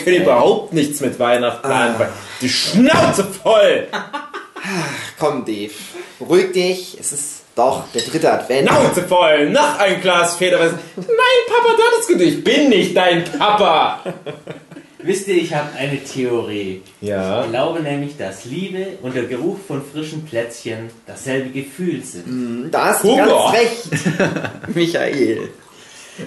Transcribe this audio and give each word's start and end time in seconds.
Leute 0.00 0.04
können 0.04 0.22
überhaupt 0.22 0.72
nichts 0.72 1.00
mit 1.00 1.18
Weihnachten 1.18 1.66
Ah. 1.66 1.86
anfangen. 1.86 2.10
Die 2.40 2.48
Schnauze 2.48 3.24
voll! 3.24 3.86
Komm, 5.18 5.44
Dave. 5.44 5.72
Beruhig 6.18 6.52
dich. 6.52 6.96
Es 7.00 7.12
ist 7.12 7.42
doch 7.54 7.84
der 7.94 8.02
dritte 8.02 8.32
Advent. 8.32 8.68
Schnauze 8.68 9.02
voll! 9.02 9.50
Noch 9.50 9.78
ein 9.78 10.00
Glas 10.00 10.36
Federweiß. 10.36 10.72
Nein, 10.96 11.06
Papa, 11.48 11.74
du 11.76 11.82
hattest 11.82 12.08
gut. 12.08 12.20
Ich 12.20 12.44
bin 12.44 12.68
nicht 12.68 12.96
dein 12.96 13.24
Papa! 13.24 14.00
Wisst 15.02 15.28
ihr, 15.28 15.36
ich 15.36 15.54
habe 15.54 15.68
eine 15.78 16.02
Theorie. 16.04 16.82
Ja. 17.00 17.44
Ich 17.44 17.50
glaube 17.50 17.80
nämlich, 17.80 18.18
dass 18.18 18.44
Liebe 18.44 18.98
und 19.00 19.14
der 19.16 19.24
Geruch 19.24 19.56
von 19.66 19.82
frischen 19.82 20.26
Plätzchen 20.26 20.90
dasselbe 21.06 21.48
Gefühl 21.50 22.02
sind. 22.04 22.70
Da 22.70 22.86
hast 22.86 23.04
du 23.04 23.16
ganz 23.16 23.32
recht, 23.54 23.88
Michael. 24.74 25.48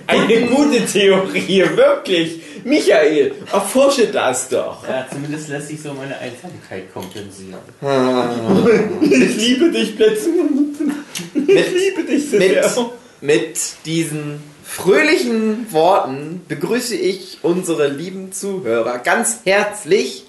Eine 0.08 0.42
gute 0.48 0.84
Theorie, 0.88 1.64
wirklich. 1.76 2.42
Michael, 2.64 3.34
erforsche 3.52 4.08
das 4.08 4.50
doch. 4.50 4.88
Ja, 4.88 5.06
zumindest 5.12 5.50
lässt 5.50 5.68
sich 5.70 5.82
so 5.82 5.94
meine 5.94 6.18
Einsamkeit 6.18 6.94
kompensieren. 6.94 7.60
Ich 9.02 9.36
liebe 9.38 9.72
dich, 9.72 9.96
Plätzchen. 9.96 10.96
Ich 11.36 11.46
liebe 11.72 12.04
dich 12.04 12.30
so 12.30 12.38
Mit, 12.38 12.50
sehr. 12.64 12.90
mit 13.22 13.58
diesen 13.86 14.42
fröhlichen 14.64 15.72
Worten 15.72 16.42
begrüße 16.48 16.96
ich 16.96 17.40
unsere 17.44 17.88
lieben 17.88 18.32
Zuhörer 18.32 18.98
ganz 19.00 19.40
herzlich 19.46 20.26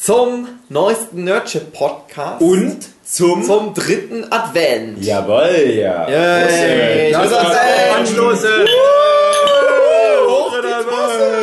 zum 0.00 0.46
neuesten 0.68 1.24
Nerdship 1.24 1.72
Podcast 1.72 2.40
Und 2.42 2.78
zum... 3.04 3.42
zum 3.44 3.74
dritten 3.74 4.30
Advent. 4.30 5.02
Jawoll, 5.04 5.72
ja. 5.74 6.08
Yay, 6.08 7.12
Prost, 7.12 7.32
das 7.32 7.56
ey. 7.56 7.90
Advent. 7.90 8.68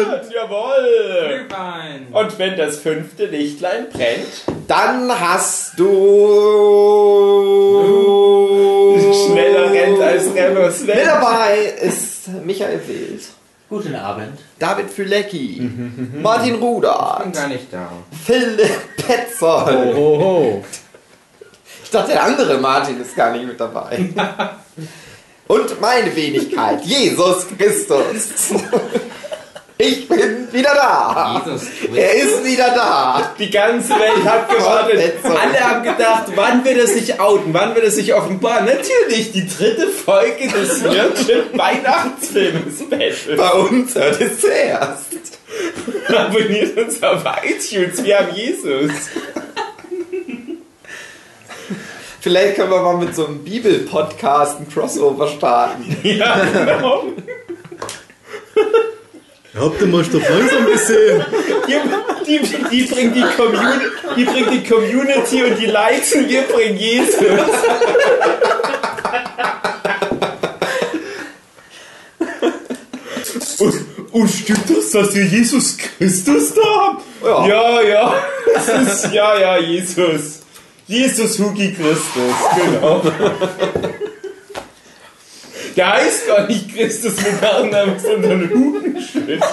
Anstoße! 0.05 0.15
Hoch 0.15 0.19
die 0.21 0.29
Tassen, 0.29 0.31
Jawoll! 0.33 1.45
Wein. 1.49 2.07
Und 2.11 2.39
wenn 2.39 2.57
das 2.57 2.77
fünfte 2.77 3.25
Lichtlein 3.25 3.87
brennt, 3.91 4.43
Dann 4.67 5.11
hast 5.19 5.77
du 5.77 5.85
schneller 9.27 9.71
rennt 9.71 10.01
als 10.01 10.33
Remus 10.33 10.81
Mit 10.81 11.05
dabei 11.05 11.73
ist 11.81 12.27
Michael 12.43 12.79
Wild, 12.87 13.21
Guten 13.69 13.95
Abend. 13.95 14.39
David 14.59 14.89
Fülecki, 14.91 15.69
Martin 16.21 16.55
Rudert, 16.55 17.23
bin 17.23 17.31
gar 17.31 17.47
nicht 17.47 17.73
da. 17.73 17.91
Philipp 18.25 18.95
Petzold. 18.97 19.95
Oho. 19.95 20.63
Ich 21.83 21.89
dachte, 21.89 22.11
der 22.11 22.23
andere 22.23 22.57
Martin 22.59 23.01
ist 23.01 23.15
gar 23.15 23.31
nicht 23.31 23.45
mit 23.47 23.59
dabei. 23.59 24.09
Und 25.47 25.79
meine 25.81 26.15
Wenigkeit, 26.15 26.83
Jesus 26.83 27.45
Christus. 27.57 28.51
Ich 29.77 30.07
bin 30.07 30.47
wieder 30.53 30.73
da. 30.73 31.43
Jesus 31.45 31.67
Er 31.93 32.13
ist 32.13 32.45
wieder 32.45 32.73
da. 32.73 33.33
Die 33.37 33.49
ganze 33.49 33.89
Welt 33.89 34.23
hat 34.23 34.49
gewartet. 34.49 35.15
Alle 35.23 35.59
haben 35.59 35.83
gedacht, 35.83 36.23
wann 36.33 36.63
wird 36.63 36.77
er 36.77 36.87
sich 36.87 37.19
outen? 37.19 37.53
Wann 37.53 37.75
wird 37.75 37.83
er 37.83 37.91
sich 37.91 38.13
offenbaren? 38.13 38.65
Natürlich, 38.65 39.33
die 39.33 39.45
dritte 39.45 39.89
Folge 39.89 40.47
des 40.47 40.81
Nerdship 40.81 41.57
Weihnachtsfilms 41.57 42.79
Special. 42.79 43.35
Bei 43.35 43.51
uns 43.51 43.95
hört 43.95 44.21
es 44.21 44.39
zuerst. 44.39 45.39
Abonniert 46.15 46.77
uns 46.77 47.03
auf 47.03 47.23
iTunes, 47.43 48.01
wir 48.03 48.17
haben 48.19 48.33
Jesus. 48.33 48.91
Vielleicht 52.21 52.55
können 52.55 52.71
wir 52.71 52.81
mal 52.81 52.97
mit 52.97 53.13
so 53.13 53.27
einem 53.27 53.43
Bibel-Podcast 53.43 54.59
ein 54.59 54.69
Crossover 54.69 55.27
starten. 55.27 55.97
Ja, 56.01 56.43
genau. 56.43 57.03
Habt 59.57 59.81
ihr 59.81 59.87
mal 59.87 60.03
Stoff 60.03 60.21
langsam 60.27 60.65
gesehen? 60.65 61.25
Die, 61.67 61.79
die, 62.25 62.39
die, 62.71 62.83
bringt 62.83 63.15
die, 63.15 63.21
Community, 63.21 63.85
die 64.17 64.25
bringt 64.25 64.51
die 64.51 64.63
Community 64.63 65.43
und 65.43 65.57
die 65.57 65.67
Likes 65.67 66.13
und 66.13 66.27
wir 66.27 66.41
bringen 66.41 66.77
Jesus. 66.77 67.15
Und, 73.59 73.85
und 74.11 74.27
stimmt 74.27 74.69
das, 74.69 74.91
dass 74.91 75.15
wir 75.15 75.23
Jesus 75.23 75.77
Christus 75.77 76.53
da 76.53 76.61
haben? 76.61 76.97
Ja. 77.23 77.47
ja, 77.47 77.81
ja. 77.81 78.15
Ist, 78.81 79.13
ja, 79.13 79.39
ja, 79.39 79.57
Jesus. 79.57 80.39
Jesus 80.87 81.39
Hugi 81.39 81.73
Christus, 81.73 82.35
genau. 82.55 83.01
Der 85.75 85.93
heißt 85.93 86.27
gar 86.27 86.47
nicht 86.47 86.73
Christus 86.73 87.15
mit 87.17 87.41
Nachnamen, 87.41 87.99
sondern 87.99 88.49
Hugenschild. 88.49 89.43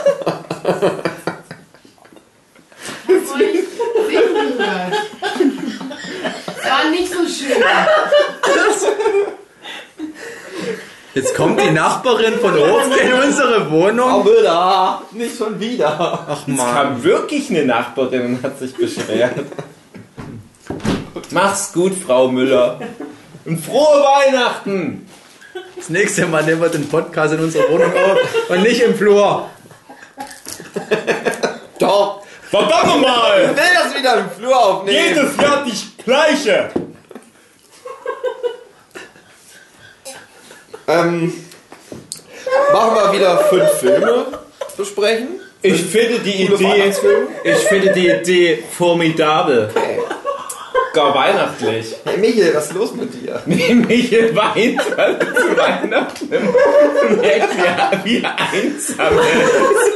Das 6.56 6.70
war 6.70 6.90
nicht 6.90 7.12
so 7.12 7.18
schön. 7.26 7.62
Jetzt 11.14 11.34
kommt 11.34 11.60
die 11.60 11.70
Nachbarin 11.70 12.34
von 12.40 12.56
oben 12.56 12.92
in 12.92 13.12
unsere 13.12 13.70
Wohnung. 13.70 14.24
Müller, 14.24 15.02
nicht 15.12 15.36
schon 15.36 15.60
wieder. 15.60 16.26
Ach 16.28 16.42
Es 16.46 16.56
man. 16.56 16.74
kam 16.74 17.04
wirklich 17.04 17.50
eine 17.50 17.66
Nachbarin 17.66 18.26
und 18.36 18.42
hat 18.42 18.58
sich 18.58 18.74
beschwert. 18.74 19.34
Mach's 21.30 21.72
gut, 21.72 21.92
Frau 21.94 22.28
Müller. 22.28 22.80
Und 23.44 23.62
frohe 23.62 24.02
Weihnachten! 24.04 25.06
Das 25.76 25.88
nächste 25.88 26.26
Mal 26.26 26.44
nehmen 26.44 26.60
wir 26.60 26.68
den 26.68 26.88
Podcast 26.88 27.34
in 27.34 27.40
unserer 27.40 27.68
Wohnung 27.70 27.92
auf 27.92 28.18
und 28.50 28.62
nicht 28.62 28.80
im 28.82 28.94
Flur. 28.94 29.48
Doch, 31.78 32.22
Verdammt 32.50 32.72
ich 32.84 32.88
nochmal! 32.88 33.48
will 33.48 33.62
das 33.74 33.98
wieder 33.98 34.18
im 34.18 34.30
Flur 34.30 34.56
aufnehmen. 34.56 34.96
Jedes 35.08 35.36
Jahr 35.36 35.64
die 35.64 36.02
gleiche! 36.04 36.70
Ähm, 40.88 41.32
machen 42.72 42.94
wir 42.94 43.12
wieder 43.12 43.38
fünf 43.44 43.70
Filme 43.78 44.26
besprechen. 44.76 45.40
Ich 45.62 45.80
finde 45.80 46.18
die 46.18 46.46
Coole 46.46 46.56
Idee, 46.56 46.64
Weihnachtsfilme. 46.82 47.28
ich 47.44 47.56
finde 47.58 47.92
die 47.92 48.08
Idee 48.08 48.64
formidabel. 48.76 49.70
Okay. 49.74 49.98
Gar 50.92 51.14
weihnachtlich. 51.14 51.96
Hey 52.04 52.18
Michael, 52.18 52.54
was 52.54 52.66
ist 52.66 52.74
los 52.74 52.94
mit 52.94 53.14
dir? 53.14 53.40
Michael 53.46 54.36
weint, 54.36 54.96
weil 54.96 55.14
er 55.14 55.34
zu 55.34 55.56
Weihnachten 55.56 56.28
merkt, 57.20 58.04
wie, 58.04 58.20
wie 58.20 58.24
einsam 58.24 59.18
er 59.18 59.40
ist. 59.42 59.92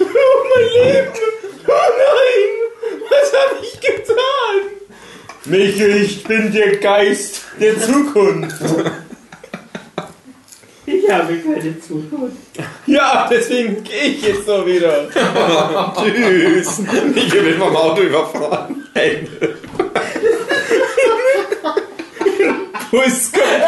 Oh 0.00 0.44
mein 0.54 0.66
Leben! 0.74 1.12
Oh 1.66 1.88
nein! 1.98 2.50
Was 3.10 3.32
habe 3.32 3.56
ich 3.62 3.80
getan? 3.80 4.58
Michael, 5.44 5.96
ich 6.02 6.24
bin 6.24 6.52
der 6.52 6.76
Geist 6.78 7.42
der 7.60 7.80
Zukunft. 7.80 8.56
Ich 10.90 11.10
habe 11.10 11.36
keine 11.36 11.78
Zukunft. 11.80 12.36
Ja, 12.86 13.28
deswegen 13.30 13.84
gehe 13.84 14.04
ich 14.04 14.22
jetzt 14.22 14.46
so 14.46 14.66
wieder. 14.66 15.06
Tschüss. 16.00 16.78
Michael 17.14 17.44
will 17.44 17.58
vom 17.58 17.76
Auto 17.76 18.00
überfahren. 18.00 18.88
Hey. 18.94 19.28
Bus 22.90 23.32
kommt. 23.32 23.64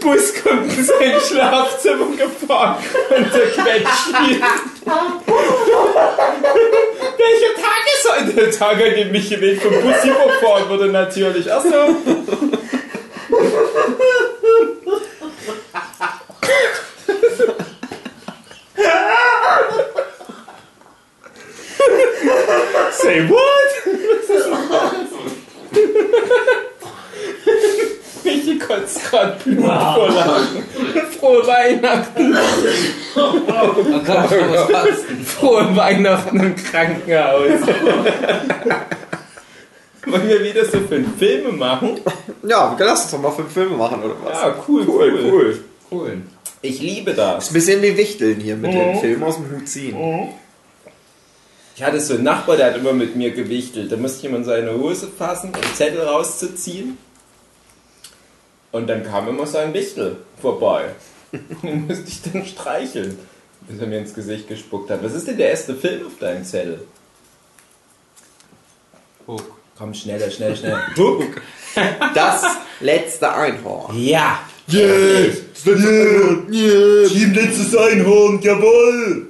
Bus 0.00 0.34
kommt 0.44 0.78
in 0.78 0.84
sein 0.84 1.20
Schlafzimmer 1.28 2.06
gefahren 2.16 2.76
und 3.16 3.34
der 3.34 3.50
quetscht 3.50 4.14
ihn. 4.28 4.42
Der 8.36 8.50
Tag, 8.50 8.76
an 8.76 8.94
dem 8.94 9.12
mich 9.12 9.30
Weg 9.40 9.60
vom 9.60 9.72
Bus 9.72 10.04
überfahren 10.04 10.68
wurde, 10.68 10.88
natürlich. 10.88 11.50
Achso. 11.50 11.96
Say 22.92 23.28
what? 23.28 23.70
Michi 28.24 28.58
kotzt 28.58 29.10
gerade 29.10 29.36
Blut 29.44 29.64
vor 29.64 30.08
Lachen. 30.08 30.64
Frohe 31.18 31.46
Weihnachten. 31.46 32.09
Frohe 35.24 35.76
Weihnachten 35.76 36.40
im 36.40 36.56
Krankenhaus. 36.56 37.60
Wollen 40.06 40.28
wir 40.28 40.42
wieder 40.42 40.64
so 40.64 40.80
fünf 40.80 41.18
Filme 41.18 41.52
machen? 41.52 42.00
Ja, 42.42 42.76
lass 42.78 43.02
uns 43.02 43.10
doch 43.10 43.20
mal 43.20 43.30
fünf 43.32 43.52
Filme 43.52 43.76
machen, 43.76 44.02
oder 44.02 44.14
was? 44.24 44.40
Ja, 44.40 44.54
cool, 44.66 44.84
cool. 44.88 45.60
cool. 45.90 46.22
Ich 46.62 46.80
liebe 46.80 47.14
das. 47.14 47.44
Ist 47.44 47.50
ein 47.50 47.54
bisschen 47.54 47.82
wie 47.82 47.96
Wichteln 47.96 48.40
hier 48.40 48.56
mit 48.56 48.72
den 48.72 48.98
Filmen 48.98 49.22
aus 49.22 49.36
dem 49.36 49.50
Hut 49.50 49.68
ziehen. 49.68 49.96
Ich 51.76 51.82
hatte 51.82 52.00
so 52.00 52.14
einen 52.14 52.24
Nachbar, 52.24 52.56
der 52.56 52.66
hat 52.66 52.76
immer 52.76 52.92
mit 52.92 53.16
mir 53.16 53.30
gewichtelt. 53.30 53.90
Da 53.90 53.96
musste 53.96 54.26
in 54.26 54.44
seine 54.44 54.74
Hose 54.74 55.08
fassen, 55.08 55.52
um 55.54 55.74
Zettel 55.74 56.02
rauszuziehen. 56.02 56.98
Und 58.72 58.88
dann 58.88 59.02
kam 59.02 59.28
immer 59.28 59.46
sein 59.46 59.72
Wichtel 59.74 60.18
vorbei. 60.40 60.90
Den 61.62 61.86
musste 61.86 62.04
ich 62.06 62.20
dann 62.22 62.44
streicheln, 62.44 63.18
bis 63.68 63.80
er 63.80 63.86
mir 63.86 63.98
ins 63.98 64.14
Gesicht 64.14 64.48
gespuckt 64.48 64.90
hat. 64.90 65.02
Was 65.02 65.14
ist 65.14 65.26
denn 65.26 65.36
der 65.36 65.50
erste 65.50 65.74
Film 65.74 66.06
auf 66.06 66.18
deinem 66.18 66.44
Zettel? 66.44 66.86
Hook. 69.26 69.56
Komm, 69.76 69.94
schneller, 69.94 70.30
schnell, 70.30 70.56
schnell. 70.56 70.78
Hook. 70.96 71.40
Das 72.14 72.42
letzte 72.80 73.32
Einhorn. 73.32 73.96
Ja. 73.96 74.40
Yeah. 74.72 75.32
Team 75.64 77.32
letztes 77.32 77.76
Einhorn, 77.76 78.40
jawohl. 78.42 79.28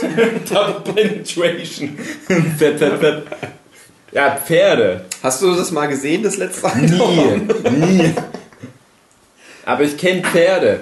Double 0.48 0.92
Penetration. 0.94 1.98
Fett, 2.58 2.78
fett, 2.78 3.00
fett. 3.00 3.22
Ja, 4.12 4.36
Pferde. 4.36 5.06
Hast 5.22 5.40
du 5.42 5.54
das 5.54 5.70
mal 5.70 5.86
gesehen, 5.86 6.22
das 6.22 6.36
letzte 6.36 6.70
Einhorn? 6.70 7.48
Nie, 7.70 7.86
nie. 7.86 8.14
Aber 9.64 9.84
ich 9.84 9.96
kenne 9.96 10.22
Pferde. 10.22 10.80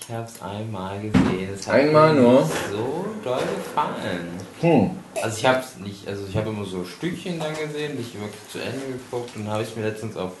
Ich 0.00 0.14
habe 0.14 0.26
es 0.26 0.40
einmal 0.42 1.00
gesehen. 1.00 1.50
Es 1.54 1.66
hat 1.66 1.74
Einmal 1.74 2.14
mir 2.14 2.20
nur? 2.20 2.42
so 2.70 3.06
doll 3.24 3.38
gefallen. 3.56 4.28
Hm. 4.60 4.90
Also 5.22 5.36
ich 5.38 5.44
habe 5.46 5.60
es 5.60 5.76
nicht, 5.84 6.06
also 6.08 6.24
ich 6.28 6.36
habe 6.36 6.50
immer 6.50 6.64
so 6.64 6.84
Stückchen 6.84 7.38
dann 7.38 7.54
gesehen, 7.54 7.96
nicht 7.96 8.14
wirklich 8.14 8.48
zu 8.50 8.58
Ende 8.58 8.80
geguckt 8.86 9.30
und 9.36 9.44
dann 9.44 9.54
habe 9.54 9.62
ich 9.64 9.74
mir 9.76 9.82
letztens 9.82 10.16
auf 10.16 10.32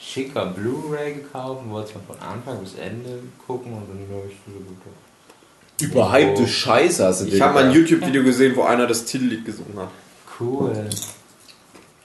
schicker 0.00 0.46
Blu-ray 0.46 1.14
gekauft 1.14 1.62
und 1.64 1.70
wollte 1.70 1.90
es 1.90 1.94
mal 1.94 2.14
von 2.14 2.28
Anfang 2.28 2.58
bis 2.60 2.74
Ende 2.74 3.20
gucken 3.46 3.72
und 3.74 3.88
dann 3.88 4.16
habe 4.16 4.28
ich 4.28 4.36
so 4.46 4.52
gut. 4.52 4.76
Überhypte 5.80 6.46
Scheiße 6.48 7.04
hast 7.06 7.20
du 7.22 7.26
Ich 7.26 7.40
habe 7.40 7.54
mal 7.54 7.64
ein. 7.66 7.72
YouTube-Video 7.72 8.24
gesehen, 8.24 8.56
wo 8.56 8.62
einer 8.62 8.86
das 8.86 9.04
Titellied 9.04 9.44
gesungen 9.44 9.78
hat. 9.78 9.90
Cool. 10.40 10.88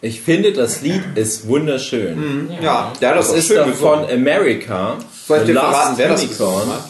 Ich 0.04 0.22
finde, 0.22 0.52
das 0.52 0.82
Lied 0.82 1.04
ist 1.16 1.48
wunderschön. 1.48 2.50
Ja, 2.62 2.92
der 3.00 3.10
hat 3.10 3.18
das, 3.18 3.28
Das 3.30 3.38
ist 3.38 3.48
schön 3.48 3.58
doch 3.58 3.68
von 3.76 4.02
gesungen. 4.02 4.10
America. 4.28 4.98
Soll 5.28 5.38
ich 5.38 5.42
The 5.44 5.48
dir 5.48 5.54
Last 5.54 5.68
verraten, 5.76 5.98
wer 5.98 6.10
das 6.10 6.22
Unicorn. 6.24 6.38
gesungen 6.60 6.74
hat? 6.74 6.84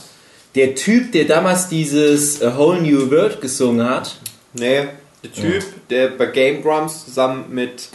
Der 0.56 0.76
Typ, 0.76 1.12
der 1.12 1.26
damals 1.26 1.68
dieses 1.70 2.42
A 2.42 2.58
Whole 2.58 2.82
New 2.82 3.10
World 3.12 3.42
gesungen 3.42 3.88
hat. 3.90 4.16
Nee, 4.54 4.88
der 5.24 5.32
Typ, 5.32 5.64
der 5.90 6.08
bei 6.10 6.26
Game 6.28 6.62
Grumps 6.62 7.06
zusammen 7.06 7.46
mit 7.50 7.90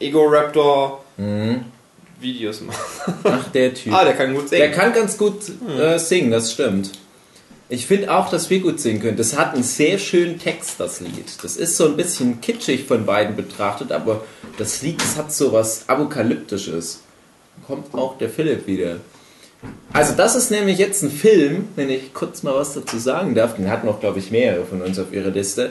Ego 0.00 0.24
Raptor 0.26 1.02
Videos 2.20 2.60
macht. 2.60 2.78
Ach, 3.24 3.48
der 3.52 3.72
Typ. 3.74 3.92
Ah, 3.92 4.04
der 4.04 4.14
kann 4.14 4.34
gut 4.34 4.50
Der 4.50 4.58
singen. 4.66 4.72
kann 4.72 4.92
ganz 4.92 5.16
gut 5.16 5.34
Hm. 5.46 5.80
äh, 5.80 5.98
singen, 5.98 6.30
das 6.30 6.52
stimmt. 6.52 6.90
Ich 7.70 7.86
finde 7.86 8.14
auch, 8.14 8.30
dass 8.30 8.48
wir 8.48 8.60
gut 8.60 8.80
singen 8.80 9.00
können. 9.00 9.18
Das 9.18 9.36
hat 9.36 9.52
einen 9.52 9.62
sehr 9.62 9.98
schönen 9.98 10.38
Text, 10.38 10.80
das 10.80 11.00
Lied. 11.00 11.26
Das 11.42 11.56
ist 11.56 11.76
so 11.76 11.84
ein 11.84 11.96
bisschen 11.96 12.40
kitschig 12.40 12.84
von 12.84 13.04
beiden 13.04 13.36
betrachtet, 13.36 13.92
aber 13.92 14.24
das 14.56 14.80
Lied 14.80 15.00
das 15.02 15.16
hat 15.16 15.32
so 15.32 15.52
was 15.52 15.86
Apokalyptisches. 15.86 17.00
Kommt 17.66 17.92
auch 17.94 18.16
der 18.16 18.30
Philipp 18.30 18.66
wieder. 18.66 19.00
Also 19.92 20.14
das 20.14 20.34
ist 20.34 20.50
nämlich 20.50 20.78
jetzt 20.78 21.02
ein 21.02 21.10
Film, 21.10 21.68
wenn 21.76 21.90
ich 21.90 22.14
kurz 22.14 22.42
mal 22.42 22.54
was 22.54 22.72
dazu 22.72 22.98
sagen 22.98 23.34
darf, 23.34 23.56
den 23.56 23.68
hatten 23.68 23.88
auch, 23.88 24.00
glaube 24.00 24.18
ich, 24.18 24.30
mehrere 24.30 24.64
von 24.64 24.80
uns 24.80 24.98
auf 24.98 25.12
ihrer 25.12 25.30
Liste, 25.30 25.70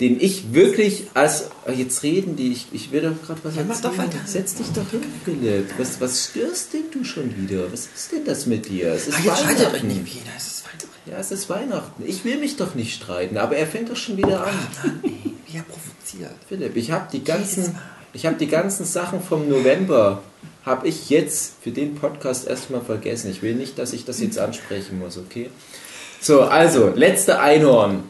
den 0.00 0.20
ich 0.20 0.52
wirklich 0.52 1.06
als, 1.14 1.50
oh, 1.66 1.72
jetzt 1.72 2.02
reden 2.02 2.36
die, 2.36 2.52
ich, 2.52 2.66
ich 2.72 2.92
will 2.92 3.00
doch 3.00 3.26
gerade 3.26 3.40
was 3.42 3.56
Ja, 3.56 3.62
mach 3.66 3.80
doch 3.80 3.96
weiter. 3.96 4.18
Setz 4.26 4.54
dich 4.54 4.66
doch 4.68 4.88
hin, 4.90 5.02
Philipp. 5.24 5.70
Was, 5.78 6.00
was 6.00 6.24
störst 6.26 6.72
denn 6.72 6.84
du 6.92 7.02
schon 7.04 7.34
wieder? 7.36 7.72
Was 7.72 7.88
ist 7.94 8.12
denn 8.12 8.24
das 8.24 8.46
mit 8.46 8.68
dir? 8.68 8.92
Es 8.92 9.08
ist 9.08 9.16
Ah, 9.16 9.20
jetzt 9.24 9.38
streitet 9.40 9.74
euch 9.74 9.82
nicht 9.82 10.04
wieder. 10.04 10.32
Es 10.36 10.46
ist 10.46 10.64
weiter. 10.66 10.91
Ja, 11.04 11.16
es 11.18 11.32
ist 11.32 11.50
Weihnachten. 11.50 12.04
Ich 12.06 12.24
will 12.24 12.38
mich 12.38 12.56
doch 12.56 12.74
nicht 12.76 12.94
streiten, 12.94 13.36
aber 13.36 13.56
er 13.56 13.66
fängt 13.66 13.90
doch 13.90 13.96
schon 13.96 14.16
wieder 14.16 14.46
an. 14.46 15.02
Wie 15.02 15.56
er 15.56 15.64
provoziert. 15.64 16.36
Philipp, 16.48 16.76
ich 16.76 16.92
habe 16.92 17.08
die 17.10 17.24
ganzen, 17.24 17.76
ich 18.12 18.24
habe 18.24 18.36
die 18.36 18.46
ganzen 18.46 18.84
Sachen 18.84 19.20
vom 19.20 19.48
November 19.48 20.22
habe 20.64 20.86
ich 20.86 21.10
jetzt 21.10 21.54
für 21.60 21.72
den 21.72 21.96
Podcast 21.96 22.46
erstmal 22.46 22.82
vergessen. 22.82 23.30
Ich 23.32 23.42
will 23.42 23.54
nicht, 23.54 23.78
dass 23.78 23.92
ich 23.92 24.04
das 24.04 24.20
jetzt 24.20 24.38
ansprechen 24.38 25.00
muss, 25.00 25.18
okay? 25.18 25.50
So, 26.20 26.42
also 26.42 26.92
letzte 26.94 27.40
Einhorn. 27.40 28.04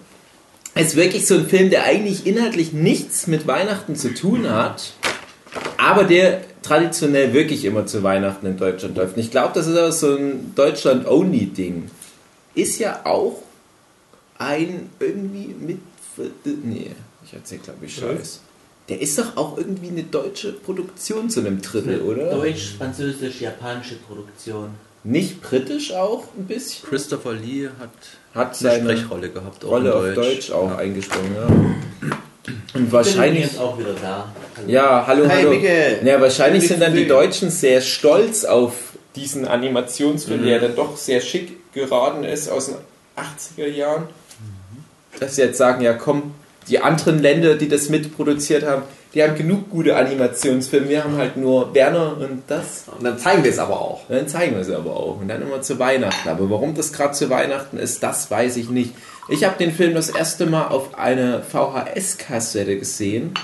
Ist 0.75 0.97
wirklich 0.97 1.27
so 1.27 1.35
ein 1.35 1.47
Film, 1.47 1.71
der 1.71 1.85
eigentlich 1.85 2.27
inhaltlich 2.27 2.73
nichts 2.73 3.27
mit 3.27 3.47
Weihnachten 3.47 3.95
zu 3.95 4.15
tun 4.15 4.49
hat, 4.49 4.93
aber 5.77 6.05
der 6.05 6.43
traditionell 6.63 7.35
wirklich 7.35 7.65
immer 7.65 7.85
zu 7.87 8.03
Weihnachten 8.03 8.47
in 8.47 8.57
Deutschland 8.57 8.97
läuft. 8.97 9.17
Und 9.17 9.23
ich 9.23 9.31
glaube, 9.31 9.53
das 9.55 9.67
ist 9.67 9.77
aber 9.77 9.93
so 9.93 10.15
ein 10.15 10.55
Deutschland-Only-Ding. 10.55 11.91
Ist 12.55 12.79
ja 12.79 13.01
auch 13.05 13.43
ein 14.39 14.91
irgendwie 14.99 15.55
mit. 15.59 15.79
Nee, 16.45 16.91
ich 17.25 17.33
erzähl 17.33 17.59
glaube 17.59 17.87
ich 17.87 17.95
Scheiß. 17.95 18.41
Der 18.89 19.01
ist 19.01 19.19
doch 19.19 19.37
auch 19.37 19.57
irgendwie 19.57 19.89
eine 19.89 20.03
deutsche 20.03 20.53
Produktion 20.53 21.31
zu 21.31 21.41
einem 21.41 21.63
Drittel, 21.63 22.03
oder? 22.03 22.31
Deutsch, 22.31 22.75
französisch, 22.77 23.41
japanische 23.41 23.95
Produktion. 23.95 24.71
Nicht 25.05 25.41
britisch 25.41 25.93
auch 25.93 26.25
ein 26.37 26.47
bisschen? 26.47 26.89
Christopher 26.89 27.33
Lee 27.33 27.69
hat 27.79 27.91
Hat 28.35 28.49
eine 28.49 28.55
seine 28.55 28.97
Sprechrolle 28.97 29.31
gehabt. 29.31 29.65
Auch 29.65 29.71
Rolle 29.71 29.95
auf 29.95 30.15
Deutsch 30.15 30.51
auch 30.51 30.77
eingesprungen, 30.77 31.35
ja. 31.35 31.47
Und 31.47 32.57
Bin 32.73 32.93
wahrscheinlich. 32.93 33.45
übrigens 33.45 33.59
auch 33.59 33.79
wieder 33.79 33.95
da. 33.95 34.33
Hallo. 34.57 34.69
Ja, 34.69 35.05
hallo, 35.07 35.29
hallo. 35.29 35.51
Michael. 35.51 36.07
Ja, 36.07 36.21
wahrscheinlich 36.21 36.67
sind 36.67 36.81
dann 36.81 36.95
die. 36.95 37.07
Deutschen 37.07 37.51
sehr 37.51 37.81
stolz 37.81 38.45
auf 38.45 38.75
diesen 39.15 39.47
Animationsfilm, 39.47 40.45
der 40.45 40.61
dann 40.61 40.75
doch 40.75 40.97
sehr 40.97 41.21
schick 41.21 41.62
geraten 41.73 42.25
ist 42.25 42.49
aus 42.49 42.67
den 42.67 42.77
80er 43.17 43.69
Jahren. 43.69 44.09
Dass 45.21 45.37
sie 45.37 45.43
jetzt 45.43 45.59
sagen, 45.59 45.83
ja 45.83 45.95
komm, 45.95 46.35
die 46.69 46.79
anderen 46.79 47.19
Länder, 47.19 47.55
die 47.57 47.69
das 47.69 47.89
mitproduziert 47.89 48.65
haben, 48.65 48.83
die 49.15 49.23
haben 49.23 49.37
genug 49.37 49.69
gute 49.69 49.95
Animationsfilme. 49.95 50.89
Wir 50.89 51.05
haben 51.05 51.19
halt 51.19 51.37
nur 51.37 51.75
Werner 51.75 52.17
und 52.19 52.45
das. 52.47 52.85
Und 52.97 53.05
dann 53.05 53.19
zeigen 53.19 53.45
wir 53.45 53.51
es 53.51 53.59
aber 53.59 53.79
auch. 53.79 54.03
Dann 54.09 54.27
zeigen 54.27 54.55
wir 54.55 54.63
es 54.63 54.71
aber 54.71 54.97
auch. 54.97 55.21
Und 55.21 55.29
dann 55.29 55.43
immer 55.43 55.61
zu 55.61 55.79
Weihnachten. 55.79 56.29
Aber 56.29 56.49
warum 56.49 56.75
das 56.75 56.95
gerade 56.95 57.13
zu 57.13 57.29
Weihnachten 57.29 57.77
ist, 57.77 58.03
das 58.03 58.31
weiß 58.31 58.57
ich 58.57 58.71
nicht. 58.71 58.95
Ich 59.29 59.45
habe 59.45 59.59
den 59.59 59.73
Film 59.73 59.95
das 59.95 60.09
erste 60.09 60.47
Mal 60.47 60.69
auf 60.69 60.95
einer 60.95 61.43
VHS-Kassette 61.43 62.79
gesehen. 62.79 63.35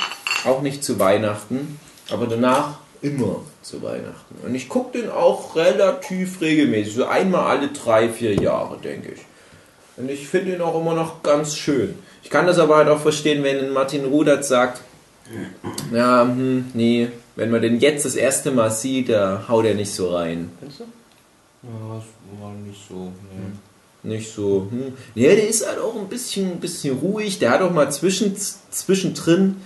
Auch 0.46 0.62
nicht 0.62 0.82
zu 0.82 0.98
Weihnachten. 0.98 1.78
Aber 2.10 2.26
danach 2.26 2.78
immer 3.02 3.42
zu 3.68 3.82
Weihnachten. 3.82 4.34
Und 4.44 4.54
ich 4.54 4.68
gucke 4.68 4.98
den 4.98 5.10
auch 5.10 5.54
relativ 5.56 6.40
regelmäßig. 6.40 6.94
So 6.94 7.06
einmal 7.06 7.46
alle 7.56 7.68
drei, 7.68 8.08
vier 8.08 8.34
Jahre, 8.34 8.78
denke 8.78 9.12
ich. 9.12 9.20
Und 9.96 10.10
ich 10.10 10.28
finde 10.28 10.54
ihn 10.54 10.60
auch 10.60 10.80
immer 10.80 10.94
noch 10.94 11.22
ganz 11.22 11.56
schön. 11.56 11.94
Ich 12.22 12.30
kann 12.30 12.46
das 12.46 12.58
aber 12.58 12.76
halt 12.76 12.88
auch 12.88 13.00
verstehen, 13.00 13.42
wenn 13.42 13.72
Martin 13.72 14.04
Rudert 14.04 14.44
sagt, 14.44 14.82
ja, 15.92 16.22
hm, 16.22 16.66
nee, 16.74 17.08
wenn 17.36 17.50
man 17.50 17.62
den 17.62 17.78
jetzt 17.80 18.04
das 18.04 18.16
erste 18.16 18.50
Mal 18.50 18.70
sieht, 18.70 19.10
da 19.10 19.44
haut 19.48 19.66
er 19.66 19.74
nicht 19.74 19.92
so 19.92 20.14
rein. 20.14 20.50
Findest 20.58 20.80
du? 20.80 20.84
Ja, 21.62 21.94
das 21.96 22.40
war 22.40 22.52
nicht 22.54 22.80
so. 22.88 23.12
Nee. 23.32 24.14
Nicht 24.14 24.32
so, 24.32 24.68
hm. 24.70 24.92
Ja, 25.14 25.30
der 25.30 25.48
ist 25.48 25.66
halt 25.66 25.80
auch 25.80 25.96
ein 25.96 26.08
bisschen, 26.08 26.52
ein 26.52 26.60
bisschen 26.60 26.98
ruhig. 26.98 27.40
Der 27.40 27.50
hat 27.50 27.60
auch 27.62 27.72
mal 27.72 27.90
zwischen, 27.90 28.36
zwischendrin 28.36 29.56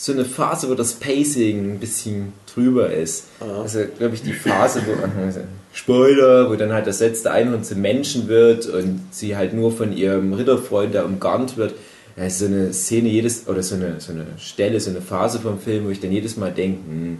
so 0.00 0.12
eine 0.12 0.24
Phase, 0.24 0.70
wo 0.70 0.74
das 0.74 0.94
Pacing 0.94 1.74
ein 1.74 1.78
bisschen 1.78 2.32
drüber 2.54 2.90
ist. 2.90 3.24
Also, 3.38 3.80
glaube 3.98 4.14
ich, 4.14 4.22
die 4.22 4.32
Phase, 4.32 4.80
wo, 4.86 4.92
Spoiler, 5.74 6.48
wo 6.48 6.56
dann 6.56 6.72
halt 6.72 6.86
das 6.86 7.00
letzte 7.00 7.30
Einhorn 7.30 7.64
zum 7.64 7.82
Menschen 7.82 8.26
wird 8.26 8.64
und 8.64 9.02
sie 9.10 9.36
halt 9.36 9.52
nur 9.52 9.70
von 9.70 9.94
ihrem 9.94 10.32
Ritterfreund 10.32 10.94
da 10.94 11.04
umgarnt 11.04 11.58
wird. 11.58 11.74
Ja, 12.16 12.24
ist 12.24 12.38
so 12.38 12.46
eine 12.46 12.72
Szene 12.72 13.10
jedes, 13.10 13.46
oder 13.46 13.62
so 13.62 13.74
eine, 13.74 14.00
so 14.00 14.12
eine 14.12 14.24
Stelle, 14.38 14.80
so 14.80 14.88
eine 14.88 15.02
Phase 15.02 15.38
vom 15.38 15.60
Film, 15.60 15.84
wo 15.84 15.90
ich 15.90 16.00
dann 16.00 16.12
jedes 16.12 16.38
Mal 16.38 16.50
denke, 16.50 16.80
hm, 16.88 17.18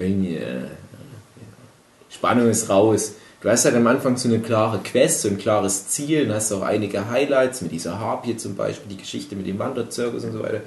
irgendwie, 0.00 0.36
äh, 0.36 0.64
Spannung 2.10 2.50
ist 2.50 2.68
raus. 2.68 3.12
Du 3.40 3.48
hast 3.48 3.64
halt 3.66 3.76
am 3.76 3.86
Anfang 3.86 4.16
so 4.16 4.28
eine 4.28 4.40
klare 4.40 4.80
Quest, 4.82 5.22
so 5.22 5.28
ein 5.28 5.38
klares 5.38 5.88
Ziel, 5.88 6.26
dann 6.26 6.34
hast 6.34 6.50
du 6.50 6.56
auch 6.56 6.62
einige 6.62 7.08
Highlights 7.08 7.62
mit 7.62 7.70
dieser 7.70 8.00
Harpie 8.00 8.36
zum 8.36 8.56
Beispiel, 8.56 8.90
die 8.90 9.00
Geschichte 9.00 9.36
mit 9.36 9.46
dem 9.46 9.60
Wanderzirkus 9.60 10.24
und 10.24 10.32
so 10.32 10.42
weiter. 10.42 10.62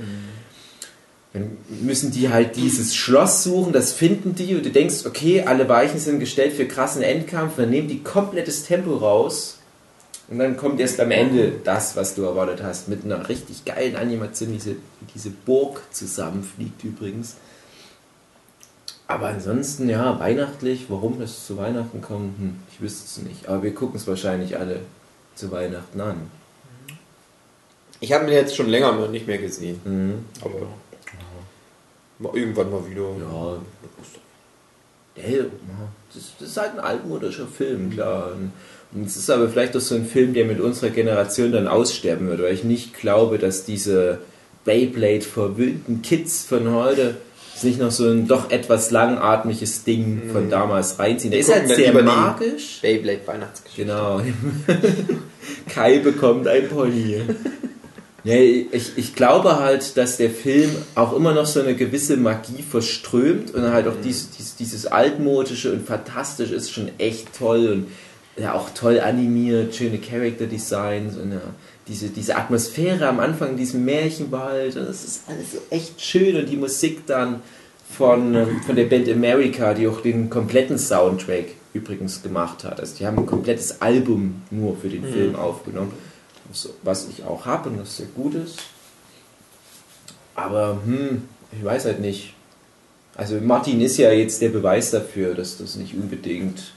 Dann 1.34 1.58
müssen 1.82 2.12
die 2.12 2.30
halt 2.30 2.56
dieses 2.56 2.96
Schloss 2.96 3.44
suchen, 3.44 3.72
das 3.72 3.94
finden 3.94 4.34
die 4.34 4.56
und 4.56 4.66
du 4.66 4.72
denkst, 4.72 5.06
okay, 5.06 5.44
alle 5.44 5.70
Weichen 5.70 6.00
sind 6.00 6.20
gestellt 6.20 6.54
für 6.54 6.66
krassen 6.66 7.04
Endkampf, 7.04 7.58
dann 7.58 7.70
nehmen 7.70 7.88
die 7.88 8.02
komplettes 8.02 8.64
Tempo 8.64 8.96
raus 8.96 9.60
und 10.30 10.40
dann 10.40 10.58
kommt 10.58 10.80
erst 10.80 11.00
am 11.00 11.12
Ende 11.12 11.54
das, 11.64 11.96
was 11.96 12.14
du 12.16 12.24
erwartet 12.24 12.64
hast, 12.64 12.88
mit 12.88 13.04
einer 13.04 13.30
richtig 13.30 13.66
geilen 13.66 13.96
Animation, 13.96 14.54
diese, 14.54 14.76
diese 15.14 15.32
Burg 15.32 15.82
zusammenfliegt 15.92 16.84
übrigens. 16.84 17.36
Aber 19.08 19.30
ansonsten, 19.30 19.90
ja, 19.90 20.20
weihnachtlich, 20.20 20.86
warum 20.90 21.20
das 21.20 21.48
zu 21.48 21.58
Weihnachten 21.58 22.02
kommt, 22.02 22.38
hm, 22.38 22.60
ich 22.72 22.80
wüsste 22.80 23.06
es 23.06 23.28
nicht. 23.28 23.50
Aber 23.50 23.64
wir 23.64 23.74
gucken 23.74 24.00
es 24.00 24.06
wahrscheinlich 24.06 24.58
alle 24.58 24.82
zu 25.34 25.52
Weihnachten 25.52 26.00
an. 26.00 26.30
Ich 28.00 28.14
habe 28.14 28.26
ihn 28.26 28.32
jetzt 28.32 28.56
schon 28.56 28.70
länger 28.70 29.08
nicht 29.08 29.26
mehr 29.26 29.40
gesehen. 29.40 29.82
Mhm. 29.84 30.26
Aber 30.42 30.68
mal 32.20 32.36
irgendwann 32.36 32.70
mal 32.70 32.88
wieder. 32.90 33.02
Ja, 35.16 35.28
ja, 35.28 35.46
das, 36.14 36.48
ist 36.48 36.58
halt 36.58 36.74
ein 36.74 36.80
altmodischer 36.80 37.48
Film, 37.48 37.92
klar. 37.92 38.34
Und 38.94 39.06
es 39.06 39.18
ist 39.18 39.30
aber 39.30 39.50
vielleicht 39.50 39.76
auch 39.76 39.82
so 39.82 39.96
ein 39.96 40.06
Film, 40.06 40.34
der 40.34 40.46
mit 40.46 40.60
unserer 40.60 40.90
Generation 40.90 41.52
dann 41.52 41.68
aussterben 41.68 42.30
wird, 42.30 42.42
weil 42.42 42.54
ich 42.54 42.64
nicht 42.64 42.94
glaube, 42.94 43.38
dass 43.38 43.66
diese 43.66 44.20
Beyblade 44.66 45.22
verwöhnten 45.22 46.02
Kids 46.02 46.46
von 46.46 46.74
heute 46.74 47.18
sich 47.56 47.78
noch 47.78 47.92
so 47.92 48.10
ein 48.10 48.28
doch 48.28 48.52
etwas 48.52 48.90
langatmiges 48.92 49.84
Ding 49.84 50.30
von 50.32 50.50
damals 50.50 50.98
reinziehen. 50.98 51.32
Der 51.32 51.42
ist 51.42 51.54
halt 51.54 51.68
sehr 51.68 51.94
magisch. 52.02 52.80
Beyblade 52.82 53.20
Weihnachtsgeschichte. 53.26 53.84
Genau. 53.84 54.22
Kai 55.70 56.00
bekommt 56.00 56.48
ein 56.48 56.70
Pony. 56.70 57.22
Ja, 58.30 58.36
ich, 58.36 58.92
ich 58.96 59.16
glaube 59.16 59.60
halt, 59.60 59.98
dass 59.98 60.18
der 60.18 60.30
Film 60.30 60.70
auch 60.94 61.14
immer 61.14 61.34
noch 61.34 61.48
so 61.48 61.62
eine 61.62 61.74
gewisse 61.74 62.16
Magie 62.16 62.62
verströmt 62.62 63.56
und 63.56 63.64
halt 63.72 63.88
auch 63.88 63.96
dies, 64.04 64.30
dies, 64.38 64.56
dieses 64.56 64.86
altmodische 64.86 65.74
und 65.74 65.84
fantastisch 65.84 66.52
ist 66.52 66.72
schon 66.72 66.92
echt 67.00 67.36
toll 67.36 67.70
und 67.70 67.88
ja 68.40 68.54
auch 68.54 68.70
toll 68.70 69.00
animiert, 69.00 69.74
schöne 69.74 69.98
Character 69.98 70.46
Designs 70.46 71.18
und 71.18 71.32
ja, 71.32 71.42
diese, 71.88 72.10
diese 72.10 72.36
Atmosphäre 72.36 73.08
am 73.08 73.20
Anfang 73.20 73.50
in 73.50 73.58
diesem 73.58 73.84
Märchenwald 73.84 74.76
das 74.76 75.04
ist 75.04 75.24
alles 75.28 75.54
so 75.54 75.58
echt 75.72 76.00
schön 76.00 76.36
und 76.36 76.48
die 76.48 76.58
Musik 76.58 77.08
dann 77.08 77.42
von, 77.90 78.36
ähm, 78.36 78.62
von 78.64 78.76
der 78.76 78.86
Band 78.86 79.10
America, 79.10 79.74
die 79.74 79.88
auch 79.88 80.02
den 80.02 80.30
kompletten 80.30 80.78
Soundtrack 80.78 81.46
übrigens 81.74 82.22
gemacht 82.22 82.64
hat. 82.64 82.80
Also 82.80 82.96
die 83.00 83.08
haben 83.08 83.18
ein 83.18 83.26
komplettes 83.26 83.82
Album 83.82 84.44
nur 84.52 84.78
für 84.78 84.90
den 84.90 85.04
Film 85.04 85.36
aufgenommen, 85.36 85.94
was, 86.50 86.70
was 86.84 87.08
ich 87.10 87.24
auch 87.24 87.46
habe 87.46 87.70
und 87.70 87.80
das 87.80 87.98
sehr 87.98 88.08
gut 88.08 88.36
ist. 88.36 88.60
Aber 90.36 90.80
hm, 90.84 91.28
ich 91.52 91.64
weiß 91.64 91.86
halt 91.86 92.00
nicht. 92.00 92.34
Also 93.16 93.36
Martin 93.42 93.82
ist 93.82 93.98
ja 93.98 94.12
jetzt 94.12 94.42
der 94.42 94.50
Beweis 94.50 94.92
dafür, 94.92 95.36
dass 95.36 95.58
das 95.58 95.76
nicht 95.76 95.94
unbedingt 95.94 96.72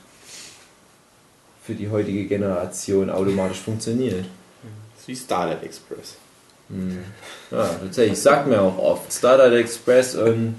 für 1.65 1.75
die 1.75 1.89
heutige 1.89 2.25
Generation 2.25 3.11
automatisch 3.11 3.59
funktioniert. 3.59 4.25
Das 4.95 5.03
ist 5.03 5.09
wie 5.09 5.17
Starlight 5.17 5.63
Express. 5.63 6.17
Ja, 7.51 7.69
tatsächlich, 7.83 8.19
sagt 8.19 8.47
mir 8.47 8.61
auch 8.61 8.79
oft. 8.79 9.13
Starlight 9.13 9.53
Express 9.53 10.15
und 10.15 10.55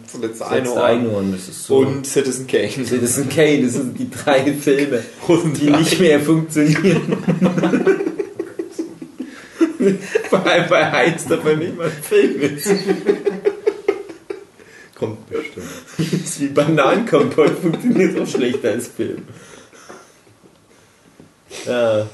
Einhorn. 0.47 0.77
Einhorn, 0.77 1.31
das 1.31 1.47
ist 1.47 1.65
so. 1.65 1.77
Und 1.77 2.05
Citizen 2.05 2.45
Kane. 2.45 2.69
Citizen 2.69 3.27
Kane, 3.29 3.63
das 3.63 3.73
sind 3.73 3.97
die 3.97 4.09
drei 4.11 4.53
Filme, 4.53 5.01
die 5.27 5.71
nicht 5.71 5.99
mehr 5.99 6.19
funktionieren. 6.19 7.22
Vor 10.29 10.45
allem 10.45 10.69
bei 10.69 10.91
Heinz 10.91 11.25
davon 11.25 11.59
nicht 11.59 11.75
mal 11.77 11.87
ein 11.87 11.91
Film 12.03 12.41
ist. 12.41 12.67
Kommt 14.95 15.29
bestimmt. 15.29 15.65
Das 15.97 16.07
ist 16.13 16.39
wie 16.41 16.47
Bananenkompott, 16.47 17.59
funktioniert 17.59 18.19
auch 18.19 18.27
schlechter 18.27 18.71
als 18.71 18.87
Film. 18.87 19.23
Ja. 21.65 22.07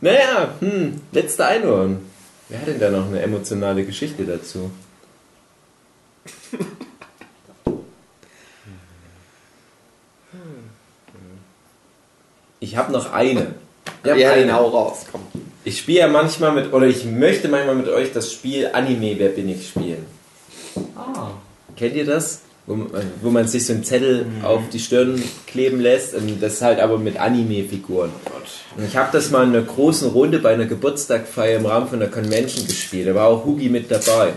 Naja, 0.00 0.54
hm, 0.60 1.00
letzte 1.12 1.46
Einhorn. 1.46 2.00
Wer 2.48 2.60
hat 2.60 2.66
denn 2.66 2.80
da 2.80 2.90
noch 2.90 3.06
eine 3.06 3.22
emotionale 3.22 3.84
Geschichte 3.84 4.24
dazu? 4.24 4.70
Ich 12.60 12.76
habe 12.76 12.92
noch 12.92 13.12
eine. 13.12 13.54
Ich 14.04 14.10
hab 14.10 14.16
Ja, 14.18 14.32
eine. 14.32 14.42
genau 14.42 14.68
raus. 14.68 15.04
Komm. 15.10 15.22
Ich 15.64 15.78
spiele 15.78 16.00
ja 16.00 16.08
manchmal 16.08 16.52
mit, 16.52 16.72
oder 16.72 16.86
ich 16.86 17.04
möchte 17.04 17.48
manchmal 17.48 17.76
mit 17.76 17.88
euch 17.88 18.12
das 18.12 18.32
Spiel 18.32 18.70
Anime 18.72 19.14
Wer 19.18 19.28
bin 19.28 19.48
ich 19.48 19.68
spielen. 19.68 20.04
Ah. 20.96 21.30
Kennt 21.76 21.94
ihr 21.94 22.04
das? 22.04 22.40
Wo, 22.66 22.74
man- 22.76 22.90
wo 23.20 23.30
man 23.30 23.46
sich 23.48 23.66
so 23.66 23.72
einen 23.72 23.82
Zettel 23.84 24.24
auf 24.44 24.62
die 24.72 24.78
Stirn 24.78 25.20
kleben 25.46 25.80
lässt 25.80 26.14
und 26.14 26.40
das 26.40 26.62
halt 26.62 26.78
aber 26.80 26.96
mit 26.98 27.18
Anime-Figuren. 27.18 28.10
Und 28.76 28.84
ich 28.84 28.96
habe 28.96 29.08
das 29.12 29.30
mal 29.30 29.42
in 29.44 29.50
einer 29.50 29.62
großen 29.62 30.08
Runde 30.10 30.38
bei 30.38 30.52
einer 30.54 30.66
Geburtstagfeier 30.66 31.58
im 31.58 31.66
Rahmen 31.66 31.88
von 31.88 32.00
einer 32.00 32.10
Convention 32.10 32.66
gespielt. 32.66 33.08
Da 33.08 33.14
war 33.14 33.26
auch 33.28 33.44
Hugi 33.44 33.68
mit 33.68 33.90
dabei. 33.90 34.32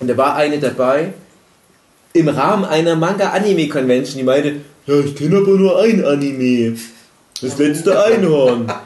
Und 0.00 0.08
da 0.08 0.16
war 0.16 0.36
eine 0.36 0.58
dabei 0.58 1.12
im 2.12 2.28
Rahmen 2.28 2.64
einer 2.64 2.94
Manga-Anime-Convention, 2.96 4.18
die 4.18 4.24
meinte, 4.24 4.52
ja, 4.86 5.00
ich 5.00 5.14
kenne 5.16 5.38
aber 5.38 5.52
nur 5.52 5.80
ein 5.80 6.04
Anime. 6.04 6.76
Das 7.40 7.56
letzte 7.58 8.02
Einhorn. 8.04 8.70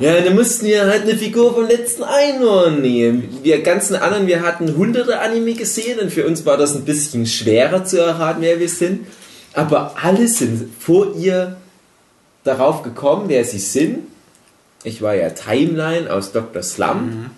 Ja, 0.00 0.18
dann 0.22 0.34
mussten 0.34 0.64
wir 0.64 0.86
halt 0.86 1.02
eine 1.02 1.14
Figur 1.14 1.52
vom 1.52 1.66
letzten 1.66 2.04
Einhorn 2.04 2.80
nehmen. 2.80 3.40
Wir 3.42 3.60
ganzen 3.60 3.96
anderen, 3.96 4.26
wir 4.26 4.40
hatten 4.40 4.74
hunderte 4.74 5.20
Anime 5.20 5.52
gesehen 5.52 6.00
und 6.00 6.10
für 6.10 6.26
uns 6.26 6.46
war 6.46 6.56
das 6.56 6.74
ein 6.74 6.86
bisschen 6.86 7.26
schwerer 7.26 7.84
zu 7.84 8.00
erraten, 8.00 8.40
wer 8.40 8.58
wir 8.58 8.68
sind. 8.70 9.06
Aber 9.52 9.94
alle 10.02 10.26
sind 10.26 10.70
vor 10.78 11.14
ihr 11.16 11.58
darauf 12.44 12.82
gekommen, 12.82 13.24
wer 13.28 13.44
sie 13.44 13.58
sind. 13.58 14.04
Ich 14.84 15.02
war 15.02 15.14
ja 15.14 15.28
Timeline 15.28 16.10
aus 16.10 16.32
Dr. 16.32 16.62
Slump. 16.62 17.30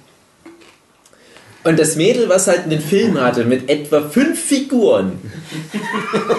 Und 1.64 1.78
das 1.78 1.94
Mädel, 1.94 2.28
was 2.28 2.48
halt 2.48 2.64
einen 2.64 2.80
Film 2.80 3.20
hatte 3.20 3.44
mit 3.44 3.70
etwa 3.70 4.08
fünf 4.08 4.40
Figuren, 4.40 5.20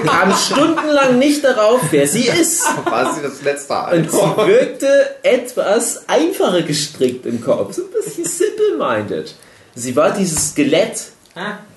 kam 0.05 0.33
stundenlang 0.35 1.17
nicht 1.17 1.43
darauf, 1.45 1.79
wer 1.91 2.07
sie 2.07 2.27
ist. 2.27 2.63
War 2.85 3.13
sie 3.13 3.21
das 3.21 3.41
letzte 3.41 3.73
Und 3.73 4.11
sie 4.11 4.17
wirkte 4.17 4.87
etwas 5.23 6.09
einfacher 6.09 6.63
gestrickt 6.63 7.25
im 7.25 7.39
Kopf, 7.39 7.73
so 7.75 7.83
ein 7.83 7.91
bisschen 7.91 8.25
simple-minded. 8.25 9.33
Sie 9.75 9.95
war 9.95 10.11
dieses 10.11 10.49
Skelett, 10.49 11.03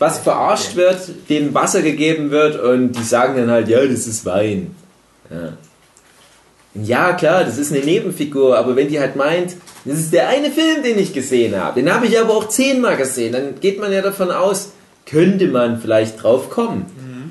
was 0.00 0.18
verarscht 0.18 0.74
wird, 0.74 0.98
dem 1.28 1.54
Wasser 1.54 1.82
gegeben 1.82 2.30
wird 2.30 2.60
und 2.60 2.92
die 2.92 3.04
sagen 3.04 3.36
dann 3.36 3.50
halt, 3.50 3.68
ja, 3.68 3.84
das 3.86 4.08
ist 4.08 4.26
Wein. 4.26 4.74
Ja. 5.30 5.52
Ja, 6.82 7.12
klar, 7.14 7.44
das 7.44 7.58
ist 7.58 7.72
eine 7.72 7.84
Nebenfigur, 7.84 8.56
aber 8.58 8.76
wenn 8.76 8.88
die 8.88 9.00
halt 9.00 9.16
meint, 9.16 9.56
das 9.84 9.98
ist 9.98 10.12
der 10.12 10.28
eine 10.28 10.50
Film, 10.50 10.82
den 10.82 10.98
ich 10.98 11.12
gesehen 11.12 11.56
habe, 11.56 11.80
den 11.80 11.92
habe 11.92 12.06
ich 12.06 12.18
aber 12.18 12.34
auch 12.34 12.48
zehnmal 12.48 12.96
gesehen, 12.96 13.32
dann 13.32 13.60
geht 13.60 13.78
man 13.80 13.92
ja 13.92 14.02
davon 14.02 14.30
aus, 14.30 14.70
könnte 15.06 15.46
man 15.46 15.80
vielleicht 15.80 16.22
drauf 16.22 16.50
kommen. 16.50 16.86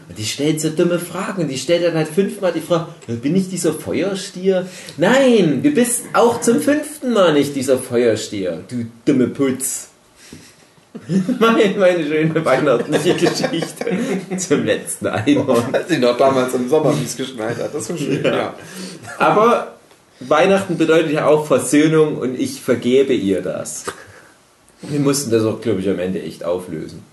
Und 0.07 0.17
die 0.17 0.23
stellt 0.25 0.61
so 0.61 0.69
dumme 0.69 0.99
Fragen 0.99 1.41
und 1.43 1.47
die 1.49 1.57
stellt 1.57 1.83
dann 1.83 1.95
halt 1.95 2.07
fünfmal 2.07 2.53
die 2.53 2.61
Frage, 2.61 2.87
"Ja, 3.07 3.15
bin 3.15 3.35
ich 3.35 3.49
dieser 3.49 3.73
Feuerstier? 3.73 4.65
Nein, 4.97 5.61
du 5.61 5.71
bist 5.71 6.03
auch 6.13 6.39
zum 6.41 6.61
fünften 6.61 7.11
Mal 7.11 7.33
nicht 7.33 7.55
dieser 7.55 7.77
Feuerstier, 7.77 8.63
du 8.69 8.85
dumme 9.03 9.27
Putz. 9.27 9.89
meine, 11.39 11.75
meine 11.77 12.03
schöne 12.05 12.45
weihnachtliche 12.45 13.13
Geschichte 13.15 13.85
zum 14.37 14.65
letzten 14.65 15.07
Einhorn. 15.07 15.63
Als 15.71 15.89
sie 15.89 15.97
noch 15.97 16.17
damals 16.17 16.53
im 16.53 16.69
Sommer, 16.69 16.97
wie 16.99 17.05
es 17.05 17.15
geschneit 17.15 17.57
hat. 17.57 17.73
Das 17.73 17.89
war 17.89 17.97
schön, 17.97 18.23
ja. 18.23 18.53
Aber 19.17 19.75
Weihnachten 20.19 20.77
bedeutet 20.77 21.11
ja 21.11 21.27
auch 21.27 21.45
Versöhnung 21.45 22.17
und 22.17 22.39
ich 22.39 22.61
vergebe 22.61 23.13
ihr 23.13 23.41
das. 23.41 23.85
Wir 24.81 24.99
mussten 24.99 25.31
das 25.31 25.43
auch, 25.43 25.61
glaube 25.61 25.81
ich, 25.81 25.89
am 25.89 25.99
Ende 25.99 26.21
echt 26.21 26.43
auflösen. 26.43 27.03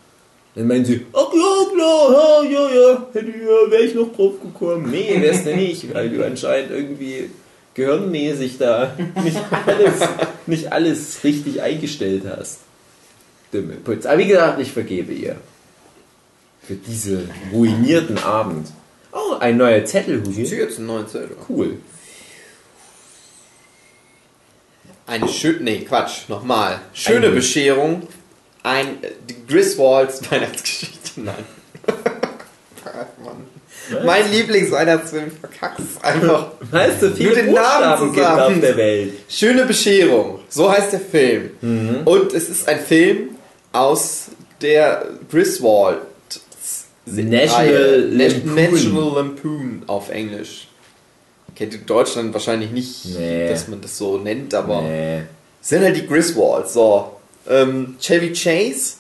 Dann 0.55 0.67
meinen 0.67 0.85
sie, 0.85 1.07
ach 1.13 1.33
ja, 1.33 1.75
klar, 1.75 2.45
ja, 2.45 2.51
ja, 2.51 2.75
ja, 2.75 3.07
hätte 3.13 3.27
ja, 3.27 3.71
wäre 3.71 3.83
ich 3.83 3.95
noch 3.95 4.15
drauf 4.15 4.35
gekommen. 4.43 4.91
Nee, 4.91 5.17
wär's 5.21 5.45
denn 5.45 5.57
nicht, 5.57 5.93
weil 5.95 6.11
du 6.11 6.25
anscheinend 6.25 6.71
irgendwie 6.71 7.31
gehirnmäßig 7.75 8.59
da 8.59 8.95
nicht 9.25 9.41
alles, 9.67 10.09
nicht 10.47 10.73
alles 10.73 11.25
richtig 11.25 11.63
eingestellt 11.63 12.25
hast. 12.29 12.59
Dumme 13.53 13.75
Putz. 13.77 14.07
Aber 14.07 14.19
wie 14.19 14.27
gesagt, 14.27 14.61
ich 14.61 14.73
vergebe 14.73 15.13
ihr. 15.13 15.37
Für 16.67 16.75
diesen 16.75 17.31
ruinierten 17.53 18.19
Abend. 18.19 18.69
Oh, 19.13 19.35
ein 19.41 19.57
neuer 19.57 19.85
Zettel, 19.85 20.21
Ich 20.23 20.29
Hugi. 20.29 20.45
ziehe 20.45 20.63
jetzt 20.63 20.79
einen 20.79 20.87
neuen 20.87 21.07
Zettel. 21.09 21.37
Cool. 21.49 21.77
Eine 25.07 25.29
schöne, 25.29 25.61
nee, 25.61 25.81
Quatsch, 25.81 26.29
nochmal. 26.29 26.81
Schöne 26.95 27.27
Ein- 27.29 27.35
Bescherung. 27.35 28.09
Ein, 28.63 29.03
äh, 29.03 29.11
Griswolds 29.49 30.23
Weihnachtsgeschichte. 30.31 31.21
Nein. 31.21 31.35
Mann. 33.25 34.05
Mein 34.07 34.31
Lieblingsweihnachtsfilm 34.31 35.33
verkackst 35.33 36.03
einfach. 36.03 36.53
Weißt 36.71 37.03
du, 37.03 37.11
viele 37.11 37.31
Nur 37.31 37.37
den 37.43 37.53
Namen 37.55 38.15
zusammen. 38.15 38.41
auf 38.55 38.61
der 38.61 38.77
Welt. 38.77 39.13
Schöne 39.29 39.67
Bescherung. 39.67 40.39
So 40.49 40.71
heißt 40.71 40.93
der 40.93 41.01
Film. 41.01 41.51
Und 42.05 42.33
es 42.33 42.49
ist 42.49 42.69
ein 42.69 42.79
Film 42.81 43.31
aus 43.73 44.27
der 44.61 45.07
Griswold 45.31 45.99
National 47.07 48.11
Lampoon. 48.13 48.55
National 48.55 49.15
Lampoon 49.17 49.83
auf 49.87 50.09
Englisch. 50.11 50.69
Kennt 51.57 51.75
in 51.75 51.85
Deutschland 51.85 52.33
wahrscheinlich 52.33 52.71
nicht, 52.71 53.05
Nee. 53.19 53.49
dass 53.49 53.69
man 53.69 53.81
das 53.81 53.99
so 53.99 54.19
nennt, 54.19 54.55
aber 54.55 54.83
Nee. 54.83 55.23
sind 55.61 55.83
halt 55.83 55.97
die 55.97 56.07
Griswolds. 56.07 56.73
So, 56.75 57.17
ähm, 57.49 57.97
Chevy 58.01 58.33
Chase 58.33 58.95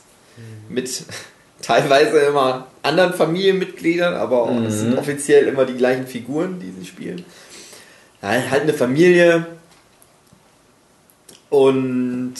mit 0.68 1.04
teilweise 1.62 2.18
immer 2.18 2.66
anderen 2.82 3.14
Familienmitgliedern, 3.14 4.14
aber 4.14 4.50
es 4.66 4.80
sind 4.80 4.98
offiziell 4.98 5.46
immer 5.46 5.64
die 5.64 5.74
gleichen 5.76 6.06
Figuren, 6.06 6.58
die 6.58 6.72
sie 6.80 6.86
spielen. 6.86 7.24
Ja, 8.20 8.28
halt 8.50 8.62
eine 8.62 8.74
Familie 8.74 9.46
und 11.50 12.34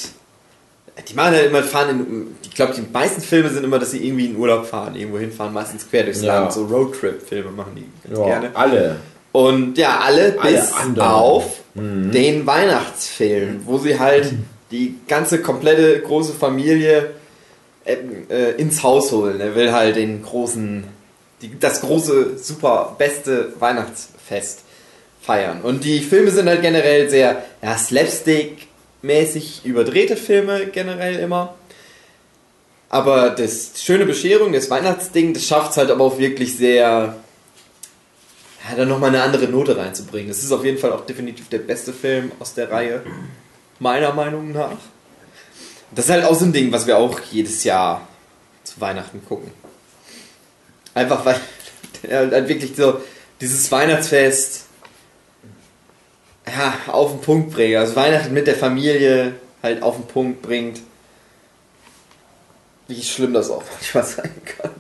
die 1.09 1.15
machen 1.15 1.35
halt 1.35 1.47
immer 1.47 1.63
fahren 1.63 1.91
in, 1.91 2.27
ich 2.43 2.51
glaube 2.55 2.75
die 2.75 2.85
meisten 2.93 3.21
Filme 3.23 3.49
sind 3.49 3.65
immer, 3.65 3.79
dass 3.79 3.93
sie 3.93 4.07
irgendwie 4.07 4.27
in 4.27 4.37
Urlaub 4.37 4.67
fahren, 4.67 4.95
irgendwo 4.95 5.19
hinfahren, 5.19 5.53
meistens 5.53 5.89
quer 5.89 6.05
durchs 6.05 6.23
Ja. 6.23 6.41
Land, 6.41 6.53
so 6.53 6.65
Roadtrip-Filme 6.67 7.51
machen 7.51 7.73
die 7.77 8.09
ganz 8.09 8.19
Ja, 8.19 8.27
gerne. 8.27 8.51
alle. 8.55 8.97
Und 9.33 9.79
ja, 9.79 10.01
alle 10.01 10.37
Alle 10.39 10.53
bis 10.53 10.73
anderen. 10.73 11.09
auf 11.09 11.61
den 11.75 12.47
Weihnachtsfilm, 12.47 13.63
wo 13.65 13.79
sie 13.79 13.99
halt 13.99 14.35
die 14.71 14.97
ganze 15.09 15.41
komplette 15.41 16.01
große 16.01 16.35
Familie 16.35 17.13
äh, 17.87 17.97
äh, 18.29 18.51
ins 18.61 18.83
Haus 18.83 19.11
holen. 19.13 19.41
Er 19.41 19.55
will 19.55 19.73
halt 19.73 19.97
den 19.97 20.23
großen, 20.23 20.85
die, 21.41 21.59
das 21.59 21.81
große, 21.81 22.37
super 22.39 22.95
beste 22.99 23.55
Weihnachtsfest 23.59 24.61
feiern. 25.23 25.63
Und 25.63 25.85
die 25.85 26.01
Filme 26.01 26.31
sind 26.31 26.47
halt 26.49 26.61
generell 26.61 27.09
sehr 27.09 27.43
ja, 27.63 27.77
slapstick-mäßig 29.03 29.65
überdrehte 29.65 30.17
Filme 30.17 30.67
generell 30.67 31.19
immer. 31.19 31.55
Aber 32.89 33.31
das 33.31 33.83
schöne 33.83 34.05
Bescherung, 34.05 34.53
das 34.53 34.71
Weihnachtsding, 34.71 35.35
das 35.35 35.47
schafft 35.47 35.73
es 35.73 35.77
halt 35.79 35.91
aber 35.91 36.05
auch 36.05 36.19
wirklich 36.19 36.57
sehr, 36.57 37.17
ja, 38.69 38.77
da 38.77 38.85
nochmal 38.85 39.11
eine 39.11 39.23
andere 39.23 39.47
Note 39.47 39.77
reinzubringen. 39.77 40.29
Das 40.29 40.43
ist 40.43 40.53
auf 40.53 40.65
jeden 40.65 40.79
Fall 40.79 40.93
auch 40.93 41.07
definitiv 41.07 41.49
der 41.49 41.59
beste 41.59 41.93
Film 41.93 42.33
aus 42.39 42.55
der 42.55 42.71
Reihe, 42.71 43.03
meiner 43.79 44.13
Meinung 44.13 44.53
nach. 44.53 44.77
Das 45.95 46.07
ist 46.07 46.11
halt 46.11 46.25
auch 46.25 46.35
so 46.35 46.45
ein 46.45 46.53
Ding, 46.53 46.71
was 46.73 46.87
wir 46.87 46.99
auch 46.99 47.19
jedes 47.31 47.65
Jahr 47.65 48.07
zu 48.63 48.81
Weihnachten 48.81 49.25
gucken. 49.27 49.51
Einfach 50.95 51.25
weil 51.25 51.41
halt 52.11 52.49
wirklich 52.49 52.77
so 52.77 53.01
dieses 53.41 53.73
Weihnachtsfest 53.73 54.62
ja, 56.47 56.75
auf 56.89 57.13
den 57.13 57.21
Punkt 57.21 57.51
bringt. 57.53 57.77
Also 57.77 57.97
Weihnachten 57.97 58.33
mit 58.33 58.47
der 58.47 58.57
Familie 58.57 59.35
halt 59.63 59.83
auf 59.83 59.97
den 59.97 60.07
Punkt 60.07 60.43
bringt. 60.43 60.81
Wie 62.89 63.03
schlimm 63.03 63.33
das 63.33 63.51
auch 63.51 63.63
manchmal 63.73 64.05
sein 64.05 64.33
kann. 64.45 64.71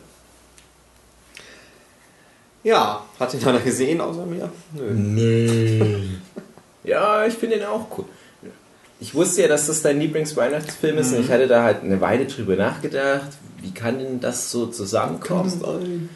Ja, 2.64 3.04
hat 3.19 3.35
ihn 3.35 3.45
einer 3.45 3.59
gesehen 3.59 4.00
außer 4.00 4.25
mir? 4.25 4.50
Nö. 4.73 4.92
Nee. 4.92 6.02
ja, 6.85 7.26
ich 7.26 7.35
finde 7.35 7.59
den 7.59 7.66
auch 7.66 7.87
cool. 7.99 8.04
Ich 9.00 9.14
wusste 9.14 9.42
ja, 9.42 9.49
dass 9.49 9.66
das 9.66 9.83
dein 9.83 9.99
Lieblingsweihnachtsfilm 9.99 10.99
ist 10.99 11.12
und 11.12 11.25
ich 11.25 11.31
hatte 11.31 11.49
da 11.49 11.64
halt 11.64 11.83
eine 11.83 12.00
Weile 12.00 12.26
drüber 12.26 12.54
nachgedacht, 12.54 13.31
wie 13.61 13.73
kann 13.73 13.99
denn 13.99 14.21
das 14.21 14.52
so 14.52 14.66
zusammenkommen? 14.66 16.09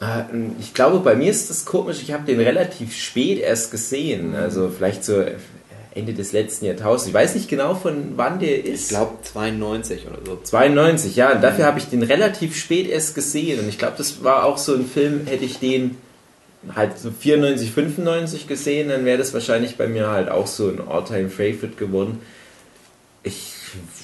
Äh, 0.00 0.22
Ich 0.60 0.74
glaube, 0.74 1.00
bei 1.00 1.14
mir 1.14 1.30
ist 1.30 1.50
das 1.50 1.64
komisch, 1.64 2.02
ich 2.02 2.12
habe 2.12 2.24
den 2.24 2.40
relativ 2.40 2.94
spät 2.96 3.38
erst 3.40 3.70
gesehen, 3.70 4.34
also 4.34 4.70
vielleicht 4.70 5.04
so 5.04 5.24
Ende 5.94 6.14
des 6.14 6.32
letzten 6.32 6.66
Jahrtausends. 6.66 7.08
Ich 7.08 7.14
weiß 7.14 7.34
nicht 7.34 7.48
genau, 7.48 7.74
von 7.74 8.12
wann 8.16 8.38
der 8.38 8.64
ist. 8.64 8.84
Ich 8.84 8.88
glaube 8.88 9.18
92 9.22 10.06
oder 10.06 10.18
so. 10.24 10.38
92, 10.42 11.16
ja, 11.16 11.32
und 11.32 11.42
dafür 11.42 11.66
habe 11.66 11.78
ich 11.78 11.86
den 11.86 12.02
relativ 12.02 12.56
spät 12.56 12.88
erst 12.88 13.14
gesehen. 13.14 13.58
Und 13.60 13.68
ich 13.68 13.78
glaube, 13.78 13.94
das 13.98 14.22
war 14.22 14.44
auch 14.44 14.58
so 14.58 14.74
ein 14.74 14.86
Film, 14.86 15.26
hätte 15.26 15.44
ich 15.44 15.58
den 15.58 15.96
halt 16.74 16.98
so 16.98 17.10
94, 17.10 17.70
95 17.70 18.46
gesehen, 18.46 18.88
dann 18.88 19.04
wäre 19.04 19.18
das 19.18 19.32
wahrscheinlich 19.32 19.76
bei 19.76 19.86
mir 19.86 20.08
halt 20.08 20.28
auch 20.28 20.46
so 20.46 20.68
ein 20.68 20.80
All-Time-Favorite 20.86 21.76
geworden. 21.76 22.20
Ich 23.22 23.54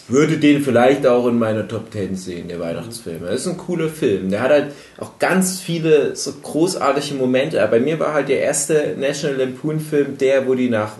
würde 0.09 0.39
den 0.39 0.63
vielleicht 0.63 1.07
auch 1.07 1.27
in 1.27 1.39
meiner 1.39 1.67
Top 1.67 1.93
10 1.93 2.17
sehen, 2.17 2.49
der 2.49 2.61
Weihnachtsfilm. 2.61 3.23
Das 3.23 3.41
ist 3.41 3.47
ein 3.47 3.57
cooler 3.57 3.89
Film. 3.89 4.31
Der 4.31 4.43
hat 4.43 4.51
halt 4.51 4.73
auch 4.99 5.19
ganz 5.19 5.61
viele 5.61 6.15
so 6.15 6.33
großartige 6.33 7.15
Momente. 7.15 7.63
Aber 7.63 7.73
bei 7.73 7.81
mir 7.81 7.99
war 7.99 8.13
halt 8.13 8.29
der 8.29 8.41
erste 8.41 8.97
National 8.99 9.39
Lampoon-Film 9.39 10.19
der, 10.19 10.47
wo 10.47 10.55
die 10.55 10.69
nach, 10.69 10.93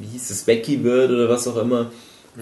wie 0.00 0.06
hieß 0.06 0.30
es, 0.30 0.42
Becky 0.42 0.84
wird 0.84 1.10
oder 1.10 1.28
was 1.28 1.48
auch 1.48 1.56
immer, 1.56 1.90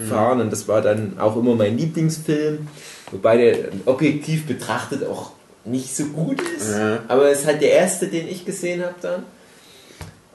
fahren. 0.09 0.41
Und 0.41 0.51
das 0.51 0.67
war 0.67 0.81
dann 0.81 1.17
auch 1.19 1.37
immer 1.37 1.55
mein 1.55 1.77
Lieblingsfilm. 1.77 2.67
Wobei 3.11 3.37
der 3.37 3.55
objektiv 3.85 4.45
betrachtet 4.45 5.03
auch 5.07 5.31
nicht 5.63 5.95
so 5.95 6.05
gut 6.05 6.41
ist. 6.57 6.71
Ja. 6.71 6.99
Aber 7.07 7.29
es 7.29 7.41
ist 7.41 7.47
halt 7.47 7.61
der 7.61 7.71
erste, 7.71 8.07
den 8.07 8.27
ich 8.27 8.45
gesehen 8.45 8.83
habe 8.83 8.95
dann. 9.01 9.23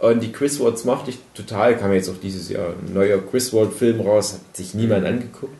Und 0.01 0.21
die 0.23 0.33
Griswolds 0.33 0.85
mochte 0.85 1.11
ich 1.11 1.19
total. 1.35 1.77
Kam 1.77 1.93
jetzt 1.93 2.09
auch 2.09 2.19
dieses 2.23 2.49
Jahr 2.49 2.69
ein 2.69 2.95
neuer 2.95 3.19
Griswold-Film 3.19 4.01
raus, 4.01 4.33
hat 4.35 4.57
sich 4.57 4.75
niemand 4.75 5.05
angeguckt. 5.07 5.53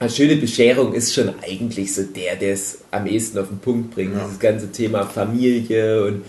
Eine 0.00 0.10
schöne 0.10 0.36
Bescherung 0.36 0.92
ist 0.92 1.12
schon 1.14 1.32
eigentlich 1.42 1.92
so 1.94 2.02
der, 2.02 2.36
der 2.36 2.52
es 2.54 2.78
am 2.92 3.06
ehesten 3.06 3.38
auf 3.38 3.48
den 3.48 3.58
Punkt 3.58 3.94
bringt. 3.94 4.12
Dieses 4.24 4.38
ganze 4.38 4.70
Thema 4.70 5.04
Familie 5.04 6.04
und, 6.04 6.22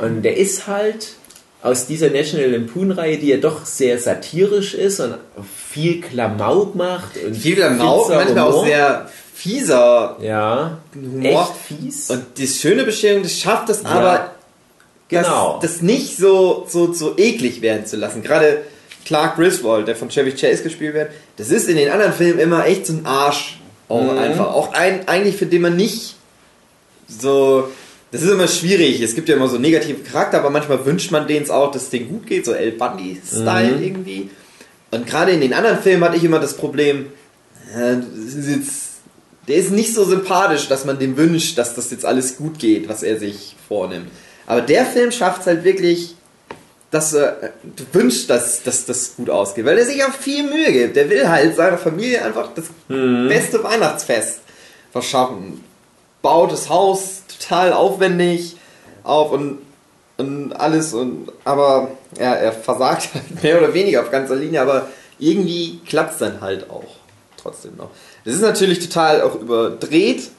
und 0.00 0.22
der 0.22 0.36
ist 0.36 0.66
halt 0.68 1.14
aus 1.62 1.86
dieser 1.88 2.10
National 2.10 2.50
Lampoon-Reihe, 2.52 3.18
die 3.18 3.28
ja 3.28 3.36
doch 3.38 3.64
sehr 3.66 3.98
satirisch 3.98 4.74
ist 4.74 5.00
und 5.00 5.14
viel 5.68 6.00
Klamauk 6.00 6.76
macht. 6.76 7.16
Und 7.24 7.36
Viel 7.36 7.56
Klamauk, 7.56 8.08
manchmal 8.08 8.38
auch 8.44 8.52
Humor. 8.52 8.64
sehr 8.66 9.10
fieser 9.34 10.16
Ja, 10.22 10.78
Humor. 10.94 11.24
echt 11.42 11.52
fies. 11.80 12.10
Und 12.10 12.24
die 12.36 12.46
schöne 12.46 12.84
Bescherung, 12.84 13.24
das 13.24 13.36
schafft 13.36 13.68
es 13.70 13.82
Ja, 13.82 13.88
aber, 13.90 14.30
genau. 15.08 15.58
das, 15.60 15.72
das 15.74 15.82
nicht 15.82 16.16
so, 16.16 16.66
so, 16.68 16.92
so 16.92 17.16
eklig 17.16 17.60
werden 17.62 17.86
zu 17.86 17.96
lassen. 17.96 18.22
Gerade 18.22 18.62
Clark 19.04 19.36
Griswold, 19.36 19.88
der 19.88 19.96
von 19.96 20.08
Chevy 20.10 20.32
Chase 20.32 20.62
gespielt 20.62 20.94
wird, 20.94 21.10
das 21.36 21.50
ist 21.50 21.68
in 21.68 21.76
den 21.76 21.90
anderen 21.90 22.12
Filmen 22.12 22.38
immer 22.38 22.66
echt 22.66 22.86
so 22.86 22.92
ein 22.92 23.06
Arsch. 23.06 23.58
Auch 23.88 24.02
Mhm. 24.12 24.18
einfach. 24.18 24.52
Auch 24.54 24.72
ein, 24.74 25.08
eigentlich 25.08 25.36
für 25.36 25.46
den 25.46 25.62
man 25.62 25.76
nicht 25.76 26.16
so. 27.08 27.68
Das 28.10 28.22
ist 28.22 28.30
immer 28.30 28.48
schwierig. 28.48 29.02
Es 29.02 29.14
gibt 29.14 29.28
ja 29.28 29.36
immer 29.36 29.48
so 29.48 29.58
negative 29.58 30.00
Charakter, 30.00 30.38
aber 30.38 30.48
manchmal 30.50 30.84
wünscht 30.86 31.10
man 31.10 31.26
denen 31.26 31.44
es 31.44 31.50
auch, 31.50 31.70
dass 31.72 31.84
es 31.84 31.90
denen 31.90 32.08
gut 32.08 32.26
geht, 32.26 32.44
so 32.46 32.52
El 32.52 32.72
Bundy-Style 32.72 33.76
Mhm. 33.76 33.82
irgendwie. 33.82 34.30
Und 34.90 35.06
gerade 35.06 35.32
in 35.32 35.40
den 35.42 35.52
anderen 35.52 35.78
Filmen 35.78 36.02
hatte 36.04 36.16
ich 36.16 36.24
immer 36.24 36.38
das 36.38 36.54
Problem, 36.56 37.06
äh, 37.74 37.96
das 37.96 38.34
ist 38.34 38.48
jetzt, 38.48 38.82
der 39.46 39.56
ist 39.56 39.70
nicht 39.72 39.94
so 39.94 40.04
sympathisch, 40.04 40.68
dass 40.68 40.86
man 40.86 40.98
dem 40.98 41.18
wünscht, 41.18 41.58
dass 41.58 41.74
das 41.74 41.90
jetzt 41.90 42.06
alles 42.06 42.36
gut 42.38 42.58
geht, 42.58 42.88
was 42.88 43.02
er 43.02 43.18
sich 43.18 43.56
vornimmt. 43.68 44.08
Aber 44.48 44.62
der 44.62 44.86
Film 44.86 45.12
schafft 45.12 45.42
es 45.42 45.46
halt 45.46 45.62
wirklich, 45.62 46.16
dass 46.90 47.12
äh, 47.12 47.50
du 47.62 47.84
wünschst, 47.92 48.30
dass, 48.30 48.62
das 48.62 49.14
gut 49.14 49.28
ausgeht, 49.28 49.66
weil 49.66 49.76
er 49.76 49.84
sich 49.84 50.02
auch 50.02 50.12
viel 50.12 50.42
Mühe 50.42 50.72
gibt. 50.72 50.96
Der 50.96 51.10
will 51.10 51.28
halt 51.28 51.54
seiner 51.54 51.76
Familie 51.76 52.24
einfach 52.24 52.48
das 52.54 52.64
beste 52.88 53.62
Weihnachtsfest 53.62 54.40
verschaffen. 54.90 55.62
Baut 56.22 56.50
das 56.50 56.70
Haus 56.70 57.24
total 57.28 57.74
aufwendig 57.74 58.56
auf 59.04 59.32
und, 59.32 59.58
und 60.16 60.54
alles 60.54 60.94
und 60.94 61.30
aber 61.44 61.90
ja, 62.18 62.32
er 62.32 62.52
versagt 62.52 63.10
halt 63.14 63.42
mehr 63.42 63.58
oder 63.58 63.74
weniger 63.74 64.00
auf 64.00 64.10
ganzer 64.10 64.34
Linie, 64.34 64.62
aber 64.62 64.88
irgendwie 65.18 65.80
klappt 65.86 66.14
es 66.14 66.18
dann 66.20 66.40
halt 66.40 66.70
auch 66.70 66.96
trotzdem 67.36 67.76
noch. 67.76 67.90
Das 68.24 68.32
ist 68.34 68.40
natürlich 68.40 68.80
total 68.80 69.20
auch 69.20 69.34
überdreht 69.34 70.30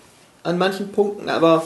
an 0.42 0.58
manchen 0.58 0.92
Punkten, 0.92 1.30
aber 1.30 1.64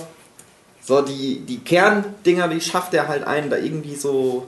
so 0.84 1.02
die, 1.02 1.40
die 1.40 1.60
Kerndinger, 1.60 2.48
die 2.48 2.62
schafft 2.62 2.94
er 2.94 3.08
halt 3.08 3.24
einen 3.24 3.50
da 3.50 3.58
irgendwie 3.58 3.96
so 3.96 4.48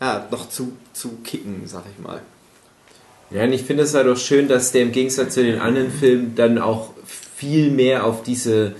ja, 0.00 0.26
noch 0.30 0.48
zu, 0.48 0.72
zu 0.92 1.18
kicken, 1.24 1.62
sag 1.66 1.84
ich 1.90 2.04
mal. 2.04 2.20
Ja, 3.30 3.44
und 3.44 3.52
ich 3.52 3.62
finde 3.62 3.84
es 3.84 3.94
halt 3.94 4.06
auch 4.06 4.16
schön, 4.16 4.48
dass 4.48 4.72
der 4.72 4.82
im 4.82 4.92
Gegensatz 4.92 5.34
zu 5.34 5.42
den 5.42 5.60
anderen 5.60 5.90
Filmen 5.90 6.34
dann 6.36 6.58
auch 6.58 6.90
viel 7.36 7.70
mehr 7.70 8.04
auf 8.04 8.22
diese 8.22 8.74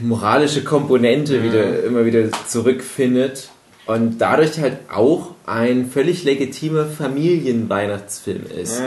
moralische 0.00 0.64
Komponente 0.64 1.42
wieder, 1.42 1.82
immer 1.84 2.04
wieder 2.04 2.30
zurückfindet 2.46 3.48
und 3.86 4.18
dadurch 4.18 4.58
halt 4.58 4.78
auch 4.90 5.34
ein 5.46 5.90
völlig 5.90 6.24
legitimer 6.24 6.86
Familienweihnachtsfilm 6.86 8.44
ist. 8.54 8.80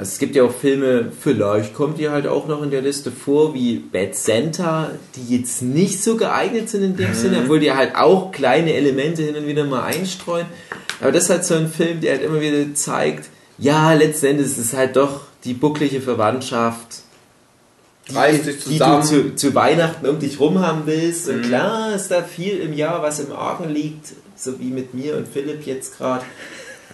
Also 0.00 0.12
es 0.12 0.18
gibt 0.18 0.34
ja 0.34 0.44
auch 0.44 0.54
Filme, 0.54 1.12
vielleicht 1.20 1.74
kommt 1.74 1.98
die 1.98 2.08
halt 2.08 2.26
auch 2.26 2.48
noch 2.48 2.62
in 2.62 2.70
der 2.70 2.80
Liste 2.80 3.12
vor, 3.12 3.52
wie 3.52 3.76
Bad 3.76 4.14
Santa, 4.14 4.92
die 5.14 5.36
jetzt 5.36 5.60
nicht 5.60 6.02
so 6.02 6.16
geeignet 6.16 6.70
sind 6.70 6.82
in 6.82 6.96
dem 6.96 7.12
Sinne, 7.12 7.40
obwohl 7.42 7.60
die 7.60 7.70
halt 7.70 7.96
auch 7.96 8.32
kleine 8.32 8.72
Elemente 8.72 9.22
hin 9.22 9.36
und 9.36 9.46
wieder 9.46 9.64
mal 9.64 9.82
einstreuen. 9.82 10.46
Aber 11.02 11.12
das 11.12 11.24
ist 11.24 11.30
halt 11.30 11.44
so 11.44 11.54
ein 11.54 11.68
Film, 11.68 12.00
der 12.00 12.12
halt 12.12 12.22
immer 12.22 12.40
wieder 12.40 12.74
zeigt, 12.74 13.28
ja, 13.58 13.92
letzten 13.92 14.24
Endes 14.28 14.52
ist 14.52 14.58
es 14.58 14.72
halt 14.72 14.96
doch 14.96 15.20
die 15.44 15.52
bucklige 15.52 16.00
Verwandtschaft, 16.00 17.02
sich 18.06 18.64
die 18.64 18.78
du 18.78 19.02
zu, 19.02 19.34
zu 19.34 19.54
Weihnachten 19.54 20.06
um 20.06 20.18
dich 20.18 20.40
rum 20.40 20.60
haben 20.60 20.86
willst. 20.86 21.28
Und 21.28 21.42
klar 21.42 21.94
ist 21.94 22.10
da 22.10 22.22
viel 22.22 22.56
im 22.60 22.72
Jahr, 22.72 23.02
was 23.02 23.20
im 23.20 23.32
Argen 23.32 23.68
liegt, 23.68 24.14
so 24.34 24.58
wie 24.60 24.70
mit 24.70 24.94
mir 24.94 25.18
und 25.18 25.28
Philipp 25.28 25.66
jetzt 25.66 25.98
gerade. 25.98 26.24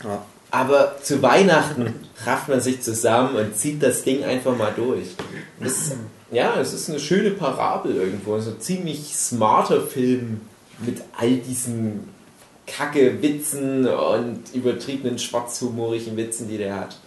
Ja. 0.03 0.27
Aber 0.51 0.97
zu 1.03 1.23
Weihnachten 1.23 1.95
rafft 2.25 2.49
man 2.49 2.61
sich 2.61 2.81
zusammen 2.81 3.37
und 3.37 3.57
zieht 3.57 3.83
das 3.83 4.05
Ding 4.05 4.25
einfach 4.25 4.57
mal 4.57 4.73
durch. 4.75 5.09
Das 5.61 5.93
ja, 6.31 6.59
es 6.61 6.73
ist 6.73 6.91
eine 6.91 6.99
schöne 6.99 7.31
Parabel 7.31 7.97
irgendwo. 7.97 8.39
So 8.41 8.51
ein 8.51 8.61
ziemlich 8.61 9.17
smarter 9.17 9.81
Film 9.81 10.41
mit 10.85 11.03
all 11.17 11.37
diesen 11.37 12.09
kacke 12.67 13.23
Witzen 13.23 13.87
und 13.87 14.43
übertriebenen 14.53 15.19
schwarzhumorigen 15.19 16.17
Witzen, 16.17 16.49
die 16.49 16.59
der 16.59 16.81
hat. 16.81 16.99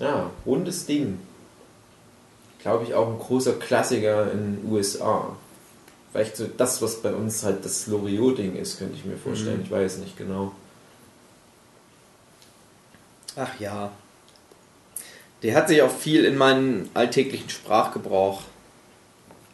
Ja, 0.00 0.30
rundes 0.46 0.86
Ding. 0.86 1.18
Glaube 2.60 2.84
ich 2.84 2.94
auch 2.94 3.08
ein 3.08 3.18
großer 3.18 3.54
Klassiker 3.54 4.30
in 4.30 4.56
den 4.56 4.72
USA. 4.72 5.36
Vielleicht 6.12 6.36
so 6.36 6.46
das, 6.56 6.80
was 6.80 7.02
bei 7.02 7.12
uns 7.12 7.42
halt 7.42 7.64
das 7.64 7.88
Loriot-Ding 7.88 8.56
ist, 8.56 8.78
könnte 8.78 8.94
ich 8.96 9.04
mir 9.04 9.16
vorstellen. 9.16 9.60
Ich 9.64 9.70
weiß 9.70 9.98
nicht 9.98 10.16
genau. 10.16 10.52
Ach 13.38 13.60
ja. 13.60 13.92
Der 15.42 15.54
hat 15.54 15.68
sich 15.68 15.80
auch 15.82 15.90
viel 15.90 16.24
in 16.24 16.36
meinen 16.36 16.90
alltäglichen 16.94 17.48
Sprachgebrauch 17.48 18.42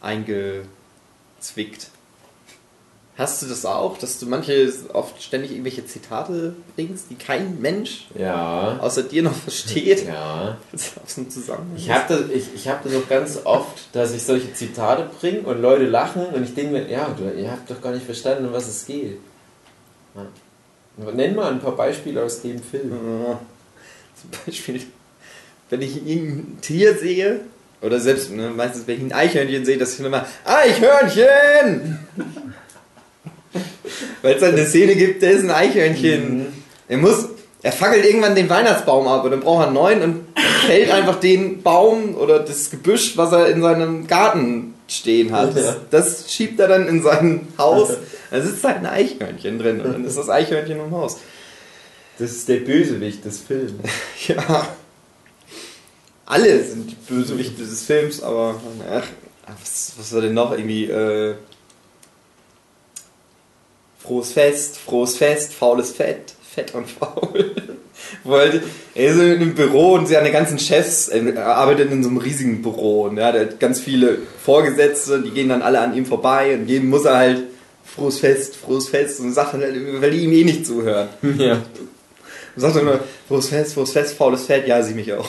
eingezwickt. 0.00 1.88
Hast 3.16 3.42
du 3.42 3.46
das 3.46 3.64
auch, 3.64 3.96
dass 3.98 4.18
du 4.18 4.26
manche 4.26 4.72
oft 4.92 5.22
ständig 5.22 5.52
irgendwelche 5.52 5.86
Zitate 5.86 6.56
bringst, 6.74 7.10
die 7.10 7.14
kein 7.14 7.60
Mensch 7.60 8.08
Ja. 8.18 8.78
außer 8.80 9.04
dir 9.04 9.22
noch 9.22 9.34
versteht? 9.34 10.06
Ja. 10.08 10.56
Aus 10.72 11.14
dem 11.14 11.30
Zusammenhang. 11.30 11.76
Ich 11.76 11.88
habe 11.90 12.04
das, 12.08 12.30
ich, 12.30 12.54
ich 12.54 12.66
hab 12.68 12.82
das 12.82 12.92
auch 12.94 13.08
ganz 13.08 13.38
oft, 13.44 13.94
dass 13.94 14.12
ich 14.12 14.24
solche 14.24 14.52
Zitate 14.54 15.08
bringe 15.20 15.40
und 15.40 15.60
Leute 15.62 15.86
lachen 15.86 16.26
und 16.26 16.42
ich 16.42 16.54
denke 16.54 16.72
mir, 16.72 16.90
ja, 16.90 17.08
du, 17.16 17.30
ihr 17.30 17.52
habt 17.52 17.70
doch 17.70 17.80
gar 17.80 17.92
nicht 17.92 18.04
verstanden, 18.06 18.46
um 18.46 18.52
was 18.52 18.66
es 18.66 18.84
geht. 18.84 19.18
Ja. 20.16 21.12
Nenn 21.12 21.36
mal 21.36 21.52
ein 21.52 21.60
paar 21.60 21.76
Beispiele 21.76 22.22
aus 22.22 22.40
dem 22.42 22.60
Film. 22.60 22.90
Ja. 23.28 23.38
Zum 24.30 24.40
Beispiel, 24.46 24.80
wenn 25.70 25.82
ich 25.82 25.96
irgendein 25.96 26.58
Tier 26.60 26.94
sehe, 26.94 27.40
oder 27.84 28.00
selbst 28.00 28.30
ne, 28.30 28.50
meistens, 28.50 28.86
wenn 28.86 28.96
ich 28.96 29.02
ein 29.02 29.12
Eichhörnchen 29.12 29.64
sehe, 29.64 29.76
dass 29.76 29.98
ich 29.98 30.04
immer 30.04 30.26
Eichhörnchen! 30.44 31.98
Weil 34.22 34.34
es 34.34 34.42
halt 34.42 34.54
eine 34.54 34.66
Szene 34.66 34.96
gibt, 34.96 35.22
der 35.22 35.32
ist 35.32 35.44
ein 35.44 35.50
Eichhörnchen. 35.50 36.46
Er 36.88 36.96
muss, 36.96 37.28
er 37.62 37.72
fackelt 37.72 38.04
irgendwann 38.04 38.34
den 38.34 38.48
Weihnachtsbaum 38.48 39.06
ab 39.06 39.24
und 39.24 39.30
dann 39.30 39.40
braucht 39.40 39.64
er 39.64 39.66
einen 39.66 39.74
neuen 39.74 40.02
und 40.02 40.26
fällt 40.66 40.90
einfach 40.90 41.20
den 41.20 41.62
Baum 41.62 42.14
oder 42.14 42.40
das 42.40 42.70
Gebüsch, 42.70 43.16
was 43.16 43.32
er 43.32 43.48
in 43.48 43.60
seinem 43.60 44.06
Garten 44.06 44.74
stehen 44.88 45.32
hat. 45.32 45.54
Das, 45.56 45.76
das 45.90 46.32
schiebt 46.32 46.58
er 46.60 46.68
dann 46.68 46.88
in 46.88 47.02
sein 47.02 47.48
Haus. 47.58 47.90
Da 48.30 48.40
sitzt 48.40 48.64
halt 48.64 48.78
ein 48.78 48.86
Eichhörnchen 48.86 49.58
drin 49.58 49.80
und 49.80 49.92
dann 49.92 50.04
ist 50.04 50.16
das 50.16 50.30
Eichhörnchen 50.30 50.80
im 50.80 50.90
Haus. 50.90 51.18
Das 52.18 52.30
ist 52.30 52.48
der 52.48 52.58
Bösewicht 52.58 53.24
des 53.24 53.40
Films. 53.40 53.72
Ja. 54.28 54.68
Alle 56.26 56.64
sind 56.64 56.90
die 56.90 57.12
Bösewichte 57.12 57.62
des 57.62 57.82
Films, 57.82 58.22
aber 58.22 58.58
ach, 58.90 59.06
was, 59.60 59.92
was 59.98 60.14
war 60.14 60.22
denn 60.22 60.32
noch 60.32 60.52
irgendwie? 60.52 60.86
Äh, 60.86 61.34
frohes 63.98 64.32
Fest, 64.32 64.78
frohes 64.78 65.16
Fest, 65.16 65.52
faules 65.52 65.90
Fett, 65.92 66.34
fett 66.54 66.74
und 66.74 66.88
faul. 66.88 67.52
Wo 68.24 68.32
halt, 68.32 68.62
er 68.94 69.10
ist 69.10 69.16
in 69.16 69.32
einem 69.32 69.54
Büro 69.54 69.94
und 69.94 70.08
seine 70.08 70.32
ganzen 70.32 70.58
Chefs, 70.58 71.08
er 71.08 71.46
arbeitet 71.46 71.90
in 71.92 72.02
so 72.02 72.08
einem 72.08 72.18
riesigen 72.18 72.62
Büro 72.62 73.02
und 73.04 73.16
der 73.16 73.26
hat 73.26 73.60
ganz 73.60 73.80
viele 73.80 74.18
Vorgesetzte, 74.42 75.20
die 75.22 75.30
gehen 75.30 75.48
dann 75.48 75.62
alle 75.62 75.80
an 75.80 75.94
ihm 75.94 76.06
vorbei 76.06 76.54
und 76.54 76.68
jedem 76.68 76.90
muss 76.90 77.04
er 77.04 77.16
halt 77.16 77.44
frohes 77.84 78.18
Fest, 78.18 78.56
frohes 78.56 78.88
Fest 78.88 79.20
und 79.20 79.32
sagt 79.32 79.54
dann 79.54 79.62
halt, 79.62 79.74
weil 80.00 80.10
die 80.10 80.24
ihm 80.24 80.32
eh 80.32 80.44
nicht 80.44 80.66
zuhören. 80.66 81.08
Ja. 81.38 81.62
Sagt 82.56 82.76
immer, 82.76 83.00
frohes 83.26 83.48
Fest, 83.48 83.74
frohes 83.74 83.92
Fest, 83.92 84.16
faules 84.16 84.46
Fett, 84.46 84.66
ja, 84.68 84.82
sie 84.82 84.94
mich 84.94 85.12
auch. 85.12 85.28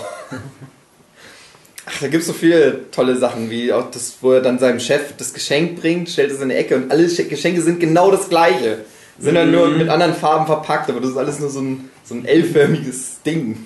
Ach, 1.88 2.00
da 2.02 2.08
gibt 2.08 2.22
es 2.22 2.28
so 2.28 2.34
viele 2.34 2.90
tolle 2.92 3.16
Sachen, 3.18 3.50
wie 3.50 3.72
auch 3.74 3.90
das, 3.92 4.16
wo 4.22 4.32
er 4.34 4.42
dann 4.42 4.60
seinem 4.60 4.80
Chef 4.80 5.16
das 5.18 5.34
Geschenk 5.34 5.80
bringt, 5.80 6.10
stellt 6.10 6.32
es 6.32 6.42
in 6.42 6.50
die 6.50 6.56
Ecke 6.56 6.76
und 6.76 6.92
alle 6.92 7.06
Sch- 7.08 7.28
Geschenke 7.28 7.62
sind 7.62 7.80
genau 7.80 8.12
das 8.12 8.30
gleiche. 8.30 8.80
Sind 9.18 9.36
dann 9.36 9.52
nur 9.52 9.70
mit 9.70 9.88
anderen 9.88 10.14
Farben 10.14 10.46
verpackt, 10.46 10.90
aber 10.90 11.00
das 11.00 11.12
ist 11.12 11.18
alles 11.18 11.40
nur 11.40 11.50
so 11.50 11.62
ein, 11.62 11.90
so 12.04 12.16
ein 12.16 12.26
L-förmiges 12.26 13.22
Ding. 13.26 13.66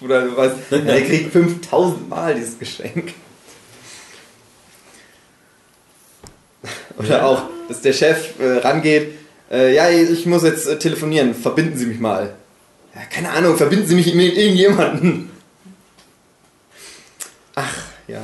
Oder 0.00 0.22
du 0.22 0.36
weißt, 0.36 0.54
ja, 0.70 0.78
er 0.78 1.00
kriegt 1.02 1.32
5000 1.32 2.08
Mal 2.08 2.34
dieses 2.34 2.58
Geschenk. 2.58 3.12
Oder 6.98 7.26
auch, 7.26 7.42
dass 7.68 7.80
der 7.80 7.92
Chef 7.92 8.38
äh, 8.38 8.58
rangeht, 8.58 9.08
äh, 9.50 9.74
ja, 9.74 9.90
ich 9.90 10.26
muss 10.26 10.42
jetzt 10.44 10.66
äh, 10.66 10.78
telefonieren, 10.78 11.34
verbinden 11.34 11.76
Sie 11.76 11.86
mich 11.86 11.98
mal. 11.98 12.34
Ja, 12.94 13.00
keine 13.10 13.30
Ahnung, 13.30 13.56
verbinden 13.56 13.86
Sie 13.86 13.94
mich 13.96 14.14
mit 14.14 14.36
irgendjemanden. 14.36 15.30
Ach, 17.54 17.76
ja. 18.08 18.22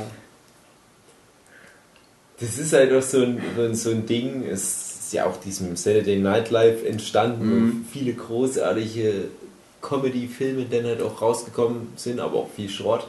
Das 2.39 2.57
ist 2.57 2.73
halt 2.73 2.91
auch 2.93 3.01
so 3.01 3.21
ein, 3.21 3.75
so 3.75 3.91
ein 3.91 4.05
Ding, 4.05 4.43
es 4.45 4.63
ist 4.99 5.13
ja 5.13 5.25
auch 5.25 5.37
diesem 5.39 5.75
Saturday 5.75 6.17
Night 6.17 6.49
Live 6.49 6.83
entstanden 6.85 7.45
Mhm. 7.45 7.53
und 7.53 7.85
viele 7.91 8.13
großartige 8.13 9.25
Comedy-Filme 9.81 10.65
dann 10.65 10.85
halt 10.85 11.01
auch 11.01 11.21
rausgekommen 11.21 11.89
sind, 11.95 12.19
aber 12.19 12.37
auch 12.39 12.49
viel 12.55 12.69
Schrott. 12.69 13.07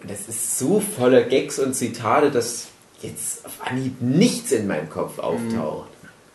Und 0.00 0.10
das 0.10 0.28
ist 0.28 0.58
so 0.58 0.80
voller 0.80 1.22
Gags 1.22 1.58
und 1.58 1.74
Zitate, 1.74 2.30
dass 2.30 2.68
jetzt 3.02 3.44
auf 3.46 3.52
Anhieb 3.64 4.00
nichts 4.00 4.52
in 4.52 4.66
meinem 4.66 4.90
Kopf 4.90 5.18
auftaucht. 5.18 5.88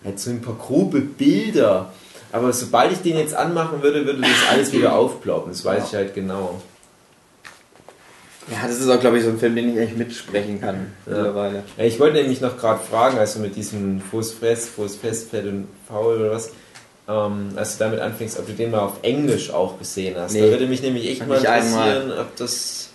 Halt 0.04 0.20
so 0.20 0.30
ein 0.32 0.42
paar 0.42 0.56
grobe 0.56 1.02
Bilder. 1.02 1.94
Aber 2.34 2.52
sobald 2.52 2.92
ich 2.92 2.98
den 3.02 3.18
jetzt 3.18 3.34
anmachen 3.36 3.82
würde, 3.84 4.06
würde 4.06 4.20
das 4.22 4.32
alles 4.52 4.72
wieder 4.74 4.96
aufploppen. 4.96 5.52
Das 5.54 5.64
weiß 5.64 5.84
ich 5.90 5.94
halt 5.96 6.14
genau. 6.16 6.60
Ja, 8.52 8.68
das 8.68 8.80
ist 8.80 8.90
auch, 8.90 9.00
glaube 9.00 9.20
ich, 9.20 9.24
so 9.24 9.30
ein 9.30 9.40
Film, 9.40 9.56
den 9.56 9.70
ich 9.74 9.78
echt 9.80 9.98
mitsprechen 9.98 10.60
kann 10.60 10.88
mittlerweile. 11.06 11.64
Ja, 11.78 11.86
ich 11.86 11.98
wollte 12.00 12.18
nämlich 12.18 12.42
noch 12.42 12.58
gerade 12.58 12.80
fragen, 12.84 13.18
also 13.18 13.40
mit 13.40 13.56
diesem 13.56 14.02
Fuß 14.02 14.34
Fress, 14.34 14.68
Fuß 14.68 14.98
Fest, 14.98 15.30
Fett 15.30 15.46
und 15.46 15.68
Faul 15.88 16.18
oder 16.20 16.32
was, 16.32 16.50
ähm, 17.08 17.52
als 17.56 17.78
du 17.78 17.84
damit 17.86 18.02
anfängst, 18.02 18.38
ob 18.40 18.48
du 18.48 18.54
den 18.54 18.72
mal 18.72 18.80
auf 18.80 18.94
Englisch 19.04 19.50
auch 19.52 19.78
gesehen 19.80 20.16
hast. 20.18 20.36
Da 20.36 20.40
Nee. 20.40 20.50
würde 20.50 20.68
mich 20.68 20.82
nämlich 20.82 21.08
echt 21.10 21.26
mal 21.26 21.38
einmal. 21.38 21.58
interessieren, 21.98 22.20
ob 22.20 22.36
das. 22.36 22.90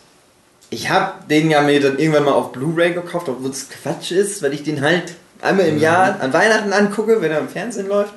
Ich 0.71 0.91
habe 0.91 1.13
den 1.31 1.49
ja 1.51 1.63
mir 1.63 1.81
dann 1.81 1.99
irgendwann 1.99 2.25
mal 2.25 2.33
auf 2.33 2.53
Blu-ray 2.53 2.93
gekauft, 2.93 3.29
obwohl 3.31 3.51
es 3.51 3.71
Quatsch 3.71 4.11
ist, 4.11 4.43
weil 4.43 4.53
ich 4.53 4.65
den 4.65 4.83
halt 4.83 5.15
einmal 5.41 5.67
im 5.67 5.79
Jahr 5.79 6.21
an 6.21 6.33
Weihnachten 6.35 6.73
angucke, 6.75 7.23
wenn 7.23 7.31
er 7.31 7.39
im 7.39 7.49
Fernsehen 7.49 7.89
läuft. 7.89 8.13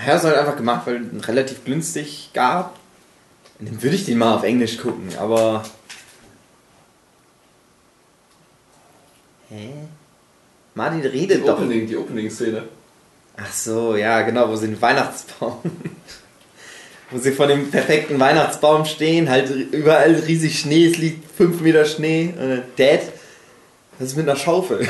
Habe 0.00 0.16
es 0.16 0.24
halt 0.24 0.36
einfach 0.36 0.56
gemacht, 0.56 0.86
weil 0.86 0.96
es 0.96 1.12
ihn 1.12 1.20
relativ 1.20 1.64
günstig 1.64 2.30
gab. 2.32 2.78
Und 3.58 3.68
dann 3.68 3.82
würde 3.82 3.96
ich 3.96 4.06
den 4.06 4.18
mal 4.18 4.36
auf 4.36 4.42
Englisch 4.42 4.78
gucken, 4.78 5.08
aber. 5.18 5.62
Hä? 9.50 9.70
Martin 10.74 11.00
redet 11.02 11.46
doch. 11.46 11.60
die 11.68 11.96
Opening-Szene. 11.96 12.62
Ach 13.36 13.52
so, 13.52 13.96
ja, 13.96 14.22
genau, 14.22 14.48
wo 14.48 14.56
sie 14.56 14.68
den 14.68 14.80
Weihnachtsbaum. 14.80 15.58
wo 17.10 17.18
sie 17.18 17.32
vor 17.32 17.48
dem 17.48 17.70
perfekten 17.70 18.18
Weihnachtsbaum 18.20 18.84
stehen, 18.84 19.28
halt 19.28 19.50
überall 19.50 20.14
riesig 20.14 20.60
Schnee, 20.60 20.86
es 20.86 20.96
liegt 20.96 21.30
5 21.36 21.60
Meter 21.60 21.84
Schnee. 21.84 22.32
Und 22.38 22.62
Dad, 22.76 23.00
das 23.98 24.08
ist 24.08 24.16
mit 24.16 24.28
einer 24.28 24.38
Schaufel. 24.38 24.88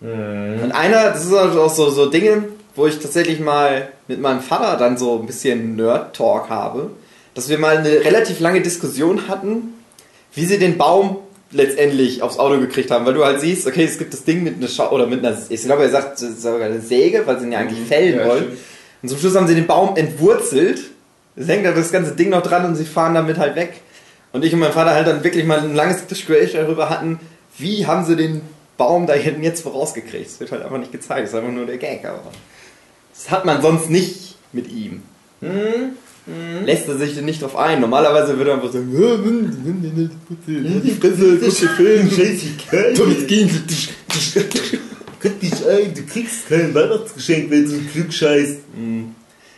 Und 0.00 0.72
einer, 0.72 1.10
das 1.10 1.24
ist 1.26 1.32
also 1.32 1.62
auch 1.62 1.74
so, 1.74 1.90
so 1.90 2.08
Dinge, 2.08 2.44
wo 2.78 2.86
ich 2.86 2.98
tatsächlich 2.98 3.40
mal 3.40 3.88
mit 4.06 4.20
meinem 4.20 4.40
Vater 4.40 4.76
dann 4.78 4.96
so 4.96 5.18
ein 5.20 5.26
bisschen 5.26 5.76
Nerd-Talk 5.76 6.48
habe, 6.48 6.90
dass 7.34 7.48
wir 7.48 7.58
mal 7.58 7.76
eine 7.78 7.90
relativ 8.04 8.40
lange 8.40 8.62
Diskussion 8.62 9.28
hatten, 9.28 9.74
wie 10.34 10.44
sie 10.46 10.58
den 10.58 10.78
Baum 10.78 11.18
letztendlich 11.50 12.22
aufs 12.22 12.38
Auto 12.38 12.58
gekriegt 12.60 12.90
haben, 12.90 13.04
weil 13.06 13.14
du 13.14 13.24
halt 13.24 13.40
siehst, 13.40 13.66
okay, 13.66 13.84
es 13.84 13.98
gibt 13.98 14.12
das 14.12 14.24
Ding 14.24 14.42
mit 14.44 14.56
einer 14.56 14.68
Schau 14.68 14.90
oder 14.92 15.06
mit 15.06 15.24
einer, 15.24 15.36
ich 15.48 15.62
glaube, 15.62 15.82
er 15.84 15.90
sagt 15.90 16.18
sogar 16.18 16.62
eine 16.62 16.80
Säge, 16.80 17.22
weil 17.26 17.38
sie 17.38 17.46
ihn 17.46 17.52
ja 17.52 17.58
eigentlich 17.60 17.86
fällen 17.86 18.18
Ja, 18.18 18.26
wollen. 18.26 18.44
stimmt. 18.44 18.58
Und 19.02 19.08
zum 19.10 19.18
Schluss 19.18 19.34
haben 19.36 19.46
sie 19.46 19.54
den 19.54 19.66
Baum 19.66 19.96
entwurzelt. 19.96 20.80
Es 21.36 21.48
hängt 21.48 21.64
da 21.64 21.72
das 21.72 21.90
ganze 21.92 22.12
Ding 22.16 22.30
noch 22.30 22.42
dran 22.42 22.64
und 22.64 22.74
sie 22.76 22.84
fahren 22.84 23.14
damit 23.14 23.38
halt 23.38 23.56
weg. 23.56 23.80
Und 24.32 24.44
ich 24.44 24.52
und 24.52 24.58
mein 24.60 24.72
Vater 24.72 24.92
halt 24.94 25.06
dann 25.06 25.24
wirklich 25.24 25.44
mal 25.44 25.60
ein 25.60 25.74
langes 25.74 26.06
Gespräch 26.06 26.52
darüber 26.52 26.90
hatten, 26.90 27.18
wie 27.56 27.86
haben 27.86 28.04
sie 28.04 28.14
den 28.16 28.42
Baum 28.76 29.06
da 29.06 29.14
hinten 29.14 29.42
jetzt 29.42 29.62
vorausgekriegt. 29.62 30.26
Es 30.26 30.40
wird 30.40 30.52
halt 30.52 30.62
einfach 30.62 30.78
nicht 30.78 30.92
gezeigt, 30.92 31.24
es 31.24 31.30
ist 31.30 31.36
einfach 31.38 31.50
nur 31.52 31.66
der 31.66 31.78
Gag, 31.78 32.04
aber 32.04 32.20
das 33.18 33.30
hat 33.30 33.44
man 33.44 33.60
sonst 33.60 33.90
nicht 33.90 34.36
mit 34.52 34.70
ihm. 34.70 35.02
Lässt 36.64 36.88
er 36.88 36.96
sich 36.98 37.14
denn 37.14 37.24
nicht 37.24 37.42
drauf 37.42 37.56
ein. 37.56 37.80
Normalerweise 37.80 38.36
würde 38.36 38.50
er 38.50 38.56
einfach 38.56 38.72
sagen, 38.72 38.90
"Ja, 38.92 39.16
nimm 39.16 39.82
den 39.82 39.94
nicht, 39.94 40.84
die 40.84 40.90
Fresse, 40.92 41.38
guck 41.40 41.58
den 41.58 41.68
Film, 41.70 42.10
Scheißegal. 42.10 42.94
Gehen 43.26 43.48
Sie. 43.66 43.88
Guck 45.20 45.40
dich 45.40 45.66
ein, 45.66 45.94
du 45.94 46.02
kriegst 46.02 46.48
kein 46.48 46.74
Weihnachtsgeschenk, 46.74 47.50
wenn 47.50 47.64
du 47.64 47.72
ein 47.72 47.88
Glück 47.92 48.12
scheißt. 48.12 48.58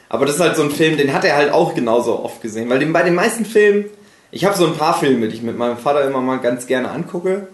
Aber 0.09 0.27
das 0.27 0.37
ist 0.37 0.41
halt 0.41 0.57
so 0.57 0.63
ein 0.63 0.71
Film, 0.71 0.97
den 0.97 1.13
hat 1.13 1.25
er 1.25 1.37
halt 1.37 1.53
auch 1.53 1.75
genauso 1.75 2.25
oft 2.25 2.41
gesehen. 2.41 2.69
Weil 2.71 2.85
bei 2.87 3.03
den 3.03 3.15
meisten 3.15 3.45
Filmen, 3.45 3.85
ich 4.31 4.45
habe 4.45 4.57
so 4.57 4.67
ein 4.67 4.75
paar 4.75 4.99
Filme, 4.99 5.29
die 5.29 5.37
ich 5.37 5.43
mit 5.43 5.59
meinem 5.59 5.77
Vater 5.77 6.07
immer 6.07 6.21
mal 6.21 6.39
ganz 6.39 6.67
gerne 6.67 6.91
angucke. 6.91 7.49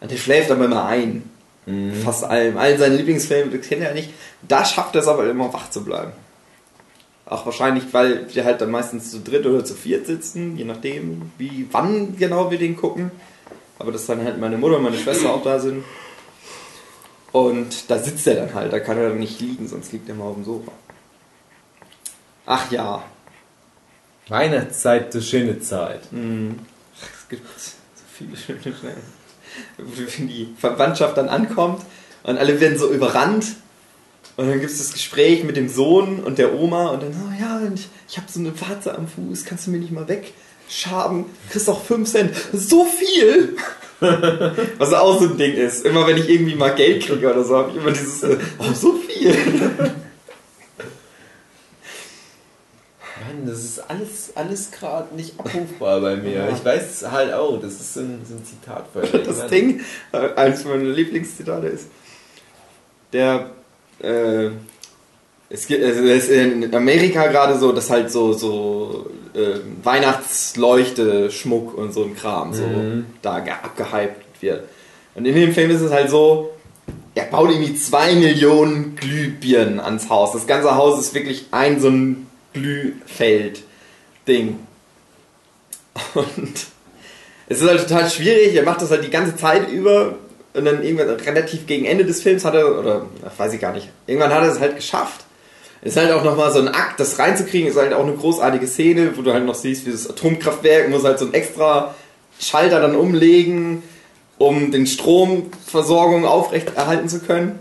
Und 0.00 0.10
der 0.10 0.16
schläft 0.16 0.50
aber 0.50 0.66
immer 0.66 0.84
ein. 0.84 1.24
Fast 2.04 2.24
allem. 2.24 2.56
All 2.56 2.78
seine 2.78 2.96
Lieblingsfilme, 2.96 3.58
kennt 3.58 3.82
er 3.82 3.94
nicht. 3.94 4.10
Da 4.46 4.64
schafft 4.64 4.94
er 4.94 5.02
es 5.02 5.08
aber 5.08 5.28
immer 5.28 5.52
wach 5.52 5.70
zu 5.70 5.84
bleiben. 5.84 6.12
Auch 7.26 7.46
wahrscheinlich, 7.46 7.84
weil 7.92 8.26
wir 8.34 8.44
halt 8.44 8.60
dann 8.60 8.70
meistens 8.70 9.10
zu 9.10 9.20
dritt 9.20 9.46
oder 9.46 9.64
zu 9.64 9.74
viert 9.74 10.06
sitzen, 10.06 10.56
je 10.56 10.64
nachdem, 10.64 11.30
wie, 11.38 11.68
wann 11.70 12.16
genau 12.16 12.50
wir 12.50 12.58
den 12.58 12.76
gucken. 12.76 13.12
Aber 13.78 13.92
dass 13.92 14.06
dann 14.06 14.24
halt 14.24 14.40
meine 14.40 14.58
Mutter 14.58 14.78
und 14.78 14.82
meine 14.82 14.98
Schwester 14.98 15.32
auch 15.32 15.42
da 15.42 15.60
sind. 15.60 15.84
Und 17.32 17.88
da 17.88 17.98
sitzt 17.98 18.26
er 18.26 18.34
dann 18.34 18.54
halt, 18.54 18.72
da 18.72 18.80
kann 18.80 18.98
er 18.98 19.10
dann 19.10 19.18
nicht 19.20 19.40
liegen, 19.40 19.68
sonst 19.68 19.92
liegt 19.92 20.08
er 20.08 20.16
mal 20.16 20.24
auf 20.24 20.34
dem 20.34 20.44
Sofa. 20.44 20.72
Ach 22.46 22.70
ja, 22.72 23.04
Weihnachtszeit, 24.28 25.14
du 25.14 25.22
schöne 25.22 25.60
Zeit. 25.60 26.02
es 27.00 27.28
gibt 27.28 27.60
so 27.60 27.72
viele 28.12 28.36
schöne 28.36 28.74
Stellen. 28.76 29.19
Wenn 29.78 30.28
die 30.28 30.48
Verwandtschaft 30.58 31.16
dann 31.16 31.28
ankommt 31.28 31.82
und 32.22 32.38
alle 32.38 32.60
werden 32.60 32.78
so 32.78 32.90
überrannt. 32.90 33.46
Und 34.36 34.48
dann 34.48 34.60
gibt 34.60 34.72
es 34.72 34.78
das 34.78 34.92
Gespräch 34.92 35.44
mit 35.44 35.56
dem 35.56 35.68
Sohn 35.68 36.20
und 36.20 36.38
der 36.38 36.54
Oma 36.54 36.88
und 36.88 37.02
dann, 37.02 37.12
oh 37.12 37.40
ja, 37.40 37.60
ich, 37.74 37.88
ich 38.08 38.16
habe 38.16 38.26
so 38.30 38.40
eine 38.40 38.58
Warze 38.60 38.96
am 38.96 39.06
Fuß, 39.06 39.44
kannst 39.44 39.66
du 39.66 39.70
mir 39.70 39.78
nicht 39.78 39.92
mal 39.92 40.06
wegschaben? 40.08 41.26
Kriegst 41.50 41.68
auch 41.68 41.82
5 41.82 42.10
Cent. 42.10 42.34
So 42.52 42.84
viel! 42.86 43.56
Was 44.78 44.94
auch 44.94 45.20
so 45.20 45.28
ein 45.28 45.36
Ding 45.36 45.52
ist. 45.52 45.84
Immer 45.84 46.06
wenn 46.06 46.16
ich 46.16 46.30
irgendwie 46.30 46.54
mal 46.54 46.74
Geld 46.74 47.04
kriege 47.04 47.30
oder 47.30 47.44
so, 47.44 47.56
habe 47.56 47.70
ich 47.70 47.76
immer 47.76 47.90
dieses, 47.90 48.24
oh, 48.24 48.72
so 48.72 48.94
viel. 48.94 49.34
Mann, 53.34 53.46
das 53.46 53.58
ist 53.64 53.78
alles, 53.90 54.32
alles 54.34 54.70
gerade 54.70 55.14
nicht 55.14 55.38
abrufbar 55.38 56.00
bei 56.00 56.16
mir. 56.16 56.48
Ich 56.54 56.64
weiß 56.64 57.10
halt 57.10 57.32
auch, 57.32 57.60
das 57.60 57.74
ist 57.74 57.94
so 57.94 58.00
ein, 58.00 58.20
so 58.28 58.34
ein 58.34 58.44
Zitat 58.44 58.86
von 58.92 59.02
Das 59.24 59.46
Ding, 59.48 59.80
äh, 60.12 60.34
eines 60.36 60.64
meiner 60.64 60.84
Lieblingszitate 60.84 61.66
ist, 61.68 61.86
der, 63.12 63.50
äh, 64.02 64.50
es 65.48 65.66
gibt, 65.66 65.82
es 65.82 65.96
ist 65.98 66.30
in 66.30 66.72
Amerika 66.74 67.26
gerade 67.26 67.58
so, 67.58 67.72
dass 67.72 67.90
halt 67.90 68.10
so, 68.10 68.32
so 68.32 69.10
äh, 69.34 69.58
Weihnachtsleuchte, 69.82 71.30
Schmuck 71.30 71.76
und 71.76 71.92
so 71.92 72.04
ein 72.04 72.14
Kram 72.16 72.52
so 72.54 72.62
Mhm. 72.64 73.06
da 73.22 73.40
ge- 73.40 73.52
abgehypt 73.52 74.40
wird. 74.42 74.64
Und 75.14 75.26
in 75.26 75.34
dem 75.34 75.52
Film 75.52 75.70
ist 75.70 75.80
es 75.80 75.90
halt 75.90 76.08
so, 76.08 76.50
er 77.16 77.24
baut 77.24 77.50
irgendwie 77.50 77.74
zwei 77.74 78.14
Millionen 78.14 78.94
Glühbirnen 78.94 79.80
ans 79.80 80.08
Haus. 80.08 80.32
Das 80.32 80.46
ganze 80.46 80.76
Haus 80.76 81.00
ist 81.00 81.14
wirklich 81.14 81.46
ein 81.50 81.80
so 81.80 81.88
ein 81.88 82.28
Glühfeld-Ding. 82.52 84.58
Und 86.14 86.66
es 87.48 87.60
ist 87.60 87.68
halt 87.68 87.88
total 87.88 88.10
schwierig. 88.10 88.54
Er 88.54 88.62
macht 88.62 88.82
das 88.82 88.90
halt 88.90 89.04
die 89.04 89.10
ganze 89.10 89.36
Zeit 89.36 89.70
über. 89.70 90.16
Und 90.52 90.64
dann 90.64 90.82
irgendwann 90.82 91.10
relativ 91.10 91.66
gegen 91.66 91.84
Ende 91.84 92.04
des 92.04 92.22
Films 92.22 92.44
hat 92.44 92.54
er, 92.54 92.78
oder 92.78 93.06
weiß 93.36 93.52
ich 93.52 93.60
gar 93.60 93.72
nicht, 93.72 93.88
irgendwann 94.06 94.34
hat 94.34 94.42
er 94.42 94.50
es 94.50 94.58
halt 94.58 94.74
geschafft. 94.74 95.24
Ist 95.82 95.96
halt 95.96 96.10
auch 96.10 96.24
nochmal 96.24 96.52
so 96.52 96.58
ein 96.58 96.68
Akt, 96.68 96.98
das 96.98 97.18
reinzukriegen, 97.18 97.68
ist 97.68 97.78
halt 97.78 97.94
auch 97.94 98.02
eine 98.02 98.14
großartige 98.14 98.66
Szene, 98.66 99.16
wo 99.16 99.22
du 99.22 99.32
halt 99.32 99.46
noch 99.46 99.54
siehst, 99.54 99.86
wie 99.86 99.92
das 99.92 100.10
Atomkraftwerk 100.10 100.90
muss 100.90 101.04
halt 101.04 101.20
so 101.20 101.26
ein 101.26 101.34
extra 101.34 101.94
Schalter 102.40 102.80
dann 102.80 102.96
umlegen, 102.96 103.82
um 104.38 104.72
den 104.72 104.86
Stromversorgung 104.86 106.26
aufrechterhalten 106.26 107.08
zu 107.08 107.20
können. 107.20 107.60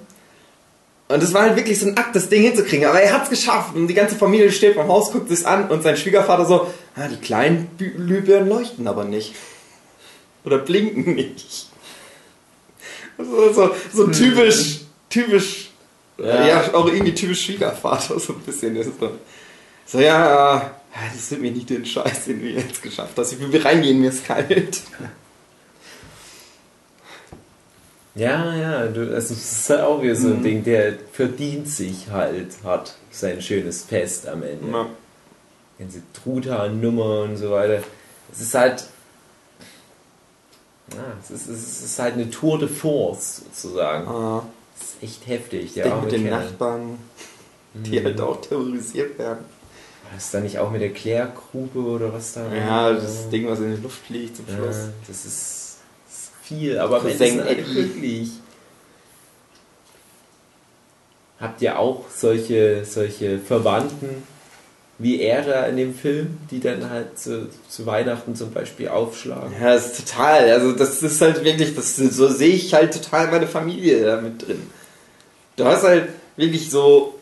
Und 1.10 1.24
es 1.24 1.34
war 1.34 1.42
halt 1.42 1.56
wirklich 1.56 1.80
so 1.80 1.88
ein 1.88 1.98
Akt, 1.98 2.16
das 2.16 2.30
Ding 2.30 2.44
hinzukriegen. 2.44 2.86
Aber 2.86 3.02
er 3.02 3.12
hat 3.12 3.24
es 3.24 3.30
geschafft 3.32 3.76
und 3.76 3.88
die 3.88 3.96
ganze 3.96 4.16
Familie 4.16 4.52
steht 4.52 4.76
vom 4.76 4.88
Haus, 4.88 5.12
guckt 5.12 5.28
sich's 5.28 5.44
an 5.44 5.68
und 5.68 5.82
sein 5.82 5.98
Schwiegervater 5.98 6.46
so, 6.46 6.72
ah, 6.96 7.08
die 7.08 7.18
kleinen 7.18 7.68
Glühbirnen 7.78 8.48
leuchten 8.48 8.88
aber 8.88 9.06
nicht. 9.06 9.34
Oder 10.46 10.60
blinken 10.60 11.16
nicht. 11.16 11.68
So, 13.18 13.52
so, 13.52 13.76
so 13.92 14.08
typisch, 14.08 14.82
typisch, 15.10 15.72
ja. 16.20 16.48
Ja. 16.48 16.74
auch 16.76 16.88
irgendwie 16.88 17.16
typisch 17.16 17.44
Schwiegervater, 17.44 18.20
so 18.20 18.34
ein 18.34 18.42
bisschen. 18.42 18.76
Ist 18.76 18.92
so, 19.00 19.12
so 19.88 20.00
ja, 20.00 20.76
das 21.14 21.32
wird 21.32 21.42
mir 21.42 21.52
nicht 21.52 21.72
den 21.72 21.86
Scheiß, 21.88 22.26
den 22.26 22.40
du 22.40 22.48
jetzt 22.50 22.84
geschafft 22.84 23.18
hast. 23.18 23.34
Ich 23.34 23.40
will 23.40 23.62
reingehen, 23.62 24.00
mir 24.00 24.10
ist 24.10 24.26
kalt. 24.26 24.82
Ja, 28.20 28.54
ja, 28.56 28.86
du, 28.88 29.02
also 29.14 29.16
das 29.16 29.32
ist 29.32 29.70
halt 29.70 29.82
auch 29.82 30.02
wieder 30.02 30.16
so 30.16 30.28
Mhm. 30.28 30.34
ein 30.38 30.44
Ding, 30.44 30.64
der 30.64 30.94
verdient 31.14 31.68
sich 31.70 32.10
halt, 32.12 32.48
hat 32.64 32.96
sein 33.12 33.42
schönes 33.42 33.84
Fest 33.84 34.28
am 34.28 34.44
Ende. 34.44 34.70
Ja. 34.72 34.88
Ganze 35.80 36.02
Truthahn-Nummer 36.22 37.22
und 37.22 37.38
so 37.38 37.52
weiter. 37.52 37.82
Es 38.32 38.42
ist 38.42 38.54
halt. 38.54 38.84
Ja, 40.94 40.98
es 41.24 41.30
ist, 41.32 41.48
es 41.48 41.84
ist 41.84 42.00
halt 42.00 42.16
eine 42.16 42.30
Tour 42.30 42.60
de 42.60 42.68
Force 42.68 43.38
sozusagen. 43.54 44.08
Ah, 44.08 44.44
Das 44.78 44.90
ist 44.90 45.04
echt 45.04 45.28
heftig. 45.28 45.64
ich 45.66 45.74
Der 45.76 45.92
arme 45.94 46.04
mit 46.04 46.12
den 46.12 46.24
Kerl. 46.26 46.44
Nachbarn, 46.44 46.98
die 47.74 48.04
halt 48.04 48.20
auch 48.20 48.42
terrorisiert 48.42 49.18
werden. 49.20 49.46
Das 50.14 50.32
da 50.32 50.40
nicht 50.40 50.58
auch 50.58 50.72
mit 50.72 50.82
der 50.82 50.90
Klärgrube 50.92 51.80
oder 51.80 52.12
was 52.12 52.34
da? 52.34 52.52
Ja, 52.54 52.92
das 52.94 53.30
Ding, 53.30 53.48
was 53.48 53.60
in 53.60 53.76
die 53.76 53.82
Luft 53.82 54.00
fliegt 54.08 54.36
zum 54.38 54.46
Ja, 54.50 54.56
Schluss. 54.56 54.76
ist, 54.78 54.90
das 55.08 55.26
ist 55.26 55.59
viel, 56.50 56.78
aber 56.78 56.98
am 56.98 57.08
Ende 57.08 57.18
Cousin 57.18 57.32
sind 57.32 57.42
alle 57.42 57.58
Eddie. 57.58 57.74
glücklich. 57.74 58.30
Habt 61.40 61.62
ihr 61.62 61.80
auch 61.80 62.06
solche, 62.10 62.84
solche 62.84 63.40
Verwandten 63.40 64.24
wie 65.00 65.22
er 65.22 65.42
da 65.44 65.66
in 65.66 65.78
dem 65.78 65.96
Film, 65.96 66.38
die 66.52 66.60
dann 66.60 66.90
halt 66.90 67.18
zu, 67.18 67.48
zu 67.70 67.86
Weihnachten 67.86 68.36
zum 68.36 68.52
Beispiel 68.52 68.90
aufschlagen? 68.90 69.54
Ja, 69.60 69.74
das 69.74 69.98
ist 69.98 70.10
total. 70.10 70.52
Also 70.52 70.74
das 70.74 71.02
ist 71.02 71.22
halt 71.22 71.44
wirklich, 71.44 71.74
das, 71.74 71.96
so 71.96 72.28
sehe 72.28 72.54
ich 72.54 72.74
halt 72.74 72.94
total 72.94 73.32
meine 73.32 73.48
Familie 73.48 74.04
da 74.06 74.20
mit 74.20 74.46
drin. 74.46 74.62
Du 75.56 75.64
hast 75.64 75.84
halt 75.84 76.10
wirklich 76.36 76.70
so, 76.70 77.18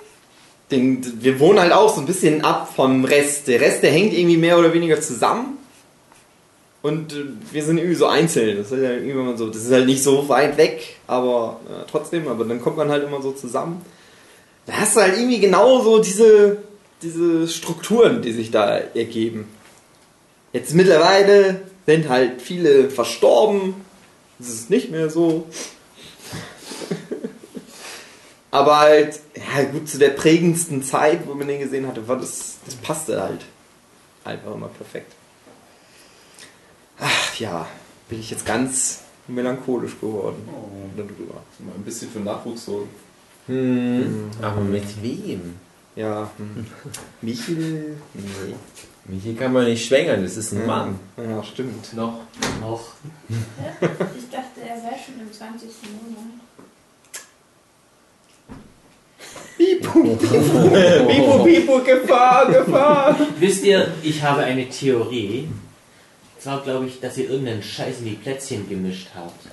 den, 0.71 1.23
wir 1.23 1.39
wohnen 1.39 1.59
halt 1.59 1.71
auch 1.71 1.93
so 1.93 2.01
ein 2.01 2.07
bisschen 2.07 2.43
ab 2.43 2.73
vom 2.75 3.05
Rest. 3.05 3.47
Der 3.47 3.61
Rest, 3.61 3.83
der 3.83 3.91
hängt 3.91 4.13
irgendwie 4.13 4.37
mehr 4.37 4.57
oder 4.57 4.73
weniger 4.73 4.99
zusammen. 4.99 5.59
Und 6.87 7.11
äh, 7.11 7.25
wir 7.51 7.63
sind 7.65 7.79
irgendwie 7.79 7.95
so 7.95 8.07
einzeln. 8.07 8.57
Das 8.57 8.67
ist 8.67 8.81
halt 8.81 9.01
irgendwie 9.01 9.11
immer 9.11 9.35
so, 9.35 9.47
das 9.47 9.63
ist 9.63 9.71
halt 9.71 9.85
nicht 9.85 10.01
so 10.01 10.29
weit 10.29 10.57
weg, 10.57 10.95
aber 11.05 11.59
äh, 11.67 11.83
trotzdem, 11.91 12.29
aber 12.29 12.45
dann 12.45 12.61
kommt 12.61 12.77
man 12.77 12.89
halt 12.89 13.03
immer 13.03 13.21
so 13.21 13.33
zusammen. 13.33 13.85
Da 14.65 14.73
hast 14.73 14.95
du 14.95 15.01
halt 15.01 15.17
irgendwie 15.17 15.39
genau 15.39 15.81
so 15.81 15.99
diese, 15.99 16.59
diese 17.01 17.49
Strukturen, 17.49 18.21
die 18.21 18.31
sich 18.31 18.51
da 18.51 18.77
ergeben. 18.77 19.49
Jetzt 20.53 20.73
mittlerweile 20.73 21.61
sind 21.85 22.07
halt 22.07 22.41
viele 22.41 22.89
verstorben. 22.89 23.75
Das 24.39 24.47
ist 24.47 24.69
nicht 24.69 24.89
mehr 24.89 25.09
so. 25.09 25.45
Aber 28.51 28.79
halt, 28.79 29.19
ja 29.35 29.63
gut, 29.63 29.89
zu 29.89 29.99
der 29.99 30.11
prägendsten 30.11 30.83
Zeit, 30.83 31.27
wo 31.27 31.33
man 31.33 31.49
den 31.49 31.59
gesehen 31.59 31.85
hatte, 31.85 32.07
war 32.07 32.17
das, 32.17 32.59
das 32.65 32.75
passte 32.75 33.21
halt. 33.21 33.41
Einfach 34.23 34.55
immer 34.55 34.69
perfekt. 34.69 35.16
Ach 36.99 37.39
ja, 37.39 37.67
bin 38.09 38.19
ich 38.19 38.31
jetzt 38.31 38.45
ganz 38.45 39.01
melancholisch 39.27 39.99
geworden 39.99 40.47
darüber. 40.95 41.35
Mal 41.59 41.75
ein 41.75 41.83
bisschen 41.83 42.09
für 42.09 42.19
Nachwuchs 42.19 42.65
so. 42.65 42.87
Hm, 43.47 44.29
aber 44.41 44.61
mit 44.61 45.01
wem? 45.01 45.55
Ja, 45.95 46.29
hm. 46.37 46.65
Michel? 47.21 47.97
Nee. 48.13 49.19
Hier 49.23 49.35
kann 49.35 49.53
man 49.53 49.65
nicht 49.65 49.85
schwängern, 49.85 50.21
das 50.21 50.35
ist 50.35 50.51
ein 50.51 50.65
Mann. 50.65 50.99
Ja, 51.17 51.41
stimmt. 51.43 51.93
Noch. 51.93 52.21
Noch. 52.59 52.91
Ich 54.17 54.29
dachte, 54.29 54.61
er 54.61 54.75
wäre 54.75 54.95
schon 55.03 55.19
im 55.21 55.31
20. 55.31 55.69
Monat. 55.93 56.47
Pipo, 61.07 61.43
Pipo, 61.43 61.79
Gefahr, 61.79 62.51
Gefahr! 62.51 63.17
Wisst 63.39 63.63
ihr, 63.63 63.91
ich 64.03 64.21
habe 64.21 64.41
eine 64.41 64.69
Theorie. 64.69 65.47
Zwar 66.39 66.61
glaube 66.63 66.85
ich, 66.87 66.99
dass 66.99 67.17
ihr 67.17 67.29
irgendeinen 67.29 67.63
Scheiß 67.63 67.99
in 67.99 68.05
die 68.05 68.11
Plätzchen 68.15 68.67
gemischt 68.69 69.07
habt. 69.15 69.47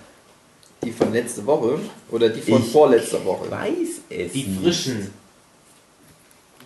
Die 0.82 0.92
von 0.92 1.12
letzter 1.12 1.46
Woche 1.46 1.78
oder 2.10 2.28
die 2.28 2.40
von 2.42 2.62
Ich 2.62 2.70
vorletzter 2.70 3.24
Woche? 3.24 3.50
Weiß 3.50 4.00
es 4.10 4.32
Die 4.32 4.42
nicht. 4.44 4.60
frischen. 4.62 5.10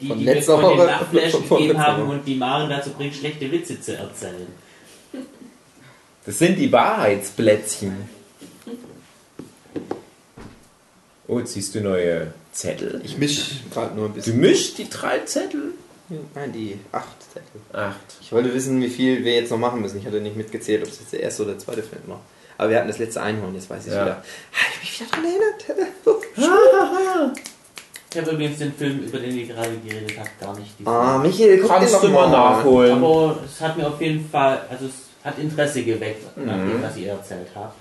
Die, 0.01 0.09
Von 0.09 0.19
die 0.19 0.27
wir 0.27 0.35
letzter 0.35 0.61
von 0.61 0.71
den 0.71 0.79
Woche? 0.79 0.87
Lachflash 0.87 1.33
Von 1.33 1.59
gegeben 1.59 1.79
haben 1.79 2.03
Woche. 2.07 2.13
und 2.19 2.25
die 2.27 2.35
Maren 2.35 2.69
dazu 2.71 2.91
bringt, 2.91 3.15
schlechte 3.15 3.51
Witze 3.51 3.81
zu 3.81 3.97
erzählen. 3.97 4.47
Das 6.27 6.39
sind 6.39 6.57
die 6.57 6.71
Wahrheitsplätzchen. 6.71 8.09
Oh, 11.27 11.39
jetzt 11.39 11.53
siehst 11.53 11.75
du 11.75 11.81
neue 11.81 12.33
Zettel. 12.53 13.01
Ich 13.05 13.19
misch 13.19 13.51
gerade 13.73 13.95
nur 13.95 14.07
ein 14.07 14.11
Du 14.13 14.15
bisschen. 14.17 14.41
mischst 14.41 14.79
die 14.79 14.89
drei 14.89 15.21
Zettel? 15.21 15.75
Nein, 16.35 16.53
die 16.53 16.79
acht 16.92 17.23
Zettel. 17.33 17.61
Acht. 17.73 17.97
Ich 18.21 18.33
wollte 18.33 18.53
wissen, 18.55 18.81
wie 18.81 18.88
viel 18.88 19.25
wir 19.25 19.35
jetzt 19.35 19.51
noch 19.51 19.59
machen 19.59 19.81
müssen. 19.83 19.99
Ich 19.99 20.07
hatte 20.07 20.21
nicht 20.21 20.37
mitgezählt, 20.37 20.83
ob 20.83 20.88
es 20.88 21.01
jetzt 21.01 21.12
der 21.12 21.21
erste 21.21 21.42
oder 21.42 21.53
der 21.53 21.61
zweite 21.61 21.83
Film 21.83 22.03
war. 22.07 22.21
Aber 22.57 22.71
wir 22.71 22.79
hatten 22.79 22.88
das 22.88 22.99
letzte 22.99 23.21
Einhorn, 23.23 23.55
jetzt 23.55 23.68
weiß 23.71 23.87
ich 23.87 23.92
Ja. 23.92 24.03
wieder. 24.03 24.14
Habe 24.16 24.25
ich 24.83 25.01
mich 25.01 25.01
wieder 25.01 25.11
dran 25.11 25.25
erinnert? 25.25 27.38
Ich 28.11 28.16
habe 28.18 28.31
übrigens 28.31 28.59
den 28.59 28.73
Film, 28.73 29.01
über 29.01 29.18
den 29.18 29.37
ihr 29.37 29.47
gerade 29.47 29.71
geredet 29.87 30.18
habt, 30.18 30.40
gar 30.40 30.59
nicht 30.59 30.79
gesehen. 30.79 30.90
Ah, 30.90 31.18
Michael, 31.18 31.59
guck 31.61 31.68
Kannst 31.68 31.92
den 31.94 32.01
du 32.01 32.09
mal 32.09 32.31
nachholen. 32.31 33.05
Aber 33.05 33.38
es 33.44 33.61
hat 33.61 33.77
mir 33.77 33.87
auf 33.87 34.01
jeden 34.01 34.27
Fall, 34.31 34.62
also 34.71 34.87
es 34.87 34.92
hat 35.23 35.38
Interesse 35.38 35.83
geweckt, 35.85 36.25
nach 36.38 36.57
Mhm. 36.57 36.71
dem, 36.71 36.83
was 36.83 36.97
ihr 36.97 37.09
erzählt 37.11 37.49
habt. 37.55 37.75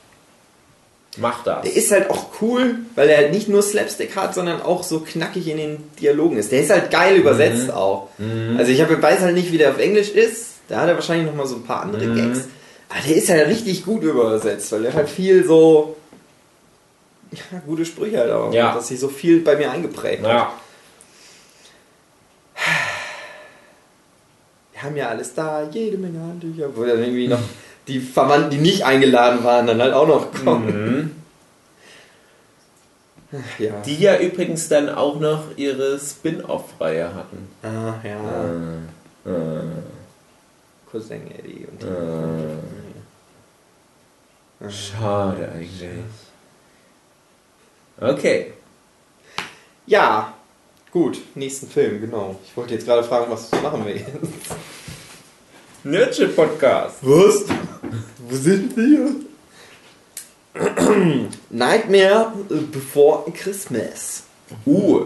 Mach 1.17 1.43
das. 1.43 1.63
Der 1.63 1.75
ist 1.75 1.91
halt 1.91 2.09
auch 2.09 2.27
cool, 2.41 2.75
weil 2.95 3.09
er 3.09 3.17
halt 3.17 3.31
nicht 3.31 3.49
nur 3.49 3.61
Slapstick 3.61 4.15
hat, 4.15 4.35
sondern 4.35 4.61
auch 4.61 4.83
so 4.83 4.99
knackig 4.99 5.47
in 5.47 5.57
den 5.57 5.77
Dialogen 5.99 6.37
ist. 6.37 6.51
Der 6.51 6.61
ist 6.61 6.69
halt 6.69 6.91
geil 6.91 7.17
übersetzt 7.17 7.71
auch. 7.71 8.09
Also 8.57 8.71
ich 8.71 8.81
hab, 8.81 9.01
weiß 9.01 9.21
halt 9.21 9.35
nicht, 9.35 9.51
wie 9.51 9.57
der 9.57 9.71
auf 9.71 9.79
Englisch 9.79 10.09
ist. 10.09 10.53
Da 10.67 10.81
hat 10.81 10.89
er 10.89 10.95
wahrscheinlich 10.95 11.25
noch 11.25 11.35
mal 11.35 11.47
so 11.47 11.55
ein 11.55 11.63
paar 11.63 11.81
andere 11.81 12.13
Gags. 12.13 12.47
Aber 12.89 12.99
der 13.05 13.15
ist 13.15 13.29
halt 13.29 13.47
richtig 13.47 13.83
gut 13.83 14.03
übersetzt, 14.03 14.71
weil 14.71 14.83
der 14.83 14.93
hat 14.93 15.09
viel 15.09 15.45
so 15.45 15.97
ja, 17.31 17.59
gute 17.65 17.85
Sprüche 17.85 18.19
halt 18.19 18.31
auch. 18.31 18.53
Ja. 18.53 18.73
Dass 18.73 18.87
sich 18.87 18.99
so 18.99 19.09
viel 19.09 19.41
bei 19.41 19.55
mir 19.55 19.71
eingeprägt 19.71 20.23
hat. 20.23 20.29
Ja. 20.29 20.53
Wir 24.73 24.83
haben 24.83 24.95
ja 24.95 25.09
alles 25.09 25.33
da, 25.33 25.67
jede 25.71 25.97
Menge 25.97 26.19
Handtücher, 26.19 26.69
wo 26.75 26.83
dann 26.83 26.99
irgendwie 27.01 27.27
noch 27.27 27.39
die 27.87 27.99
Verwandten, 27.99 28.51
die 28.51 28.57
nicht 28.57 28.85
eingeladen 28.85 29.43
waren, 29.43 29.67
dann 29.67 29.81
halt 29.81 29.93
auch 29.93 30.07
noch 30.07 30.31
kommen. 30.33 31.23
Ach, 33.31 33.59
ja. 33.59 33.81
Die 33.81 33.97
ja 33.97 34.17
übrigens 34.17 34.69
dann 34.69 34.89
auch 34.89 35.19
noch 35.19 35.57
ihre 35.57 35.99
Spin-off-Reihe 35.99 37.13
hatten. 37.13 37.49
Ah, 37.61 37.95
ja. 38.03 38.55
Äh, 39.25 39.63
Cousin 40.89 41.29
Eddie 41.31 41.67
und 41.69 41.81
die. 41.81 41.87
äh. 44.65 44.71
Schade 44.71 45.51
eigentlich. 45.53 45.89
Okay. 47.99 48.53
Ja, 49.85 50.33
gut, 50.91 51.19
nächsten 51.35 51.67
Film, 51.67 52.01
genau. 52.01 52.39
Ich 52.45 52.55
wollte 52.57 52.73
jetzt 52.73 52.85
gerade 52.85 53.03
fragen, 53.03 53.29
was 53.29 53.51
machen 53.61 53.85
wir 53.85 53.95
jetzt? 53.97 54.09
Nerdship 55.83 56.35
Podcast. 56.35 56.97
Was? 57.01 57.45
Wo 58.29 58.35
sind 58.35 58.75
wir? 58.75 59.09
Nightmare 61.49 62.31
Before 62.71 63.31
Christmas. 63.31 64.23
Uh. 64.65 65.05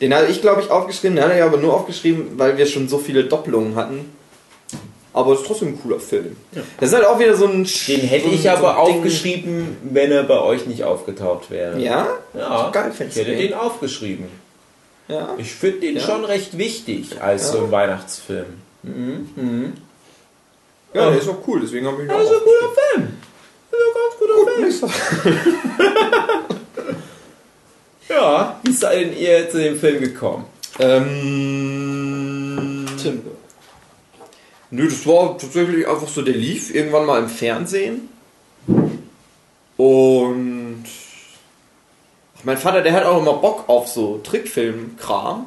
Den 0.00 0.14
hatte 0.14 0.30
ich, 0.30 0.40
glaube 0.40 0.62
ich, 0.62 0.70
aufgeschrieben. 0.70 1.16
Den 1.16 1.24
hatte 1.24 1.36
ich 1.36 1.42
aber 1.42 1.56
nur 1.58 1.74
aufgeschrieben, 1.74 2.38
weil 2.38 2.56
wir 2.56 2.66
schon 2.66 2.88
so 2.88 2.98
viele 2.98 3.24
Doppelungen 3.24 3.74
hatten. 3.76 4.06
Aber 5.14 5.32
es 5.34 5.40
ist 5.40 5.46
trotzdem 5.46 5.68
ein 5.68 5.82
cooler 5.82 6.00
Film. 6.00 6.36
Das 6.80 6.88
ist 6.88 6.94
halt 6.94 7.04
auch 7.04 7.18
wieder 7.18 7.36
so 7.36 7.46
ein. 7.46 7.64
Den 7.88 8.00
hätte 8.00 8.28
ich 8.28 8.48
aber 8.48 8.76
so 8.78 8.86
Ding- 8.86 8.96
aufgeschrieben, 8.96 9.76
wenn 9.82 10.10
er 10.10 10.22
bei 10.22 10.40
euch 10.40 10.66
nicht 10.66 10.84
aufgetaucht 10.84 11.50
wäre. 11.50 11.78
Ja? 11.78 12.08
Ja, 12.32 12.70
Geil, 12.70 12.92
ich 12.96 13.16
hätte 13.16 13.36
den? 13.36 13.52
aufgeschrieben. 13.52 14.26
Ja. 15.08 15.34
Ich 15.36 15.52
finde 15.52 15.80
den 15.80 15.96
Ja. 15.96 16.00
schon 16.00 16.24
recht 16.24 16.56
wichtig 16.56 17.20
als 17.20 17.52
so 17.52 17.64
ein 17.64 17.70
Weihnachtsfilm. 17.70 18.46
Mhm. 18.82 19.28
Mhm. 19.36 19.72
Ja, 20.94 21.10
der 21.10 21.18
ist 21.18 21.28
auch 21.28 21.46
cool, 21.46 21.60
deswegen 21.60 21.86
habe 21.86 22.02
ich 22.02 22.02
ihn 22.02 22.08
Das 22.08 22.18
auch 22.18 22.22
ist 22.22 22.32
ein 22.32 22.44
guter 22.44 22.72
Film. 22.80 23.16
Das 23.70 23.80
ist 23.80 23.86
ein 23.86 23.94
ganz 23.98 24.14
guter 24.18 24.90
Film. 25.22 25.42
Ja, 28.12 28.60
wie 28.62 28.72
seid 28.72 29.00
denn 29.00 29.16
ihr 29.16 29.48
zu 29.48 29.58
dem 29.58 29.76
Film 29.78 30.00
gekommen? 30.00 30.44
Ähm. 30.78 32.04
Tim. 33.00 33.22
Nö, 34.70 34.88
das 34.88 35.06
war 35.06 35.38
tatsächlich 35.38 35.88
einfach 35.88 36.08
so, 36.08 36.20
der 36.22 36.34
lief 36.34 36.74
irgendwann 36.74 37.06
mal 37.06 37.22
im 37.22 37.28
Fernsehen. 37.28 38.08
Und. 39.76 40.84
Ach, 42.38 42.44
mein 42.44 42.58
Vater, 42.58 42.82
der 42.82 42.92
hat 42.92 43.04
auch 43.04 43.18
immer 43.20 43.34
Bock 43.34 43.68
auf 43.68 43.88
so 43.88 44.18
Trickfilm-Kram. 44.18 45.46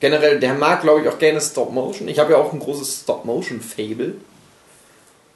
Generell, 0.00 0.40
der 0.40 0.54
mag, 0.54 0.82
glaube 0.82 1.02
ich, 1.02 1.08
auch 1.08 1.18
gerne 1.18 1.40
Stop-Motion. 1.40 2.08
Ich 2.08 2.18
habe 2.18 2.32
ja 2.32 2.38
auch 2.38 2.52
ein 2.52 2.58
großes 2.60 3.02
Stop-Motion-Fable. 3.02 4.14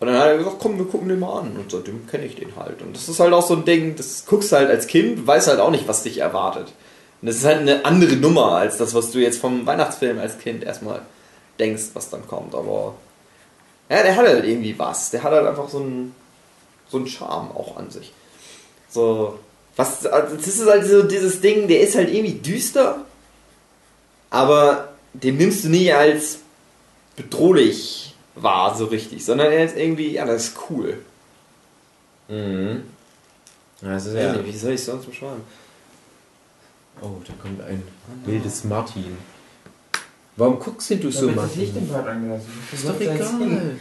Und 0.02 0.08
dann 0.08 0.18
hat 0.18 0.30
er 0.30 0.38
gesagt, 0.38 0.56
komm, 0.58 0.78
wir 0.78 0.86
gucken 0.86 1.08
den 1.08 1.20
mal 1.20 1.42
an. 1.42 1.56
Und 1.56 1.70
seitdem 1.70 2.08
kenne 2.08 2.24
ich 2.24 2.34
den 2.34 2.56
halt. 2.56 2.82
Und 2.82 2.96
das 2.96 3.08
ist 3.08 3.20
halt 3.20 3.32
auch 3.32 3.46
so 3.46 3.54
ein 3.54 3.64
Ding, 3.64 3.94
das 3.94 4.26
guckst 4.26 4.50
halt 4.50 4.68
als 4.68 4.88
Kind, 4.88 5.28
weißt 5.28 5.46
halt 5.46 5.60
auch 5.60 5.70
nicht, 5.70 5.86
was 5.86 6.02
dich 6.02 6.18
erwartet. 6.18 6.72
Und 7.20 7.28
das 7.28 7.36
ist 7.36 7.44
halt 7.44 7.60
eine 7.60 7.84
andere 7.84 8.16
Nummer 8.16 8.56
als 8.56 8.78
das, 8.78 8.94
was 8.94 9.12
du 9.12 9.20
jetzt 9.20 9.38
vom 9.38 9.64
Weihnachtsfilm 9.64 10.18
als 10.18 10.40
Kind 10.40 10.64
erstmal 10.64 11.02
denkst, 11.60 11.90
was 11.94 12.10
dann 12.10 12.26
kommt. 12.26 12.56
Aber 12.56 12.96
ja, 13.88 14.02
der 14.02 14.16
hat 14.16 14.26
halt 14.26 14.44
irgendwie 14.44 14.76
was. 14.76 15.10
Der 15.10 15.22
hat 15.22 15.30
halt 15.30 15.46
einfach 15.46 15.68
so 15.68 15.78
einen, 15.78 16.16
so 16.88 16.96
einen 16.96 17.06
Charme 17.06 17.52
auch 17.52 17.76
an 17.76 17.92
sich. 17.92 18.12
So, 18.88 19.38
was, 19.76 20.00
das 20.00 20.48
ist 20.48 20.66
halt 20.66 20.84
so 20.84 21.04
dieses 21.04 21.40
Ding, 21.40 21.68
der 21.68 21.78
ist 21.78 21.94
halt 21.94 22.12
irgendwie 22.12 22.40
düster, 22.40 23.04
aber 24.30 24.94
den 25.12 25.36
nimmst 25.36 25.62
du 25.62 25.68
nie 25.68 25.92
als 25.92 26.40
bedrohlich 27.14 28.11
wahr, 28.34 28.74
so 28.76 28.86
richtig, 28.86 29.24
sondern 29.24 29.52
er 29.52 29.64
ist 29.64 29.76
irgendwie, 29.76 30.12
ja, 30.12 30.24
das 30.24 30.44
ist 30.48 30.56
cool. 30.70 30.98
Mhm. 32.28 32.82
Also 33.84 34.16
Ja. 34.16 34.44
Wie 34.44 34.56
soll 34.56 34.72
ich 34.72 34.80
es 34.80 34.86
sonst 34.86 35.06
beschreiben? 35.06 35.42
Oh, 37.00 37.16
da 37.26 37.32
kommt 37.40 37.60
ein 37.62 37.82
wildes 38.24 38.64
Martin. 38.64 39.16
Warum 40.36 40.58
guckst 40.58 40.90
denn 40.90 41.00
du 41.00 41.10
so, 41.10 41.28
Martin? 41.30 41.88
Bad 41.88 42.06
angelassen. 42.06 42.46
Ist 42.72 42.88
doch 42.88 43.00
egal. 43.00 43.76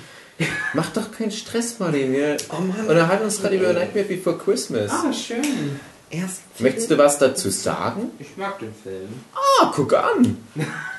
Mach 0.73 0.89
doch 0.91 1.11
keinen 1.11 1.31
Stress, 1.31 1.77
Martin. 1.79 2.11
Wir 2.13 2.35
Oh 2.49 2.61
Mann. 2.61 2.87
unterhalten 2.87 3.25
uns 3.25 3.39
gerade 3.41 3.55
über 3.57 3.73
Nightmare 3.73 4.05
Before 4.05 4.37
Christmas. 4.37 4.91
Ah, 4.91 5.13
schön. 5.13 5.79
Erst 6.09 6.41
Möchtest 6.59 6.89
du 6.91 6.97
was 6.97 7.17
dazu 7.19 7.49
sagen? 7.49 8.11
Ich 8.19 8.35
mag 8.35 8.57
den 8.59 8.73
Film. 8.73 9.07
Ah, 9.33 9.71
guck 9.73 9.93
an. 9.93 10.37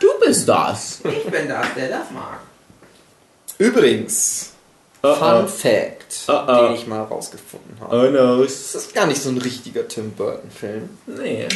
Du 0.01 0.07
bist 0.25 0.49
das. 0.49 1.01
Ich 1.05 1.25
bin 1.25 1.49
das, 1.49 1.67
der 1.77 1.89
das 1.91 2.11
mag. 2.13 2.39
Übrigens, 3.59 4.49
Oh, 5.05 5.15
Fun. 5.15 5.49
Fact, 5.49 6.15
Oh, 6.29 6.33
oh. 6.47 6.67
den 6.69 6.75
ich 6.77 6.87
mal 6.87 7.03
rausgefunden 7.03 7.77
habe. 7.81 8.09
Oh 8.09 8.11
no. 8.11 8.45
Das 8.45 8.73
ist 8.77 8.95
gar 8.95 9.07
nicht 9.07 9.21
so 9.21 9.31
ein 9.31 9.39
richtiger 9.39 9.89
Tim 9.89 10.13
Burton-Film. 10.13 10.89
Nee. 11.09 11.49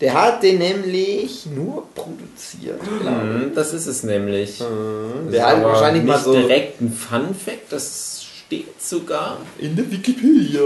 Der 0.00 0.14
hat 0.14 0.42
den 0.42 0.56
nämlich 0.58 1.44
nur 1.44 1.86
produziert. 1.94 2.80
Mhm, 2.82 3.52
das 3.54 3.74
ist 3.74 3.86
es 3.86 4.02
nämlich. 4.02 4.52
ich. 4.52 4.58
Das 4.60 5.30
Der 5.30 5.40
ist 5.46 5.56
hat 5.56 5.62
wahrscheinlich 5.64 6.04
nicht 6.04 6.10
mal 6.12 6.18
so 6.24 6.32
direkt 6.32 6.80
ein 6.80 6.90
Fun 6.90 7.34
Fact, 7.34 7.70
das 7.70 8.19
steht 8.50 8.82
sogar 8.82 9.38
in 9.60 9.76
der 9.76 9.88
Wikipedia. 9.88 10.60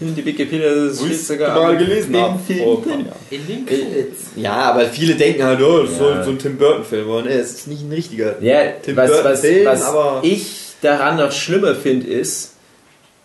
in 0.00 0.14
die 0.14 0.24
Wikipedia, 0.24 0.72
das 0.72 1.00
Wo 1.00 1.06
steht 1.06 1.16
ich 1.16 1.26
sogar 1.26 1.60
mal 1.60 1.76
gelesen 1.76 2.16
habe. 2.16 2.38
Film 2.38 2.82
drin. 2.82 2.90
Jahren. 3.06 3.12
In 3.30 3.46
den 3.48 3.66
Credits. 3.66 4.20
Ja, 4.36 4.52
aber 4.70 4.86
viele 4.86 5.16
denken 5.16 5.42
halt, 5.42 5.60
oh, 5.60 5.82
das 5.82 5.90
Ja. 5.92 5.98
soll 5.98 6.24
so 6.24 6.30
ein 6.30 6.38
Tim 6.38 6.56
Burton-Film 6.56 7.08
sein. 7.08 7.24
Nee, 7.24 7.32
es 7.40 7.50
ist 7.52 7.66
nicht 7.66 7.82
ein 7.82 7.90
richtiger. 7.92 8.40
Ja, 8.40 8.70
Tim 8.82 8.94
was, 8.96 9.10
Burton 9.10 9.24
was, 9.32 9.40
Film, 9.40 9.66
was 9.66 9.82
aber- 9.82 10.20
ich 10.22 10.46
daran 10.80 11.16
noch 11.16 11.32
schlimmer 11.32 11.74
finde, 11.74 12.06
ist, 12.06 12.52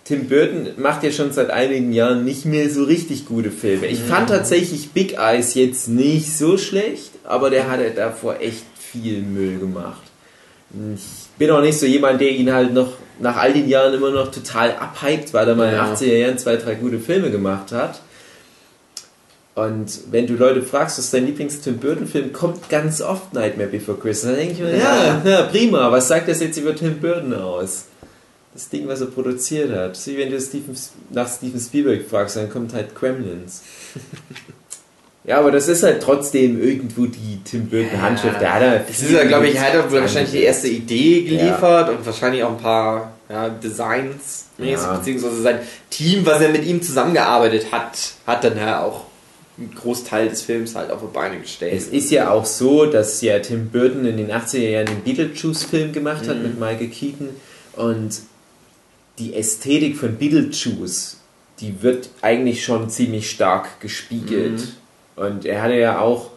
Tim 0.06 0.28
Burton 0.28 0.70
macht 0.78 1.04
ja 1.04 1.12
schon 1.12 1.32
seit 1.32 1.52
einigen 1.52 1.94
Jahren 1.94 2.26
nicht 2.26 2.46
mehr 2.46 2.68
so 2.72 2.86
richtig 2.86 3.28
gute 3.28 3.52
Filme. 3.52 3.86
Ich 3.86 4.00
fand 4.00 4.30
tatsächlich 4.30 4.90
Big 4.90 5.20
Eyes 5.20 5.54
jetzt 5.54 5.88
nicht 5.88 6.36
so 6.36 6.58
schlecht, 6.58 7.12
aber 7.26 7.52
der 7.52 7.70
hatte 7.70 7.92
davor 7.92 8.38
echt 8.40 8.64
viel 8.80 9.22
Müll 9.22 9.60
gemacht. 9.60 10.02
Ich 10.96 11.28
bin 11.38 11.52
auch 11.52 11.62
nicht 11.62 11.78
so 11.78 11.86
jemand, 11.86 12.20
der 12.22 12.30
ihn 12.32 12.52
halt 12.52 12.74
noch 12.74 12.94
nach 13.20 13.38
all 13.38 13.54
den 13.54 13.68
Jahren 13.68 13.94
immer 13.94 14.12
noch 14.12 14.32
total 14.32 14.76
abhypt, 14.76 15.34
weil 15.34 15.48
er 15.48 15.56
mal 15.56 15.66
in 15.66 15.72
den 15.72 15.78
Ja. 15.80 15.94
80er 15.94 16.18
Jahren 16.18 16.38
zwei, 16.38 16.56
drei 16.58 16.76
gute 16.76 17.00
Filme 17.00 17.32
gemacht 17.32 17.72
hat. 17.72 18.02
Und 19.56 19.92
wenn 20.12 20.26
du 20.26 20.36
Leute 20.36 20.62
fragst, 20.62 20.98
was 20.98 21.06
ist 21.06 21.14
dein 21.14 21.26
Lieblings-Tim 21.26 21.78
Burton-Film, 21.80 22.32
kommt 22.32 22.70
ganz 22.70 23.02
oft 23.02 23.34
Nightmare 23.34 23.68
Before 23.70 23.98
Christmas. 23.98 24.32
Dann 24.32 24.36
denke 24.40 24.54
ich 24.54 24.60
mir, 24.60 24.78
ja, 24.78 25.22
ja, 25.26 25.42
prima, 25.44 25.92
was 25.92 26.08
sagt 26.08 26.30
das 26.30 26.40
jetzt 26.40 26.58
über 26.58 26.74
Tim 26.76 27.00
Burton 27.00 27.34
aus? 27.34 27.86
Das 28.54 28.70
Ding, 28.70 28.88
was 28.88 29.02
er 29.02 29.08
produziert 29.08 29.72
hat. 29.76 29.94
Ist 29.98 30.08
wie 30.08 30.18
wenn 30.18 30.32
du 30.32 30.40
Steven, 30.40 30.76
nach 31.12 31.28
Steven 31.32 31.60
Spielberg 31.60 32.08
fragst, 32.10 32.38
dann 32.38 32.50
kommt 32.50 32.74
halt 32.74 32.96
Gremlins. 32.96 33.64
ja, 35.30 35.38
aber 35.38 35.52
das 35.52 35.68
ist 35.68 35.84
halt 35.84 36.02
trotzdem 36.02 36.60
irgendwo 36.60 37.06
die 37.06 37.40
Tim 37.46 37.68
Burton-Handschrift. 37.70 38.42
Der 38.42 38.52
hat 38.52 38.62
ja 38.64 38.80
Das 38.80 39.00
ist 39.00 39.12
ja, 39.12 39.24
glaube 39.26 39.48
ich, 39.48 39.54
er 39.56 39.74
hat 39.74 39.92
wahrscheinlich 39.92 40.32
die 40.32 40.42
erste 40.42 40.68
Idee 40.68 41.22
geliefert 41.22 41.90
und 41.90 42.04
wahrscheinlich 42.04 42.44
auch 42.44 42.50
ein 42.50 42.58
paar 42.58 43.14
ja, 43.30 43.48
Designs, 43.48 44.46
mäßig, 44.58 44.88
Ja. 44.88 44.98
beziehungsweise 44.98 45.40
sein 45.44 45.60
Team, 45.92 46.26
was 46.26 46.42
er 46.42 46.50
mit 46.50 46.66
ihm 46.66 46.82
zusammengearbeitet 46.82 47.68
hat, 47.72 48.14
hat 48.26 48.44
dann 48.44 48.58
ja 48.58 48.82
auch 48.82 49.06
einen 49.60 49.76
Großteil 49.76 50.30
des 50.30 50.42
Films 50.42 50.74
halt 50.74 50.90
auf 50.90 51.02
die 51.02 51.14
Beine 51.14 51.40
gestellt. 51.40 51.74
Es 51.76 51.90
ist 51.90 52.10
ja 52.10 52.32
auch 52.32 52.46
so, 52.46 52.88
dass 52.88 53.22
ja 53.22 53.38
Tim 53.38 53.70
Burton 53.70 54.06
in 54.06 54.18
den 54.18 54.32
80er 54.32 54.68
Jahren 54.68 54.88
den 54.88 55.02
Beetlejuice-Film 55.02 55.94
gemacht 55.94 56.28
hat 56.28 56.42
mit 56.42 56.60
Michael 56.60 56.88
Keaton 56.88 57.30
und 57.76 58.22
die 59.20 59.36
Ästhetik 59.36 59.96
von 59.96 60.16
Beetlejuice, 60.16 61.18
die 61.60 61.84
wird 61.84 62.10
eigentlich 62.24 62.64
schon 62.66 62.90
ziemlich 62.90 63.30
stark 63.30 63.80
gespiegelt. 63.80 64.70
Und 65.20 65.46
er 65.46 65.62
hatte 65.62 65.76
ja 65.76 66.00
auch 66.00 66.32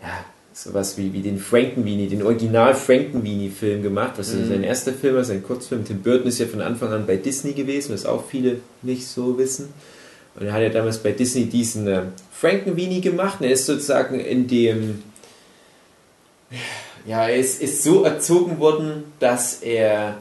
ja, 0.00 0.24
sowas 0.52 0.96
wie, 0.96 1.12
wie 1.12 1.22
den 1.22 1.38
Frankenweenie, 1.38 2.08
den 2.08 2.22
Original 2.22 2.74
Frankenweenie-Film 2.74 3.82
gemacht, 3.82 4.12
was 4.16 4.32
ja 4.32 4.44
sein 4.46 4.62
erster 4.62 4.92
Film 4.92 5.16
war, 5.16 5.24
sein 5.24 5.42
Kurzfilm. 5.42 5.84
Tim 5.84 6.02
Burton 6.02 6.28
ist 6.28 6.38
ja 6.38 6.46
von 6.46 6.60
Anfang 6.60 6.92
an 6.92 7.06
bei 7.06 7.16
Disney 7.16 7.52
gewesen, 7.52 7.92
was 7.92 8.06
auch 8.06 8.24
viele 8.24 8.60
nicht 8.82 9.06
so 9.06 9.36
wissen. 9.38 9.74
Und 10.38 10.46
er 10.46 10.52
hat 10.52 10.62
ja 10.62 10.68
damals 10.68 10.98
bei 10.98 11.12
Disney 11.12 11.46
diesen 11.46 11.88
äh, 11.88 12.02
Frankenweenie 12.32 13.00
gemacht. 13.00 13.40
Und 13.40 13.46
er 13.46 13.52
ist 13.52 13.66
sozusagen 13.66 14.20
in 14.20 14.46
dem. 14.46 15.02
Ja, 17.06 17.28
er 17.28 17.36
ist, 17.36 17.60
ist 17.60 17.82
so 17.82 18.04
erzogen 18.04 18.58
worden, 18.58 19.04
dass 19.18 19.62
er 19.62 20.18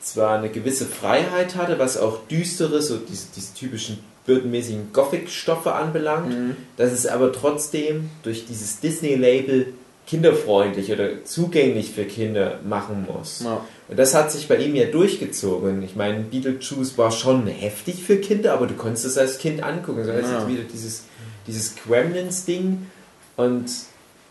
zwar 0.00 0.38
eine 0.38 0.48
gewisse 0.48 0.86
Freiheit 0.86 1.56
hatte, 1.56 1.78
was 1.78 1.96
auch 1.96 2.26
düstere, 2.26 2.82
so 2.82 2.98
diese, 2.98 3.26
diese 3.34 3.54
typischen 3.54 3.98
Burton-mäßigen 4.26 4.92
Gothic-Stoffe 4.92 5.72
anbelangt, 5.74 6.34
dass 6.76 6.92
es 6.92 7.06
aber 7.06 7.32
trotzdem 7.32 8.10
durch 8.22 8.46
dieses 8.46 8.80
Disney-Label 8.80 9.74
kinderfreundlich 10.06 10.92
oder 10.92 11.24
zugänglich 11.24 11.92
für 11.92 12.04
Kinder 12.04 12.58
machen 12.68 13.06
muss. 13.12 13.42
Ja. 13.44 13.64
Und 13.88 13.98
das 13.98 14.14
hat 14.14 14.32
sich 14.32 14.48
bei 14.48 14.56
ihm 14.56 14.74
ja 14.74 14.86
durchgezogen. 14.86 15.82
Ich 15.82 15.96
meine, 15.96 16.20
Beetlejuice 16.20 16.98
war 16.98 17.10
schon 17.12 17.46
heftig 17.46 18.02
für 18.02 18.16
Kinder, 18.16 18.52
aber 18.52 18.66
du 18.66 18.74
konntest 18.74 19.04
es 19.06 19.16
als 19.18 19.38
Kind 19.38 19.62
angucken. 19.62 20.04
So 20.04 20.10
ist 20.10 20.28
Ja. 20.30 20.38
jetzt 20.40 20.48
wieder 20.48 20.64
dieses, 20.64 21.04
dieses 21.46 21.76
Gremlins-Ding 21.76 22.86
und 23.36 23.64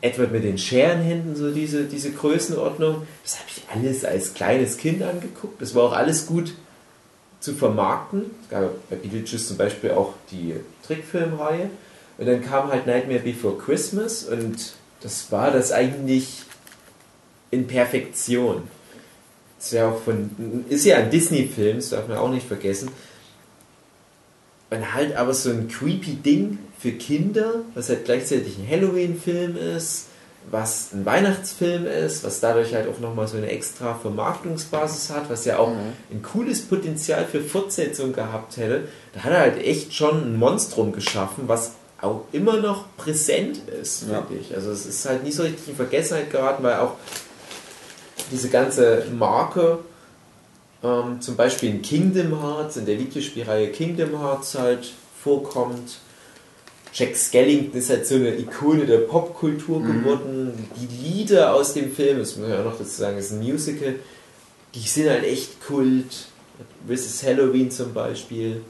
Edward 0.01 0.31
mit 0.31 0.43
den 0.43 0.57
Scherenhänden, 0.57 1.35
so 1.35 1.51
diese, 1.51 1.83
diese 1.85 2.11
Größenordnung. 2.11 3.03
Das 3.23 3.35
habe 3.39 3.45
ich 3.55 3.63
alles 3.73 4.03
als 4.03 4.33
kleines 4.33 4.77
Kind 4.77 5.01
angeguckt. 5.03 5.61
Das 5.61 5.73
war 5.75 5.83
auch 5.83 5.93
alles 5.93 6.25
gut 6.25 6.53
zu 7.41 7.53
vermarkten. 7.53 8.31
Es 8.43 8.49
gab 8.49 8.89
bei 8.89 8.95
Beetlejuice 8.95 9.47
zum 9.47 9.57
Beispiel 9.57 9.91
auch 9.91 10.13
die 10.31 10.55
Trickfilmreihe. 10.85 11.69
Und 12.17 12.27
dann 12.27 12.41
kam 12.43 12.71
halt 12.71 12.87
Nightmare 12.87 13.19
Before 13.19 13.57
Christmas 13.57 14.23
und 14.23 14.73
das 15.01 15.31
war 15.31 15.51
das 15.51 15.71
eigentlich 15.71 16.43
in 17.49 17.67
Perfektion. 17.67 18.63
ist 19.59 19.73
ja 19.73 19.89
auch 19.89 20.01
von, 20.01 20.65
ist 20.69 20.85
ja 20.85 20.97
ein 20.97 21.09
Disney-Film, 21.09 21.77
das 21.77 21.89
darf 21.89 22.07
man 22.07 22.17
auch 22.17 22.29
nicht 22.29 22.47
vergessen. 22.47 22.89
Und 24.69 24.93
halt 24.93 25.15
aber 25.15 25.33
so 25.33 25.49
ein 25.49 25.67
creepy 25.67 26.15
Ding 26.15 26.59
für 26.79 26.91
Kinder, 26.91 27.63
was 27.73 27.89
halt 27.89 28.05
gleichzeitig 28.05 28.57
ein 28.57 28.69
Halloween-Film 28.69 29.57
ist, 29.57 30.07
was 30.49 30.91
ein 30.93 31.05
Weihnachtsfilm 31.05 31.85
ist, 31.85 32.23
was 32.23 32.39
dadurch 32.39 32.73
halt 32.73 32.87
auch 32.89 32.99
nochmal 32.99 33.27
so 33.27 33.37
eine 33.37 33.49
extra 33.49 33.93
Vermarktungsbasis 33.93 35.09
hat, 35.11 35.29
was 35.29 35.45
ja 35.45 35.59
auch 35.59 35.69
ein 36.11 36.21
cooles 36.23 36.61
Potenzial 36.63 37.25
für 37.25 37.41
Fortsetzung 37.41 38.11
gehabt 38.11 38.57
hätte. 38.57 38.87
Da 39.13 39.23
hat 39.23 39.31
er 39.33 39.39
halt 39.39 39.57
echt 39.63 39.93
schon 39.93 40.33
ein 40.33 40.35
Monstrum 40.37 40.91
geschaffen, 40.91 41.43
was 41.47 41.73
auch 42.01 42.25
immer 42.31 42.57
noch 42.57 42.85
präsent 42.97 43.59
ist, 43.81 44.05
Ja. 44.09 44.23
finde 44.23 44.41
ich. 44.41 44.53
Also 44.55 44.71
es 44.71 44.85
ist 44.85 45.07
halt 45.07 45.23
nicht 45.23 45.35
so 45.35 45.43
richtig 45.43 45.69
in 45.69 45.75
Vergessenheit 45.75 46.31
geraten, 46.31 46.63
weil 46.63 46.77
auch 46.79 46.95
diese 48.31 48.49
ganze 48.49 49.05
Marke 49.17 49.79
ähm, 50.83 51.21
zum 51.21 51.35
Beispiel 51.35 51.69
in 51.69 51.81
Kingdom 51.81 52.41
Hearts, 52.41 52.77
in 52.77 52.85
der 52.87 52.97
Videospielreihe 52.97 53.67
Kingdom 53.71 54.19
Hearts 54.19 54.55
halt 54.57 54.91
vorkommt. 55.23 55.99
Jack 56.93 57.15
Skellington 57.15 57.79
ist 57.79 57.89
halt 57.89 58.05
so 58.05 58.15
eine 58.15 58.35
Ikone 58.37 58.85
der 58.85 58.99
Popkultur 58.99 59.81
geworden. 59.81 60.67
Die 60.75 61.09
Lieder 61.09 61.53
aus 61.53 61.73
dem 61.73 61.91
Film, 61.91 62.19
das 62.19 62.35
muss 62.35 62.47
man 62.47 62.49
ja 62.49 62.61
auch 62.61 62.65
noch 62.65 62.77
dazu 62.77 62.89
sagen, 62.89 63.17
ist 63.17 63.31
ein 63.31 63.39
Musical, 63.39 63.95
die 64.75 64.79
sind 64.79 65.09
halt 65.09 65.23
echt 65.23 65.65
Kult. 65.65 66.27
Mrs. 66.87 67.23
Halloween 67.23 67.71
zum 67.71 67.93
Beispiel. 67.93 68.61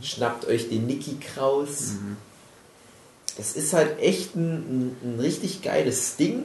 Schnappt 0.00 0.46
euch 0.46 0.68
den 0.68 0.86
Nicky 0.86 1.16
Kraus. 1.20 1.94
Das 3.36 3.52
ist 3.52 3.72
halt 3.72 4.00
echt 4.00 4.34
ein, 4.34 4.52
ein, 4.54 4.96
ein 5.02 5.20
richtig 5.20 5.62
geiles 5.62 6.16
Ding. 6.16 6.44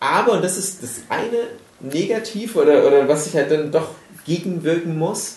Aber, 0.00 0.32
und 0.32 0.44
das 0.44 0.56
ist 0.56 0.82
das 0.82 1.02
eine 1.08 1.46
Negativ 1.80 2.56
oder, 2.56 2.86
oder 2.86 3.08
was 3.08 3.26
ich 3.26 3.34
halt 3.34 3.50
dann 3.50 3.72
doch 3.72 3.88
gegenwirken 4.24 4.98
muss, 4.98 5.36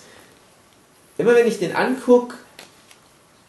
immer 1.17 1.35
wenn 1.35 1.47
ich 1.47 1.59
den 1.59 1.75
angucke, 1.75 2.35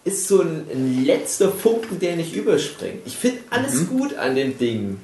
ist 0.06 0.28
so 0.28 0.40
ein, 0.40 0.66
ein 0.70 1.04
letzter 1.04 1.50
Funken, 1.50 1.98
der 1.98 2.14
nicht 2.14 2.34
überspringt. 2.34 3.00
Ich 3.06 3.16
finde 3.16 3.40
alles 3.50 3.88
gut 3.88 4.14
an 4.14 4.36
dem 4.36 4.56
Ding, 4.56 5.00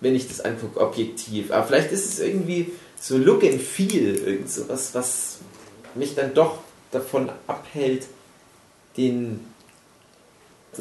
wenn 0.00 0.16
ich 0.16 0.26
das 0.26 0.40
angucke, 0.40 0.80
objektiv. 0.80 1.52
Aber 1.52 1.64
vielleicht 1.64 1.92
ist 1.92 2.06
es 2.12 2.18
irgendwie 2.18 2.72
so 3.00 3.16
Look 3.16 3.44
and 3.44 3.62
Feel, 3.62 4.16
irgend 4.16 4.50
so 4.50 4.68
was, 4.68 5.38
mich 5.94 6.16
dann 6.16 6.34
doch 6.34 6.58
davon 6.90 7.30
abhält, 7.46 8.06
den 8.96 9.40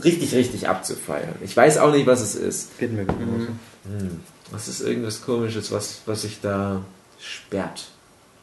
richtig, 0.03 0.33
richtig 0.33 0.67
abzufeiern. 0.67 1.35
Ich 1.43 1.55
weiß 1.55 1.77
auch 1.77 1.91
nicht, 1.91 2.07
was 2.07 2.21
es 2.21 2.33
ist. 2.33 2.79
Geht 2.79 2.93
mir 2.93 3.05
genauso. 3.05 3.47
Hm. 3.83 4.21
Das 4.51 4.67
ist 4.67 4.81
irgendwas 4.81 5.21
komisches, 5.21 5.71
was, 5.71 6.01
was 6.07 6.23
sich 6.23 6.41
da 6.41 6.83
sperrt. 7.19 7.89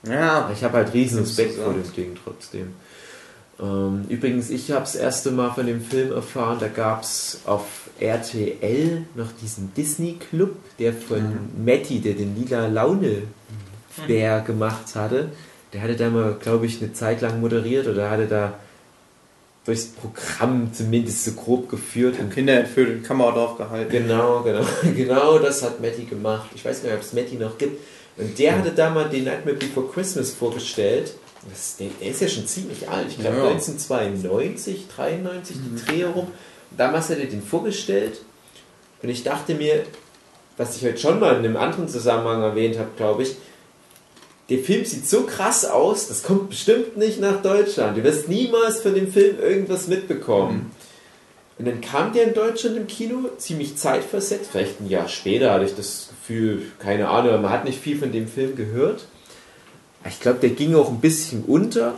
Ja, 0.07 0.49
Ich 0.53 0.63
habe 0.63 0.79
halt 0.79 0.95
riesen 0.95 1.21
Respekt 1.21 1.57
vor 1.59 1.73
dem 1.73 1.93
Ding 1.93 2.17
trotzdem. 2.23 2.75
Ähm, 3.63 4.05
übrigens, 4.09 4.51
ich 4.51 4.73
habe 4.73 4.81
das 4.81 4.97
erste 4.97 5.31
Mal 5.31 5.53
von 5.53 5.67
dem 5.67 5.81
Film 5.81 6.13
erfahren, 6.13 6.59
da 6.59 6.67
gab 6.67 7.03
es 7.03 7.41
auf 7.47 7.91
RTL 8.01 9.05
noch 9.15 9.31
diesen 9.41 9.73
Disney-Club, 9.75 10.57
der 10.81 10.93
von 10.93 11.23
Matty, 11.65 12.01
der 12.01 12.15
den 12.15 12.35
lila 12.35 12.67
Laune-Bär 12.67 14.41
gemacht 14.41 14.97
hatte. 14.97 15.31
Der 15.73 15.83
hatte 15.83 15.95
da 15.95 16.11
mal, 16.11 16.37
glaube 16.41 16.67
ich, 16.67 16.83
eine 16.83 16.93
Zeit 16.93 17.21
lang 17.21 17.41
moderiert 17.41 17.87
oder 17.87 18.11
hatte 18.11 18.27
da 18.27 18.55
durchs 19.65 19.87
Programm 19.87 20.73
zumindest 20.73 21.25
so 21.25 21.33
grob 21.33 21.69
geführt. 21.69 22.19
Und 22.19 22.33
Kinder 22.33 22.55
entführt 22.55 22.91
in 22.91 23.03
Kameradorf 23.05 23.57
gehalten. 23.57 23.91
Genau, 23.91 24.43
genau, 24.43 24.65
genau 24.97 25.39
das 25.39 25.63
hat 25.63 25.81
Matty 25.81 26.05
gemacht. 26.05 26.51
Ich 26.55 26.65
weiß 26.65 26.83
gar 26.83 26.91
nicht, 26.91 26.99
ob 26.99 27.05
es 27.05 27.13
Matty 27.13 27.37
noch 27.37 27.57
gibt. 27.59 27.81
Und 28.17 28.37
der 28.39 28.59
hatte 28.59 28.73
da 28.73 28.91
mal 28.91 29.09
den 29.09 29.25
Nightmare 29.25 29.57
Before 29.57 29.89
Christmas 29.89 30.33
vorgestellt. 30.33 31.15
Das, 31.49 31.77
der, 31.77 32.09
ist 32.09 32.21
ja 32.21 32.29
schon 32.29 32.47
ziemlich 32.47 32.89
alt. 32.89 33.09
Ich 33.09 33.19
glaube 33.19 33.37
Ja. 33.39 33.49
1992, 33.49 34.87
93, 34.95 35.57
die 35.57 35.85
Dreh 35.85 36.05
rum. 36.05 36.29
Damals 36.77 37.11
hat 37.11 37.19
er 37.19 37.27
den 37.27 37.43
vorgestellt. 37.43 38.21
Und 39.03 39.09
ich 39.09 39.25
dachte 39.25 39.55
mir, 39.55 39.85
was 40.57 40.77
ich 40.77 40.85
heute 40.85 40.99
schon 40.99 41.19
mal 41.19 41.33
in 41.33 41.45
einem 41.45 41.57
anderen 41.57 41.89
Zusammenhang 41.89 42.43
erwähnt 42.43 42.79
habe, 42.79 42.91
glaube 42.97 43.25
ich, 43.25 43.37
der 44.49 44.59
Film 44.59 44.85
sieht 44.85 45.09
so 45.09 45.23
krass 45.23 45.65
aus, 45.65 46.09
das 46.09 46.23
kommt 46.23 46.51
bestimmt 46.51 46.97
nicht 46.97 47.21
nach 47.21 47.43
Deutschland. 47.43 47.97
Du 47.97 48.05
wirst 48.05 48.29
niemals 48.29 48.81
von 48.81 48.95
dem 48.95 49.11
Film 49.11 49.39
irgendwas 49.41 49.89
mitbekommen. 49.89 50.71
Und 51.59 51.67
dann 51.67 51.81
kam 51.81 52.13
der 52.13 52.25
in 52.25 52.35
Deutschland 52.35 52.77
im 52.77 52.87
Kino, 52.87 53.31
ziemlich 53.39 53.77
zeitversetzt, 53.77 54.51
vielleicht 54.51 54.81
ein 54.81 54.89
Jahr 54.89 55.09
später 55.09 55.53
hatte 55.53 55.65
ich 55.65 55.75
das 55.75 56.09
Gefühl, 56.11 56.63
keine 56.79 57.09
Ahnung, 57.09 57.41
man 57.41 57.51
hat 57.51 57.65
nicht 57.65 57.81
viel 57.81 57.99
von 57.99 58.13
dem 58.13 58.27
Film 58.27 58.57
gehört. 58.57 59.07
Ich 60.09 60.21
glaube, 60.21 60.39
der 60.41 60.51
ging 60.51 60.75
auch 60.75 60.89
ein 60.91 61.01
bisschen 61.01 61.45
unter. 61.45 61.95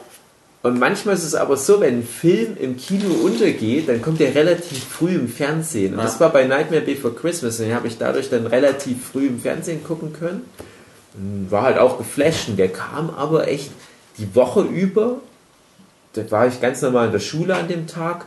Und 0.63 0.79
manchmal 0.79 1.15
ist 1.15 1.25
es 1.25 1.35
aber 1.35 1.59
so, 1.59 1.81
wenn 1.81 1.99
ein 1.99 2.07
Film 2.07 2.57
im 2.59 2.77
Kino 2.79 3.13
untergeht, 3.23 3.89
dann 3.89 4.01
kommt 4.01 4.21
der 4.21 4.35
relativ 4.35 4.83
früh 4.83 5.15
im 5.15 5.29
Fernsehen. 5.29 5.95
Und 5.95 6.03
das 6.03 6.19
war 6.21 6.31
bei 6.31 6.45
Nightmare 6.45 6.83
Before 6.83 7.13
Christmas. 7.13 7.59
Den 7.59 7.75
habe 7.75 7.87
ich 7.87 7.99
dadurch 7.99 8.31
dann 8.31 8.47
relativ 8.47 9.09
früh 9.13 9.27
im 9.27 9.41
Fernsehen 9.41 9.85
gucken 9.85 10.15
können. 10.15 10.43
Und 11.15 11.51
war 11.51 11.63
halt 11.63 11.79
auch 11.79 11.99
geflasht. 11.99 12.49
Und 12.49 12.57
der 12.57 12.71
kam 12.71 13.11
aber 13.11 13.47
echt 13.49 13.71
die 14.17 14.35
Woche 14.35 14.63
über. 14.63 15.19
Da 16.15 16.31
war 16.31 16.47
ich 16.47 16.61
ganz 16.61 16.81
normal 16.81 17.07
in 17.07 17.13
der 17.13 17.21
Schule 17.21 17.55
an 17.55 17.69
dem 17.69 17.87
Tag. 17.87 18.25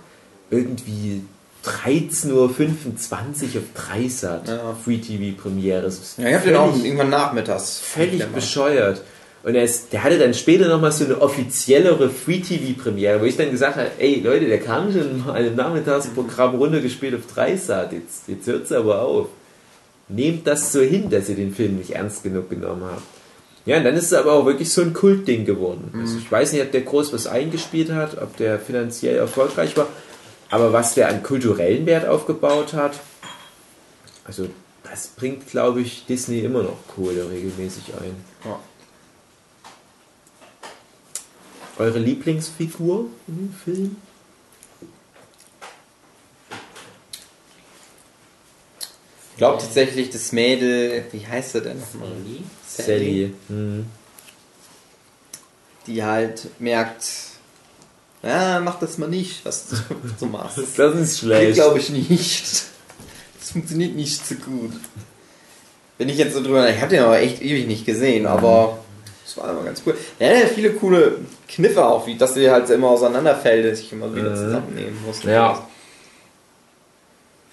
Irgendwie 0.52 1.24
13.25 1.66 2.34
Uhr 2.34 2.46
auf 2.46 3.64
Dreisat. 3.74 4.48
Ja. 4.48 4.76
Free 4.84 5.00
TV 5.00 5.42
Premiere. 5.42 5.92
Ja, 6.18 6.28
ich 6.28 6.36
hab 6.36 6.44
den 6.44 6.56
auch 6.56 6.76
irgendwann 6.76 7.10
nachmittags. 7.10 7.80
völlig 7.80 8.24
bescheuert. 8.28 9.02
Und 9.44 9.56
er 9.56 9.64
ist, 9.64 9.94
der 9.94 10.04
hatte 10.04 10.20
dann 10.20 10.34
später 10.34 10.68
nochmal 10.68 10.92
so 10.92 11.06
eine 11.06 11.22
offiziellere 11.22 12.10
Free-TV-Premiere, 12.10 13.22
wo 13.22 13.26
ich 13.26 13.38
dann 13.38 13.52
gesagt 13.52 13.78
habe, 13.78 13.92
ey 14.00 14.20
Leute, 14.22 14.46
der 14.46 14.60
kam 14.60 14.92
schon 14.92 15.26
mal 15.26 15.46
im 15.46 15.56
Nachmittagsprogramm 15.56 16.56
runtergespielt 16.56 17.16
auf 17.16 17.34
Dreisat, 17.34 17.94
jetzt, 17.94 18.28
jetzt 18.28 18.48
hört 18.48 18.66
es 18.66 18.72
aber 18.72 19.02
auf. 19.02 19.28
Nehmt 20.10 20.48
das 20.48 20.72
so 20.72 20.82
hin, 20.82 21.10
dass 21.10 21.30
ihr 21.30 21.36
den 21.36 21.54
Film 21.54 21.78
nicht 21.78 21.92
ernst 21.92 22.24
genug 22.24 22.50
genommen 22.50 22.84
habt. 22.84 23.04
Ja, 23.66 23.78
und 23.78 23.84
dann 23.84 23.96
ist 23.96 24.06
es 24.06 24.14
aber 24.14 24.34
auch 24.34 24.46
wirklich 24.46 24.72
so 24.72 24.82
ein 24.82 24.94
Kultding 24.94 25.44
geworden. 25.44 25.92
Also 26.00 26.18
ich 26.18 26.32
weiß 26.32 26.54
nicht, 26.54 26.62
ob 26.62 26.72
der 26.72 26.82
groß 26.82 27.12
was 27.12 27.28
eingespielt 27.28 27.92
hat, 27.92 28.22
ob 28.22 28.38
der 28.38 28.60
finanziell 28.60 29.18
erfolgreich 29.18 29.76
war, 29.76 29.88
aber 30.50 30.72
was 30.72 30.96
der 30.96 31.10
an 31.10 31.22
kulturellen 31.24 31.86
Wert 31.86 32.08
aufgebaut 32.08 32.74
hat, 32.74 32.94
also 34.24 34.48
das 34.84 35.08
bringt, 35.08 35.50
glaube 35.50 35.82
ich, 35.82 36.06
Disney 36.06 36.40
immer 36.40 36.64
noch 36.64 36.78
Kohle 36.96 37.30
regelmäßig 37.30 37.94
ein. 38.02 38.16
Ja. 38.46 38.60
Eure 41.78 42.00
Lieblingsfigur 42.00 43.06
in 43.28 43.38
dem 43.38 43.54
Film? 43.54 43.96
Ich 49.32 49.38
glaube 49.38 49.62
tatsächlich, 49.62 50.10
das 50.10 50.32
Mädel, 50.32 51.06
wie 51.12 51.26
heißt 51.26 51.52
sie 51.52 51.62
denn 51.62 51.80
nochmal? 51.80 52.12
Sally. 52.66 53.34
Mhm. 53.48 53.86
Die 55.86 56.04
halt 56.04 56.48
merkt, 56.60 57.06
ja, 58.24 58.60
mach 58.60 58.80
das 58.80 58.98
mal 58.98 59.08
nicht, 59.08 59.46
was 59.46 59.68
du 59.68 59.76
so 60.20 60.26
machst. 60.26 60.58
Das 60.78 60.96
ist 60.96 61.20
schlecht. 61.20 61.54
glaube 61.54 61.78
ich 61.78 61.92
nicht. 61.92 62.44
Das 63.40 63.52
funktioniert 63.52 63.96
nicht 63.96 64.26
so 64.26 64.36
gut. 64.36 64.72
Wenn 66.00 66.10
ich 66.10 66.18
jetzt 66.18 66.34
so 66.34 66.42
drüber, 66.42 66.68
ich 66.70 66.82
habe 66.82 66.90
den 66.90 67.04
aber 67.04 67.20
echt 67.20 67.42
ewig 67.42 67.68
nicht 67.68 67.86
gesehen, 67.86 68.26
aber 68.26 68.80
das 69.28 69.38
war 69.44 69.52
immer 69.52 69.64
ganz 69.64 69.82
cool. 69.86 69.94
Ja, 70.20 70.30
viele 70.48 70.72
coole 70.74 71.18
Kniffe 71.50 71.86
auch, 71.86 72.08
wie 72.08 72.16
dass 72.18 72.34
sie 72.36 72.50
halt 72.50 72.70
immer 72.70 72.88
auseinanderfällt, 72.88 73.70
dass 73.74 73.80
ich 73.82 73.92
immer 73.92 74.14
wieder 74.16 74.30
Mhm. 74.30 74.36
zusammennehmen 74.36 74.98
muss. 75.06 75.22
Ja. 75.24 75.68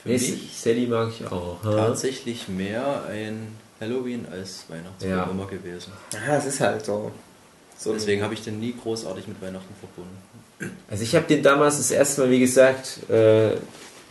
Für 0.02 0.08
Nee, 0.10 0.14
mich 0.18 0.50
Sally 0.56 0.86
mag 0.86 1.08
ich 1.18 1.26
auch. 1.26 1.56
ha? 1.64 1.76
tatsächlich 1.88 2.48
mehr 2.48 3.02
ein 3.10 3.48
Halloween 3.80 4.26
als 4.30 4.64
Weihnachtsfilm 4.68 5.16
Ja. 5.16 5.24
immer 5.30 5.46
gewesen. 5.46 5.92
Ja, 6.12 6.36
es 6.36 6.46
ist 6.46 6.60
halt 6.60 6.84
so. 6.84 7.10
so 7.76 7.92
Deswegen 7.92 8.22
habe 8.22 8.34
ich 8.34 8.42
den 8.42 8.60
nie 8.60 8.74
großartig 8.80 9.26
mit 9.26 9.40
Weihnachten 9.42 9.74
verbunden. 9.80 10.72
Also 10.90 11.02
ich 11.02 11.14
habe 11.16 11.26
den 11.26 11.42
damals 11.42 11.78
das 11.78 11.90
erste 11.90 12.20
Mal, 12.22 12.30
wie 12.30 12.40
gesagt, 12.40 13.10
äh, 13.10 13.56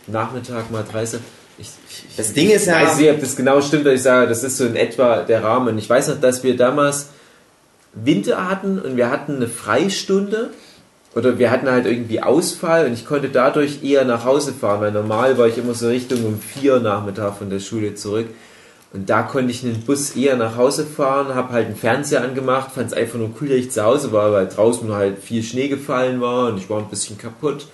Nachmittag 0.06 0.70
mal 0.70 0.84
30. 0.84 1.20
Ich, 1.56 1.68
ich, 1.88 2.16
Das 2.16 2.32
Ding 2.34 2.50
ist 2.50 2.66
ja- 2.66 2.82
Ich 2.82 2.88
weiß 2.88 2.98
nicht, 2.98 3.10
ob 3.10 3.20
das 3.20 3.36
genau 3.36 3.60
stimmt, 3.62 3.86
dass 3.86 3.94
ich 3.94 4.02
sage, 4.02 4.28
das 4.28 4.42
ist 4.44 4.58
so 4.58 4.66
in 4.66 4.76
etwa 4.76 5.22
der 5.22 5.42
Rahmen. 5.42 5.78
Ich 5.78 5.88
weiß 5.88 6.08
noch, 6.08 6.20
dass 6.20 6.42
wir 6.42 6.56
damals 6.56 7.06
Winter 7.94 8.48
hatten 8.48 8.78
und 8.78 8.96
wir 8.96 9.10
hatten 9.10 9.36
eine 9.36 9.48
Freistunde 9.48 10.50
oder 11.14 11.38
wir 11.38 11.50
hatten 11.50 11.68
halt 11.68 11.86
irgendwie 11.86 12.20
Ausfall 12.20 12.86
und 12.86 12.92
ich 12.92 13.06
konnte 13.06 13.28
dadurch 13.28 13.84
eher 13.84 14.04
nach 14.04 14.24
Hause 14.24 14.52
fahren, 14.52 14.80
weil 14.80 14.92
normal 14.92 15.38
war 15.38 15.46
ich 15.46 15.58
immer 15.58 15.74
so 15.74 15.88
Richtung 15.88 16.24
um 16.24 16.40
vier 16.40 16.80
Nachmittag 16.80 17.36
von 17.36 17.50
der 17.50 17.60
Schule 17.60 17.94
zurück. 17.94 18.26
Und 18.92 19.10
da 19.10 19.22
konnte 19.22 19.50
ich 19.50 19.64
in 19.64 19.72
den 19.72 19.82
Bus 19.82 20.14
eher 20.14 20.36
nach 20.36 20.56
Hause 20.56 20.86
fahren, 20.86 21.34
habe 21.34 21.52
halt 21.52 21.66
einen 21.66 21.76
Fernseher 21.76 22.22
angemacht, 22.22 22.70
fand 22.72 22.88
es 22.88 22.92
einfach 22.92 23.18
nur 23.18 23.30
cool, 23.40 23.48
dass 23.48 23.58
ich 23.58 23.72
zu 23.72 23.82
Hause 23.82 24.12
war, 24.12 24.30
weil 24.32 24.46
draußen 24.46 24.92
halt 24.92 25.18
viel 25.18 25.42
Schnee 25.42 25.66
gefallen 25.66 26.20
war 26.20 26.48
und 26.48 26.58
ich 26.58 26.70
war 26.70 26.78
ein 26.78 26.88
bisschen 26.88 27.18
kaputt. 27.18 27.66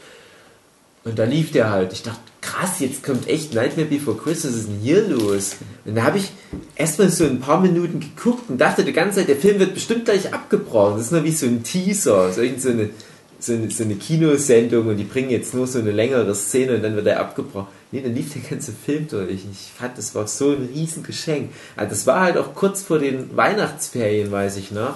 Und 1.04 1.18
da 1.18 1.24
lief 1.24 1.52
der 1.52 1.70
halt. 1.70 1.92
Ich 1.92 2.02
dachte, 2.02 2.20
krass, 2.51 2.80
jetzt 2.80 3.05
kommt 3.05 3.28
echt 3.28 3.55
Nightmare 3.55 3.88
Before 3.88 4.16
Christmas, 4.16 4.55
was 4.55 4.61
ist 4.61 4.68
denn 4.68 4.80
hier 4.82 5.07
los? 5.07 5.57
Und 5.84 5.94
da 5.94 6.03
habe 6.03 6.18
ich 6.18 6.32
erstmal 6.74 7.09
so 7.09 7.24
ein 7.24 7.40
paar 7.40 7.61
Minuten 7.61 8.01
geguckt 8.01 8.51
und 8.51 8.61
dachte 8.61 8.84
die 8.84 8.92
ganze 8.92 9.18
Zeit, 9.18 9.28
der 9.28 9.36
Film 9.36 9.59
wird 9.59 9.74
bestimmt 9.74 10.05
gleich 10.05 10.32
abgebrochen. 10.32 10.96
Das 10.96 11.07
ist 11.07 11.12
nur 11.12 11.24
wie 11.24 11.32
so 11.32 11.46
ein 11.46 11.62
Teaser, 11.62 12.32
so, 12.32 12.42
so, 12.59 12.70
eine, 12.70 12.90
so, 13.38 13.53
eine, 13.53 13.70
so 13.70 13.84
eine 13.84 13.94
Kinosendung 13.94 14.88
und 14.88 14.96
die 14.96 15.05
bringen 15.05 15.30
jetzt 15.30 15.55
nur 15.55 15.66
so 15.66 15.78
eine 15.78 15.92
längere 15.92 16.34
Szene 16.34 16.76
und 16.76 16.82
dann 16.82 16.96
wird 16.96 17.07
er 17.07 17.20
abgebrochen. 17.20 17.68
Nee, 17.92 18.03
dann 18.03 18.14
lief 18.14 18.32
der 18.32 18.42
ganze 18.42 18.72
Film 18.72 19.07
durch. 19.09 19.30
Ich 19.30 19.72
fand, 19.76 19.96
das 19.96 20.14
war 20.14 20.26
so 20.26 20.51
ein 20.51 20.68
Riesengeschenk. 20.74 21.51
Also 21.76 21.90
das 21.90 22.07
war 22.07 22.20
halt 22.20 22.36
auch 22.36 22.55
kurz 22.55 22.82
vor 22.82 22.98
den 22.98 23.36
Weihnachtsferien, 23.36 24.30
weiß 24.30 24.57
ich 24.57 24.70
noch. 24.70 24.94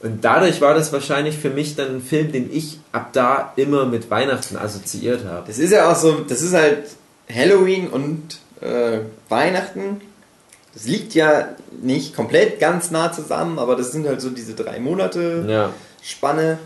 Und 0.00 0.24
dadurch 0.24 0.60
war 0.60 0.74
das 0.74 0.92
wahrscheinlich 0.92 1.36
für 1.36 1.50
mich 1.50 1.74
dann 1.74 1.96
ein 1.96 2.02
Film, 2.02 2.30
den 2.30 2.52
ich 2.52 2.78
ab 2.92 3.10
da 3.12 3.52
immer 3.56 3.84
mit 3.84 4.10
Weihnachten 4.10 4.56
assoziiert 4.56 5.24
habe. 5.24 5.44
Das 5.48 5.58
ist 5.58 5.72
ja 5.72 5.90
auch 5.90 5.96
so, 5.96 6.20
das 6.20 6.40
ist 6.40 6.54
halt 6.54 6.84
Halloween 7.32 7.88
und 7.88 8.38
äh, 8.60 9.00
Weihnachten. 9.28 10.00
Das 10.72 10.86
liegt 10.86 11.14
ja 11.14 11.48
nicht 11.82 12.14
komplett 12.14 12.60
ganz 12.60 12.92
nah 12.92 13.10
zusammen, 13.10 13.58
aber 13.58 13.74
das 13.74 13.90
sind 13.90 14.06
halt 14.06 14.20
so 14.20 14.30
diese 14.30 14.54
drei 14.54 14.78
Monate 14.78 15.44
Ja. 15.48 15.72
Spanne. 16.00 16.58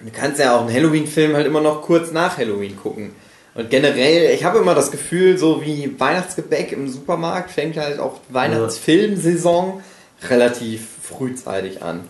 Du 0.00 0.10
kannst 0.12 0.40
ja 0.40 0.56
auch 0.56 0.62
einen 0.66 0.74
Halloween-Film 0.74 1.34
halt 1.34 1.46
immer 1.46 1.60
noch 1.60 1.82
kurz 1.82 2.10
nach 2.10 2.36
Halloween 2.38 2.76
gucken. 2.76 3.12
Und 3.54 3.70
generell, 3.70 4.32
ich 4.34 4.44
habe 4.44 4.58
immer 4.58 4.74
das 4.74 4.90
Gefühl, 4.90 5.38
so 5.38 5.62
wie 5.64 5.98
Weihnachtsgebäck 5.98 6.72
im 6.72 6.88
Supermarkt 6.88 7.50
fängt 7.50 7.76
halt 7.76 7.98
auch 7.98 8.20
Weihnachtsfilmsaison 8.28 9.82
relativ 10.28 10.86
frühzeitig 11.08 11.82
an. 11.82 12.00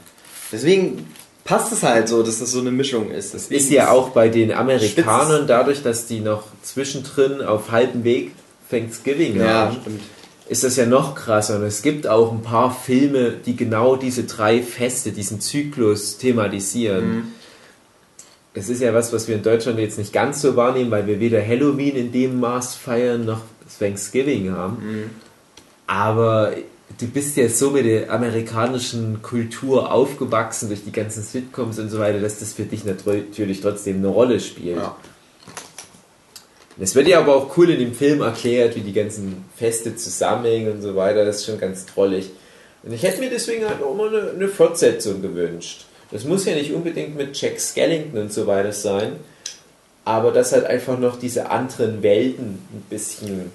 Deswegen 0.53 1.07
passt 1.45 1.73
es 1.73 1.83
halt 1.83 2.09
so, 2.09 2.23
dass 2.23 2.39
das 2.41 2.51
so 2.53 2.61
eine 2.61 2.71
Mischung 2.71 3.11
ist. 3.11 3.35
Deswegen 3.35 3.61
Ist 3.61 3.71
ja 3.71 3.91
auch 3.91 4.11
bei 4.11 4.29
den 4.29 4.53
Amerikanern 4.53 5.47
dadurch, 5.47 5.83
dass 5.83 6.07
die 6.07 6.21
noch 6.21 6.45
zwischendrin 6.63 7.41
auf 7.43 7.71
halbem 7.71 8.05
Weg 8.05 8.33
Thanksgiving 8.71 9.37
Ja, 9.39 9.47
haben, 9.67 9.77
stimmt. 9.81 10.01
ist 10.49 10.65
das 10.65 10.77
ja 10.77 10.85
noch 10.87 11.15
krasser. 11.15 11.57
Und 11.57 11.63
es 11.65 11.81
gibt 11.83 12.07
auch 12.07 12.33
ein 12.33 12.43
paar 12.43 12.71
Filme, 12.75 13.33
die 13.33 13.57
genau 13.57 13.97
diese 13.97 14.25
drei 14.25 14.63
Feste, 14.63 15.13
diesen 15.13 15.41
Zyklus 15.41 16.19
thematisieren. 16.19 17.09
Mhm. 17.17 17.23
Es 18.55 18.69
ist 18.69 18.83
ja 18.83 18.93
was, 18.93 19.13
was 19.13 19.29
wir 19.29 19.37
in 19.37 19.43
Deutschland 19.43 19.79
jetzt 19.79 19.99
nicht 19.99 20.13
ganz 20.13 20.43
so 20.43 20.57
wahrnehmen, 20.57 20.91
weil 20.91 21.07
wir 21.07 21.21
weder 21.21 21.41
Halloween 21.47 21.97
in 21.97 22.13
dem 22.13 22.41
Maß 22.41 22.75
feiern 22.75 23.25
noch 23.25 23.43
Thanksgiving 23.79 24.51
haben. 24.53 24.77
Mhm. 24.83 25.11
Aber 25.87 26.53
du 26.99 27.07
bist 27.07 27.37
ja 27.37 27.49
so 27.49 27.71
mit 27.71 27.87
der 27.87 28.11
amerikanischen 28.11 29.23
Kultur 29.23 29.93
aufgewachsen 29.93 30.69
durch 30.69 30.85
die 30.85 30.93
ganzen 30.93 31.23
Sitcoms 31.23 31.79
und 31.79 31.91
so 31.91 31.99
weiter, 31.99 32.21
dass 32.21 32.41
das 32.41 32.53
für 32.53 32.65
dich 32.65 32.85
natürlich 32.85 33.61
trotzdem 33.61 33.99
eine 33.99 34.09
Rolle 34.09 34.41
spielt. 34.41 34.77
Ja. 34.77 34.97
Es 36.81 36.95
wird 36.95 37.09
ja 37.09 37.19
aber 37.19 37.35
auch 37.35 37.57
cool 37.57 37.71
in 37.71 37.81
dem 37.81 37.95
Film 37.95 38.21
erklärt, 38.21 38.77
wie 38.77 38.83
die 38.83 38.93
ganzen 38.93 39.45
Feste 39.57 39.97
zusammenhängen 39.97 40.73
und 40.73 40.83
so 40.83 40.95
weiter. 40.95 41.25
Das 41.25 41.37
ist 41.37 41.47
schon 41.47 41.59
ganz 41.59 41.87
trollig. 41.87 42.31
Und 42.85 42.93
ich 42.93 43.03
hätte 43.03 43.21
mir 43.21 43.31
deswegen 43.31 43.67
halt 43.69 43.83
auch 43.83 43.95
mal 43.95 44.09
eine, 44.09 44.31
eine 44.31 44.49
Fortsetzung 44.49 45.21
gewünscht. 45.21 45.87
Das 46.11 46.25
muss 46.25 46.45
ja 46.45 46.55
nicht 46.55 46.73
unbedingt 46.73 47.17
mit 47.17 47.39
Jack 47.41 47.61
Skellington 47.61 48.21
und 48.21 48.33
so 48.33 48.47
weiter 48.47 48.73
sein, 48.73 49.17
aber 50.05 50.31
dass 50.31 50.53
halt 50.53 50.65
einfach 50.65 50.99
noch 50.99 51.19
diese 51.19 51.51
anderen 51.51 52.03
Welten 52.03 52.63
ein 52.73 52.83
bisschen 52.89 53.51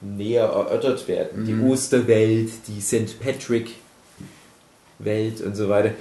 näher 0.00 0.44
erörtert 0.44 1.06
werden. 1.08 1.44
Die 1.44 1.54
Osterwelt, 1.54 2.50
die 2.68 2.80
St. 2.80 3.20
Patrick-Welt 3.20 5.42
und 5.42 5.54
so 5.54 5.68
weiter. 5.68 5.92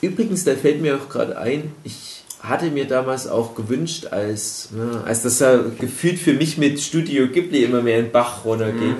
Übrigens, 0.00 0.44
da 0.44 0.54
fällt 0.54 0.80
mir 0.80 0.96
auch 0.96 1.08
gerade 1.08 1.38
ein, 1.38 1.72
ich 1.84 2.24
hatte 2.40 2.70
mir 2.70 2.86
damals 2.86 3.26
auch 3.26 3.54
gewünscht, 3.54 4.06
als, 4.06 4.70
ja, 4.76 5.02
als 5.02 5.22
das 5.22 5.40
ja 5.40 5.60
gefühlt 5.78 6.18
für 6.18 6.34
mich 6.34 6.56
mit 6.56 6.80
Studio 6.80 7.26
Ghibli 7.26 7.64
immer 7.64 7.82
mehr 7.82 7.98
in 7.98 8.12
Bach 8.12 8.44
runterging. 8.44 8.96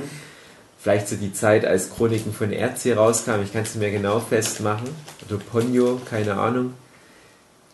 Vielleicht 0.81 1.09
so 1.09 1.17
die 1.17 1.33
Zeit, 1.33 1.65
als 1.65 1.91
Chroniken 1.91 2.33
von 2.33 2.53
Erzi 2.53 2.93
rauskam, 2.93 3.43
ich 3.45 3.53
kann 3.53 3.63
es 3.63 3.75
mir 3.75 3.91
genau 3.91 4.21
festmachen. 4.21 4.89
Oder 5.29 5.39
Ponyo, 5.39 6.01
keine 6.09 6.35
Ahnung. 6.35 6.75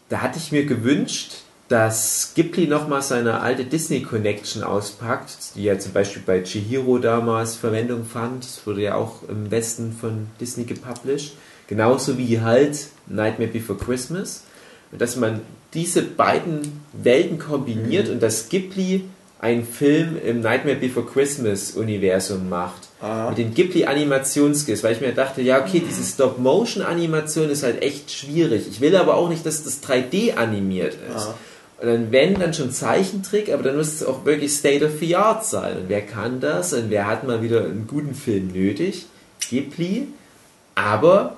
Da 0.08 0.20
hatte 0.20 0.38
ich 0.38 0.52
mir 0.52 0.66
gewünscht, 0.66 1.43
dass 1.68 2.32
Ghibli 2.34 2.66
nochmal 2.66 3.02
seine 3.02 3.40
alte 3.40 3.64
Disney 3.64 4.02
Connection 4.02 4.62
auspackt, 4.62 5.54
die 5.54 5.64
ja 5.64 5.78
zum 5.78 5.92
Beispiel 5.92 6.22
bei 6.24 6.42
Chihiro 6.42 6.98
damals 6.98 7.56
Verwendung 7.56 8.04
fand. 8.04 8.44
Das 8.44 8.66
wurde 8.66 8.82
ja 8.82 8.96
auch 8.96 9.26
im 9.28 9.50
Westen 9.50 9.96
von 9.98 10.26
Disney 10.40 10.64
gepublished. 10.64 11.36
Genauso 11.66 12.18
wie 12.18 12.40
halt 12.40 12.88
Nightmare 13.06 13.50
Before 13.50 13.78
Christmas. 13.78 14.44
Und 14.92 15.00
dass 15.00 15.16
man 15.16 15.40
diese 15.72 16.02
beiden 16.02 16.82
Welten 16.92 17.38
kombiniert 17.38 18.08
und 18.08 18.22
dass 18.22 18.48
Ghibli 18.48 19.04
einen 19.40 19.66
Film 19.66 20.16
im 20.24 20.40
Nightmare 20.40 20.76
Before 20.76 21.06
Christmas 21.06 21.72
Universum 21.72 22.48
macht. 22.48 22.88
Ah. 23.00 23.28
Mit 23.30 23.38
den 23.38 23.54
Ghibli 23.54 23.86
Animationsskills, 23.86 24.82
weil 24.82 24.92
ich 24.92 25.00
mir 25.00 25.12
dachte, 25.12 25.42
ja, 25.42 25.62
okay, 25.62 25.82
diese 25.86 26.02
Stop-Motion-Animation 26.02 27.50
ist 27.50 27.62
halt 27.62 27.82
echt 27.82 28.10
schwierig. 28.10 28.66
Ich 28.70 28.80
will 28.80 28.94
aber 28.96 29.16
auch 29.16 29.28
nicht, 29.28 29.44
dass 29.44 29.64
das 29.64 29.82
3D 29.82 30.36
animiert 30.36 30.94
ist. 30.94 31.26
Ah. 31.26 31.34
Und 31.84 31.90
dann, 31.90 32.12
wenn, 32.12 32.34
dann 32.34 32.54
schon 32.54 32.70
Zeichentrick, 32.70 33.52
aber 33.52 33.62
dann 33.62 33.76
muss 33.76 33.88
es 33.88 34.02
auch 34.02 34.24
wirklich 34.24 34.54
State 34.54 34.86
of 34.86 34.92
the 35.00 35.16
Art 35.16 35.44
sein. 35.44 35.76
Und 35.76 35.88
wer 35.88 36.00
kann 36.00 36.40
das? 36.40 36.72
Und 36.72 36.88
wer 36.88 37.06
hat 37.06 37.26
mal 37.26 37.42
wieder 37.42 37.64
einen 37.64 37.86
guten 37.86 38.14
Film 38.14 38.48
nötig? 38.48 39.04
Ghibli. 39.50 40.08
Aber 40.74 41.36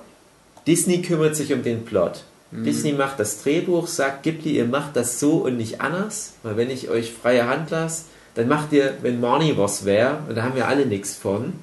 Disney 0.65 1.01
kümmert 1.01 1.35
sich 1.35 1.51
um 1.51 1.63
den 1.63 1.83
Plot. 1.83 2.23
Disney 2.51 2.93
macht 2.93 3.19
das 3.19 3.43
Drehbuch, 3.43 3.87
sagt 3.87 4.23
Ghibli, 4.23 4.51
ihr 4.51 4.65
macht 4.65 4.95
das 4.95 5.19
so 5.19 5.39
und 5.39 5.57
nicht 5.57 5.81
anders, 5.81 6.35
weil 6.43 6.55
wenn 6.55 6.69
ich 6.69 6.89
euch 6.89 7.11
freie 7.11 7.45
Hand 7.45 7.71
lasse, 7.71 8.03
dann 8.35 8.47
macht 8.47 8.71
ihr, 8.71 8.93
wenn 9.01 9.19
Marnie 9.19 9.57
was 9.57 9.83
wäre, 9.83 10.19
und 10.29 10.35
da 10.35 10.43
haben 10.43 10.55
wir 10.55 10.69
alle 10.69 10.85
nichts 10.85 11.13
von. 11.15 11.53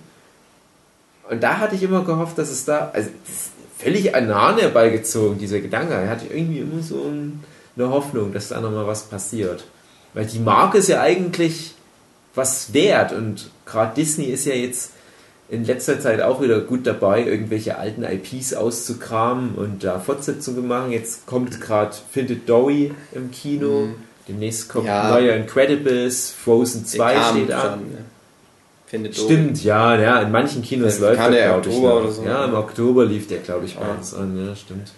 Und 1.31 1.43
da 1.43 1.57
hatte 1.57 1.75
ich 1.75 1.83
immer 1.83 2.05
gehofft, 2.05 2.37
dass 2.37 2.51
es 2.51 2.67
da, 2.67 2.91
also 2.93 3.09
völlig 3.79 4.15
an 4.15 4.35
Hahn 4.35 4.59
herbeigezogen, 4.59 5.39
dieser 5.39 5.61
Gedanke. 5.61 5.95
Da 5.95 6.07
hatte 6.07 6.27
ich 6.27 6.37
irgendwie 6.37 6.59
immer 6.59 6.83
so 6.83 6.97
ein, 7.05 7.43
eine 7.77 7.91
Hoffnung, 7.91 8.33
dass 8.33 8.49
da 8.49 8.61
nochmal 8.61 8.87
was 8.87 9.05
passiert. 9.05 9.65
Weil 10.13 10.27
die 10.27 10.39
Marke 10.39 10.79
ist 10.79 10.89
ja 10.89 11.01
eigentlich 11.01 11.75
was 12.35 12.73
wert 12.73 13.13
und 13.13 13.51
gerade 13.67 13.95
Disney 13.95 14.25
ist 14.27 14.45
ja 14.45 14.55
jetzt 14.55 14.91
in 15.49 15.65
letzter 15.65 16.01
Zeit 16.01 16.23
auch 16.23 16.41
wieder 16.41 16.61
gut 16.61 16.87
dabei, 16.87 17.25
irgendwelche 17.25 17.79
alten 17.79 18.03
IPs 18.03 18.55
auszukramen 18.55 19.55
und 19.57 19.85
da 19.85 20.01
Fortsetzungen 20.01 20.61
zu 20.63 20.67
machen. 20.67 20.91
Jetzt 20.93 21.27
kommt 21.27 21.61
gerade 21.61 21.95
Findet 22.11 22.49
Dory 22.49 22.93
im 23.13 23.31
Kino. 23.31 23.89
Demnächst 24.27 24.69
kommt 24.71 24.87
Ja. 24.87 25.11
neuer 25.11 25.35
Incredibles, 25.37 26.31
Frozen 26.31 26.87
2 26.87 27.13
Der 27.13 27.21
kam 27.23 27.37
steht 27.37 27.53
an. 27.53 27.63
schon, 27.63 27.81
ne? 27.91 27.99
Findet. 28.87 29.17
Stimmt, 29.17 29.65
ja, 29.65 29.99
ja, 30.01 30.21
in 30.23 30.31
manchen 30.33 30.63
Kinos 30.63 30.99
Der 30.99 31.09
läuft 31.11 31.33
der, 31.33 31.49
glaube 31.49 31.69
ich. 31.69 31.77
Noch. 31.79 32.01
oder 32.03 32.11
so. 32.13 32.23
Ja, 32.25 32.45
im 32.47 32.55
Oktober 32.55 33.05
lief 33.05 33.27
der, 33.29 33.39
glaube 33.39 33.67
ich, 33.67 33.77
bei 33.77 33.87
Ja. 33.87 33.93
uns 33.95 34.15
an. 34.15 34.47
Ja, 34.47 34.55
stimmt. 34.57 34.93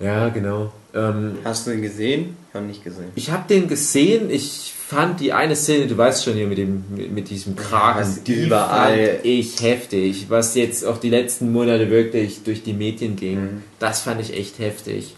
Ja, 0.00 0.28
genau. 0.30 0.72
Ähm, 0.94 1.38
Hast 1.44 1.66
du 1.66 1.70
ihn 1.72 1.82
gesehen? 1.82 2.36
Ich 2.48 2.54
habe 2.54 2.64
ihn 2.64 2.68
nicht 2.68 2.82
gesehen. 2.84 3.12
ich 3.14 3.30
habe 3.30 3.44
den 3.48 3.68
gesehen, 3.68 4.30
ich 4.30 4.72
fand 4.88 5.20
die 5.20 5.32
eine 5.32 5.54
Szene, 5.54 5.86
du 5.86 5.96
weißt 5.96 6.24
schon 6.24 6.34
hier 6.34 6.48
mit 6.48 6.58
dem 6.58 6.84
mit, 7.14 7.30
diesem 7.30 7.54
Kragen, 7.54 8.00
was 8.00 8.22
die 8.24 8.46
überall- 8.46 9.06
fand 9.16 9.24
ich 9.24 9.60
heftig, 9.62 10.26
was 10.30 10.54
jetzt 10.56 10.84
auch 10.84 10.98
die 10.98 11.10
letzten 11.10 11.52
Monate 11.52 11.90
wirklich 11.90 12.42
durch 12.42 12.62
die 12.64 12.72
Medien 12.72 13.14
ging. 13.14 13.40
Mhm. 13.40 13.62
Das 13.78 14.00
fand 14.00 14.20
ich 14.20 14.34
echt 14.36 14.58
heftig. 14.58 15.14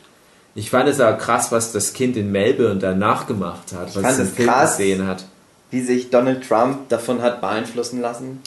Ich 0.55 0.69
fand 0.69 0.89
es 0.91 1.01
aber 1.01 1.17
krass, 1.17 1.51
was 1.53 1.73
das 1.73 1.95
Kind 1.95 2.17
in 2.19 2.31
Melbourne 2.31 2.79
danach 2.79 3.27
gemacht 3.27 3.73
hat, 3.73 3.87
was 3.97 4.03
fand 4.03 4.07
es 4.15 4.19
im 4.19 4.27
Film 4.27 4.49
krass. 4.49 4.77
gesehen 4.77 5.07
hat. 5.07 5.25
Wie 5.71 5.81
sich 5.81 6.11
Donald 6.11 6.47
Trump 6.47 6.91
davon 6.91 7.23
hat 7.23 7.41
beeinflussen 7.41 8.03
lassen. 8.03 8.41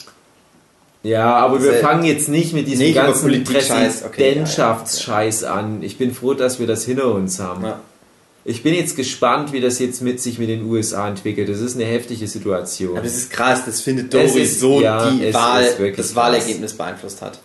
Ja, 1.06 1.36
aber 1.36 1.62
wir 1.62 1.74
fangen 1.74 2.04
jetzt 2.04 2.28
nicht 2.28 2.52
mit 2.52 2.66
diesem 2.66 2.86
Nicht 2.86 2.94
ganzen 2.96 3.22
Politik-Scheiß, 3.22 4.04
okay, 4.04 4.22
Präsidentschaftsscheiß 4.24 5.44
an. 5.44 5.82
Ich 5.82 5.98
bin 5.98 6.12
froh, 6.12 6.34
dass 6.34 6.58
wir 6.58 6.66
das 6.66 6.84
hinter 6.84 7.12
uns 7.14 7.38
haben. 7.38 7.64
Ja. 7.64 7.80
Ich 8.44 8.62
bin 8.62 8.74
jetzt 8.74 8.96
gespannt, 8.96 9.52
wie 9.52 9.60
das 9.60 9.78
jetzt 9.78 10.02
mit 10.02 10.20
sich 10.20 10.38
mit 10.38 10.48
den 10.48 10.64
USA 10.64 11.08
entwickelt. 11.08 11.48
Das 11.48 11.60
ist 11.60 11.74
eine 11.76 11.84
heftige 11.84 12.26
Situation. 12.28 12.96
Aber 12.96 13.06
es 13.06 13.16
ist 13.16 13.30
krass, 13.30 13.62
das 13.66 13.80
findet 13.80 14.12
ist- 14.14 14.60
so 14.60 14.80
ja, 14.80 15.10
die 15.10 15.32
Wahl, 15.34 15.64
das 15.64 15.94
krass. 15.96 16.14
Wahlergebnis 16.14 16.72
beeinflusst 16.74 17.22
hat. 17.22 17.38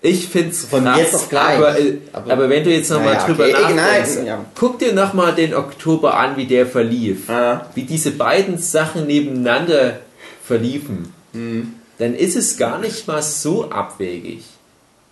Ich 0.00 0.28
finde 0.28 0.50
es 0.50 0.64
Von 0.66 0.86
jetzt 0.96 1.14
auf 1.14 1.28
gleich. 1.30 1.56
Aber, 1.56 1.78
äh, 1.80 1.94
Aber- 2.12 2.32
aber, 2.32 2.48
wenn 2.50 2.62
du 2.62 2.70
jetzt 2.70 2.90
nochmal 2.90 3.14
Naja, 3.14 3.26
drüber 3.26 3.44
okay, 3.44 3.74
nachdenkst, 3.74 4.16
nein, 4.16 4.26
ja. 4.26 4.44
guck 4.54 4.78
dir 4.78 4.92
nochmal 4.92 5.34
den 5.34 5.54
Oktober 5.54 6.14
an, 6.18 6.36
wie 6.36 6.44
der 6.46 6.66
verlief. 6.66 7.28
Ah. 7.30 7.66
Wie 7.74 7.82
diese 7.84 8.10
beiden 8.10 8.58
Sachen 8.58 9.06
nebeneinander 9.06 10.00
verliefen. 10.46 11.12
Hm. 11.32 11.72
Dann 11.98 12.14
ist 12.14 12.36
es 12.36 12.56
gar 12.56 12.78
nicht 12.78 13.06
mal 13.06 13.22
so 13.22 13.70
abwegig. 13.70 14.42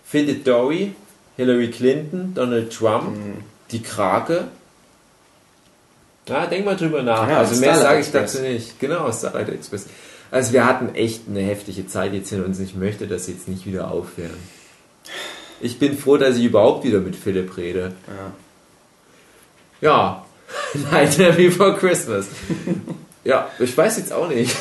Findet 0.05 0.45
Dory, 0.45 0.93
Hillary 1.37 1.71
Clinton, 1.71 2.33
Donald 2.35 2.71
Trump, 2.73 3.15
Hm. 3.15 3.33
die 3.71 3.81
Krake. 3.81 4.47
Ja, 6.27 6.45
denk 6.45 6.65
mal 6.65 6.75
drüber 6.75 7.03
nach. 7.03 7.27
Ja, 7.27 7.39
also 7.39 7.59
mehr 7.59 7.75
sage 7.77 7.99
ich 8.01 8.11
dazu 8.11 8.39
nicht. 8.41 8.79
Genau, 8.79 9.11
Starlight 9.11 9.49
Express. 9.49 9.87
Also 10.31 10.53
wir 10.53 10.65
hatten 10.65 10.95
echt 10.95 11.23
eine 11.27 11.41
heftige 11.41 11.85
Zeit 11.87 12.13
jetzt 12.13 12.31
in 12.31 12.43
uns. 12.43 12.59
Ich 12.59 12.75
möchte 12.75 13.07
das 13.07 13.27
jetzt 13.27 13.47
nicht 13.47 13.65
wieder 13.65 13.91
aufhören. 13.91 14.37
Ich 15.61 15.79
bin 15.79 15.97
froh, 15.97 16.17
dass 16.17 16.37
ich 16.37 16.45
überhaupt 16.45 16.83
wieder 16.85 16.99
mit 16.99 17.15
Philipp 17.15 17.55
rede. 17.57 17.93
Ja. 19.81 20.25
Nightmare 20.91 21.33
Before 21.33 21.75
Christmas. 21.77 22.27
ja, 23.23 23.49
ich 23.59 23.75
weiß 23.77 23.97
jetzt 23.97 24.13
auch 24.13 24.27
nicht. 24.29 24.55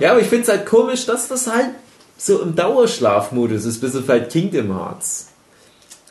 Ja, 0.00 0.12
aber 0.12 0.20
ich 0.20 0.26
finde 0.26 0.42
es 0.44 0.48
halt 0.48 0.66
komisch, 0.66 1.06
dass 1.06 1.28
das 1.28 1.46
halt 1.46 1.70
so 2.16 2.42
im 2.42 2.54
Dauerschlafmodus 2.54 3.64
ist, 3.64 3.80
bis 3.80 3.94
auf 3.96 4.08
halt 4.08 4.30
Kingdom 4.30 4.76
Hearts. 4.76 5.28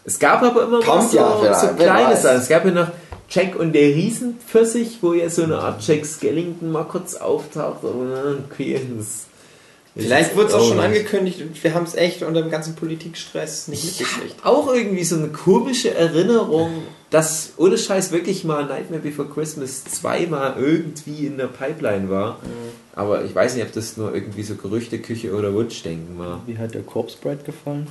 Es 0.05 0.19
gab 0.19 0.41
aber 0.41 0.63
immer 0.63 0.79
Kommt 0.79 1.11
so, 1.11 1.17
ja 1.17 1.53
so 1.53 1.67
kleine. 1.75 2.15
Sachen. 2.15 2.37
Es 2.37 2.47
gab 2.47 2.63
ja 2.65 2.71
noch 2.71 2.87
Jack 3.29 3.55
und 3.57 3.73
der 3.73 3.89
Riesenpfirsich, 3.89 4.99
wo 5.01 5.13
ja 5.13 5.29
so 5.29 5.43
eine 5.43 5.57
Art 5.57 5.85
Jack 5.85 6.05
Skellington 6.05 6.71
mal 6.71 6.85
kurz 6.85 7.15
auftaucht. 7.15 7.79
Das 7.83 9.25
Vielleicht 9.95 10.35
wurde 10.35 10.47
es 10.47 10.53
auch 10.53 10.67
schon 10.67 10.79
angekündigt 10.79 11.41
und 11.41 11.61
wir 11.61 11.73
haben 11.73 11.83
es 11.83 11.95
echt 11.95 12.23
unter 12.23 12.41
dem 12.41 12.51
ganzen 12.51 12.75
Politikstress 12.75 13.67
nicht 13.67 13.83
mitgekriegt. 13.99 14.45
auch 14.45 14.71
irgendwie 14.71 15.03
so 15.03 15.15
eine 15.15 15.29
komische 15.29 15.93
Erinnerung, 15.93 16.83
dass 17.09 17.53
ohne 17.57 17.77
Scheiß 17.77 18.11
wirklich 18.11 18.43
mal 18.43 18.65
Nightmare 18.65 19.01
Before 19.01 19.27
Christmas 19.29 19.85
zweimal 19.85 20.55
irgendwie 20.59 21.25
in 21.25 21.37
der 21.37 21.47
Pipeline 21.47 22.09
war. 22.09 22.39
Aber 22.95 23.23
ich 23.23 23.33
weiß 23.33 23.55
nicht, 23.55 23.65
ob 23.65 23.71
das 23.71 23.95
nur 23.95 24.13
irgendwie 24.13 24.43
so 24.43 24.55
Gerüchteküche 24.55 25.33
oder 25.33 25.53
Wunschdenken 25.53 26.19
war. 26.19 26.41
Wie 26.47 26.57
hat 26.57 26.73
der 26.73 26.83
Corpse 26.83 27.17
Bride 27.21 27.43
gefallen? 27.45 27.87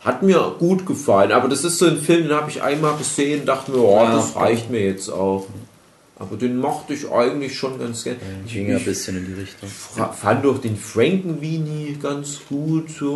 Hat 0.00 0.22
mir 0.22 0.54
gut 0.58 0.86
gefallen, 0.86 1.32
aber 1.32 1.48
das 1.48 1.64
ist 1.64 1.78
so 1.78 1.86
ein 1.86 1.98
Film, 1.98 2.28
den 2.28 2.32
habe 2.36 2.50
ich 2.50 2.62
einmal 2.62 2.96
gesehen 2.96 3.40
und 3.40 3.46
dachte 3.46 3.72
mir, 3.72 3.78
oh, 3.78 3.96
Ja. 3.96 4.14
das 4.16 4.36
reicht 4.36 4.70
mir 4.70 4.84
jetzt 4.84 5.10
auch. 5.10 5.46
Aber 6.18 6.36
den 6.36 6.56
mochte 6.56 6.94
ich 6.94 7.10
eigentlich 7.10 7.58
schon 7.58 7.78
ganz 7.78 8.04
gerne. 8.04 8.18
Ich, 8.46 8.54
Ging 8.54 8.70
ja 8.70 8.78
ein 8.78 8.84
bisschen 8.84 9.18
in 9.18 9.26
die 9.26 9.40
Richtung. 9.40 9.68
fand 9.68 10.44
doch 10.46 10.58
den 10.58 10.76
Frankenweenie 10.76 11.98
ganz 12.00 12.40
gut. 12.48 12.88
So. 12.90 13.10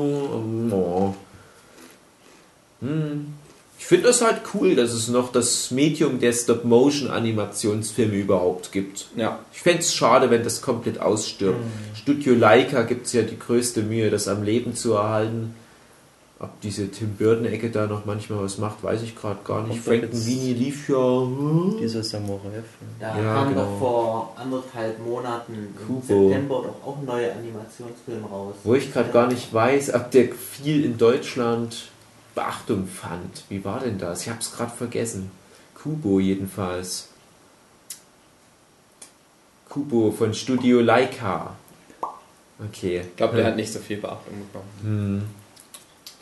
oh. 0.70 1.14
hm. 2.80 3.39
Ich 3.81 3.87
finde 3.87 4.09
das 4.09 4.20
halt 4.20 4.43
cool, 4.53 4.76
dass 4.76 4.93
es 4.93 5.09
noch 5.09 5.33
das 5.33 5.70
Medium 5.70 6.20
der 6.20 6.35
Stop-Motion-Animationsfilme 6.35 8.14
überhaupt 8.14 8.72
gibt. 8.72 9.07
Ja. 9.16 9.39
Ich 9.55 9.62
fände 9.62 9.78
es 9.81 9.95
schade, 9.95 10.28
wenn 10.31 10.45
das 10.45 10.61
komplett 10.61 11.01
ausstirbt. 11.01 11.59
Studio 11.95 12.35
Leica 12.35 12.83
gibt 12.83 13.07
es 13.07 13.14
ja 13.14 13.22
die 13.22 13.39
größte 13.39 13.81
Mühe, 13.83 14.11
das 14.11 14.28
am 14.28 14.43
Leben 14.43 14.76
zu 14.76 14.93
erhalten. 14.93 15.55
Ob 16.39 16.61
diese 16.61 16.91
Tim 16.91 17.16
Burton-Ecke 17.16 17.70
da 17.70 17.87
noch 17.87 18.05
manchmal 18.05 18.43
was 18.45 18.59
macht, 18.59 18.83
weiß 18.85 19.01
ich 19.03 19.16
gerade 19.16 19.41
gar 19.45 19.66
nicht. 19.66 19.81
Frankenweenie 19.83 20.53
lief 20.53 20.89
ja. 20.91 20.97
hm. 20.97 21.76
Dieser 21.81 22.03
Samurai-Film. 22.05 22.62
Da 23.01 23.16
Ja, 23.18 23.35
kam 23.35 23.49
genau. 23.49 23.64
doch 23.64 23.78
vor 23.78 24.37
anderthalb 24.37 24.99
Monaten 25.07 25.55
im 25.55 25.87
Kubo. 25.87 26.28
September 26.28 26.62
doch 26.66 26.87
auch 26.89 26.99
ein 26.99 27.07
neuer 27.07 27.33
Animationsfilm 27.33 28.24
raus. 28.26 28.55
Wo 28.62 28.74
ich 28.74 28.93
gerade 28.93 29.11
gar 29.11 29.26
nicht 29.26 29.53
weiß, 29.53 29.95
ob 29.95 30.11
der 30.11 30.28
viel 30.33 30.85
in 30.85 30.99
Deutschland 30.99 31.89
Beachtung 32.35 32.87
fand. 32.87 33.45
Wie 33.49 33.64
war 33.64 33.81
denn 33.81 33.99
das? 33.99 34.22
Ich 34.22 34.28
habe 34.28 34.41
es 34.41 34.53
gerade 34.53 34.70
vergessen. 34.70 35.31
Kubo 35.74 36.20
jedenfalls. 36.20 37.09
Kubo 39.68 40.11
von 40.12 40.35
Studio 40.35 40.81
Leica. 40.81 41.55
Okay. 42.68 43.03
Ich 43.09 43.16
glaube, 43.16 43.37
der 43.37 43.47
hat 43.47 43.57
nicht 43.57 43.72
so 43.72 43.78
viel 43.78 43.97
Beachtung 43.97 44.35
bekommen. 44.47 44.68
Hm. 44.83 45.22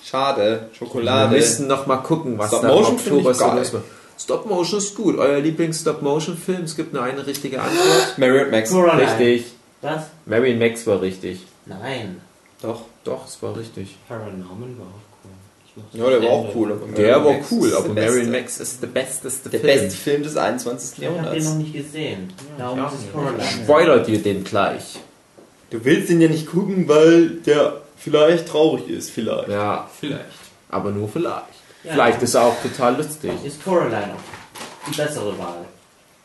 Schade. 0.05 0.69
Wir 0.71 0.77
Schokolade. 0.77 1.35
müssen 1.35 1.67
noch 1.67 1.87
mal 1.87 1.99
gucken, 1.99 2.39
was 2.39 2.49
Stop 2.49 2.63
da 2.63 2.69
Motion 2.69 2.95
Oktober 2.97 3.31
ich 3.31 3.37
so 3.37 3.45
geil. 3.47 3.59
los 3.59 3.73
war. 3.75 3.83
Stop 4.19 4.47
Motion 4.47 4.79
ist 4.79 4.95
gut. 4.95 5.17
Euer 5.19 5.41
Lieblings-Stop-Motion-Film? 5.41 6.65
Es 6.65 6.77
gibt 6.77 6.93
nur 6.93 7.03
eine 7.03 7.27
richtige 7.27 7.61
Antwort. 7.61 8.15
Marriott 8.19 8.51
Max. 8.51 8.71
Coraline. 8.71 9.03
Richtig. 9.19 9.53
Was? 9.81 10.05
Marion 10.27 10.59
Max 10.59 10.87
war 10.87 11.01
richtig. 11.01 11.47
Nein. 11.67 12.21
Doch. 12.63 12.83
Doch, 13.05 13.27
es 13.27 13.41
war 13.43 13.57
richtig. 13.57 13.97
Paranorman 14.09 14.77
war 14.79 14.87
auch 14.87 15.08
Ja, 15.93 16.11
der 16.11 16.23
war 16.23 16.31
auch 16.31 16.55
cool. 16.55 16.73
aber 16.73 16.87
Der 16.93 17.07
Marion 17.19 17.25
war 17.25 17.33
Max 17.35 17.47
cool, 17.53 17.69
ist 17.69 17.75
aber 17.75 17.89
der 17.95 18.05
Marion 18.05 18.31
beste. 18.31 18.31
Max 18.33 18.61
ist 18.61 18.83
der 18.83 18.87
besteste 18.89 19.49
Der 19.51 19.61
Film. 19.61 19.73
beste 19.81 19.97
Film 19.99 20.23
des 20.23 20.37
21. 20.37 20.99
Ich 20.99 21.05
habe 21.07 21.15
den 21.17 21.25
Jahrhunderts. 21.25 21.49
noch 21.49 21.57
nicht 21.57 21.73
gesehen. 21.73 22.33
Darum 22.59 22.85
ist 22.87 22.93
es 22.95 23.13
Coraline. 23.13 23.43
Spoilert 23.65 24.09
ihr 24.09 24.23
den 24.23 24.45
gleich. 24.45 24.99
Du 25.71 25.85
willst 25.85 26.11
ihn 26.11 26.21
ja 26.21 26.29
nicht 26.29 26.47
gucken, 26.47 26.89
weil 26.89 27.29
der 27.31 27.81
vielleicht 27.97 28.49
traurig 28.49 28.89
ist. 28.89 29.11
Vielleicht. 29.11 29.49
Ja, 29.49 29.89
Vielleicht. 30.01 30.25
aber 30.71 30.91
nur 30.91 31.09
vielleicht. 31.09 31.45
Ja. 31.85 31.93
Vielleicht 31.93 32.23
ist 32.23 32.35
er 32.35 32.43
auch 32.45 32.63
total 32.63 32.97
lustig. 32.97 33.31
Ist 33.45 33.63
Coraline 33.65 34.15
auch 34.15 34.89
die 34.91 34.97
bessere 34.97 35.39
Wahl. 35.39 35.65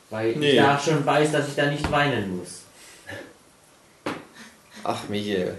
Weil 0.09 0.33
Nee. 0.35 0.51
ich 0.51 0.57
da 0.57 0.79
schon 0.79 1.05
weiß, 1.05 1.31
dass 1.31 1.47
ich 1.47 1.55
da 1.55 1.65
nicht 1.69 1.91
weinen 1.91 2.37
muss. 2.37 2.61
Ach, 4.83 4.99
Michael. 5.09 5.55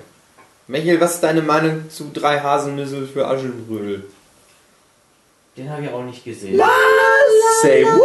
Michael, 0.67 1.01
was 1.01 1.15
ist 1.17 1.23
deine 1.23 1.43
Meinung 1.43 1.91
zu 1.91 2.11
drei 2.13 2.41
Haselnüsse 2.41 3.07
für 3.07 3.27
Aschenbrödel? 3.27 4.05
Den 5.57 5.71
habe 5.71 5.83
ich 5.85 5.91
auch 5.91 6.03
nicht 6.03 6.25
gesehen. 6.25 6.61
Say 7.63 7.85
what? 7.85 8.01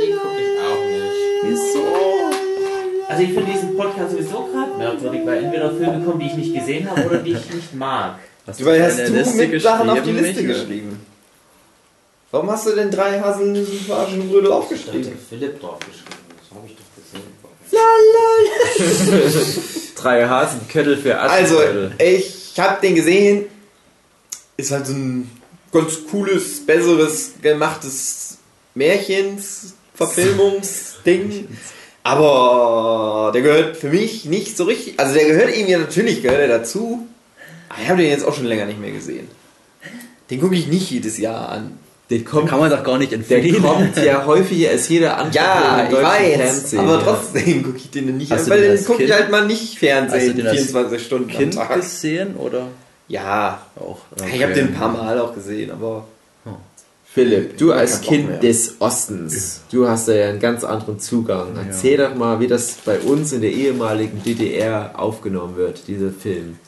Den 0.00 0.18
gucke 0.18 0.40
ich 0.40 0.60
auch 0.60 0.84
nicht. 0.84 1.42
Wieso? 1.42 1.84
Also 3.08 3.22
ich 3.22 3.32
finde 3.34 3.52
diesen 3.52 3.76
Podcast 3.76 4.12
sowieso 4.12 4.46
gerade 4.46 4.72
merkwürdig, 4.78 5.20
weil 5.26 5.44
entweder 5.44 5.70
Filme 5.70 6.04
kommen, 6.04 6.20
die 6.20 6.26
ich 6.26 6.34
nicht 6.34 6.54
gesehen 6.54 6.88
habe 6.90 7.04
oder 7.04 7.18
die 7.18 7.32
ich 7.32 7.50
nicht 7.52 7.74
mag. 7.74 8.18
Hast 8.46 8.64
Weil 8.64 8.82
hast 8.82 8.98
du 8.98 9.04
Liste 9.12 9.46
mit 9.48 9.62
Sachen 9.62 9.90
auf 9.90 10.02
die 10.02 10.12
Liste 10.12 10.42
Michael? 10.42 10.46
geschrieben. 10.46 11.06
Warum 12.30 12.50
hast 12.50 12.66
du 12.66 12.72
denn 12.74 12.90
drei 12.90 13.20
Haselnüsse 13.20 13.72
für 13.72 13.94
Aschenbrödel 13.96 14.44
Ich 14.44 14.48
dachte, 14.48 14.54
aufgeschrieben? 14.54 15.18
Philipp 15.28 15.60
draufgeschrieben. 15.60 16.14
Das 16.40 16.56
habe 16.56 16.66
ich 16.66 16.74
doch 16.76 16.83
gesehen. 18.78 19.62
Drei 19.96 20.26
Hasenköttel 20.26 20.96
für 20.96 21.18
Also, 21.18 21.58
Aschenbrödel. 21.58 21.92
ich 21.98 22.54
habe 22.58 22.80
den 22.80 22.94
gesehen. 22.94 23.46
Ist 24.56 24.70
halt 24.70 24.86
so 24.86 24.92
ein 24.92 25.30
ganz 25.72 25.98
cooles, 26.10 26.64
besseres, 26.64 27.32
gemachtes 27.42 28.38
Märchens, 28.74 29.74
Verfilmungsding. 29.94 31.48
Aber 32.02 33.30
der 33.34 33.42
gehört 33.42 33.76
für 33.76 33.88
mich 33.88 34.26
nicht 34.26 34.56
so 34.56 34.64
richtig. 34.64 35.00
Also 35.00 35.14
der 35.14 35.24
gehört 35.26 35.56
irgendwie 35.56 35.76
natürlich 35.76 36.22
gehört 36.22 36.40
er 36.40 36.48
dazu. 36.48 37.06
Aber 37.68 37.82
ich 37.82 37.88
habe 37.88 38.02
den 38.02 38.10
jetzt 38.10 38.24
auch 38.24 38.34
schon 38.34 38.44
länger 38.44 38.66
nicht 38.66 38.80
mehr 38.80 38.92
gesehen. 38.92 39.28
Den 40.30 40.40
gucke 40.40 40.54
ich 40.54 40.66
nicht 40.66 40.90
jedes 40.90 41.18
Jahr 41.18 41.48
an. 41.48 41.78
Der 42.10 42.22
kommt, 42.22 42.50
Kann 42.50 42.60
man 42.60 42.70
doch 42.70 42.84
gar 42.84 42.98
nicht 42.98 43.12
der 43.12 43.18
empfehlen. 43.18 43.62
kommt 43.62 43.96
ja 43.96 44.24
häufiger 44.26 44.70
als 44.70 44.88
jeder 44.90 45.16
andere 45.16 45.34
Ja, 45.34 45.86
Film 45.88 45.88
im 45.88 45.96
ich 45.96 46.02
weiß. 46.04 46.36
Fernsehen, 46.36 46.78
aber 46.80 46.92
ja. 46.98 47.00
trotzdem 47.02 47.62
gucke 47.64 47.76
ich 47.78 47.90
den 47.90 48.16
nicht 48.18 48.30
Hast 48.30 48.40
an, 48.40 48.44
du 48.44 48.50
weil 48.50 48.76
den 48.76 48.84
gucke 48.84 49.02
ich 49.04 49.12
halt 49.12 49.30
mal 49.30 49.46
nicht 49.46 49.62
Hast 49.62 49.72
du 49.74 49.78
Fernsehen 49.86 50.36
den 50.36 50.46
als 50.46 50.56
24 50.60 51.06
Stunden 51.06 51.30
am 51.30 51.36
Kind 51.36 51.54
Tag. 51.54 51.74
gesehen 51.76 52.36
oder 52.36 52.68
Ja, 53.08 53.62
auch? 53.76 53.98
ich 54.34 54.42
habe 54.42 54.52
den 54.52 54.68
ein 54.68 54.74
paar 54.74 54.90
Mal 54.92 55.18
auch 55.18 55.34
gesehen, 55.34 55.70
aber 55.70 56.06
Philipp, 57.06 57.56
du 57.58 57.72
als. 57.72 58.00
Kind 58.00 58.42
des 58.42 58.74
Ostens, 58.80 59.60
du 59.70 59.86
hast 59.88 60.08
da 60.08 60.12
ja 60.14 60.28
einen 60.30 60.40
ganz 60.40 60.64
anderen 60.64 60.98
Zugang. 60.98 61.56
Erzähl 61.56 61.96
doch 61.96 62.14
mal, 62.16 62.40
wie 62.40 62.48
das 62.48 62.72
bei 62.84 62.98
uns 62.98 63.32
in 63.32 63.40
der 63.40 63.52
ehemaligen 63.52 64.20
DDR 64.24 64.90
aufgenommen 64.98 65.56
wird, 65.56 65.86
dieser 65.86 66.10
Film. 66.10 66.58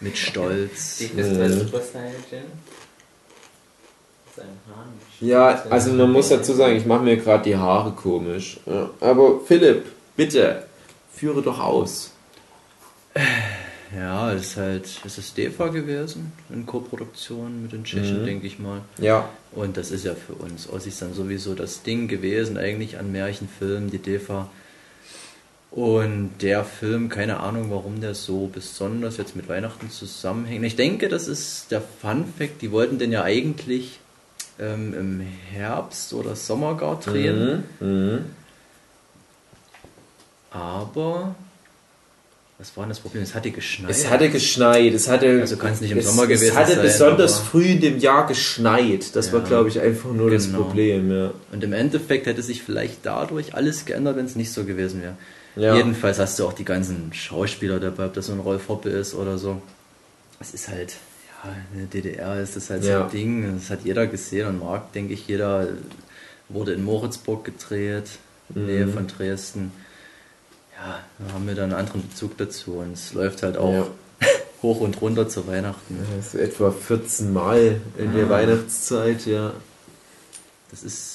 Mit 0.00 0.16
Stolz. 0.16 0.98
Sieht 0.98 1.18
das 1.18 1.28
bei 1.28 1.48
Super 1.50 1.80
Saiyan? 1.80 2.12
Sein 2.32 2.40
Hahn. 2.40 2.46
Ja, 5.20 5.64
also 5.70 5.92
man 5.92 6.12
muss 6.12 6.28
dazu 6.28 6.52
sagen, 6.52 6.76
ich 6.76 6.86
mache 6.86 7.02
mir 7.02 7.16
gerade 7.16 7.44
die 7.44 7.56
Haare 7.56 7.92
komisch. 7.92 8.58
Aber 9.00 9.40
Philipp, 9.46 9.86
bitte, 10.16 10.64
führe 11.12 11.42
doch 11.42 11.58
aus. 11.60 12.12
Ja, 13.96 14.32
das 14.32 14.42
ist 14.42 14.56
halt, 14.56 15.00
es 15.06 15.16
ist 15.18 15.36
DEFA 15.38 15.68
gewesen, 15.68 16.32
in 16.50 16.66
Koproduktion 16.66 17.62
mit 17.62 17.72
den 17.72 17.84
Tschechen, 17.84 18.22
Mhm. 18.22 18.26
denke 18.26 18.46
ich 18.46 18.58
mal. 18.58 18.80
Ja, 18.98 19.28
Und 19.52 19.76
das 19.78 19.90
ist 19.90 20.04
ja 20.04 20.14
für 20.14 20.34
uns 20.34 20.68
Ossis 20.68 20.98
dann 20.98 21.14
sowieso 21.14 21.54
das 21.54 21.82
Ding 21.82 22.08
gewesen, 22.08 22.58
eigentlich 22.58 22.98
an 22.98 23.10
Märchenfilmen, 23.12 23.90
die 23.90 23.98
DEFA. 23.98 24.50
Und 25.70 26.30
der 26.42 26.64
Film, 26.64 27.08
keine 27.08 27.40
Ahnung, 27.40 27.70
warum 27.70 28.00
der 28.00 28.14
so 28.14 28.50
besonders 28.52 29.16
jetzt 29.18 29.34
mit 29.36 29.48
Weihnachten 29.48 29.90
zusammenhängt. 29.90 30.64
Ich 30.64 30.76
denke, 30.76 31.08
das 31.08 31.26
ist 31.28 31.70
der 31.70 31.80
Fun 31.80 32.24
Fact. 32.38 32.60
Die 32.62 32.72
wollten 32.72 32.98
den 32.98 33.12
ja 33.12 33.22
eigentlich 33.22 33.98
ähm, 34.58 34.94
im 34.94 35.20
Herbst 35.52 36.12
oder 36.12 36.34
Sommer 36.36 36.76
gar 36.76 36.98
drehen. 37.00 37.64
Mhm. 37.80 37.86
Mhm. 37.88 38.24
Aber, 40.50 41.34
was 42.58 42.74
war 42.76 42.84
denn 42.84 42.90
das 42.90 43.00
Problem? 43.00 43.22
Es 43.22 43.34
hatte 43.34 43.50
geschneit. 43.50 43.90
Es 43.90 44.08
hatte 44.08 44.30
geschneit, 44.30 44.94
es 44.94 45.08
hatte. 45.08 45.40
Also 45.40 45.56
kann 45.56 45.72
es 45.72 45.80
nicht 45.82 45.90
im 45.90 45.98
es, 45.98 46.06
Sommer 46.06 46.26
gewesen 46.26 46.48
Es 46.48 46.56
hatte 46.56 46.74
sein, 46.74 46.82
besonders 46.82 47.38
früh 47.38 47.64
in 47.66 47.80
dem 47.80 47.98
Jahr 47.98 48.26
geschneit. 48.26 49.14
Das 49.14 49.32
war, 49.32 49.40
Ja. 49.40 49.46
glaube 49.46 49.68
ich, 49.68 49.80
einfach 49.80 50.10
nur 50.12 50.30
das 50.30 50.46
Genau. 50.46 50.62
Problem. 50.62 51.10
Ja. 51.12 51.32
Und 51.52 51.62
im 51.62 51.72
Endeffekt 51.74 52.26
hätte 52.26 52.42
sich 52.42 52.62
vielleicht 52.62 53.04
dadurch 53.04 53.54
alles 53.54 53.84
geändert, 53.84 54.16
wenn 54.16 54.24
es 54.24 54.36
nicht 54.36 54.52
so 54.52 54.64
gewesen 54.64 55.02
wäre. 55.02 55.16
Ja. 55.56 55.74
Jedenfalls 55.76 56.18
hast 56.18 56.38
du 56.38 56.46
auch 56.46 56.52
die 56.52 56.64
ganzen 56.64 57.12
Schauspieler 57.12 57.80
dabei, 57.80 58.06
ob 58.06 58.14
das 58.14 58.26
so 58.26 58.32
ein 58.32 58.40
Rolf 58.40 58.68
Hoppe 58.68 58.88
ist 58.90 59.14
oder 59.14 59.36
so. 59.38 59.60
Es 60.40 60.52
ist 60.54 60.68
halt, 60.68 60.94
in 61.72 61.78
der 61.80 61.86
DDR 62.02 62.40
ist 62.40 62.56
das 62.56 62.70
halt 62.70 62.82
so 62.84 62.90
Ja. 62.90 63.04
ein 63.04 63.10
Ding. 63.10 63.58
Das 63.58 63.70
hat 63.70 63.80
jeder 63.84 64.06
gesehen 64.06 64.48
und 64.48 64.60
mag, 64.60 64.92
denke 64.92 65.14
ich, 65.14 65.26
jeder 65.26 65.68
wurde 66.48 66.72
in 66.72 66.84
Moritzburg 66.84 67.44
gedreht, 67.44 68.04
in 68.54 68.62
Mhm. 68.62 68.66
Nähe 68.66 68.88
von 68.88 69.06
Dresden. 69.06 69.72
Ja, 70.76 71.00
da 71.18 71.32
haben 71.34 71.46
wir 71.46 71.54
dann 71.54 71.72
einen 71.72 71.80
anderen 71.80 72.06
Bezug 72.08 72.36
dazu 72.38 72.74
und 72.74 72.92
es 72.92 73.12
läuft 73.14 73.42
halt 73.42 73.56
auch 73.56 73.72
Ja. 73.72 73.86
hoch 74.62 74.80
und 74.80 75.00
runter 75.00 75.28
zu 75.28 75.46
Weihnachten. 75.46 75.98
Das 76.16 76.34
ist 76.34 76.40
etwa 76.40 76.70
14 76.70 77.32
Mal 77.32 77.80
in 77.98 78.12
der 78.14 78.26
Ah. 78.26 78.30
Weihnachtszeit, 78.30 79.26
ja. 79.26 79.52
Das 80.70 80.82
ist 80.82 81.12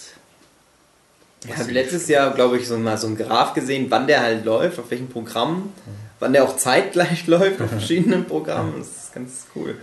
Ich 1.45 1.57
habe 1.57 1.71
letztes 1.71 2.07
Jahr, 2.07 2.33
glaube 2.35 2.57
ich, 2.57 2.67
so 2.67 2.77
mal 2.77 2.97
so 2.99 3.07
einen 3.07 3.17
Graph 3.17 3.53
gesehen, 3.55 3.87
wann 3.89 4.05
der 4.05 4.21
halt 4.21 4.45
läuft, 4.45 4.77
auf 4.77 4.91
welchen 4.91 5.09
Programmen, 5.09 5.73
wann 6.19 6.33
der 6.33 6.43
auch 6.43 6.55
zeitgleich 6.55 7.25
läuft 7.27 7.59
auf 7.61 7.69
verschiedenen 7.69 8.25
Programmen. 8.25 8.75
Das 8.77 9.05
ist 9.05 9.13
ganz 9.13 9.47
cool. 9.55 9.75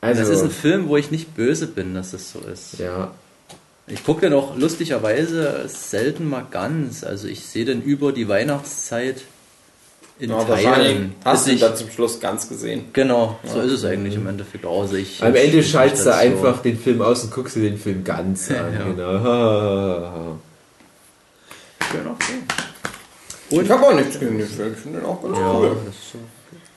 Also, 0.00 0.20
das 0.20 0.30
ist 0.30 0.42
ein 0.42 0.50
Film, 0.50 0.88
wo 0.88 0.96
ich 0.96 1.10
nicht 1.10 1.34
böse 1.34 1.66
bin, 1.66 1.94
dass 1.94 2.10
das 2.12 2.30
so 2.32 2.40
ist. 2.40 2.78
ja. 2.78 3.12
Ich 3.88 4.02
gucke 4.04 4.22
den 4.22 4.32
auch 4.32 4.56
lustigerweise 4.56 5.62
selten 5.68 6.28
mal 6.28 6.44
ganz. 6.50 7.04
Also 7.04 7.28
ich 7.28 7.46
sehe 7.46 7.64
den 7.64 7.82
über 7.82 8.10
die 8.10 8.26
Weihnachtszeit 8.28 9.22
in 10.18 10.30
Ja, 10.30 10.38
wahrscheinlich 10.48 10.88
Teilen. 10.94 11.14
hast 11.24 11.46
du 11.46 11.50
Bis 11.52 11.60
ihn 11.60 11.66
dann 11.68 11.76
zum 11.76 11.90
Schluss 11.90 12.18
ganz 12.18 12.48
gesehen. 12.48 12.86
genau, 12.92 13.38
so 13.44 13.60
ist 13.60 13.70
es 13.70 13.84
eigentlich 13.84 14.16
im 14.16 14.26
Endeffekt 14.26 14.66
auch. 14.66 14.82
Also 14.82 14.96
ich, 14.96 15.22
Am 15.22 15.32
Ende 15.36 15.58
ich- 15.58 15.70
schaltest 15.70 16.04
du 16.04 16.10
das 16.10 16.16
so- 16.16 16.20
einfach 16.20 16.62
den 16.62 16.76
Film 16.80 17.00
aus 17.00 17.22
und 17.22 17.30
guckst 17.30 17.54
dir 17.54 17.60
den 17.62 17.78
Film 17.78 18.02
ganz 18.02 18.50
an. 18.50 18.74
Ja. 18.74 18.84
Genau. 18.84 20.36
Genau. 21.92 22.16
Ich 23.62 23.70
habe 23.70 23.86
auch 23.86 23.94
nichts 23.94 24.18
gegen 24.18 24.38
den 24.38 24.48
Film, 24.48 24.72
ich 24.72 24.78
finde 24.80 24.98
den 24.98 25.06
auch 25.06 25.22
ganz 25.22 25.38
Ja, 25.38 25.52
cool. 25.52 25.76
das 25.86 25.94
ist 25.94 26.12
so. 26.12 26.18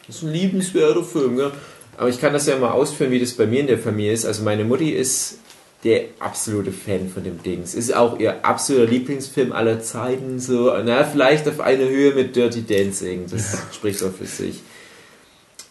Das 0.05 0.15
ist 0.17 0.21
ein 0.23 0.31
liebenswerter 0.33 1.03
Film, 1.03 1.37
gell? 1.37 1.51
Aber 1.99 2.07
ich 2.07 2.21
kann 2.21 2.31
das 2.31 2.47
ja 2.47 2.57
mal 2.57 2.71
ausführen, 2.71 3.11
wie 3.11 3.19
das 3.19 3.33
bei 3.33 3.45
mir 3.45 3.59
in 3.59 3.67
der 3.67 3.77
Familie 3.77 4.13
ist. 4.13 4.25
Also 4.25 4.41
meine 4.43 4.63
Mutti 4.63 4.91
ist 4.91 5.37
der 5.83 6.05
absolute 6.19 6.71
Fan 6.71 7.09
von 7.09 7.25
dem 7.25 7.43
Dings. 7.43 7.75
Ist 7.75 7.93
auch 7.93 8.17
ihr 8.17 8.45
absoluter 8.45 8.89
Lieblingsfilm 8.89 9.51
aller 9.51 9.81
Zeiten. 9.81 10.39
So, 10.39 10.73
na, 10.81 11.03
vielleicht 11.03 11.45
auf 11.49 11.59
eine 11.59 11.89
Höhe 11.89 12.13
mit 12.13 12.37
Dirty 12.37 12.65
Dancing. 12.65 13.25
Das 13.29 13.57
spricht 13.75 14.01
auch 14.01 14.13
für 14.13 14.25
sich. 14.25 14.61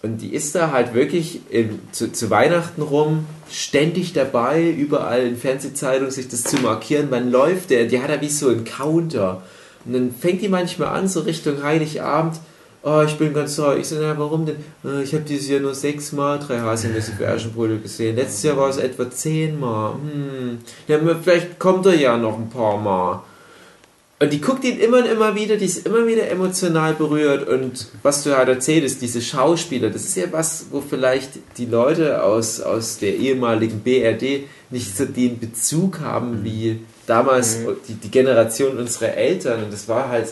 Und 0.03 0.19
die 0.19 0.35
ist 0.35 0.55
da 0.55 0.71
halt 0.71 0.93
wirklich 0.93 1.41
im, 1.49 1.81
zu, 1.93 2.13
zu 2.13 2.29
Weihnachten 2.29 2.83
rum 2.83 3.25
ständig 3.51 4.13
dabei, 4.13 4.69
überall 4.69 5.27
in 5.27 5.39
Fernsehzeitungen 5.39 6.11
sich 6.11 6.29
das 6.29 6.45
zu 6.45 6.59
markieren. 6.59 7.07
Wann 7.09 7.31
läuft 7.31 7.71
der? 7.71 7.87
Die 7.87 8.03
hat 8.03 8.11
da 8.11 8.21
wie 8.21 8.29
so 8.29 8.51
einen 8.51 8.65
Counter. 8.65 9.43
Und 9.87 9.95
dann 9.95 10.15
fängt 10.15 10.43
die 10.43 10.49
manchmal 10.49 10.89
an, 10.89 11.09
so 11.09 11.21
Richtung 11.21 11.63
Heiligabend. 11.63 12.39
Oh, 12.83 13.03
ich 13.05 13.17
bin 13.19 13.35
ganz 13.35 13.57
traurig. 13.57 13.81
Ich 13.81 13.89
so, 13.89 13.97
warum 14.01 14.47
denn? 14.47 14.57
"Äh, 14.85 15.03
Ich 15.03 15.13
habe 15.13 15.25
dieses 15.25 15.49
Jahr 15.49 15.61
nur 15.61 15.75
sechsmal 15.75 16.39
drei 16.39 16.61
Haselnüsse 16.61 17.13
für 17.13 17.29
Aschenbrödel 17.29 17.81
gesehen. 17.81 18.17
Letztes 18.17 18.45
Jahr 18.45 18.57
war 18.57 18.69
es 18.71 18.77
etwa 18.77 19.11
zehnmal. 19.11 19.95
Hm. 19.95 20.59
Ja, 20.87 20.99
vielleicht 21.23 21.59
kommt 21.59 21.87
er 21.87 21.95
ja 21.97 22.17
noch 22.17 22.39
ein 22.39 22.49
paar 22.49 22.79
Mal. 22.79 23.23
Und 24.21 24.33
die 24.33 24.41
guckt 24.41 24.65
ihn 24.65 24.79
immer 24.81 24.99
und 24.99 25.07
immer 25.07 25.35
wieder, 25.37 25.57
die 25.57 25.65
ist 25.67 25.87
immer 25.87 26.05
wieder 26.07 26.29
emotional 26.29 26.95
berührt. 26.95 27.49
Und 27.49 27.87
was 28.03 28.25
du 28.25 28.37
halt 28.37 28.49
erzählst, 28.49 29.01
diese 29.01 29.23
Schauspieler, 29.23 29.91
das 29.91 30.05
ist 30.05 30.17
ja 30.17 30.25
was, 30.33 30.67
wo 30.73 30.81
vielleicht 30.81 31.31
die 31.57 31.67
Leute 31.67 32.23
aus, 32.25 32.61
aus 32.61 32.99
der 32.99 33.15
ehemaligen 33.17 33.81
BRD 33.81 34.45
nicht 34.71 34.97
so 34.97 35.05
den 35.05 35.39
Bezug 35.39 36.01
haben 36.01 36.43
wie 36.43 36.81
damals 37.07 37.59
die, 37.87 37.95
die 37.95 38.11
Generation 38.11 38.77
unserer 38.77 39.15
Eltern. 39.15 39.65
Und 39.65 39.73
das 39.73 39.89
war 39.89 40.09
halt 40.09 40.29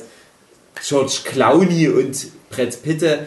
George 0.83 1.21
Clooney 1.25 1.89
und 1.89 2.29
Brett 2.51 2.83
Pitte 2.83 3.27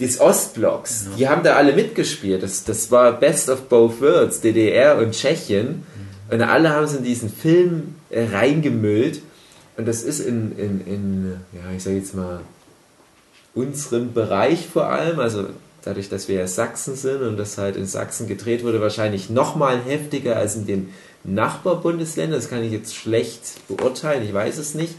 des 0.00 0.20
Ostblocks. 0.20 1.06
Die 1.16 1.28
haben 1.28 1.42
da 1.42 1.54
alle 1.54 1.74
mitgespielt. 1.74 2.42
Das, 2.42 2.64
das 2.64 2.90
war 2.90 3.12
Best 3.12 3.48
of 3.48 3.68
Both 3.68 4.00
Worlds, 4.00 4.40
DDR 4.40 4.98
und 4.98 5.12
Tschechien. 5.12 5.84
Und 6.30 6.40
alle 6.42 6.70
haben 6.70 6.84
es 6.84 6.94
in 6.94 7.04
diesen 7.04 7.30
Film 7.30 7.94
äh, 8.10 8.24
reingemüllt. 8.24 9.20
Und 9.76 9.86
das 9.86 10.02
ist 10.02 10.20
in, 10.20 10.56
in, 10.58 10.86
in 10.86 11.36
ja, 11.52 11.76
ich 11.76 11.82
sage 11.82 11.96
jetzt 11.96 12.14
mal, 12.14 12.40
unserem 13.54 14.12
Bereich 14.12 14.66
vor 14.66 14.86
allem, 14.86 15.20
also 15.20 15.46
dadurch, 15.84 16.08
dass 16.08 16.28
wir 16.28 16.36
ja 16.36 16.46
Sachsen 16.46 16.96
sind 16.96 17.22
und 17.22 17.36
das 17.36 17.58
halt 17.58 17.76
in 17.76 17.86
Sachsen 17.86 18.28
gedreht 18.28 18.64
wurde, 18.64 18.80
wahrscheinlich 18.80 19.30
nochmal 19.30 19.80
heftiger 19.84 20.36
als 20.36 20.56
in 20.56 20.66
den 20.66 20.88
Nachbarbundesländern. 21.24 22.38
Das 22.38 22.48
kann 22.48 22.64
ich 22.64 22.72
jetzt 22.72 22.94
schlecht 22.94 23.66
beurteilen, 23.68 24.24
ich 24.24 24.32
weiß 24.32 24.58
es 24.58 24.74
nicht. 24.74 24.94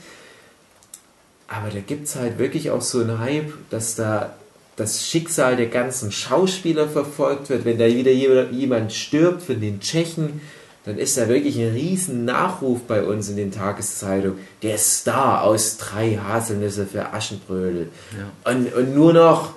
Aber 1.55 1.69
da 1.69 1.79
gibt 1.79 2.07
es 2.07 2.15
halt 2.15 2.39
wirklich 2.39 2.71
auch 2.71 2.81
so 2.81 3.01
einen 3.01 3.19
Hype, 3.19 3.53
dass 3.69 3.95
da 3.95 4.33
das 4.75 5.07
Schicksal 5.07 5.55
der 5.55 5.67
ganzen 5.67 6.11
Schauspieler 6.11 6.87
verfolgt 6.87 7.49
wird. 7.49 7.63
Wenn 7.63 7.77
da 7.77 7.85
wieder 7.85 8.11
jemand 8.11 8.91
stirbt 8.91 9.43
von 9.43 9.61
den 9.61 9.79
Tschechen, 9.79 10.41
dann 10.85 10.97
ist 10.97 11.15
da 11.17 11.29
wirklich 11.29 11.57
ein 11.59 11.73
riesen 11.73 12.25
Nachruf 12.25 12.81
bei 12.87 13.03
uns 13.03 13.29
in 13.29 13.37
den 13.37 13.51
Tageszeitungen. 13.51 14.39
Der 14.63 14.77
Star 14.79 15.43
aus 15.43 15.77
drei 15.77 16.17
Haselnüsse 16.17 16.85
für 16.87 17.13
Aschenbrödel. 17.13 17.89
Und, 18.45 18.73
und 18.73 18.95
nur 18.95 19.13
noch 19.13 19.53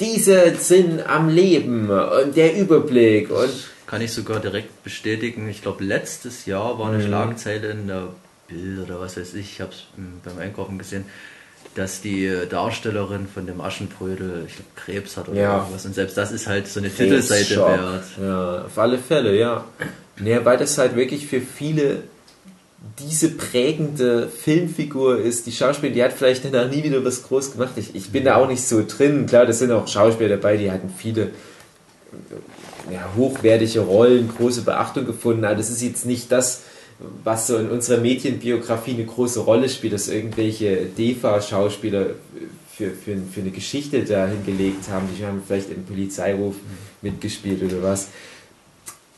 diese 0.00 0.54
sind 0.54 1.04
am 1.08 1.28
Leben 1.30 1.90
und 1.90 2.36
der 2.36 2.56
Überblick 2.56 3.30
und 3.30 3.50
Kann 3.86 4.02
ich 4.02 4.12
sogar 4.12 4.38
direkt 4.38 4.84
bestätigen. 4.84 5.48
Ich 5.48 5.62
glaube, 5.62 5.82
letztes 5.82 6.44
Jahr 6.44 6.78
war 6.78 6.90
eine 6.90 6.98
Mhm. 6.98 7.08
Schlagzeile 7.08 7.70
in 7.70 7.86
der 7.88 8.08
Bild 8.48 8.80
oder 8.88 9.00
was 9.00 9.16
weiß 9.16 9.34
ich, 9.34 9.52
ich 9.52 9.60
habe 9.60 9.72
es 9.72 9.84
beim 10.24 10.38
Einkaufen 10.38 10.78
gesehen, 10.78 11.04
dass 11.74 12.00
die 12.00 12.30
Darstellerin 12.48 13.26
von 13.32 13.46
dem 13.46 13.60
Aschenbrödel, 13.60 14.44
ich 14.46 14.54
glaube, 14.54 14.70
Krebs 14.76 15.16
hat 15.16 15.28
oder 15.28 15.40
Ja. 15.40 15.58
irgendwas. 15.58 15.84
Und 15.86 15.94
selbst 15.94 16.16
das 16.16 16.32
ist 16.32 16.46
halt 16.46 16.66
so 16.66 16.80
eine 16.80 16.88
Titelseite 16.90 17.54
Schock. 17.54 17.68
wert. 17.68 18.04
Ja, 18.20 18.64
auf 18.64 18.78
alle 18.78 18.98
Fälle, 18.98 19.36
ja. 19.38 19.64
Naja, 20.18 20.44
weil 20.44 20.56
das 20.58 20.78
halt 20.78 20.96
wirklich 20.96 21.26
für 21.26 21.40
viele 21.40 22.02
diese 22.98 23.30
prägende 23.30 24.28
Filmfigur 24.28 25.18
ist. 25.20 25.46
Die 25.46 25.52
Schauspielerin, 25.52 25.94
die 25.94 26.02
hat 26.04 26.12
vielleicht 26.12 26.44
danach 26.44 26.70
nie 26.70 26.82
wieder 26.82 27.04
was 27.04 27.24
groß 27.24 27.52
gemacht. 27.52 27.72
Ich, 27.76 27.94
ich 27.94 28.10
bin 28.10 28.24
da 28.24 28.36
auch 28.36 28.48
nicht 28.48 28.66
so 28.66 28.84
drin. 28.86 29.26
Klar, 29.26 29.46
das 29.46 29.58
sind 29.58 29.70
auch 29.72 29.86
Schauspieler 29.88 30.30
dabei, 30.30 30.56
die 30.56 30.70
hatten 30.70 30.88
viele 30.96 31.30
ja, 32.90 33.04
hochwertige 33.16 33.80
Rollen, 33.80 34.28
große 34.36 34.62
Beachtung 34.62 35.06
gefunden. 35.06 35.44
Aber 35.44 35.56
das 35.56 35.70
ist 35.70 35.82
jetzt 35.82 36.06
nicht 36.06 36.32
das, 36.32 36.62
was 37.24 37.46
so 37.46 37.56
in 37.56 37.68
unserer 37.68 38.00
Medienbiografie 38.00 38.94
eine 38.94 39.04
große 39.04 39.40
Rolle 39.40 39.68
spielt, 39.68 39.92
dass 39.92 40.08
irgendwelche 40.08 40.86
DEFA-Schauspieler 40.86 42.06
für, 42.72 42.90
für, 42.90 43.16
für 43.16 43.40
eine 43.40 43.50
Geschichte 43.50 44.04
da 44.04 44.26
hingelegt 44.26 44.88
haben. 44.88 45.08
Die 45.16 45.24
haben 45.24 45.42
vielleicht 45.46 45.70
im 45.70 45.84
Polizeiruf 45.84 46.56
mitgespielt 47.02 47.62
oder 47.62 47.82
was. 47.82 48.08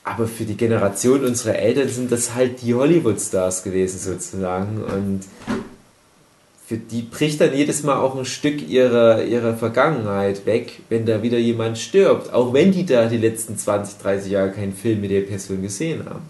Aber 0.04 0.26
für 0.26 0.44
die 0.44 0.56
Generation 0.56 1.24
unserer 1.24 1.56
Eltern 1.56 1.88
sind 1.88 2.10
das 2.10 2.34
halt 2.34 2.62
die 2.62 2.74
Hollywood-Stars 2.74 3.62
gewesen 3.62 3.98
sozusagen. 3.98 4.82
Und 4.82 5.20
für 6.66 6.76
die 6.76 7.02
bricht 7.02 7.40
dann 7.40 7.54
jedes 7.54 7.82
Mal 7.82 7.98
auch 7.98 8.16
ein 8.16 8.24
Stück 8.24 8.66
ihrer, 8.66 9.24
ihrer 9.24 9.56
Vergangenheit 9.56 10.46
weg, 10.46 10.80
wenn 10.88 11.04
da 11.04 11.22
wieder 11.22 11.38
jemand 11.38 11.78
stirbt. 11.78 12.32
Auch 12.32 12.52
wenn 12.52 12.72
die 12.72 12.86
da 12.86 13.06
die 13.06 13.18
letzten 13.18 13.58
20, 13.58 13.98
30 13.98 14.32
Jahre 14.32 14.52
keinen 14.52 14.74
Film 14.74 15.00
mit 15.00 15.10
der 15.10 15.22
Person 15.22 15.62
gesehen 15.62 16.04
haben. 16.06 16.22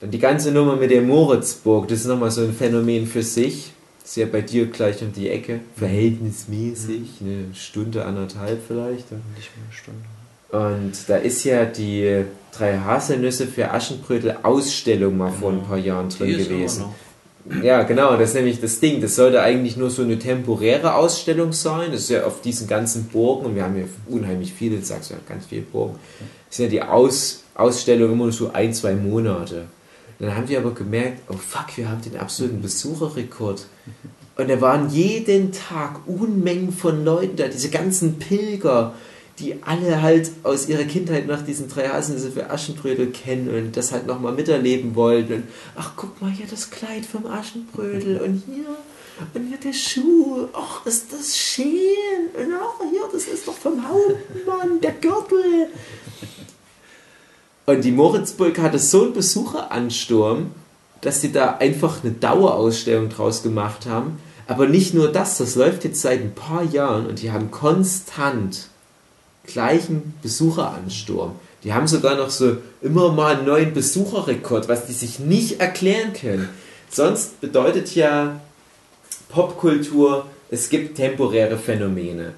Dann 0.00 0.10
die 0.10 0.18
ganze 0.18 0.52
Nummer 0.52 0.76
mit 0.76 0.90
der 0.90 1.02
Moritzburg, 1.02 1.88
das 1.88 2.00
ist 2.00 2.06
nochmal 2.06 2.30
so 2.30 2.42
ein 2.42 2.52
Phänomen 2.52 3.06
für 3.06 3.22
sich. 3.22 3.72
Ist 4.04 4.16
ja 4.16 4.26
bei 4.26 4.40
dir 4.40 4.66
gleich 4.66 5.02
um 5.02 5.12
die 5.12 5.28
Ecke. 5.28 5.60
Verhältnismäßig, 5.76 7.20
eine 7.20 7.54
Stunde, 7.54 8.04
anderthalb 8.04 8.60
vielleicht. 8.66 9.10
Nicht 9.10 9.50
mehr 9.54 9.64
eine 9.64 9.72
Stunde. 9.72 10.00
Und 10.50 10.92
da 11.08 11.16
ist 11.16 11.44
ja 11.44 11.66
die 11.66 12.24
drei 12.56 12.78
Haselnüsse 12.78 13.46
für 13.46 13.70
Aschenbrödel 13.70 14.38
Ausstellung 14.42 15.18
mal 15.18 15.30
vor 15.30 15.52
ein 15.52 15.62
paar 15.62 15.76
Jahren 15.76 16.08
drin 16.08 16.38
gewesen. 16.38 16.84
Ja, 17.62 17.82
genau, 17.82 18.16
das 18.16 18.30
ist 18.30 18.34
nämlich 18.36 18.60
das 18.60 18.80
Ding. 18.80 19.00
Das 19.00 19.16
sollte 19.16 19.42
eigentlich 19.42 19.76
nur 19.76 19.90
so 19.90 20.02
eine 20.02 20.18
temporäre 20.18 20.94
Ausstellung 20.94 21.52
sein. 21.52 21.92
Das 21.92 22.02
ist 22.02 22.10
ja 22.10 22.24
auf 22.24 22.40
diesen 22.40 22.66
ganzen 22.66 23.04
Burgen, 23.08 23.46
und 23.46 23.56
wir 23.56 23.64
haben 23.64 23.76
ja 23.76 23.84
unheimlich 24.06 24.52
viele, 24.52 24.76
du 24.78 24.84
sagst 24.84 25.10
ja 25.10 25.16
ganz 25.28 25.46
viele 25.46 25.62
Burgen, 25.62 25.98
das 26.48 26.56
sind 26.56 26.66
ja 26.66 26.70
die 26.70 26.82
Aus, 26.82 27.44
Ausstellung 27.54 28.12
immer 28.12 28.24
nur 28.24 28.32
so 28.32 28.52
ein, 28.52 28.72
zwei 28.72 28.94
Monate. 28.94 29.66
Dann 30.18 30.34
haben 30.34 30.48
wir 30.48 30.58
aber 30.58 30.72
gemerkt, 30.72 31.22
oh 31.28 31.36
fuck, 31.36 31.76
wir 31.76 31.88
haben 31.88 32.02
den 32.02 32.16
absoluten 32.16 32.60
Besucherrekord. 32.60 33.66
Und 34.36 34.50
da 34.50 34.60
waren 34.60 34.90
jeden 34.90 35.52
Tag 35.52 36.00
Unmengen 36.06 36.72
von 36.72 37.04
Leuten 37.04 37.36
da, 37.36 37.48
diese 37.48 37.70
ganzen 37.70 38.18
Pilger, 38.18 38.94
die 39.38 39.56
alle 39.62 40.02
halt 40.02 40.30
aus 40.42 40.68
ihrer 40.68 40.84
Kindheit 40.84 41.26
nach 41.26 41.42
diesen 41.42 41.68
drei 41.68 41.88
Haselnüsse 41.88 42.32
für 42.32 42.50
Aschenbrödel 42.50 43.08
kennen 43.08 43.48
und 43.48 43.76
das 43.76 43.92
halt 43.92 44.06
nochmal 44.06 44.32
miterleben 44.32 44.96
wollten. 44.96 45.34
Und 45.34 45.44
ach, 45.76 45.92
guck 45.96 46.20
mal 46.20 46.30
hier 46.30 46.46
das 46.46 46.70
Kleid 46.70 47.06
vom 47.06 47.26
Aschenbrödel 47.26 48.20
und 48.20 48.42
hier 48.46 48.76
und 49.34 49.48
hier 49.48 49.58
der 49.58 49.72
Schuh. 49.72 50.48
Ach, 50.52 50.84
ist 50.86 51.12
das 51.12 51.36
schön. 51.36 51.66
Und 52.36 52.52
ach, 52.54 52.80
hier, 52.90 53.02
das 53.12 53.24
ist 53.24 53.46
doch 53.46 53.56
vom 53.56 53.82
Hauptmann, 53.86 54.80
der 54.80 54.92
Gürtel. 54.92 55.68
Und 57.68 57.84
die 57.84 57.92
Moritzburg 57.92 58.58
hatte 58.60 58.78
so 58.78 59.02
einen 59.02 59.12
Besucheransturm, 59.12 60.52
dass 61.02 61.20
sie 61.20 61.32
da 61.32 61.58
einfach 61.58 62.02
eine 62.02 62.14
Dauerausstellung 62.14 63.10
draus 63.10 63.42
gemacht 63.42 63.84
haben. 63.84 64.18
Aber 64.46 64.66
nicht 64.66 64.94
nur 64.94 65.12
das, 65.12 65.36
das 65.36 65.54
läuft 65.54 65.84
jetzt 65.84 66.00
seit 66.00 66.22
ein 66.22 66.34
paar 66.34 66.62
Jahren 66.62 67.06
und 67.06 67.20
die 67.20 67.30
haben 67.30 67.50
konstant 67.50 68.68
gleichen 69.44 70.14
Besucheransturm. 70.22 71.32
Die 71.62 71.74
haben 71.74 71.86
sogar 71.86 72.16
noch 72.16 72.30
so 72.30 72.56
immer 72.80 73.12
mal 73.12 73.36
einen 73.36 73.46
neuen 73.46 73.74
Besucherrekord, 73.74 74.66
was 74.70 74.86
die 74.86 74.94
sich 74.94 75.18
nicht 75.18 75.60
erklären 75.60 76.14
können. 76.14 76.48
Sonst 76.88 77.38
bedeutet 77.42 77.94
ja 77.94 78.40
Popkultur, 79.28 80.24
es 80.50 80.70
gibt 80.70 80.96
temporäre 80.96 81.58
Phänomene. 81.58 82.32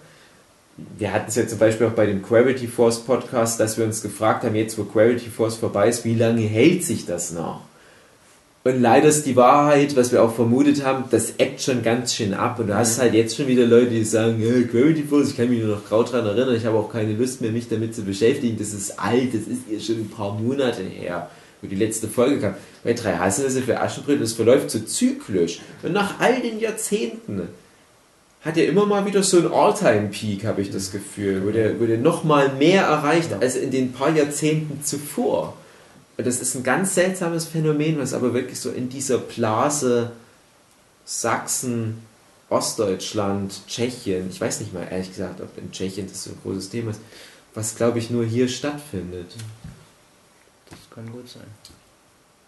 Wir 0.98 1.12
hatten 1.12 1.28
es 1.28 1.36
ja 1.36 1.46
zum 1.46 1.58
Beispiel 1.58 1.86
auch 1.86 1.92
bei 1.92 2.06
dem 2.06 2.22
Gravity 2.22 2.66
Force 2.66 3.00
Podcast, 3.00 3.60
dass 3.60 3.78
wir 3.78 3.84
uns 3.84 4.02
gefragt 4.02 4.44
haben, 4.44 4.54
jetzt 4.54 4.78
wo 4.78 4.84
Gravity 4.84 5.30
Force 5.30 5.56
vorbei 5.56 5.88
ist, 5.88 6.04
wie 6.04 6.14
lange 6.14 6.42
hält 6.42 6.84
sich 6.84 7.06
das 7.06 7.32
noch? 7.32 7.62
Und 8.62 8.82
leider 8.82 9.08
ist 9.08 9.24
die 9.24 9.36
Wahrheit, 9.36 9.96
was 9.96 10.12
wir 10.12 10.22
auch 10.22 10.34
vermutet 10.34 10.84
haben, 10.84 11.04
das 11.10 11.34
ebbt 11.38 11.62
schon 11.62 11.82
ganz 11.82 12.14
schön 12.14 12.34
ab. 12.34 12.58
Und 12.58 12.66
du 12.66 12.74
hast 12.74 13.00
halt 13.00 13.14
jetzt 13.14 13.34
schon 13.34 13.46
wieder 13.46 13.64
Leute, 13.64 13.90
die 13.90 14.04
sagen, 14.04 14.38
ja, 14.38 14.52
Gravity 14.66 15.02
Falls, 15.08 15.30
ich 15.30 15.36
kann 15.38 15.48
mich 15.48 15.60
nur 15.60 15.76
noch 15.76 15.86
grau 15.86 16.02
dran 16.02 16.26
erinnern, 16.26 16.54
ich 16.54 16.66
habe 16.66 16.76
auch 16.76 16.92
keine 16.92 17.14
Lust 17.14 17.40
mehr, 17.40 17.52
mich 17.52 17.70
damit 17.70 17.94
zu 17.94 18.02
beschäftigen. 18.02 18.58
Das 18.58 18.74
ist 18.74 19.00
alt, 19.00 19.32
das 19.32 19.42
ist 19.42 19.62
ihr 19.70 19.80
schon 19.80 19.96
ein 19.96 20.10
paar 20.10 20.34
Monate 20.38 20.82
her, 20.82 21.30
wo 21.62 21.68
die 21.68 21.76
letzte 21.76 22.06
Folge 22.06 22.38
kam. 22.38 22.54
Bei 22.84 22.92
drei 22.92 23.16
Haselnüsse 23.16 23.62
für 23.62 23.80
Aschenbrödel, 23.80 24.20
das 24.20 24.34
verläuft 24.34 24.70
so 24.70 24.80
zyklisch. 24.80 25.60
Und 25.82 25.94
nach 25.94 26.20
all 26.20 26.42
den 26.42 26.60
Jahrzehnten 26.60 27.48
hat 28.42 28.56
er 28.56 28.66
immer 28.68 28.86
mal 28.86 29.04
wieder 29.04 29.22
so 29.22 29.38
einen 29.38 29.52
All-Time-Peak, 29.52 30.44
habe 30.44 30.62
ich 30.62 30.70
das 30.70 30.92
Gefühl, 30.92 31.46
wo 31.46 31.50
der, 31.50 31.78
wo 31.78 31.84
der 31.84 31.98
nochmal 31.98 32.54
mehr 32.54 32.84
erreicht 32.84 33.32
als 33.34 33.56
in 33.56 33.70
den 33.70 33.92
paar 33.92 34.10
Jahrzehnten 34.10 34.82
zuvor. 34.82 35.56
Und 36.16 36.26
das 36.26 36.40
ist 36.40 36.54
ein 36.54 36.62
ganz 36.62 36.94
seltsames 36.94 37.46
Phänomen, 37.46 37.98
was 37.98 38.14
aber 38.14 38.32
wirklich 38.32 38.58
so 38.60 38.70
in 38.70 38.88
dieser 38.88 39.18
Blase 39.18 40.12
Sachsen, 41.04 41.98
Ostdeutschland, 42.48 43.62
Tschechien, 43.66 44.28
ich 44.30 44.40
weiß 44.40 44.60
nicht 44.60 44.72
mal 44.72 44.86
ehrlich 44.90 45.10
gesagt, 45.10 45.40
ob 45.40 45.56
in 45.58 45.70
Tschechien 45.70 46.08
das 46.08 46.24
so 46.24 46.30
ein 46.30 46.38
großes 46.42 46.70
Thema 46.70 46.92
ist, 46.92 47.00
was 47.54 47.76
glaube 47.76 47.98
ich 47.98 48.10
nur 48.10 48.24
hier 48.24 48.48
stattfindet. 48.48 49.32
Das 50.68 50.78
kann 50.94 51.10
gut 51.10 51.28
sein. 51.28 51.46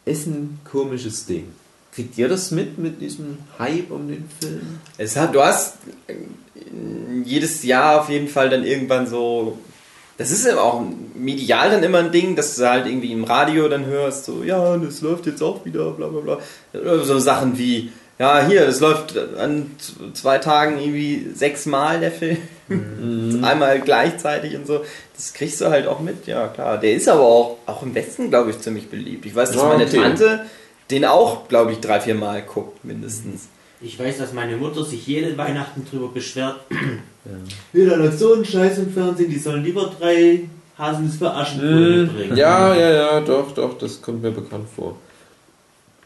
Ist 0.04 0.26
ein 0.26 0.60
komisches 0.64 1.26
Ding. 1.26 1.52
Kriegt 1.94 2.16
ihr 2.16 2.28
das 2.28 2.50
mit, 2.50 2.78
mit 2.78 3.02
diesem 3.02 3.36
Hype 3.58 3.90
um 3.90 4.08
den 4.08 4.28
Film? 4.40 4.80
Es 4.96 5.14
hat, 5.16 5.34
du 5.34 5.42
hast 5.42 5.74
jedes 7.24 7.62
Jahr 7.64 8.00
auf 8.00 8.08
jeden 8.08 8.28
Fall 8.28 8.48
dann 8.48 8.64
irgendwann 8.64 9.06
so. 9.06 9.58
Das 10.16 10.30
ist 10.30 10.46
ja 10.46 10.58
auch 10.58 10.82
medial 11.14 11.70
dann 11.70 11.82
immer 11.82 11.98
ein 11.98 12.12
Ding, 12.12 12.34
dass 12.34 12.56
du 12.56 12.68
halt 12.68 12.86
irgendwie 12.86 13.12
im 13.12 13.24
Radio 13.24 13.68
dann 13.68 13.86
hörst, 13.86 14.24
so, 14.24 14.42
ja, 14.42 14.76
das 14.78 15.00
läuft 15.00 15.26
jetzt 15.26 15.42
auch 15.42 15.64
wieder, 15.64 15.90
bla 15.90 16.06
bla 16.08 16.20
bla. 16.72 17.04
So 17.04 17.18
Sachen 17.18 17.58
wie, 17.58 17.90
ja, 18.18 18.46
hier, 18.46 18.64
das 18.66 18.80
läuft 18.80 19.18
an 19.18 19.72
zwei 20.14 20.38
Tagen 20.38 20.78
irgendwie 20.78 21.28
sechsmal 21.34 22.00
der 22.00 22.12
Film. 22.12 22.38
Einmal 23.42 23.80
gleichzeitig 23.80 24.54
und 24.54 24.66
so. 24.66 24.84
Das 25.14 25.34
kriegst 25.34 25.60
du 25.60 25.66
halt 25.66 25.86
auch 25.86 26.00
mit, 26.00 26.26
ja 26.26 26.48
klar. 26.48 26.78
Der 26.78 26.94
ist 26.94 27.08
aber 27.08 27.22
auch, 27.22 27.58
auch 27.66 27.82
im 27.82 27.94
Westen, 27.94 28.30
glaube 28.30 28.50
ich, 28.50 28.60
ziemlich 28.60 28.88
beliebt. 28.88 29.26
Ich 29.26 29.34
weiß, 29.34 29.50
dass 29.50 29.60
Ja, 29.60 29.68
meine 29.68 29.84
okay. 29.84 29.96
Tante 29.96 30.46
den 30.92 31.04
auch, 31.04 31.48
glaube 31.48 31.72
ich, 31.72 31.80
drei, 31.80 32.00
vier 32.00 32.14
Mal 32.14 32.42
guckt, 32.42 32.84
mindestens. 32.84 33.48
Ich 33.80 33.98
weiß, 33.98 34.18
dass 34.18 34.32
meine 34.32 34.56
Mutter 34.56 34.84
sich 34.84 35.06
jede 35.06 35.36
Weihnachten 35.36 35.84
drüber 35.90 36.08
beschwert. 36.08 36.60
Wieder 37.72 37.96
läuft 37.96 38.18
so 38.18 38.34
ein 38.34 38.44
Scheiß 38.44 38.78
im 38.78 38.92
Fernsehen, 38.92 39.30
die 39.30 39.38
sollen 39.38 39.64
lieber 39.64 39.92
drei 39.98 40.48
Haselnuss 40.78 41.16
für 41.16 41.32
Aschenbrödel 41.32 42.06
bringen. 42.06 42.36
Ja, 42.36 42.74
ja, 42.74 42.90
ja, 42.90 43.20
doch, 43.20 43.52
doch, 43.52 43.76
das 43.78 44.00
kommt 44.00 44.22
mir 44.22 44.30
bekannt 44.30 44.66
vor. 44.74 44.96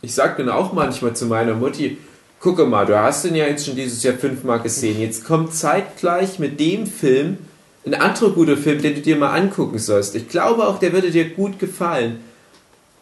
Ich 0.01 0.14
sag 0.14 0.37
dann 0.39 0.49
auch 0.49 0.72
manchmal 0.72 1.14
zu 1.14 1.26
meiner 1.26 1.55
Mutti, 1.55 1.99
gucke 2.41 2.64
mal, 2.64 2.87
du 2.87 2.99
hast 2.99 3.24
den 3.24 3.34
ja 3.34 3.47
jetzt 3.47 3.66
schon 3.66 3.76
dieses 3.76 4.03
Jahr 4.03 4.14
fünfmal 4.14 4.61
gesehen. 4.61 5.01
Jetzt 5.01 5.24
kommt 5.24 5.53
zeitgleich 5.53 6.39
mit 6.39 6.61
dem 6.61 6.87
Film 6.87 7.39
ein 7.84 7.95
anderer 7.95 8.30
guter 8.30 8.57
Film, 8.57 8.82
den 8.82 8.95
du 8.95 9.01
dir 9.01 9.16
mal 9.16 9.32
angucken 9.32 9.78
sollst. 9.78 10.16
Ich 10.16 10.28
glaube 10.28 10.66
auch, 10.66 10.78
der 10.78 10.93
würde 10.93 11.11
dir 11.11 11.28
gut 11.30 11.59
gefallen. 11.59 12.20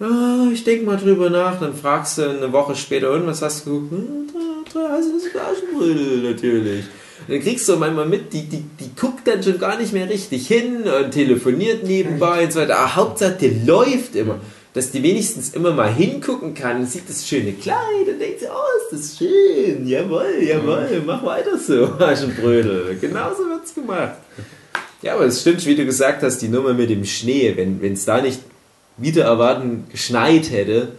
Ah, 0.01 0.49
ich 0.53 0.65
denk 0.65 0.85
mal 0.85 0.97
drüber 0.97 1.31
nach, 1.31 1.61
dann 1.61 1.75
fragst 1.75 2.19
du 2.19 2.29
eine 2.29 2.53
Woche 2.53 2.75
später, 2.75 3.13
und 3.13 3.27
was 3.27 3.43
hast 3.43 3.67
du 3.67 3.83
geguckt? 3.89 3.93
Hm, 4.33 4.65
drei- 4.73 5.31
für 5.31 5.41
Aschenbrödel, 5.41 6.33
natürlich. 6.33 6.85
Und 7.27 7.35
dann 7.35 7.41
kriegst 7.41 7.69
du 7.69 7.77
manchmal 7.77 8.07
mit, 8.07 8.33
die, 8.33 8.43
die, 8.43 8.65
die 8.81 8.91
guckt 9.01 9.27
dann 9.27 9.43
schon 9.43 9.59
gar 9.59 9.79
nicht 9.79 9.93
mehr 9.93 10.09
richtig 10.11 10.47
hin 10.49 10.83
und 10.83 11.13
telefoniert 11.13 11.85
nebenbei 11.85 12.45
und 12.45 12.53
so 12.53 12.61
weiter. 12.61 12.77
Aber 12.79 12.97
Hauptsache, 12.97 13.37
der 13.41 13.53
läuft 13.65 14.17
immer. 14.17 14.41
Dass 14.75 14.91
die 14.91 15.01
wenigstens 15.05 15.51
immer 15.55 15.71
mal 15.73 15.93
hingucken 15.95 16.53
kann, 16.55 16.85
sieht 16.85 17.09
das 17.09 17.27
schöne 17.29 17.53
Kleid 17.53 18.09
und 18.09 18.19
denkt 18.19 18.41
sie, 18.41 18.47
oh, 18.47 18.93
ist 18.93 18.93
das 19.13 19.19
schön, 19.19 19.87
jawohl, 19.87 20.27
jawohl, 20.43 21.01
mach 21.07 21.25
weiter 21.25 21.57
so, 21.57 21.85
Aschenbrödel. 22.01 22.99
Genauso 23.01 23.45
wird's 23.45 23.73
gemacht. 23.73 24.15
Ja, 25.01 25.15
aber 25.15 25.27
es 25.27 25.43
stimmt, 25.43 25.65
wie 25.67 25.77
du 25.77 25.85
gesagt 25.85 26.25
hast, 26.25 26.39
die 26.39 26.49
Nummer 26.49 26.75
mit 26.75 26.91
dem 26.91 27.05
Schnee, 27.05 27.55
wenn 27.57 27.93
es 27.93 28.05
da 28.05 28.21
nicht 28.21 28.41
wieder 28.97 29.25
erwarten 29.25 29.87
geschneit 29.91 30.51
hätte, 30.51 30.93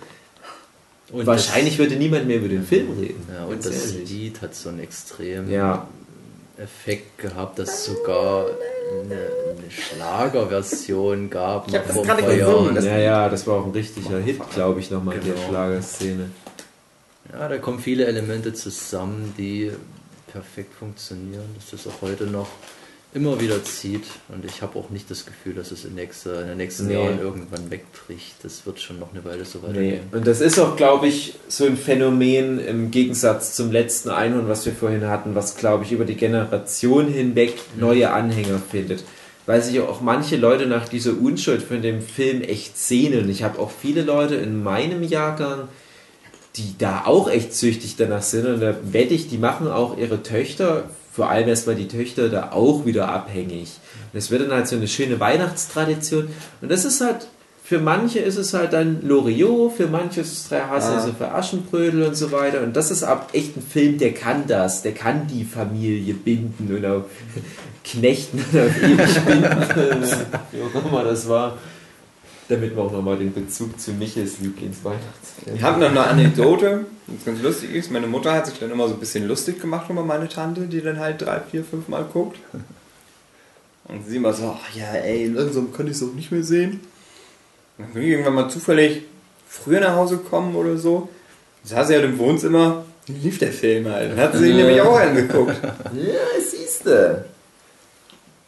Und 1.12 1.26
wahrscheinlich 1.26 1.78
würde 1.78 1.96
niemand 1.96 2.28
mehr 2.28 2.38
über 2.38 2.48
den 2.50 2.66
Film 2.66 2.98
reden. 3.00 3.26
Ja, 3.34 3.46
und 3.46 3.64
das 3.66 3.92
ehrlich. 3.94 4.10
Lied 4.10 4.42
hat 4.42 4.56
so 4.56 4.70
einen 4.70 4.80
extremen 4.80 5.50
Ja, 5.52 5.88
Effekt 6.58 7.18
gehabt, 7.20 7.60
dass 7.60 7.70
es 7.70 7.86
sogar 7.86 8.46
eine, 9.04 9.16
eine 9.16 9.70
Schlagerversion 9.72 11.30
gab. 11.30 11.68
Ich 11.68 11.76
hab 11.76 11.88
das 11.88 12.02
gerade 12.04 12.24
gesungen. 12.24 12.84
Ja, 12.84 12.98
ja, 12.98 13.30
das 13.30 13.46
war 13.48 13.56
auch 13.62 13.66
ein 13.66 13.72
richtiger 13.72 14.20
Hit, 14.20 14.40
glaube 14.54 14.80
ich, 14.80 14.90
nochmal 14.92 15.16
in 15.16 15.24
der 15.26 15.34
Genau. 15.34 15.48
Schlagerszene. 15.48 16.30
Ja, 17.32 17.48
da 17.50 17.58
kommen 17.58 17.80
viele 17.80 18.06
Elemente 18.06 18.54
zusammen, 18.54 19.34
die 19.38 19.72
perfekt 20.32 20.74
funktionieren, 20.74 21.46
dass 21.56 21.72
das 21.72 21.92
auch 21.92 22.02
heute 22.02 22.26
noch 22.26 22.48
immer 23.16 23.40
wieder 23.40 23.64
zieht. 23.64 24.04
Und 24.28 24.44
ich 24.46 24.62
habe 24.62 24.78
auch 24.78 24.90
nicht 24.90 25.10
das 25.10 25.26
Gefühl, 25.26 25.54
dass 25.54 25.72
es 25.72 25.86
in, 25.86 25.96
nächste, 25.96 26.32
in 26.32 26.48
den 26.50 26.58
nächsten 26.58 26.88
Nee. 26.88 26.94
Jahren 26.96 27.20
irgendwann 27.20 27.72
wegbricht. 27.72 28.36
Das 28.44 28.66
wird 28.66 28.80
schon 28.82 29.00
noch 29.00 29.14
eine 29.14 29.24
Weile 29.24 29.46
so 29.46 29.60
Nee. 29.60 29.68
weitergehen. 29.70 30.00
Und 30.12 30.28
das 30.28 30.42
ist 30.42 30.60
auch, 30.60 30.76
glaube 30.76 31.08
ich, 31.08 31.34
so 31.48 31.66
ein 31.66 31.78
Phänomen 31.78 32.60
im 32.60 32.92
Gegensatz 32.92 33.56
zum 33.56 33.72
letzten 33.72 34.10
Einhorn, 34.10 34.48
was 34.50 34.66
wir 34.66 34.74
vorhin 34.74 35.08
hatten, 35.08 35.34
was, 35.34 35.56
glaube 35.56 35.86
ich, 35.86 35.94
über 35.94 36.06
die 36.06 36.16
Generation 36.16 37.08
hinweg 37.08 37.54
neue 37.80 38.12
Anhänger 38.12 38.60
findet. 38.60 39.04
Weil 39.46 39.62
sich 39.62 39.80
auch 39.80 40.02
manche 40.02 40.36
Leute 40.38 40.66
nach 40.66 40.90
dieser 40.90 41.12
Unschuld 41.20 41.62
von 41.62 41.82
dem 41.82 42.02
Film 42.02 42.42
echt 42.42 42.78
sehnen. 42.78 43.30
Ich 43.30 43.44
habe 43.44 43.60
auch 43.60 43.72
viele 43.72 44.02
Leute 44.02 44.36
in 44.36 44.62
meinem 44.62 45.04
Jahrgang, 45.04 45.70
die 46.58 46.76
da 46.78 47.04
auch 47.06 47.30
echt 47.30 47.54
süchtig 47.54 47.96
danach 47.98 48.24
sind. 48.24 48.46
Und 48.46 48.60
da 48.62 48.76
wette 48.84 49.14
ich, 49.14 49.30
die 49.30 49.38
machen 49.38 49.68
auch 49.68 49.98
ihre 49.98 50.24
Töchter, 50.24 50.90
vor 51.16 51.30
allem 51.30 51.48
erstmal 51.48 51.76
die 51.76 51.88
Töchter, 51.88 52.28
da 52.28 52.52
auch 52.52 52.86
wieder 52.86 53.08
abhängig. 53.08 53.80
Das 54.12 54.32
wird 54.32 54.42
dann 54.42 54.52
halt 54.52 54.68
so 54.68 54.76
eine 54.76 54.88
schöne 54.88 55.20
Weihnachtstradition. 55.20 56.28
Und 56.62 56.70
das 56.70 56.84
ist 56.84 57.00
halt, 57.00 57.28
für 57.64 57.80
manche 57.80 58.20
ist 58.20 58.36
es 58.36 58.54
halt 58.54 58.74
dann 58.74 59.02
Loriot, 59.02 59.74
für 59.78 59.88
manche 59.88 60.22
ist 60.22 60.34
es 60.34 60.50
drei 60.50 60.62
Haselnüsse 60.62 61.14
für 61.18 61.32
Aschenbrödel 61.32 62.04
und 62.04 62.16
so 62.16 62.34
weiter. 62.34 62.62
Und 62.64 62.76
das 62.76 62.92
ist 62.92 63.04
ab 63.04 63.30
echt 63.32 63.56
ein 63.56 63.64
Film, 63.64 63.98
der 63.98 64.14
kann 64.14 64.46
das, 64.48 64.82
der 64.82 64.94
kann 64.94 65.28
die 65.28 65.46
Familie 65.46 66.14
binden 66.14 66.76
und 66.76 66.86
auf 66.86 67.06
knechten 67.86 68.44
und 68.52 68.60
auf 68.60 68.84
ewig 68.84 69.26
binden. 69.26 70.10
Wie 70.52 70.62
auch 70.62 70.86
immer 70.86 71.04
das 71.06 71.30
war. 71.30 71.58
Damit 72.48 72.76
wir 72.76 72.84
auch 72.84 72.92
nochmal 72.92 73.18
den 73.18 73.34
Bezug 73.34 73.80
zu 73.80 73.92
Michels 73.92 74.40
Lieblingsweihnachtsfilm 74.40 75.56
Ich 75.56 75.64
habe 75.64 75.80
noch 75.80 75.90
eine 75.90 76.04
Anekdote, 76.04 76.86
die 77.08 77.26
ganz 77.26 77.42
lustig 77.42 77.74
ist. 77.74 77.92
Meine 77.92 78.06
Mutter 78.06 78.34
hat 78.34 78.46
sich 78.46 78.60
dann 78.60 78.70
immer 78.70 78.88
so 78.88 78.94
ein 78.94 79.00
bisschen 79.00 79.28
lustig 79.28 79.60
gemacht 79.60 79.90
über 79.90 80.04
meine 80.04 80.30
Tante, 80.30 80.62
die 80.62 80.82
dann 80.82 81.00
halt 81.00 81.22
drei, 81.22 81.40
vier, 81.40 81.64
fünf 81.64 81.88
Mal 81.88 82.04
guckt. 82.04 82.38
Und 83.86 84.08
sie 84.08 84.18
immer 84.18 84.34
so, 84.34 84.56
ach 84.60 84.76
ja, 84.76 84.94
ey, 84.94 85.28
langsam 85.28 85.74
kann 85.74 85.88
ich 85.88 85.94
es 85.94 86.04
auch 86.04 86.14
nicht 86.14 86.32
mehr 86.32 86.44
sehen. 86.44 86.82
Und 87.78 87.86
dann 87.86 87.94
bin 87.94 88.04
ich 88.04 88.10
irgendwann 88.10 88.36
mal 88.36 88.50
zufällig 88.50 89.04
früher 89.48 89.80
nach 89.80 89.96
Hause 89.96 90.18
gekommen 90.18 90.56
oder 90.56 90.78
so. 90.78 91.10
Da 91.64 91.78
saß 91.78 91.88
sie 91.88 91.96
halt 91.96 92.06
im 92.06 92.18
Wohnzimmer, 92.20 92.86
lief 93.08 93.40
der 93.40 93.52
Film 93.52 93.88
halt. 93.88 94.12
Dann 94.12 94.20
hat 94.20 94.34
sie 94.34 94.40
sich 94.40 94.56
nämlich 94.56 94.82
auch 94.82 95.00
angeguckt. 95.00 95.56
Ja, 95.64 96.42
siehste. 96.42 97.26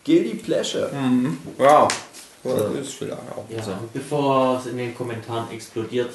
Guilty 0.06 0.36
Pleasure. 0.36 0.90
Mhm. 0.94 1.38
Ja, 2.48 2.80
ist 2.80 2.94
vielleicht 2.94 3.14
auch 3.18 3.46
Ja, 3.50 3.64
so. 3.64 3.72
bevor 3.94 4.58
es 4.60 4.68
in 4.68 4.78
den 4.78 4.96
Kommentaren 4.96 5.52
explodiert, 5.52 6.12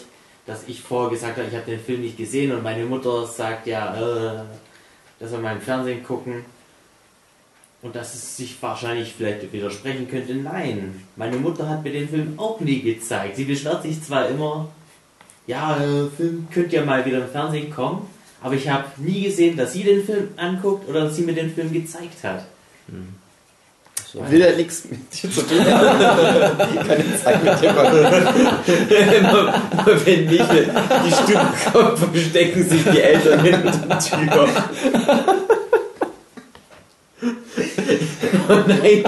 dass 0.46 0.64
ich 0.66 0.80
vorher 0.82 1.10
gesagt 1.10 1.36
habe, 1.36 1.48
ich 1.48 1.54
habe 1.54 1.70
den 1.70 1.80
Film 1.80 2.00
nicht 2.02 2.16
gesehen 2.16 2.52
und 2.52 2.62
meine 2.62 2.84
Mutter 2.84 3.26
sagt 3.26 3.66
ja, 3.66 3.94
äh, 3.94 4.42
dass 5.20 5.30
wir 5.30 5.38
mal 5.38 5.54
im 5.54 5.60
Fernsehen 5.60 6.02
gucken 6.04 6.44
und 7.82 7.94
dass 7.94 8.14
es 8.14 8.36
sich 8.36 8.56
wahrscheinlich 8.60 9.12
vielleicht 9.16 9.52
widersprechen 9.52 10.08
könnte. 10.08 10.34
Nein, 10.34 11.02
meine 11.16 11.36
Mutter 11.36 11.68
hat 11.68 11.84
mir 11.84 11.92
den 11.92 12.08
Film 12.08 12.38
auch 12.38 12.58
nie 12.60 12.80
gezeigt. 12.80 13.36
Sie 13.36 13.44
beschwert 13.44 13.82
sich 13.82 14.02
zwar 14.02 14.28
immer, 14.28 14.68
ja, 15.46 15.76
äh, 15.76 16.08
Film 16.16 16.48
könnte 16.50 16.76
ja 16.76 16.84
mal 16.84 17.04
wieder 17.04 17.18
im 17.18 17.28
Fernsehen 17.28 17.70
kommen, 17.70 18.08
aber 18.40 18.54
ich 18.54 18.68
habe 18.68 18.84
nie 18.96 19.22
gesehen, 19.24 19.56
dass 19.56 19.72
sie 19.72 19.84
den 19.84 20.04
Film 20.04 20.28
anguckt 20.36 20.88
oder 20.88 21.02
dass 21.04 21.16
sie 21.16 21.22
mir 21.22 21.34
den 21.34 21.52
Film 21.54 21.72
gezeigt 21.72 22.22
hat. 22.24 22.46
Ich 24.14 24.30
will 24.30 24.40
ja 24.40 24.52
nichts 24.52 24.82
mit 24.90 25.00
dir 25.10 25.30
zu 25.30 25.40
tun 25.40 25.64
haben. 25.64 26.58
Keine 26.86 27.16
Zeit 27.16 27.42
mit 27.42 27.62
dir 27.62 27.70
immer 29.18 29.54
wenn 30.04 30.26
nicht 30.26 30.44
die 30.50 31.12
Stimme 31.12 31.48
kommt, 31.72 31.98
verstecken 31.98 32.68
sich 32.68 32.82
die 32.92 33.00
Eltern 33.00 33.40
hinter 33.40 33.70
der 33.70 33.98
Tür. 33.98 34.48
Oh 38.48 38.58
nein! 38.66 39.04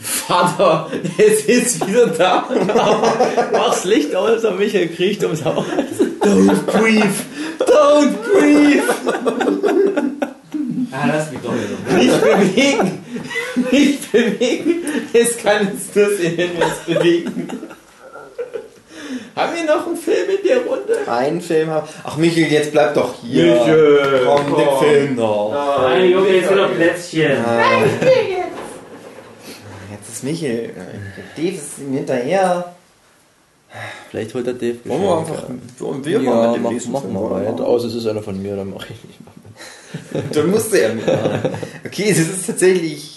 Vater, 0.00 0.90
es 1.18 1.44
ist 1.44 1.86
wieder 1.86 2.06
da! 2.06 2.48
Mach's 3.52 3.84
Licht 3.84 4.14
aus, 4.14 4.42
aber 4.44 4.56
Michael 4.56 4.88
kriecht 4.88 5.22
ums 5.22 5.44
Haus. 5.44 5.66
Don't 6.22 6.62
breathe! 6.62 7.12
Don't 7.58 8.14
breathe! 8.32 10.15
Ah, 10.92 11.06
lass 11.06 11.30
mich 11.30 11.40
doch 11.40 11.52
wieder. 11.52 11.96
Nicht 11.98 12.20
bewegen! 12.20 13.04
Nicht 13.70 14.12
bewegen! 14.12 14.84
Es 15.12 15.38
kann 15.38 15.68
jetzt 15.72 15.96
nur 15.96 16.16
sehen, 16.16 16.36
wenn 16.36 16.56
wir 16.58 16.66
es 16.66 16.78
bewegen. 16.94 17.48
Haben 19.34 19.54
wir 19.54 19.64
noch 19.64 19.86
einen 19.86 19.96
Film 19.96 20.30
in 20.30 20.48
der 20.48 20.58
Runde? 20.64 20.98
Einen 21.10 21.40
Film 21.40 21.70
haben. 21.70 21.88
Ach 22.04 22.16
Michael, 22.16 22.50
jetzt 22.50 22.72
bleib 22.72 22.94
doch 22.94 23.14
hier. 23.22 23.54
Michael, 23.54 24.22
komm, 24.24 24.56
den 24.56 24.66
komm. 24.66 24.78
Film 24.84 25.14
noch. 25.16 25.78
Nein, 25.82 26.10
Junge, 26.10 26.28
jetzt 26.28 26.50
wieder 26.50 26.68
Plätzchen. 26.68 27.44
Ah, 27.44 27.82
jetzt 29.92 30.08
ist 30.08 30.24
Michael. 30.24 30.70
Dave 31.36 31.48
ist 31.48 31.78
ihm 31.78 31.92
hinterher. 31.92 32.72
Vielleicht 34.10 34.34
holt 34.34 34.46
der 34.46 34.54
Dave 34.54 34.78
Wollen 34.84 35.02
wir 35.02 35.18
einfach. 35.18 35.44
Wollen 35.78 36.04
wir 36.04 36.20
ja, 36.20 36.30
mal 36.30 36.48
mit 36.48 36.56
dem 36.56 36.62
mach, 36.62 36.70
nächsten 36.70 36.92
mach 36.92 37.00
Film 37.02 37.12
mal 37.14 37.30
weiter. 37.30 37.66
Außer 37.66 37.88
es 37.88 37.94
ist 37.94 38.06
einer 38.06 38.22
von 38.22 38.40
mir, 38.42 38.56
dann 38.56 38.70
mache 38.70 38.86
ich 38.92 39.04
nicht 39.04 39.20
mit. 39.20 39.28
Dann 40.32 40.50
musste 40.50 40.80
er 40.80 40.94
mitmachen. 40.94 41.50
Okay, 41.84 42.06
es 42.10 42.18
ist 42.18 42.46
tatsächlich. 42.46 43.12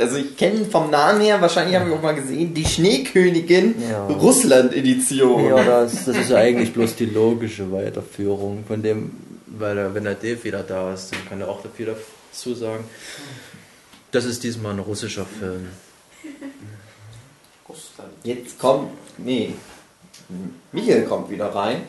Also 0.00 0.16
ich 0.16 0.36
kenne 0.36 0.64
vom 0.64 0.90
Namen 0.90 1.20
her, 1.20 1.40
wahrscheinlich 1.40 1.76
haben 1.76 1.88
wir 1.88 1.96
auch 1.96 2.02
mal 2.02 2.14
gesehen, 2.14 2.54
die 2.54 2.64
Schneekönigin 2.64 3.74
Ja. 3.90 4.06
Russland-Edition. 4.06 5.46
Ja, 5.48 5.64
das, 5.64 6.04
das 6.04 6.16
ist 6.16 6.30
ja 6.30 6.36
eigentlich 6.36 6.72
bloß 6.72 6.94
die 6.96 7.06
logische 7.06 7.70
Weiterführung 7.72 8.64
von 8.66 8.82
dem, 8.82 9.10
weil 9.46 9.78
er, 9.78 9.94
wenn 9.94 10.04
der 10.04 10.14
Dave 10.14 10.42
wieder 10.44 10.62
da 10.62 10.94
ist, 10.94 11.12
dann 11.12 11.28
kann 11.28 11.40
er 11.40 11.48
auch 11.48 11.62
dafür 11.62 11.96
dazu 12.32 12.54
sagen. 12.54 12.84
Das 14.12 14.24
ist 14.24 14.42
diesmal 14.44 14.72
ein 14.72 14.78
russischer 14.78 15.26
Film. 15.26 15.68
Jetzt 18.24 18.58
kommt. 18.58 18.90
Nee. 19.18 19.54
Michael 20.72 21.04
kommt 21.04 21.30
wieder 21.30 21.46
rein. 21.46 21.82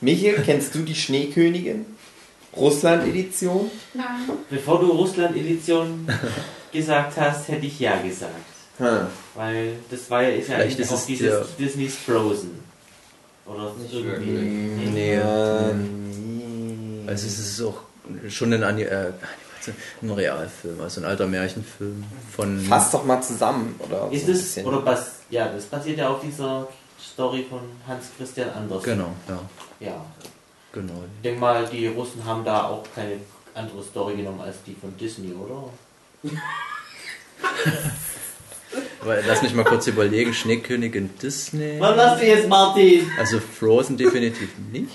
Michael, 0.00 0.42
kennst 0.44 0.74
du 0.74 0.80
die 0.80 0.94
Schneekönigin? 0.94 1.86
Russland-Edition? 2.56 3.70
Nein. 3.94 4.04
Bevor 4.50 4.80
du 4.80 4.86
Russland-Edition 4.92 6.08
gesagt 6.72 7.16
hast, 7.18 7.48
hätte 7.48 7.66
ich 7.66 7.78
ja 7.80 8.00
gesagt. 8.00 8.32
Hm. 8.78 9.06
Weil 9.34 9.74
das 9.90 10.10
war 10.10 10.22
ja, 10.22 10.30
ist 10.30 10.48
ja 10.48 10.54
Vielleicht 10.56 10.60
eigentlich 10.62 10.78
ist 10.80 10.92
auch 10.92 10.98
es 10.98 11.06
dieses 11.06 11.26
der- 11.30 11.46
Disney's 11.66 11.96
Frozen. 11.96 12.62
Oder 13.46 13.72
irgendwie. 13.92 14.30
Nee. 14.90 15.14
Ähm, 15.16 17.04
Also 17.06 17.26
es 17.26 17.38
ist 17.38 17.60
auch 17.62 17.74
schon 18.28 18.52
ein, 18.52 18.64
Ani 18.64 18.82
äh, 18.82 19.12
ein 20.02 20.10
Realfilm, 20.10 20.80
also 20.80 21.00
ein 21.00 21.04
alter 21.06 21.26
Märchenfilm 21.26 22.04
von... 22.34 22.58
Fass 22.60 22.90
doch 22.90 23.04
mal 23.04 23.20
zusammen, 23.22 23.74
oder? 23.78 24.08
Ist 24.10 24.26
so 24.26 24.32
es, 24.32 24.38
bisschen. 24.42 24.66
oder 24.66 24.80
bas, 24.80 25.12
ja, 25.30 25.48
das 25.48 25.64
basiert 25.66 25.98
ja 25.98 26.08
auf 26.08 26.20
dieser 26.22 26.66
Story 27.02 27.44
von 27.48 27.60
Hans 27.86 28.06
Christian 28.18 28.50
Andersen. 28.50 28.84
Genau, 28.84 29.10
ja, 29.28 29.86
Ja. 29.88 30.04
Genau. 30.74 31.04
Ich 31.16 31.22
denke 31.22 31.40
mal, 31.40 31.66
die 31.72 31.86
Russen 31.86 32.24
haben 32.26 32.44
da 32.44 32.64
auch 32.68 32.84
keine 32.94 33.12
andere 33.54 33.82
Story 33.82 34.16
genommen 34.16 34.40
als 34.42 34.56
die 34.66 34.74
von 34.74 34.94
Disney, 34.98 35.32
oder? 35.32 35.70
Aber 39.00 39.18
lass 39.26 39.42
mich 39.42 39.54
mal 39.54 39.64
kurz 39.64 39.86
überlegen, 39.86 40.32
Schneekönigin 40.34 41.10
Disney... 41.22 41.76
Was 41.78 41.96
machst 41.96 42.22
du 42.22 42.26
jetzt, 42.26 42.48
Martin? 42.48 43.06
Also 43.18 43.38
Frozen 43.38 43.96
definitiv 43.96 44.48
nicht. 44.72 44.90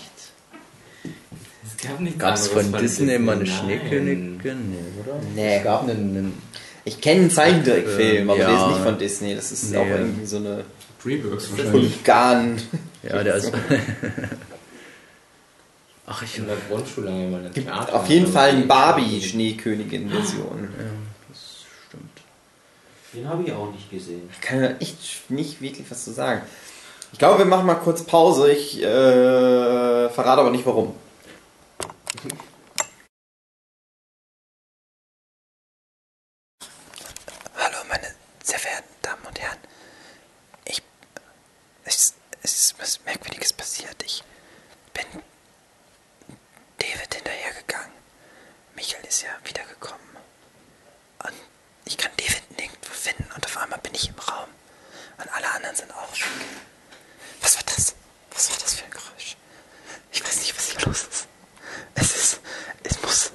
Es 1.64 1.88
gab 1.88 2.00
nichts 2.00 2.20
Gab 2.20 2.34
es 2.36 2.48
von 2.48 2.74
Disney 2.74 3.18
mal 3.20 3.36
eine. 3.38 3.46
Schneekönigin? 3.46 4.72
Nee, 4.72 5.02
oder? 5.04 5.20
Nee. 5.36 5.58
Es 5.58 5.64
gab 5.64 5.84
einen, 5.84 5.92
einen 6.18 6.42
Ich 6.84 7.00
kenne 7.00 7.22
einen 7.22 7.30
Zeichentrickfilm, 7.32 8.30
aber 8.30 8.40
Ja. 8.40 8.50
der 8.50 8.58
ist 8.60 8.68
nicht 8.68 8.84
von 8.84 8.98
Disney. 8.98 9.36
Das 9.36 9.52
ist 9.52 9.72
Nee. 9.72 9.78
auch 9.78 9.86
irgendwie 9.86 10.26
so 10.26 10.38
eine 10.38 10.66
Dreamworks 11.04 11.52
wahrscheinlich. 11.52 12.04
Polygon. 12.04 12.58
ja, 13.04 13.24
der 13.24 13.36
ist... 13.36 13.52
Ach, 16.12 16.24
ich... 16.24 16.38
In 16.40 16.48
der 16.48 16.56
Grundschule 16.68 17.10
haben 17.12 17.22
wir 17.22 17.28
mal 17.38 17.46
ein 17.46 17.54
Gibt 17.54 17.68
Theater. 17.68 17.94
auf 17.94 18.10
jeden 18.10 18.26
Fall 18.32 18.50
eine 18.50 18.62
die- 18.62 18.68
Barbie-Schneekönigin-Version. 18.68 20.74
Ja, 20.78 20.86
das 21.30 21.40
stimmt. 21.88 22.18
Den 23.14 23.28
habe 23.30 23.44
ich 23.44 23.52
auch 23.54 23.72
nicht 23.72 23.92
gesehen. 23.92 24.28
Ich 24.34 24.42
kann 24.42 24.60
da 24.62 24.70
echt 24.80 25.30
nicht 25.30 25.62
wirklich 25.62 25.90
was 25.92 26.04
zu 26.04 26.12
sagen. 26.12 26.42
Ich 27.14 27.20
glaube, 27.20 27.38
wir 27.40 27.46
machen 27.46 27.66
mal 27.68 27.76
kurz 27.76 28.04
Pause. 28.04 28.52
Ich 28.52 28.82
äh, 28.82 30.10
verrate 30.10 30.42
aber 30.42 30.50
nicht 30.52 30.66
warum. 30.66 30.96
Hallo, 37.58 37.78
meine 37.88 38.14
sehr 38.44 38.60
verehrten 38.60 38.90
Damen 39.02 39.26
und 39.26 39.40
Herren. 39.40 39.58
Ich. 40.66 40.82
Es, 41.84 42.14
es 42.42 42.54
ist 42.54 42.76
was 42.80 43.04
Merkwürdiges 43.06 43.54
passiert. 43.54 43.96
Ich 44.06 44.24
bin 44.94 45.06
David 46.78 47.14
hinterhergegangen. 47.14 47.92
Michael 48.76 49.06
ist 49.06 49.24
ja 49.24 49.30
wiedergekommen. 49.44 50.00
Und 51.24 51.34
ich 51.86 51.98
kann 51.98 52.12
David 52.18 52.44
nirgendwo 52.58 52.94
finden 52.94 53.30
und 53.36 53.46
auf 53.46 53.58
einmal 53.58 53.80
bin 53.80 53.94
ich 53.94 54.10
im 54.10 54.16
Raum. 54.16 54.50
Und 55.18 55.30
alle 55.34 55.50
anderen 55.52 55.76
sind 55.76 55.92
auch 55.94 56.16
schon. 56.16 56.32
Was 57.42 57.56
war 57.58 57.64
das? 57.66 57.96
Was 58.32 58.50
war 58.52 58.58
das 58.62 58.76
für 58.76 58.86
ein 58.86 58.92
Geräusch? 58.92 59.36
Ich 60.12 60.24
weiß 60.24 60.40
nicht, 60.40 60.56
was 60.56 60.72
hier 60.72 60.82
los 60.86 61.04
ist. 61.04 61.28
Es 61.96 62.16
ist. 62.16 62.40
Es 62.84 63.02
muss 63.02 63.32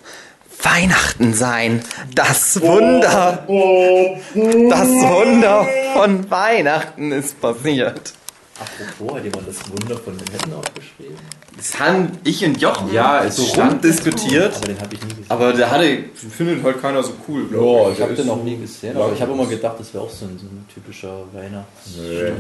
Weihnachten 0.63 1.24
sein. 1.35 1.83
Das 2.15 2.61
Wunder. 2.61 3.45
Das 3.47 4.89
Wunder 4.89 5.67
von 5.95 6.31
Weihnachten 6.31 7.13
ist 7.13 7.41
passiert. 7.41 8.13
Apropos, 8.61 9.17
hat 9.17 9.25
jemand 9.25 9.49
das 9.49 9.57
Wunder 9.69 9.97
von 9.99 10.15
Manhattan 10.17 10.53
aufgeschrieben? 10.55 11.17
Das 11.57 11.79
haben 11.81 12.13
ich 12.25 12.45
und 12.45 12.61
Jochen 12.61 12.93
Ja, 12.93 13.25
es 13.25 13.37
so 13.37 13.45
stand- 13.47 13.75
rumdiskutiert. 13.75 14.55
Aber 14.57 14.67
den 14.67 14.81
habe 14.81 14.95
ich 14.95 15.03
nie 15.03 15.09
gesehen. 15.09 15.25
Aber 15.29 15.53
der 15.53 15.71
hatte, 15.71 15.99
findet 16.37 16.63
halt 16.65 16.81
keiner 16.83 17.03
so 17.03 17.13
cool, 17.29 17.47
Ja, 17.53 17.91
ich 17.91 17.97
der 17.97 18.07
habe 18.07 18.15
den 18.17 18.27
noch 18.27 18.43
nie 18.45 18.57
gesehen, 18.57 18.97
aber 18.97 19.13
ich 19.13 19.21
habe 19.21 19.33
immer 19.33 19.47
gedacht, 19.47 19.77
das 19.79 19.93
wäre 19.95 20.05
auch 20.05 20.11
so 20.11 20.25
ein, 20.27 20.39
so 20.39 20.47
ein 20.47 20.65
typischer 20.73 21.25
Weihnachts... 21.33 21.95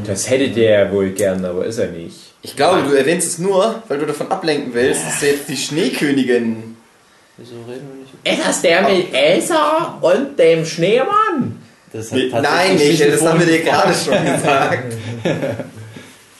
Das 0.06 0.28
hätte 0.30 0.48
der 0.50 0.92
wohl 0.92 1.10
gern, 1.10 1.44
aber 1.44 1.64
ist 1.64 1.78
er 1.78 1.88
nicht. 1.90 2.16
Ich 2.42 2.54
glaube, 2.56 2.82
du 2.88 2.92
erwähnst 2.94 3.26
es 3.28 3.38
nur, 3.38 3.82
weil 3.88 3.98
du 3.98 4.06
davon 4.06 4.30
ablenken 4.30 4.74
willst, 4.74 5.04
dass 5.06 5.22
jetzt 5.22 5.48
die 5.48 5.56
Schneekönigin. 5.56 6.73
Wieso 7.36 7.56
reden 7.68 7.88
wir 7.88 8.00
nicht 8.00 8.40
Ist 8.40 8.48
das 8.48 8.62
der 8.62 8.88
mit 8.88 9.12
Elsa 9.12 9.98
und 10.00 10.38
dem 10.38 10.64
Schneemann? 10.64 11.60
Das 11.92 12.10
Nee, 12.12 12.28
Nein, 12.30 12.76
nicht, 12.76 13.00
das 13.00 13.22
haben 13.22 13.38
wir 13.40 13.46
dir 13.46 13.62
gerade 13.62 13.94
schon 13.94 14.14
gesagt. 14.24 14.94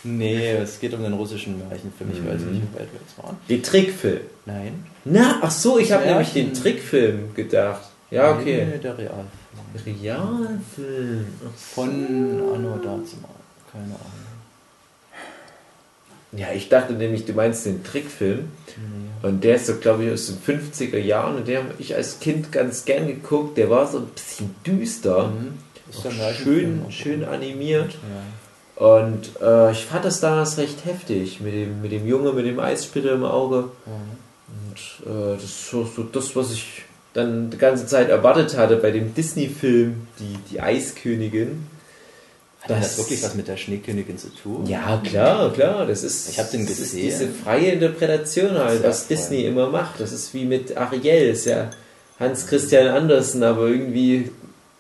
Nee, 0.05 0.51
es 0.51 0.79
geht 0.79 0.93
um 0.93 1.03
den 1.03 1.15
russischen 1.15 1.59
Märchenfilm. 1.59 2.11
Ich 2.13 2.19
weiß 2.19 2.41
nicht, 2.43 2.63
wie 2.63 2.79
weit 2.79 2.89
wir 2.93 3.01
jetzt 3.01 3.17
waren. 3.23 3.37
Die 3.49 3.63
Trickfilm. 3.63 4.21
Nein. 4.45 4.85
Na, 5.05 5.39
ach 5.41 5.51
so, 5.51 5.79
ich 5.79 5.93
habe 5.93 6.05
nämlich 6.05 6.33
den 6.33 6.53
Trickfilm 6.53 7.35
gedacht. 7.35 7.83
Ja, 8.11 8.33
okay. 8.33 8.67
Nee, 8.71 8.79
der 8.79 8.99
Realfilm. 8.99 9.97
Realfilm. 10.03 11.27
Ach 11.41 11.59
so. 11.59 11.83
Von 11.83 11.91
Anno 12.55 12.77
Dazumal. 12.77 13.31
Keine 13.73 13.85
Ahnung. 13.85 14.24
Ja, 16.37 16.49
ich 16.55 16.68
dachte 16.68 16.95
nämlich, 16.95 17.24
du 17.24 17.32
meinst 17.32 17.66
den 17.66 17.85
Trickfilm. 17.85 18.49
Nee. 18.76 19.28
Und 19.28 19.45
der 19.45 19.57
ist 19.57 19.66
so, 19.66 19.76
glaube 19.76 20.05
ich, 20.05 20.12
aus 20.12 20.26
den 20.26 20.39
50er 20.39 20.99
Jahren. 20.99 21.37
Und 21.37 21.49
den 21.49 21.59
habe 21.59 21.74
ich 21.78 21.95
als 21.95 22.20
Kind 22.20 22.53
ganz 22.53 22.85
gern 22.85 23.07
geguckt. 23.07 23.57
Der 23.57 23.70
war 23.70 23.87
so 23.87 23.99
ein 23.99 24.07
bisschen 24.07 24.55
düster. 24.66 25.28
Mhm. 25.28 25.59
Schön, 26.35 26.85
schön 26.91 27.24
animiert. 27.24 27.93
Ja. 27.93 28.87
Und 28.87 29.30
äh, 29.41 29.70
ich 29.70 29.85
fand 29.85 30.05
das 30.05 30.20
damals 30.20 30.59
recht 30.59 30.85
heftig. 30.85 31.41
Mit 31.41 31.55
dem, 31.55 31.80
mit 31.80 31.93
dem 31.93 32.07
Junge 32.07 32.32
mit 32.32 32.47
dem 32.47 32.59
Eissplitter 32.59 33.12
im 33.12 33.24
Auge. 33.24 33.70
Und 33.87 35.07
äh, 35.07 35.35
das 35.35 35.45
ist 35.45 35.70
so, 35.70 35.85
so 35.85 36.03
das, 36.03 36.35
was 36.35 36.53
ich 36.53 36.82
dann 37.12 37.51
die 37.51 37.59
ganze 37.59 37.87
Zeit 37.87 38.09
erwartet 38.09 38.57
hatte 38.57 38.76
bei 38.76 38.91
dem 38.91 39.14
Disney-Film, 39.14 40.09
die, 40.18 40.37
die 40.51 40.61
Eiskönigin. 40.61 41.66
Hat 42.65 42.71
das, 42.71 42.81
das 42.97 42.99
wirklich 42.99 43.23
was 43.23 43.35
mit 43.35 43.47
der 43.49 43.57
Schneekönigin 43.57 44.17
zu 44.19 44.29
tun? 44.35 44.67
Ja, 44.67 45.01
klar, 45.05 45.53
klar. 45.53 45.87
Das 45.87 46.03
ist, 46.03 46.31
Ich 46.31 46.39
hab 46.39 46.51
den 46.51 46.67
das 46.67 46.79
ist 46.79 46.95
diese 46.95 47.29
freie 47.29 47.73
Interpretation 47.73 48.57
halt, 48.59 48.81
Sehr 48.81 48.89
was. 48.91 49.07
Disney 49.07 49.45
immer 49.45 49.69
macht. 49.69 50.01
Das 50.01 50.12
ist 50.12 50.33
wie 50.35 50.45
mit 50.47 50.77
Ariel, 50.77 51.31
ist 51.31 51.45
ja 51.47 51.71
Hans 52.19 52.47
Christian 52.47 52.89
Andersen, 52.89 53.43
aber 53.43 53.67
irgendwie 53.69 54.31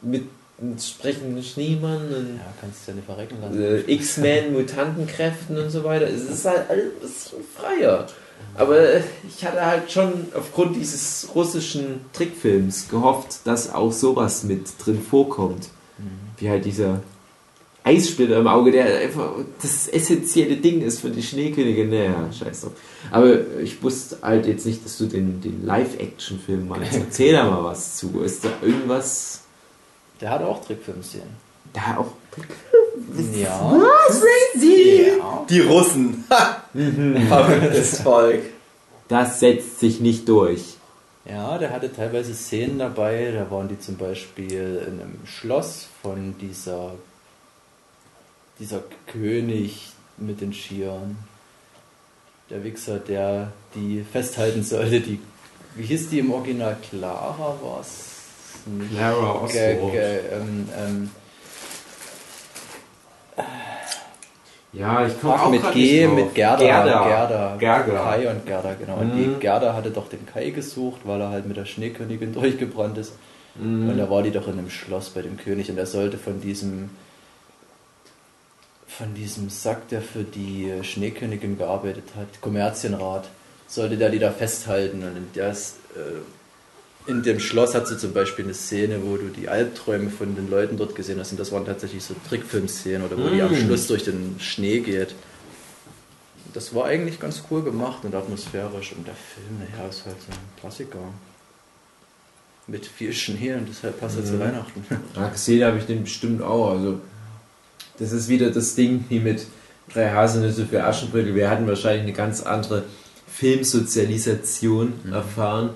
mit 0.00 0.24
einem 0.60 0.78
sprechenden 0.78 1.42
Schneemann 1.42 2.06
und 2.14 2.36
Ja, 2.38 2.54
kannst 2.60 2.86
du 2.86 2.92
ja 2.92 2.94
nicht 2.96 3.06
verrecken 3.06 3.36
lassen. 3.42 3.62
äh, 3.62 3.92
X-Men, 3.92 4.52
Mutantenkräften 4.54 5.58
und 5.58 5.68
so 5.70 5.84
weiter. 5.84 6.06
Es 6.06 6.22
ist 6.22 6.44
halt 6.44 6.70
alles 6.70 6.84
ein 6.94 7.00
bisschen 7.00 7.38
freier. 7.56 8.06
Aber 8.56 8.78
ich 9.28 9.44
hatte 9.44 9.64
halt 9.64 9.90
schon 9.90 10.12
aufgrund 10.34 10.76
dieses 10.76 11.28
russischen 11.34 12.00
Trickfilms 12.12 12.88
gehofft, 12.88 13.40
dass 13.44 13.72
auch 13.74 13.92
sowas 13.92 14.44
mit 14.44 14.68
drin 14.84 15.00
vorkommt. 15.02 15.68
Wie 16.38 16.48
halt 16.48 16.64
dieser 16.64 17.00
Eissplitter 17.86 18.38
im 18.38 18.46
Auge, 18.48 18.72
der 18.72 18.98
einfach 18.98 19.32
das 19.60 19.88
essentielle 19.88 20.56
Ding 20.56 20.80
ist 20.80 21.00
für 21.00 21.10
die 21.10 21.22
Schneekönigin. 21.22 21.90
Naja, 21.90 22.30
scheiß 22.32 22.62
drauf. 22.62 22.72
Aber 23.10 23.58
ich 23.62 23.82
wusste 23.82 24.16
halt 24.22 24.46
jetzt 24.46 24.64
nicht, 24.64 24.82
dass 24.84 24.96
du 24.96 25.04
den, 25.06 25.40
den 25.42 25.66
Live-Action-Film 25.66 26.66
meinst. 26.66 26.94
Erzähl 26.94 27.34
da 27.34 27.44
mal 27.50 27.62
was 27.62 27.96
zu. 27.96 28.22
Ist 28.22 28.44
da 28.44 28.48
irgendwas 28.62 29.42
Der 30.20 30.30
hat 30.30 30.42
auch 30.42 30.64
Trickfilmszenen. 30.64 31.28
da 31.74 31.98
auch 31.98 32.12
Ja. 33.38 33.76
Die, 34.54 35.02
ja. 35.18 35.44
die 35.48 35.60
Russen. 35.60 36.24
Ha! 36.30 36.62
Verrücktes 37.28 38.00
Volk. 38.00 38.40
Das 39.08 39.40
setzt 39.40 39.80
sich 39.80 40.00
nicht 40.00 40.26
durch. 40.28 40.76
Ja, 41.28 41.58
der 41.58 41.70
hatte 41.70 41.92
teilweise 41.92 42.34
Szenen 42.34 42.78
dabei, 42.78 43.32
da 43.32 43.50
waren 43.50 43.68
die 43.68 43.78
zum 43.78 43.96
Beispiel 43.96 44.82
in 44.86 45.00
einem 45.00 45.18
Schloss 45.26 45.86
von 46.02 46.34
dieser, 46.40 46.92
dieser 48.58 48.82
König 49.06 49.88
mit 50.16 50.40
den 50.40 50.52
Skiern. 50.52 51.16
Der 52.50 52.62
Wichser, 52.62 52.98
der 52.98 53.52
die 53.74 54.04
festhalten 54.10 54.62
sollte, 54.62 55.00
die. 55.00 55.20
Wie 55.76 55.84
hieß 55.84 56.10
die 56.10 56.20
im 56.20 56.32
Original? 56.32 56.76
Clara 56.88 57.56
war 57.60 57.80
es? 57.80 58.10
Clara 58.90 59.32
Oswald. 59.42 59.78
ähm, 60.32 60.68
ähm, 60.78 61.10
Ja, 64.72 65.06
ich 65.06 65.20
komme 65.20 65.40
auch 65.40 65.50
mit 65.50 65.72
G, 65.72 66.06
mit 66.08 66.34
Gerda. 66.34 66.56
Gerda. 66.64 67.06
Gerda. 67.06 67.56
Gerda. 67.58 68.04
Kai 68.04 68.28
und 68.28 68.44
Gerda, 68.44 68.74
genau. 68.74 68.96
Und 68.96 69.14
Mhm. 69.14 69.34
die 69.34 69.40
Gerda 69.40 69.72
hatte 69.74 69.90
doch 69.90 70.08
den 70.08 70.26
Kai 70.26 70.50
gesucht, 70.50 71.02
weil 71.04 71.20
er 71.20 71.30
halt 71.30 71.46
mit 71.46 71.56
der 71.56 71.64
Schneekönigin 71.64 72.32
durchgebrannt 72.34 72.98
ist. 72.98 73.12
Mhm. 73.54 73.88
Und 73.90 73.98
da 73.98 74.10
war 74.10 74.22
die 74.24 74.32
doch 74.32 74.48
in 74.48 74.54
einem 74.58 74.70
Schloss 74.70 75.10
bei 75.10 75.22
dem 75.22 75.36
König 75.36 75.70
und 75.70 75.78
er 75.78 75.86
sollte 75.86 76.18
von 76.18 76.40
diesem 76.40 76.90
von 78.86 79.14
diesem 79.14 79.48
Sack, 79.50 79.88
der 79.88 80.02
für 80.02 80.22
die 80.24 80.72
Schneekönigin 80.82 81.58
gearbeitet 81.58 82.04
hat, 82.16 82.40
Kommerzienrat, 82.40 83.28
sollte 83.66 83.96
der 83.96 84.10
die 84.10 84.18
da 84.18 84.30
festhalten. 84.30 85.02
Und 85.02 85.16
in, 85.16 85.26
der 85.34 85.50
ist, 85.50 85.76
äh, 85.96 87.10
in 87.10 87.22
dem 87.22 87.40
Schloss 87.40 87.74
hat 87.74 87.88
sie 87.88 87.98
zum 87.98 88.12
Beispiel 88.12 88.44
eine 88.44 88.54
Szene, 88.54 89.00
wo 89.02 89.16
du 89.16 89.28
die 89.28 89.48
Albträume 89.48 90.10
von 90.10 90.36
den 90.36 90.48
Leuten 90.48 90.76
dort 90.76 90.94
gesehen 90.94 91.18
hast. 91.18 91.32
Und 91.32 91.40
das 91.40 91.50
waren 91.50 91.64
tatsächlich 91.66 92.04
so 92.04 92.14
Trickfilmszenen 92.28 93.02
oder 93.02 93.16
wo 93.18 93.28
die 93.28 93.42
am 93.42 93.52
Mm. 93.52 93.56
Schluss 93.56 93.86
durch 93.88 94.04
den 94.04 94.36
Schnee 94.38 94.80
geht. 94.80 95.14
Das 96.52 96.72
war 96.74 96.84
eigentlich 96.84 97.18
ganz 97.18 97.42
cool 97.50 97.62
gemacht 97.64 98.04
und 98.04 98.14
atmosphärisch. 98.14 98.92
Und 98.92 99.06
der 99.08 99.14
Film, 99.14 99.58
naja, 99.58 99.88
ist 99.88 100.04
halt 100.06 100.16
so 100.20 100.30
ein 100.30 100.38
Klassiker. 100.60 100.98
Mit 102.66 102.86
viel 102.86 103.12
Schnee 103.12 103.54
und 103.54 103.68
deshalb 103.68 103.98
passt 104.00 104.16
er 104.18 104.24
zu 104.24 104.34
Mhm. 104.34 104.40
Weihnachten. 104.40 104.86
Ja, 105.16 105.28
gesehen 105.28 105.64
habe 105.64 105.78
ich 105.78 105.84
den 105.86 106.04
bestimmt 106.04 106.40
auch. 106.42 106.70
Also, 106.70 107.00
das 107.98 108.12
ist 108.12 108.28
wieder 108.28 108.50
das 108.50 108.74
Ding 108.74 109.04
wie 109.08 109.20
mit 109.20 109.46
drei 109.92 110.10
Haselnüsse 110.10 110.66
für 110.66 110.84
Aschenbrödel. 110.84 111.34
Wir 111.34 111.50
hatten 111.50 111.66
wahrscheinlich 111.66 112.02
eine 112.02 112.12
ganz 112.12 112.42
andere 112.42 112.84
Filmsozialisation 113.26 114.92
erfahren 115.12 115.70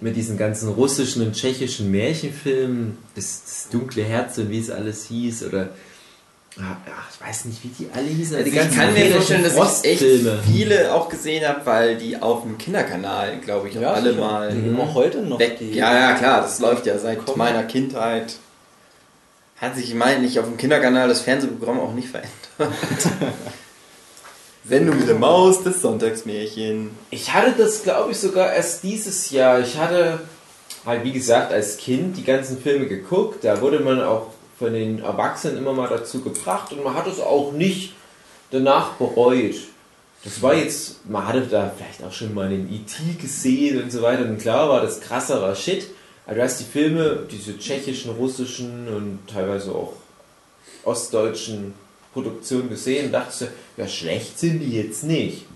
mit 0.00 0.16
diesen 0.16 0.36
ganzen 0.36 0.68
russischen 0.68 1.22
und 1.22 1.34
tschechischen 1.34 1.90
Märchenfilmen. 1.90 2.98
Das, 3.14 3.42
das 3.44 3.68
dunkle 3.70 4.04
Herz 4.04 4.38
und 4.38 4.50
wie 4.50 4.60
es 4.60 4.70
alles 4.70 5.06
hieß. 5.06 5.44
Oder, 5.44 5.70
ah, 6.58 6.76
ach, 6.86 7.08
ich 7.12 7.26
weiß 7.26 7.46
nicht, 7.46 7.64
wie 7.64 7.68
die 7.68 7.88
alle 7.92 8.08
hießen. 8.08 8.36
Also 8.36 8.50
die 8.50 8.56
ich 8.56 8.76
kann 8.76 8.92
mir 8.92 9.10
vorstellen, 9.10 9.42
dass 9.42 9.84
ich 9.84 9.90
echt 9.90 10.04
viele 10.52 10.92
auch 10.92 11.08
gesehen 11.08 11.46
habe, 11.46 11.64
weil 11.64 11.96
die 11.96 12.20
auf 12.20 12.42
dem 12.42 12.58
Kinderkanal, 12.58 13.40
glaube 13.40 13.68
ich, 13.68 13.78
auch 13.78 13.94
alle 13.94 14.12
mal 14.12 14.52
geben 14.52 14.78
auch 14.78 14.94
heute 14.94 15.22
noch 15.22 15.38
weg. 15.38 15.58
Ja, 15.60 15.94
ja, 15.94 16.14
klar, 16.14 16.42
das 16.42 16.60
läuft 16.60 16.86
ja 16.86 16.98
seit 16.98 17.24
Kommen. 17.24 17.38
meiner 17.38 17.62
Kindheit. 17.64 18.36
Hat 19.56 19.74
sich, 19.74 19.94
nicht 19.94 20.38
auf 20.38 20.44
dem 20.44 20.56
Kinderkanal 20.56 21.08
das 21.08 21.22
Fernsehprogramm 21.22 21.80
auch 21.80 21.94
nicht 21.94 22.08
verändert. 22.08 22.32
Sendung 24.68 24.98
mit 24.98 25.08
der 25.08 25.14
Maus, 25.14 25.62
das 25.62 25.80
Sonntagsmärchen. 25.80 26.90
Ich 27.10 27.32
hatte 27.32 27.54
das, 27.56 27.82
glaube 27.82 28.10
ich, 28.10 28.18
sogar 28.18 28.52
erst 28.52 28.82
dieses 28.82 29.30
Jahr. 29.30 29.60
Ich 29.60 29.78
hatte 29.78 30.20
halt, 30.84 31.04
wie 31.04 31.12
gesagt, 31.12 31.52
als 31.52 31.76
Kind 31.76 32.16
die 32.16 32.24
ganzen 32.24 32.60
Filme 32.60 32.86
geguckt. 32.86 33.44
Da 33.44 33.60
wurde 33.60 33.80
man 33.80 34.02
auch 34.02 34.28
von 34.58 34.72
den 34.72 35.00
Erwachsenen 35.00 35.58
immer 35.58 35.72
mal 35.72 35.88
dazu 35.88 36.20
gebracht 36.20 36.72
und 36.72 36.82
man 36.82 36.94
hat 36.94 37.06
es 37.06 37.20
auch 37.20 37.52
nicht 37.52 37.94
danach 38.50 38.94
bereut. 38.94 39.54
Das 40.24 40.42
war 40.42 40.54
jetzt, 40.54 41.08
man 41.08 41.26
hatte 41.26 41.42
da 41.42 41.72
vielleicht 41.76 42.02
auch 42.02 42.12
schon 42.12 42.34
mal 42.34 42.48
den 42.48 42.72
E.T. 42.72 43.20
gesehen 43.20 43.82
und 43.82 43.92
so 43.92 44.02
weiter. 44.02 44.24
Und 44.24 44.38
klar 44.38 44.68
war 44.68 44.82
das 44.82 45.00
krasserer 45.00 45.54
Shit. 45.54 45.86
Aber 46.26 46.34
du 46.34 46.42
hast 46.42 46.60
die 46.60 46.64
Filme, 46.64 47.26
diese 47.30 47.58
tschechischen, 47.58 48.10
russischen 48.12 48.88
und 48.88 49.20
teilweise 49.32 49.72
auch 49.72 49.92
ostdeutschen 50.84 51.74
Produktionen 52.12 52.68
gesehen 52.68 53.06
und 53.06 53.12
dachtest 53.12 53.42
du, 53.42 53.46
ja, 53.76 53.86
schlecht 53.86 54.38
sind 54.38 54.60
die 54.60 54.72
jetzt 54.72 55.04
nicht. 55.04 55.46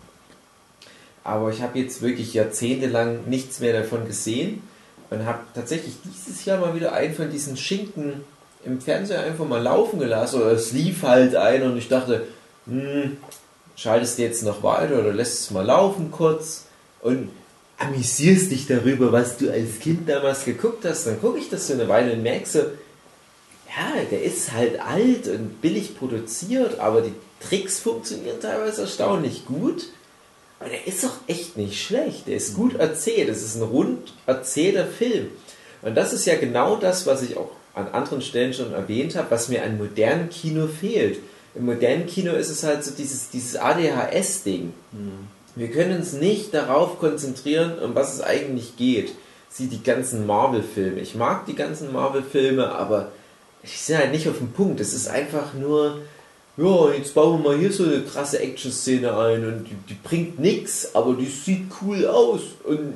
Aber 1.24 1.50
ich 1.50 1.60
habe 1.60 1.78
jetzt 1.78 2.02
wirklich 2.02 2.34
jahrzehntelang 2.34 3.28
nichts 3.28 3.60
mehr 3.60 3.72
davon 3.72 4.06
gesehen 4.06 4.62
und 5.10 5.26
habe 5.26 5.40
tatsächlich 5.54 5.94
dieses 6.04 6.44
Jahr 6.44 6.58
mal 6.58 6.74
wieder 6.74 6.92
einen 6.92 7.14
von 7.14 7.30
diesen 7.30 7.56
Schinken 7.56 8.24
im 8.64 8.80
Fernseher 8.80 9.22
einfach 9.22 9.46
mal 9.46 9.62
laufen 9.62 9.98
gelassen. 9.98 10.40
Oder 10.40 10.52
es 10.52 10.72
lief 10.72 11.02
halt 11.02 11.34
ein 11.34 11.62
und 11.62 11.76
ich 11.76 11.88
dachte, 11.88 12.26
hm, 12.66 13.16
schaltest 13.76 14.18
du 14.18 14.22
jetzt 14.22 14.42
noch 14.42 14.62
weiter 14.62 14.98
oder 14.98 15.12
lässt 15.12 15.40
es 15.40 15.50
mal 15.50 15.64
laufen 15.64 16.10
kurz 16.10 16.66
und 17.00 17.30
amüsierst 17.80 18.50
dich 18.50 18.66
darüber, 18.66 19.10
was 19.10 19.38
du 19.38 19.50
als 19.50 19.80
Kind 19.80 20.08
damals 20.08 20.44
geguckt 20.44 20.84
hast. 20.84 21.06
Dann 21.06 21.20
gucke 21.20 21.38
ich 21.38 21.48
das 21.48 21.66
so 21.66 21.72
eine 21.72 21.88
Weile 21.88 22.12
und 22.12 22.22
merke 22.22 22.46
so, 22.46 22.58
ja, 22.58 24.04
der 24.10 24.22
ist 24.22 24.52
halt 24.52 24.80
alt 24.80 25.28
und 25.28 25.60
billig 25.62 25.96
produziert, 25.98 26.78
aber 26.78 27.00
die 27.00 27.14
Tricks 27.40 27.80
funktionieren 27.80 28.40
teilweise 28.40 28.82
erstaunlich 28.82 29.46
gut. 29.46 29.88
Aber 30.58 30.68
der 30.68 30.86
ist 30.86 31.02
doch 31.02 31.16
echt 31.26 31.56
nicht 31.56 31.82
schlecht. 31.82 32.26
Der 32.26 32.36
ist 32.36 32.54
gut 32.54 32.74
erzählt. 32.74 33.30
Es 33.30 33.42
ist 33.42 33.56
ein 33.56 33.62
rund 33.62 34.12
erzählter 34.26 34.86
Film. 34.86 35.28
Und 35.80 35.94
das 35.94 36.12
ist 36.12 36.26
ja 36.26 36.36
genau 36.36 36.76
das, 36.76 37.06
was 37.06 37.22
ich 37.22 37.38
auch 37.38 37.50
an 37.74 37.88
anderen 37.88 38.20
Stellen 38.20 38.52
schon 38.52 38.74
erwähnt 38.74 39.16
habe, 39.16 39.30
was 39.30 39.48
mir 39.48 39.64
an 39.64 39.78
modernem 39.78 40.28
Kino 40.28 40.66
fehlt. 40.68 41.18
Im 41.54 41.64
modernen 41.64 42.06
Kino 42.06 42.34
ist 42.34 42.50
es 42.50 42.62
halt 42.62 42.84
so 42.84 42.90
dieses, 42.90 43.30
dieses 43.30 43.56
ADHS-Ding. 43.56 44.74
Wir 45.60 45.70
können 45.70 45.98
uns 45.98 46.14
nicht 46.14 46.54
darauf 46.54 46.98
konzentrieren, 46.98 47.78
um 47.80 47.94
was 47.94 48.14
es 48.14 48.22
eigentlich 48.22 48.78
geht. 48.78 49.12
Sieh 49.50 49.66
die 49.66 49.82
ganzen 49.82 50.26
Marvel-Filme. 50.26 51.00
Ich 51.00 51.14
mag 51.14 51.44
die 51.44 51.54
ganzen 51.54 51.92
Marvel-Filme, 51.92 52.72
aber 52.72 53.12
ich 53.62 53.78
sehe 53.78 53.98
halt 53.98 54.12
nicht 54.12 54.26
auf 54.26 54.38
den 54.38 54.52
Punkt. 54.52 54.80
Es 54.80 54.94
ist 54.94 55.08
einfach 55.08 55.52
nur, 55.52 55.98
ja, 56.56 56.92
jetzt 56.92 57.12
bauen 57.12 57.42
wir 57.42 57.50
mal 57.50 57.58
hier 57.58 57.70
so 57.70 57.84
eine 57.84 58.00
krasse 58.00 58.38
Action-Szene 58.38 59.14
ein 59.14 59.44
und 59.44 59.64
die, 59.64 59.76
die 59.90 59.98
bringt 60.02 60.38
nichts, 60.38 60.94
aber 60.94 61.12
die 61.12 61.26
sieht 61.26 61.66
cool 61.82 62.06
aus. 62.06 62.40
Und 62.64 62.94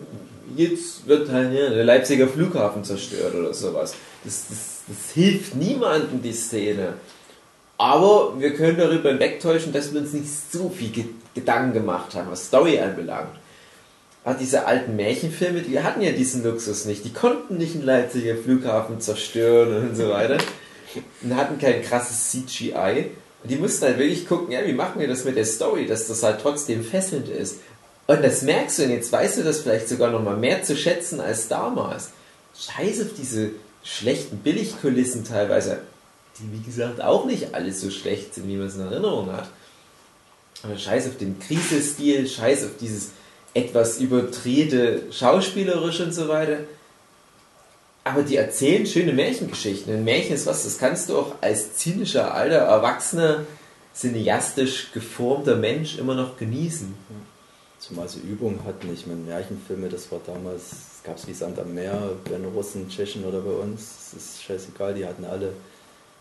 jetzt 0.56 1.06
wird 1.06 1.30
halt 1.30 1.52
ja, 1.52 1.68
der 1.68 1.84
Leipziger 1.84 2.28
Flughafen 2.28 2.82
zerstört 2.82 3.34
oder 3.34 3.52
sowas. 3.52 3.94
Das, 4.24 4.46
das, 4.48 4.58
das 4.88 5.12
hilft 5.12 5.54
niemandem, 5.54 6.22
die 6.22 6.32
Szene. 6.32 6.94
Aber 7.76 8.40
wir 8.40 8.54
können 8.54 8.78
darüber 8.78 9.10
hinwegtäuschen, 9.10 9.74
dass 9.74 9.92
wir 9.92 10.00
uns 10.00 10.14
nicht 10.14 10.30
so 10.50 10.70
viel 10.70 10.88
Ge 10.88 11.04
Gedanken 11.34 11.72
gemacht 11.72 12.14
haben, 12.14 12.30
was 12.30 12.46
Story 12.46 12.78
anbelangt. 12.78 13.36
Aber 14.24 14.38
diese 14.38 14.66
alten 14.66 14.96
Märchenfilme, 14.96 15.60
die 15.60 15.80
hatten 15.80 16.00
ja 16.00 16.12
diesen 16.12 16.42
Luxus 16.42 16.86
nicht. 16.86 17.04
Die 17.04 17.12
konnten 17.12 17.58
nicht 17.58 17.74
einen 17.74 17.84
Leipziger 17.84 18.36
Flughafen 18.36 19.00
zerstören 19.00 19.90
und 19.90 19.96
so 19.96 20.08
weiter. 20.08 20.38
Und 21.22 21.36
hatten 21.36 21.58
kein 21.58 21.82
krasses 21.82 22.30
CGI. 22.30 23.10
Und 23.42 23.50
die 23.50 23.56
mussten 23.56 23.84
halt 23.84 23.98
wirklich 23.98 24.26
gucken, 24.26 24.52
ja, 24.52 24.66
wie 24.66 24.72
machen 24.72 24.98
wir 24.98 25.08
das 25.08 25.24
mit 25.24 25.36
der 25.36 25.44
Story, 25.44 25.86
dass 25.86 26.08
das 26.08 26.22
halt 26.22 26.40
trotzdem 26.40 26.82
fesselnd 26.82 27.28
ist. 27.28 27.58
Und 28.06 28.24
das 28.24 28.42
merkst 28.42 28.78
du 28.78 28.84
und 28.84 28.90
jetzt 28.90 29.12
weißt 29.12 29.38
du 29.38 29.42
das 29.42 29.60
vielleicht 29.60 29.88
sogar 29.88 30.10
noch 30.10 30.22
mal 30.22 30.36
mehr 30.36 30.62
zu 30.62 30.76
schätzen 30.76 31.20
als 31.20 31.48
damals. 31.48 32.10
Scheiß 32.56 33.02
auf 33.02 33.08
diese 33.18 33.50
schlechten 33.82 34.38
Billigkulissen 34.38 35.24
teilweise, 35.24 35.80
die 36.38 36.58
wie 36.58 36.62
gesagt 36.62 37.02
auch 37.02 37.26
nicht 37.26 37.54
alles 37.54 37.80
so 37.80 37.90
schlecht 37.90 38.34
sind, 38.34 38.48
wie 38.48 38.56
man 38.56 38.68
es 38.68 38.76
in 38.76 38.82
Erinnerung 38.82 39.32
hat. 39.32 39.48
Scheiß 40.76 41.08
auf 41.08 41.16
den 41.18 41.38
Krisestil, 41.38 42.26
scheiß 42.26 42.64
auf 42.64 42.70
dieses 42.80 43.10
etwas 43.54 44.00
überdrehte 44.00 45.12
Schauspielerisch 45.12 46.00
und 46.00 46.12
so 46.12 46.28
weiter. 46.28 46.58
Aber 48.02 48.22
die 48.22 48.36
erzählen 48.36 48.84
schöne 48.86 49.12
Märchengeschichten. 49.12 49.94
Ein 49.94 50.04
Märchen 50.04 50.34
ist 50.34 50.46
was, 50.46 50.64
das 50.64 50.78
kannst 50.78 51.08
du 51.08 51.16
auch 51.16 51.36
als 51.40 51.76
zynischer, 51.76 52.34
alter, 52.34 52.56
erwachsener, 52.56 53.46
cineastisch 53.94 54.92
geformter 54.92 55.56
Mensch 55.56 55.98
immer 55.98 56.14
noch 56.14 56.36
genießen. 56.36 56.94
Zumal 57.78 58.08
sie 58.08 58.20
Übung 58.20 58.60
hatten. 58.66 58.92
Ich 58.92 59.06
meine, 59.06 59.20
Märchenfilme, 59.20 59.88
das 59.88 60.10
war 60.10 60.20
damals, 60.26 60.62
es 60.72 61.02
gab 61.02 61.16
es 61.16 61.26
wie 61.26 61.34
Sand 61.34 61.58
am 61.58 61.74
Meer, 61.74 62.10
bei 62.24 62.32
den 62.32 62.44
Russen, 62.46 62.88
Tschechen 62.88 63.24
oder 63.24 63.40
bei 63.40 63.52
uns. 63.52 64.10
Das 64.12 64.22
ist 64.22 64.42
scheißegal, 64.42 64.94
die 64.94 65.06
hatten 65.06 65.24
alle 65.24 65.52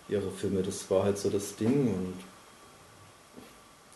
ihre 0.07 0.29
Filme. 0.31 0.61
Das 0.61 0.89
war 0.89 1.03
halt 1.03 1.17
so 1.17 1.29
das 1.29 1.55
Ding 1.55 1.87
und 1.87 2.13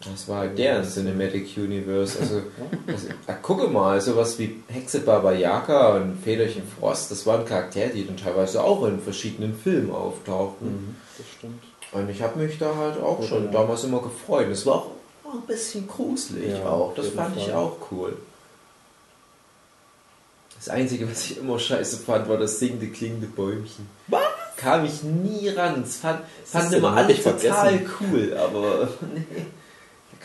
Das 0.04 0.28
war 0.28 0.40
halt 0.42 0.58
deren 0.58 0.88
Cinematic 0.88 1.58
Universe. 1.58 2.20
Also, 2.20 2.42
also 2.86 3.08
ah, 3.26 3.34
gucke 3.34 3.68
mal, 3.68 4.00
sowas 4.00 4.38
wie 4.38 4.64
Hexe 4.68 5.00
Baba 5.00 5.34
Yaga 5.34 5.96
und 5.96 6.22
Federchen 6.24 6.62
Frost, 6.68 7.10
das 7.10 7.26
waren 7.26 7.46
Charaktere, 7.46 7.90
die 7.90 8.06
dann 8.06 8.18
teilweise 8.18 8.64
auch 8.64 8.86
in 8.86 9.00
verschiedenen 9.00 9.58
Filmen 9.58 9.92
auftauchten. 9.92 10.96
das 11.18 11.26
stimmt. 11.38 11.64
Und 11.92 12.10
ich 12.10 12.22
habe 12.22 12.40
mich 12.40 12.60
da 12.60 12.76
halt 12.76 13.02
auch 13.02 13.20
Oder 13.20 13.28
schon 13.28 13.46
ja. 13.46 13.52
damals 13.52 13.84
immer 13.86 14.02
gefreut. 14.02 14.48
Es 14.52 14.66
war 14.66 14.76
auch 14.76 14.92
ein 15.34 15.48
bisschen 15.48 15.88
gruselig 15.88 16.52
Ja, 16.52 16.70
auch. 16.70 16.94
Das 16.94 17.10
fand 17.10 17.36
ich 17.38 17.46
Fall. 17.46 17.54
auch 17.56 17.78
cool. 17.92 18.18
Das 20.58 20.70
Einzige, 20.70 21.10
was 21.10 21.26
ich 21.26 21.38
immer 21.38 21.58
scheiße 21.58 21.98
fand, 21.98 22.28
war 22.30 22.38
das 22.38 22.60
singende, 22.60 22.88
klingende 22.88 23.28
Bäumchen. 23.28 23.88
Was? 24.08 24.22
Kam 24.58 24.86
ich 24.86 25.04
nie 25.04 25.50
ran. 25.50 25.82
Das 25.84 25.98
fand, 25.98 26.22
fand 26.46 26.74
immer 26.74 26.94
alle 26.94 27.16
total 27.16 27.40
vergessen? 27.40 27.92
cool, 28.02 28.36
aber 28.38 28.90
nee, 29.14 29.22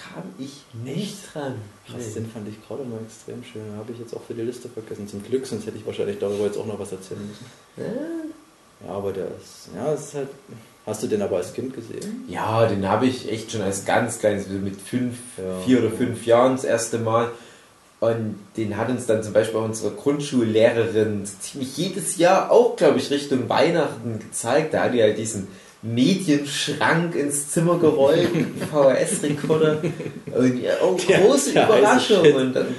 kam 0.03 0.23
ich 0.39 0.63
nicht 0.85 1.17
dran. 1.33 1.55
Krass, 1.87 1.97
Nee. 2.09 2.15
den 2.15 2.31
fand 2.31 2.49
ich 2.49 2.67
gerade 2.67 2.83
mal 2.85 2.99
extrem 3.07 3.43
schön. 3.45 3.63
Habe 3.79 3.93
ich 3.93 3.99
jetzt 3.99 4.15
auch 4.15 4.23
für 4.23 4.35
die 4.35 4.43
Liste 4.43 4.69
vergessen. 4.69 5.07
Zum 5.09 5.23
Glück, 5.23 5.47
sonst 5.47 5.67
hätte 5.67 5.77
ich 5.79 5.87
wahrscheinlich 5.87 6.19
darüber 6.19 6.45
jetzt 6.47 6.59
auch 6.59 6.67
noch 6.67 6.79
was 6.79 6.93
erzählen 6.93 7.21
müssen. 7.27 7.47
Ja, 8.87 8.95
aber 8.95 9.13
der 9.13 9.27
ist, 9.27 9.69
ja, 9.75 9.93
ist 9.93 10.15
halt, 10.15 10.29
Hast 10.85 11.01
du 11.01 11.07
den 11.07 11.23
aber 11.23 11.37
als 11.37 11.53
Kind 11.53 11.73
gesehen? 11.77 12.25
Ja, 12.29 12.67
den 12.67 12.89
habe 12.89 13.07
ich 13.07 13.31
echt 13.31 13.53
schon 13.53 13.61
als 13.63 13.85
ganz 13.85 14.19
kleines, 14.19 14.47
also 14.47 14.59
mit 14.59 14.81
fünf, 14.81 15.17
Ja. 15.39 15.61
vier 15.65 15.79
oder 15.79 15.91
fünf 15.93 16.27
Jahren 16.27 16.57
das 16.57 16.65
erste 16.65 16.99
Mal. 16.99 17.31
Und 18.01 18.41
den 18.57 18.77
hat 18.77 18.89
uns 18.89 19.07
dann 19.07 19.23
zum 19.23 19.33
Beispiel 19.33 19.61
auch 19.61 19.65
unsere 19.65 19.93
Grundschullehrerin 19.93 21.25
ziemlich 21.25 21.77
jedes 21.77 22.17
Jahr 22.17 22.51
auch, 22.51 22.75
glaube 22.75 22.99
ich, 22.99 23.11
Richtung 23.11 23.49
Weihnachten 23.49 24.19
gezeigt. 24.19 24.75
Da 24.75 24.83
hat 24.83 24.95
die 24.95 25.01
halt 25.03 25.19
diesen 25.19 25.47
Medienschrank 25.83 27.15
ins 27.17 27.51
Zimmer 27.51 27.79
gerollt, 27.79 28.29
VHS-Rekorder. 28.71 29.83
Ja, 30.63 30.75
oh, 30.83 30.97
große 30.97 31.53
der 31.53 31.69
heiße 31.69 31.79
Überraschung. 31.79 32.33
Und 32.35 32.55
dann 32.55 32.75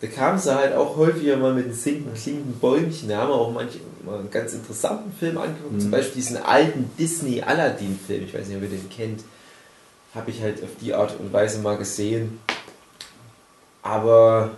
da 0.00 0.06
kam 0.06 0.38
sie 0.38 0.54
halt 0.54 0.74
auch 0.74 0.96
häufiger 0.96 1.36
mal 1.36 1.52
mit 1.52 1.74
singenden, 1.74 2.14
klingenden 2.14 2.58
Bäumchen. 2.58 3.10
Da 3.10 3.18
haben 3.18 3.28
wir 3.28 3.34
auch 3.34 3.52
manche 3.52 3.78
mal 4.06 4.18
einen 4.18 4.30
ganz 4.30 4.54
interessanten 4.54 5.12
Film 5.12 5.36
angeguckt. 5.36 5.72
Mhm. 5.72 5.80
Zum 5.80 5.90
Beispiel 5.90 6.22
diesen 6.22 6.38
alten 6.38 6.90
Disney-Aladdin-Film. 6.98 8.24
Ich 8.24 8.32
weiß 8.32 8.46
nicht, 8.46 8.56
ob 8.56 8.62
ihr 8.62 8.70
den 8.70 8.88
kennt. 8.88 9.22
Habe 10.14 10.30
ich 10.30 10.40
halt 10.40 10.62
auf 10.62 10.70
die 10.80 10.94
Art 10.94 11.14
und 11.20 11.32
Weise 11.32 11.58
mal 11.58 11.76
gesehen. 11.76 12.40
Aber 13.82 14.52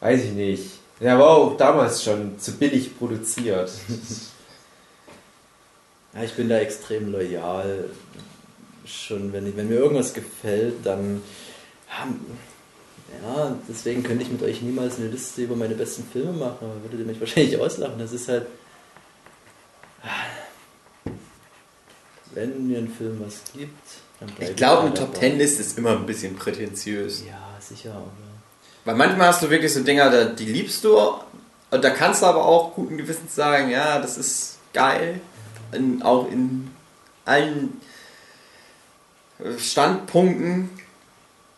weiß 0.00 0.24
ich 0.24 0.32
nicht. 0.32 0.64
Der 1.00 1.18
war 1.18 1.30
auch 1.30 1.56
damals 1.56 2.04
schon 2.04 2.38
zu 2.38 2.52
billig 2.52 2.98
produziert. 2.98 3.72
Ja, 6.14 6.22
ich 6.22 6.32
bin 6.34 6.48
da 6.48 6.58
extrem 6.58 7.10
loyal. 7.12 7.90
Schon, 8.86 9.32
wenn, 9.32 9.46
ich, 9.48 9.56
wenn 9.56 9.68
mir 9.68 9.76
irgendwas 9.76 10.12
gefällt, 10.14 10.84
dann. 10.84 11.22
Ja, 13.22 13.56
deswegen 13.68 14.02
könnte 14.02 14.24
ich 14.24 14.30
mit 14.30 14.42
euch 14.42 14.60
niemals 14.62 14.96
eine 14.98 15.08
Liste 15.08 15.42
über 15.42 15.56
meine 15.56 15.74
besten 15.74 16.04
Filme 16.12 16.32
machen, 16.32 16.58
aber 16.60 16.82
würdet 16.82 17.00
ihr 17.00 17.06
mich 17.06 17.20
wahrscheinlich 17.20 17.56
auslachen. 17.58 17.98
Das 17.98 18.12
ist 18.12 18.28
halt. 18.28 18.46
Wenn 22.32 22.66
mir 22.66 22.78
ein 22.78 22.88
Film 22.88 23.22
was 23.24 23.40
gibt, 23.52 23.70
dann 24.20 24.28
bleib 24.36 24.50
Ich 24.50 24.56
glaube, 24.56 24.82
eine 24.88 24.94
Top. 24.94 25.14
Ten 25.14 25.38
List 25.38 25.60
ist 25.60 25.78
immer 25.78 25.90
ein 25.92 26.06
bisschen 26.06 26.34
prätentiös. 26.36 27.22
Ja, 27.26 27.56
sicher, 27.60 27.92
aber. 27.92 28.10
Weil 28.84 28.96
manchmal 28.96 29.28
hast 29.28 29.42
du 29.42 29.48
wirklich 29.50 29.72
so 29.72 29.82
Dinger, 29.82 30.10
da- 30.10 30.24
die 30.26 30.44
liebst 30.46 30.84
du 30.84 30.98
und 30.98 31.82
da 31.84 31.90
kannst 31.90 32.22
du 32.22 32.26
aber 32.26 32.44
auch 32.44 32.74
guten 32.74 32.96
Gewissens 32.98 33.34
sagen, 33.34 33.70
ja, 33.70 33.98
das 34.00 34.18
ist 34.18 34.58
geil. 34.72 35.20
In, 35.74 36.02
auch 36.02 36.30
in 36.30 36.68
allen 37.24 37.80
äh, 39.38 39.58
Standpunkten. 39.58 40.70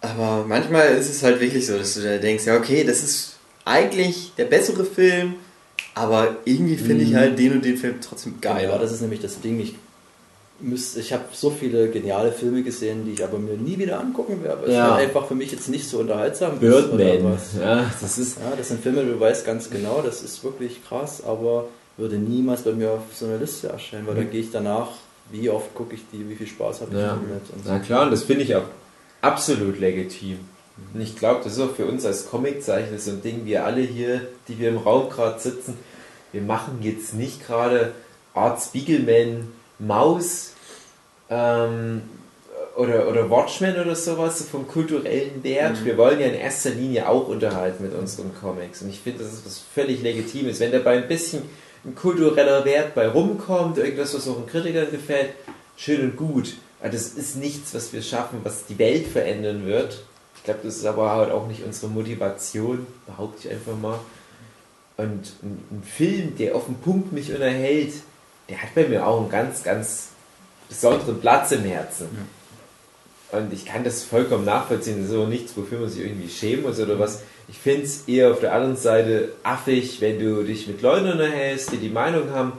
Aber 0.00 0.44
manchmal 0.46 0.88
ist 0.96 1.08
es 1.10 1.22
halt 1.22 1.40
wirklich 1.40 1.66
so, 1.66 1.76
dass 1.78 1.94
du 1.94 2.02
da 2.02 2.18
denkst, 2.18 2.44
ja, 2.46 2.56
okay, 2.56 2.84
das 2.84 3.02
ist 3.02 3.36
eigentlich 3.64 4.32
der 4.36 4.44
bessere 4.44 4.84
Film, 4.84 5.34
aber 5.94 6.36
irgendwie 6.44 6.76
finde 6.76 7.04
ich 7.04 7.14
halt 7.14 7.38
den 7.38 7.52
und 7.54 7.64
den 7.64 7.76
Film 7.76 7.96
trotzdem 8.00 8.40
geil. 8.40 8.68
Ja, 8.70 8.78
das 8.78 8.92
ist 8.92 9.00
nämlich 9.00 9.20
das 9.20 9.40
Ding. 9.40 9.58
Ich, 9.58 9.74
ich 10.96 11.12
habe 11.12 11.24
so 11.32 11.50
viele 11.50 11.88
geniale 11.90 12.30
Filme 12.30 12.62
gesehen, 12.62 13.04
die 13.04 13.12
ich 13.12 13.24
aber 13.24 13.38
mir 13.38 13.54
nie 13.56 13.78
wieder 13.78 13.98
angucken 13.98 14.42
werde. 14.44 14.62
weil 14.62 14.68
es 14.68 14.74
Ja. 14.76 14.94
halt 14.94 15.08
einfach 15.08 15.26
für 15.26 15.34
mich 15.34 15.50
jetzt 15.50 15.68
nicht 15.68 15.88
so 15.88 15.98
unterhaltsam 15.98 16.54
ist 16.60 16.62
oder 16.62 16.96
Birdman. 16.96 17.32
was. 17.34 17.60
Ja, 17.60 17.90
das 18.00 18.18
ist. 18.18 18.38
Ja, 18.38 18.54
das 18.56 18.68
sind 18.68 18.82
Filme, 18.82 19.02
du 19.04 19.18
weißt 19.18 19.44
ganz 19.44 19.68
genau, 19.70 20.02
das 20.02 20.22
ist 20.22 20.44
wirklich 20.44 20.86
krass, 20.86 21.24
aber 21.24 21.66
würde 21.96 22.16
niemals 22.16 22.62
bei 22.62 22.72
mir 22.72 22.90
auf 22.92 23.00
so 23.14 23.26
einer 23.26 23.38
Liste 23.38 23.68
erscheinen, 23.68 24.06
weil 24.06 24.14
dann 24.16 24.30
gehe 24.30 24.40
ich 24.40 24.50
danach, 24.50 24.88
wie 25.30 25.48
oft 25.50 25.74
gucke 25.74 25.94
ich 25.94 26.02
die, 26.12 26.28
wie 26.28 26.34
viel 26.36 26.46
Spaß 26.46 26.82
habe 26.82 26.90
ich 26.92 26.98
Ja. 27.00 27.08
damit. 27.08 27.42
Und 27.54 27.64
so. 27.64 27.70
Na 27.70 27.78
klar, 27.78 28.02
und 28.04 28.10
das 28.10 28.22
finde 28.24 28.44
ich 28.44 28.54
auch 28.54 28.64
absolut 29.22 29.80
legitim. 29.80 30.38
Und 30.92 31.00
ich 31.00 31.16
glaube, 31.16 31.40
das 31.42 31.54
ist 31.54 31.60
auch 31.60 31.74
für 31.74 31.86
uns 31.86 32.04
als 32.04 32.28
Comiczeichner 32.28 32.98
so 32.98 33.12
ein 33.12 33.22
Ding, 33.22 33.46
wir 33.46 33.64
alle 33.64 33.80
hier, 33.80 34.20
die 34.46 34.58
wir 34.58 34.68
im 34.68 34.76
Raum 34.76 35.08
gerade 35.08 35.40
sitzen, 35.40 35.78
wir 36.32 36.42
machen 36.42 36.80
jetzt 36.82 37.14
nicht 37.14 37.46
gerade 37.46 37.92
Art 38.34 38.60
Spiegelman, 38.62 39.48
Maus 39.78 40.52
ähm, 41.30 42.02
oder, 42.76 43.08
oder 43.08 43.30
Watchmen 43.30 43.74
oder 43.80 43.96
sowas 43.96 44.38
so 44.38 44.44
vom 44.44 44.68
kulturellen 44.68 45.42
Wert. 45.42 45.82
Wir 45.84 45.96
wollen 45.96 46.20
ja 46.20 46.26
in 46.26 46.34
erster 46.34 46.70
Linie 46.70 47.08
auch 47.08 47.26
unterhalten 47.28 47.82
mit 47.84 47.94
unseren 47.94 48.32
Comics. 48.38 48.82
Und 48.82 48.90
ich 48.90 49.00
finde, 49.00 49.24
das 49.24 49.32
ist 49.32 49.46
was 49.46 49.62
völlig 49.74 50.02
Legitimes. 50.02 50.60
Wenn 50.60 50.72
dabei 50.72 50.98
ein 50.98 51.08
bisschen 51.08 51.42
ein 51.86 51.94
kultureller 51.94 52.64
Wert 52.64 52.94
bei 52.94 53.08
rumkommt, 53.08 53.78
irgendwas, 53.78 54.14
was 54.14 54.26
auch 54.28 54.36
den 54.36 54.46
Kritikern 54.46 54.90
gefällt, 54.90 55.30
schön 55.76 56.02
und 56.02 56.16
gut. 56.16 56.56
Aber 56.80 56.90
das 56.90 57.08
ist 57.08 57.36
nichts, 57.36 57.74
was 57.74 57.92
wir 57.92 58.02
schaffen, 58.02 58.40
was 58.42 58.66
die 58.66 58.78
Welt 58.78 59.06
verändern 59.06 59.66
wird. 59.66 60.02
Ich 60.36 60.42
glaube, 60.44 60.60
das 60.64 60.76
ist 60.76 60.86
aber 60.86 61.10
halt 61.10 61.30
auch 61.30 61.46
nicht 61.46 61.64
unsere 61.64 61.90
Motivation, 61.90 62.86
behaupte 63.06 63.46
ich 63.48 63.54
einfach 63.54 63.76
mal. 63.76 64.00
Und 64.96 65.32
ein, 65.42 65.62
ein 65.70 65.82
Film, 65.84 66.36
der 66.36 66.56
auf 66.56 66.66
den 66.66 66.76
Punkt 66.76 67.12
mich 67.12 67.32
unterhält, 67.32 67.94
der 68.48 68.62
hat 68.62 68.74
bei 68.74 68.86
mir 68.88 69.06
auch 69.06 69.20
einen 69.20 69.30
ganz, 69.30 69.62
ganz 69.62 70.08
besonderen 70.68 71.20
Platz 71.20 71.52
im 71.52 71.64
Herzen. 71.64 72.08
Und 73.32 73.52
ich 73.52 73.64
kann 73.64 73.84
das 73.84 74.04
vollkommen 74.04 74.44
nachvollziehen. 74.44 75.02
Das 75.02 75.10
ist 75.10 75.16
auch 75.16 75.26
nichts, 75.26 75.56
wofür 75.56 75.80
man 75.80 75.88
sich 75.88 76.04
irgendwie 76.04 76.28
schämen 76.28 76.62
muss 76.62 76.78
oder 76.78 76.98
was. 76.98 77.22
Ich 77.48 77.58
finde 77.58 77.84
es 77.84 78.08
eher 78.08 78.32
auf 78.32 78.40
der 78.40 78.54
anderen 78.54 78.76
Seite 78.76 79.32
affig, 79.42 80.00
wenn 80.00 80.18
du 80.18 80.42
dich 80.42 80.66
mit 80.66 80.82
Leuten 80.82 81.10
unterhältst, 81.10 81.72
die 81.72 81.76
die 81.76 81.88
Meinung 81.88 82.30
haben, 82.30 82.52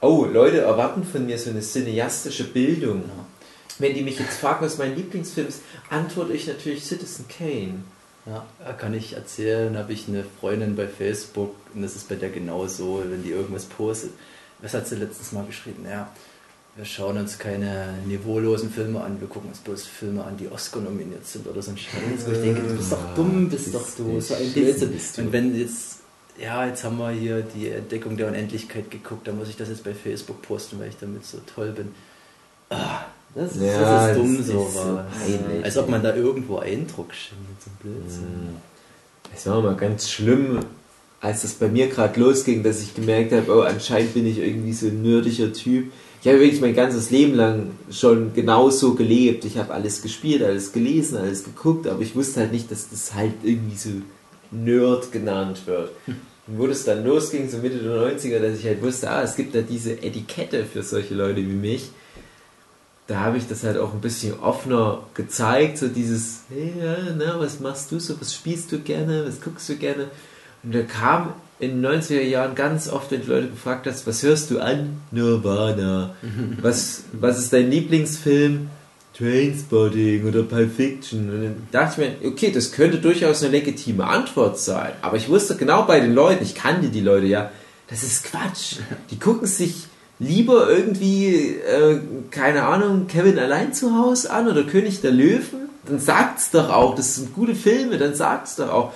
oh, 0.00 0.24
Leute 0.24 0.60
erwarten 0.60 1.04
von 1.04 1.26
mir 1.26 1.38
so 1.38 1.50
eine 1.50 1.60
cineastische 1.60 2.44
Bildung. 2.44 3.04
Wenn 3.78 3.94
die 3.94 4.02
mich 4.02 4.18
jetzt 4.18 4.38
fragen, 4.38 4.64
was 4.64 4.78
mein 4.78 4.96
Lieblingsfilm 4.96 5.48
ist, 5.48 5.62
antworte 5.90 6.32
ich 6.32 6.46
natürlich 6.46 6.84
Citizen 6.84 7.26
Kane. 7.28 7.84
Ja, 8.24 8.46
kann 8.78 8.94
ich 8.94 9.14
erzählen, 9.14 9.76
habe 9.76 9.92
ich 9.92 10.06
eine 10.06 10.24
Freundin 10.40 10.76
bei 10.76 10.86
Facebook 10.86 11.54
und 11.74 11.82
das 11.82 11.96
ist 11.96 12.08
bei 12.08 12.14
der 12.14 12.30
genauso, 12.30 13.02
wenn 13.04 13.24
die 13.24 13.30
irgendwas 13.30 13.64
postet. 13.64 14.12
Was 14.60 14.74
hat 14.74 14.86
sie 14.86 14.94
letztens 14.94 15.32
mal 15.32 15.44
geschrieben? 15.44 15.84
Ja, 15.90 16.08
wir 16.76 16.84
schauen 16.86 17.18
uns 17.18 17.38
keine 17.38 17.94
niveaulosen 18.06 18.70
Filme 18.70 19.00
an, 19.02 19.20
wir 19.20 19.28
gucken 19.28 19.50
uns 19.50 19.58
bloß 19.58 19.84
Filme 19.84 20.24
an, 20.24 20.36
die 20.38 20.48
Oscar 20.50 20.80
nominiert 20.80 21.26
sind 21.26 21.46
oder 21.46 21.60
so 21.60 21.72
ein 21.72 21.76
Scheiß. 21.78 22.26
Wo 22.26 22.32
ich 22.32 22.40
denke, 22.40 22.62
du 22.62 22.74
bist 22.76 22.92
doch 22.92 23.14
dumm, 23.14 23.48
bist 23.50 23.74
doch 23.74 23.86
du, 23.96 24.20
so 24.20 24.34
ein 24.34 24.52
Blödsinn. 24.52 25.26
Und 25.26 25.32
wenn 25.32 25.54
jetzt, 25.58 25.98
ja, 26.40 26.66
jetzt 26.66 26.82
haben 26.84 26.96
wir 26.96 27.10
hier 27.10 27.42
die 27.42 27.68
Entdeckung 27.68 28.16
der 28.16 28.28
Unendlichkeit 28.28 28.90
geguckt, 28.90 29.28
dann 29.28 29.36
muss 29.36 29.48
ich 29.50 29.56
das 29.56 29.68
jetzt 29.68 29.84
bei 29.84 29.92
Facebook 29.92 30.40
posten, 30.40 30.78
weil 30.80 30.88
ich 30.88 30.96
damit 30.98 31.26
so 31.26 31.38
toll 31.54 31.72
bin. 31.72 31.88
Ah, 32.70 33.00
das, 33.34 33.52
ist- 33.54 33.62
Ja, 33.62 33.80
das 34.08 34.10
ist 34.10 34.16
dumm 34.16 34.36
das 34.38 34.46
ist 34.46 34.52
sowas. 34.52 34.72
so 34.74 35.00
peinlich. 35.44 35.64
Als 35.66 35.76
ob 35.76 35.88
man 35.90 36.02
da 36.02 36.14
irgendwo 36.16 36.56
Eindruck 36.58 37.12
schindet, 37.12 37.56
so 37.62 37.68
ein 37.70 37.76
Blödsinn. 37.82 38.56
Es 39.34 39.46
war 39.46 39.60
mal 39.60 39.76
ganz 39.76 40.08
schlimm, 40.10 40.60
als 41.20 41.42
das 41.42 41.52
bei 41.52 41.68
mir 41.68 41.88
gerade 41.88 42.18
losging, 42.18 42.62
dass 42.62 42.80
ich 42.80 42.94
gemerkt 42.94 43.32
habe, 43.32 43.54
oh, 43.54 43.60
anscheinend 43.60 44.14
bin 44.14 44.24
ich 44.26 44.38
irgendwie 44.38 44.72
so 44.72 44.86
ein 44.86 45.02
nerdischer 45.02 45.52
Typ. 45.52 45.92
Ich 46.22 46.28
habe 46.28 46.38
wirklich 46.38 46.60
mein 46.60 46.76
ganzes 46.76 47.10
Leben 47.10 47.34
lang 47.34 47.72
schon 47.90 48.32
genauso 48.32 48.94
gelebt. 48.94 49.44
Ich 49.44 49.58
habe 49.58 49.74
alles 49.74 50.02
gespielt, 50.02 50.44
alles 50.44 50.72
gelesen, 50.72 51.18
alles 51.18 51.42
geguckt, 51.42 51.88
aber 51.88 52.00
ich 52.00 52.14
wusste 52.14 52.40
halt 52.40 52.52
nicht, 52.52 52.70
dass 52.70 52.88
das 52.88 53.12
halt 53.12 53.34
irgendwie 53.42 53.76
so 53.76 53.90
Nerd 54.52 55.10
genannt 55.10 55.62
wird. 55.66 55.90
Und 56.46 56.58
wo 56.58 56.68
das 56.68 56.84
dann 56.84 57.04
losging, 57.04 57.50
so 57.50 57.58
Mitte 57.58 57.78
der 57.78 57.92
90er, 57.92 58.38
dass 58.38 58.58
ich 58.58 58.66
halt 58.66 58.82
wusste, 58.82 59.10
ah, 59.10 59.22
es 59.22 59.34
gibt 59.34 59.54
da 59.54 59.62
diese 59.62 60.00
Etikette 60.00 60.64
für 60.64 60.84
solche 60.84 61.14
Leute 61.14 61.38
wie 61.38 61.54
mich, 61.54 61.90
da 63.08 63.20
habe 63.20 63.38
ich 63.38 63.48
das 63.48 63.64
halt 63.64 63.76
auch 63.76 63.92
ein 63.92 64.00
bisschen 64.00 64.38
offener 64.38 65.02
gezeigt, 65.14 65.78
so 65.78 65.88
dieses, 65.88 66.42
hey, 66.48 66.72
na, 67.18 67.38
was 67.40 67.58
machst 67.58 67.90
du 67.90 67.98
so, 67.98 68.20
was 68.20 68.32
spielst 68.32 68.70
du 68.70 68.78
gerne, 68.78 69.26
was 69.26 69.40
guckst 69.40 69.68
du 69.68 69.76
gerne? 69.76 70.08
Und 70.62 70.74
da 70.74 70.82
kam 70.82 71.34
in 71.62 71.80
den 71.80 71.86
90er 71.86 72.22
Jahren 72.22 72.56
ganz 72.56 72.88
oft, 72.88 73.12
wenn 73.12 73.24
du 73.24 73.28
Leute 73.28 73.46
gefragt 73.46 73.86
hast, 73.86 74.04
was 74.08 74.24
hörst 74.24 74.50
du 74.50 74.58
an? 74.58 75.00
Nirvana. 75.12 76.16
Was, 76.60 77.04
was 77.12 77.38
ist 77.38 77.52
dein 77.52 77.70
Lieblingsfilm? 77.70 78.68
Trainspotting 79.16 80.26
oder 80.26 80.42
Pulp 80.42 80.74
Fiction. 80.74 81.30
Und 81.30 81.42
dann 81.42 81.56
dachte 81.70 82.02
ich 82.02 82.22
mir, 82.22 82.28
okay, 82.28 82.50
das 82.50 82.72
könnte 82.72 82.98
durchaus 82.98 83.42
eine 83.42 83.52
legitime 83.52 84.04
Antwort 84.04 84.58
sein. 84.58 84.92
Aber 85.02 85.16
ich 85.16 85.28
wusste 85.28 85.54
genau 85.56 85.82
bei 85.82 86.00
den 86.00 86.14
Leuten, 86.14 86.42
ich 86.42 86.54
kannte 86.54 86.88
die 86.88 87.00
Leute 87.00 87.26
ja, 87.26 87.50
das 87.88 88.02
ist 88.02 88.24
Quatsch. 88.24 88.76
Die 89.10 89.18
gucken 89.18 89.46
sich 89.46 89.86
lieber 90.18 90.68
irgendwie, 90.68 91.56
äh, 91.56 92.00
keine 92.30 92.64
Ahnung, 92.64 93.06
Kevin 93.06 93.38
allein 93.38 93.72
zu 93.72 93.96
Hause 93.96 94.32
an 94.32 94.48
oder 94.48 94.64
König 94.64 95.00
der 95.00 95.12
Löwen. 95.12 95.68
Dann 95.86 96.00
sagt's 96.00 96.50
doch 96.50 96.70
auch, 96.70 96.94
das 96.96 97.16
sind 97.16 97.34
gute 97.34 97.54
Filme, 97.54 97.98
dann 97.98 98.14
sagt's 98.14 98.56
doch 98.56 98.70
auch. 98.70 98.92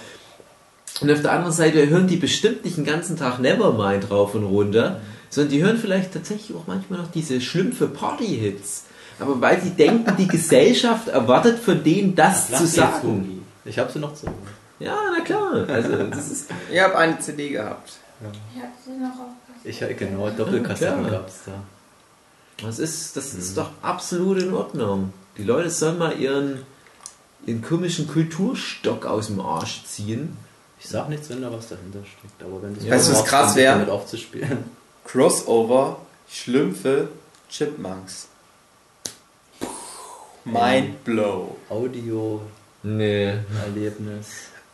Und 1.01 1.10
auf 1.10 1.20
der 1.20 1.32
anderen 1.32 1.52
Seite 1.52 1.89
hören 1.89 2.06
die 2.06 2.16
bestimmt 2.16 2.64
nicht 2.64 2.77
den 2.78 2.85
ganzen 2.85 3.16
Tag 3.16 3.39
Nevermind 3.39 4.10
rauf 4.10 4.35
und 4.35 4.44
runter, 4.44 5.01
sondern 5.28 5.51
die 5.51 5.62
hören 5.62 5.78
vielleicht 5.78 6.12
tatsächlich 6.12 6.56
auch 6.56 6.66
manchmal 6.66 7.01
noch 7.01 7.10
diese 7.10 7.40
schlümpfe 7.40 7.86
Party-Hits. 7.89 8.85
Aber 9.18 9.40
weil 9.40 9.60
sie 9.60 9.70
denken, 9.70 10.16
die 10.16 10.28
Gesellschaft 10.28 11.09
erwartet 11.09 11.59
von 11.59 11.82
denen 11.82 12.14
das 12.14 12.51
Lach 12.51 12.59
zu 12.59 12.66
sagen. 12.66 13.44
Ich 13.64 13.78
habe 13.78 13.90
sie 13.90 13.98
noch 13.98 14.14
zu. 14.14 14.27
Ja, 14.78 14.97
na 15.16 15.24
klar. 15.24 15.64
Also, 15.68 16.05
das 16.05 16.31
ist, 16.31 16.51
Ich 16.70 16.81
habe 16.81 16.97
eine 16.97 17.18
CD 17.18 17.51
gehabt. 17.51 17.93
Ich 18.55 18.62
hab 18.62 18.70
sie 18.85 18.93
noch 18.93 19.20
auf 19.20 19.35
Ich 19.64 19.98
genau 19.98 20.31
Doppelkassetten 20.31 21.06
klar. 21.06 21.20
gab 21.20 21.28
es 21.28 21.40
da. 21.47 22.66
das 22.66 22.78
ist, 22.78 23.16
das 23.16 23.35
ist 23.35 23.56
doch 23.56 23.70
absolut 23.82 24.43
in 24.43 24.52
Ordnung. 24.52 25.12
Die 25.36 25.44
Leute 25.44 25.70
sollen 25.70 25.98
mal 25.98 26.18
ihren, 26.18 26.62
ihren 27.47 27.62
komischen 27.62 28.06
Kulturstock 28.06 29.06
aus 29.06 29.27
dem 29.27 29.40
Arsch 29.40 29.85
ziehen. 29.85 30.36
Ich 30.78 30.89
sag 30.89 31.09
nichts, 31.09 31.28
wenn 31.31 31.43
da 31.43 31.51
was 31.51 31.69
dahinter 31.69 32.01
steckt, 32.05 32.43
aber 32.43 32.62
wenn 32.62 32.74
das 32.74 32.89
Weißt 32.89 33.09
du, 33.09 33.12
was 33.12 33.24
krass 33.24 33.48
dann 33.48 33.57
wär? 33.57 33.73
damit 33.73 33.89
aufzuspielen. 33.90 34.65
Crossover, 35.05 35.98
Schlümpfe, 36.31 37.09
Chipmunks. 37.48 38.28
Mind 40.44 41.03
blow. 41.05 41.57
Audio-Erlebnis. 41.70 42.44
Nee. 42.82 43.35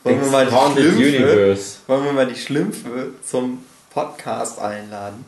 Wollen 0.05 0.21
wir, 0.21 0.31
mal 0.31 0.45
die 0.47 0.51
Schlümpfe, 0.83 1.07
Universe. 1.07 1.77
wollen 1.87 2.05
wir 2.05 2.13
mal 2.13 2.27
die 2.27 2.35
Schlümpfe 2.35 3.11
zum 3.25 3.65
Podcast 3.91 4.59
einladen? 4.59 5.25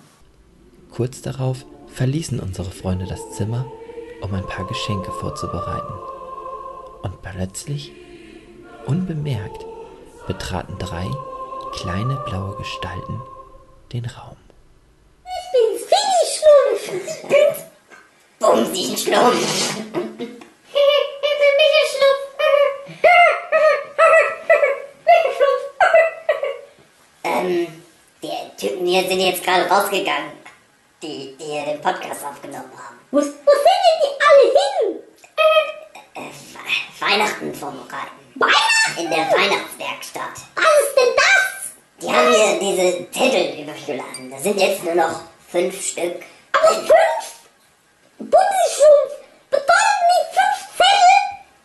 Kurz 0.91 1.23
darauf 1.23 1.65
verließen 1.95 2.41
unsere 2.41 2.71
Freunde 2.73 3.07
das 3.07 3.21
Zimmer, 3.37 3.65
um 4.21 4.35
ein 4.35 4.47
paar 4.47 4.67
Geschenke 4.67 5.13
vorzubereiten. 5.13 5.95
Und 7.03 7.23
plötzlich, 7.23 7.93
unbemerkt, 8.87 9.65
betraten 10.27 10.79
drei 10.79 11.11
kleine 11.73 12.17
blaue 12.27 12.57
Gestalten 12.57 13.21
den 13.93 14.07
Raum. 14.07 14.37
Bumsi 18.39 18.97
Schlumpf. 18.97 19.77
ähm, 27.25 27.67
die 28.23 28.57
Typen 28.57 28.87
hier 28.87 29.09
sind 29.09 29.21
jetzt 29.21 29.43
gerade 29.43 29.67
rausgegangen, 29.69 30.33
die, 31.03 31.37
die 31.37 31.45
hier 31.45 31.65
den 31.65 31.81
Podcast 31.81 32.25
aufgenommen 32.25 32.71
sind 44.45 44.61
jetzt 44.61 44.85
nur 44.85 44.95
noch 44.95 45.23
fünf 45.49 45.75
Stück. 45.83 46.23
Aber 46.53 46.75
fünf? 46.75 46.91
Bundesschlumpf, 48.19 49.15
bedeuten 49.51 50.05
die 50.13 50.37
fünf 50.37 50.59
Zettel, 50.77 51.17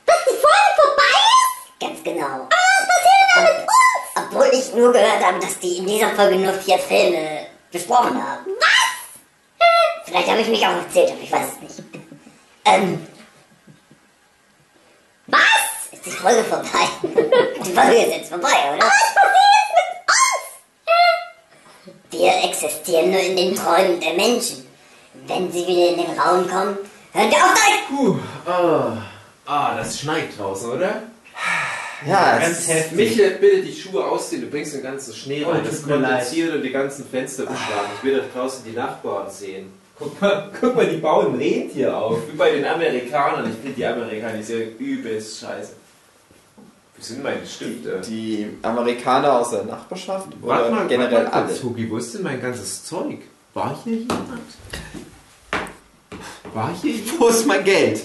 dass 0.05 0.23
die 0.23 0.37
Folge 0.39 0.71
vorbei 0.77 1.13
ist? 1.27 1.79
Ganz 1.81 2.03
genau. 2.03 2.25
Aber 2.25 2.49
was 2.49 2.87
passiert 2.87 3.35
denn 3.35 3.43
mit 3.43 3.61
uns? 3.61 3.71
Obwohl 4.15 4.49
ich 4.53 4.73
nur 4.73 4.93
gehört 4.93 5.25
habe, 5.25 5.39
dass 5.39 5.59
die 5.59 5.77
in 5.77 5.87
dieser 5.87 6.09
Folge 6.11 6.37
nur 6.37 6.53
vier 6.53 6.79
Filme 6.79 7.47
besprochen 7.69 8.15
haben. 8.15 8.45
Was? 8.59 9.65
Vielleicht 10.05 10.29
habe 10.29 10.41
ich 10.41 10.47
mich 10.47 10.65
auch 10.65 10.77
erzählt, 10.77 11.11
aber 11.11 11.21
ich 11.21 11.31
weiß 11.31 11.47
es 11.47 11.61
nicht. 11.61 11.83
Ähm. 12.63 13.07
Was? 15.27 15.39
Ist 15.91 16.05
die 16.05 16.11
Folge 16.11 16.43
vorbei? 16.45 16.87
die 17.03 17.73
Folge 17.73 18.03
ist 18.03 18.15
jetzt 18.15 18.29
vorbei, 18.29 18.73
oder? 18.73 18.85
Was 18.85 19.13
passiert 19.13 19.67
mit 19.75 19.99
uns? 20.07 20.19
Wir 22.19 22.33
existieren 22.49 23.11
nur 23.11 23.21
in 23.21 23.37
den 23.37 23.55
Träumen 23.55 23.97
der 24.01 24.13
Menschen. 24.13 24.67
Wenn 25.25 25.49
sie 25.49 25.65
wieder 25.65 25.91
in 25.91 25.97
den 25.99 26.19
Raum 26.19 26.45
kommen, 26.49 26.77
hören 27.13 27.29
wir 27.31 27.37
auf 27.37 27.53
direkt! 27.53 27.87
Puh, 27.89 28.17
ah, 28.45 28.97
ah, 29.45 29.77
das 29.77 30.01
schneit 30.01 30.37
draußen, 30.37 30.69
oder? 30.69 31.03
Ja, 32.05 32.37
es 32.37 32.43
Ganz 32.43 32.59
ist, 32.59 32.67
heftig. 32.67 32.97
Michael, 32.97 33.31
bitte 33.37 33.61
die 33.61 33.73
Schuhe 33.73 34.03
ausziehen, 34.05 34.41
du 34.41 34.47
bringst 34.49 34.73
den 34.73 34.83
ganzen 34.83 35.13
Schnee 35.13 35.45
Oh, 35.45 35.51
rein. 35.51 35.63
tut 35.63 35.71
Das 35.71 35.83
kondensiert 35.87 36.55
und 36.55 36.61
die 36.61 36.71
ganzen 36.71 37.07
Fenster 37.07 37.43
beschlagen. 37.43 37.89
Ich 37.97 38.03
will 38.03 38.17
da 38.17 38.39
draußen 38.39 38.65
die 38.65 38.75
Nachbarn 38.75 39.29
sehen. 39.31 39.71
Guck 39.97 40.21
mal, 40.21 40.51
guck 40.59 40.75
mal, 40.75 40.87
die 40.87 40.97
bauen 40.97 41.37
Rentier 41.37 41.95
auf, 41.95 42.17
wie 42.29 42.35
bei 42.35 42.51
den 42.51 42.65
Amerikanern. 42.65 43.49
Ich 43.49 43.55
finde 43.61 43.75
die 43.77 43.85
Amerikanisieren 43.85 44.77
übelst 44.77 45.39
scheiße. 45.39 45.71
Sind 46.99 47.23
meine 47.23 47.45
Stifte? 47.45 48.01
die 48.07 48.47
Amerikaner 48.61 49.39
aus 49.39 49.51
der 49.51 49.63
Nachbarschaft 49.63 50.27
Warte 50.41 50.67
oder 50.67 50.75
mal, 50.75 50.87
generell 50.87 51.11
warte 51.13 51.29
mal 51.29 51.33
alle? 51.33 51.47
kurz, 51.47 51.63
Hugi, 51.63 51.89
wo 51.89 51.97
ist 51.97 52.13
denn 52.13 52.23
mein 52.23 52.41
ganzes 52.41 52.83
Zeug? 52.85 53.19
War 53.53 53.77
hier 53.83 53.97
jemand? 53.97 54.41
War 56.53 56.73
hier 56.81 56.91
jemand? 56.93 57.19
Wo 57.19 57.27
ist 57.27 57.45
mein 57.45 57.63
Geld? 57.63 58.01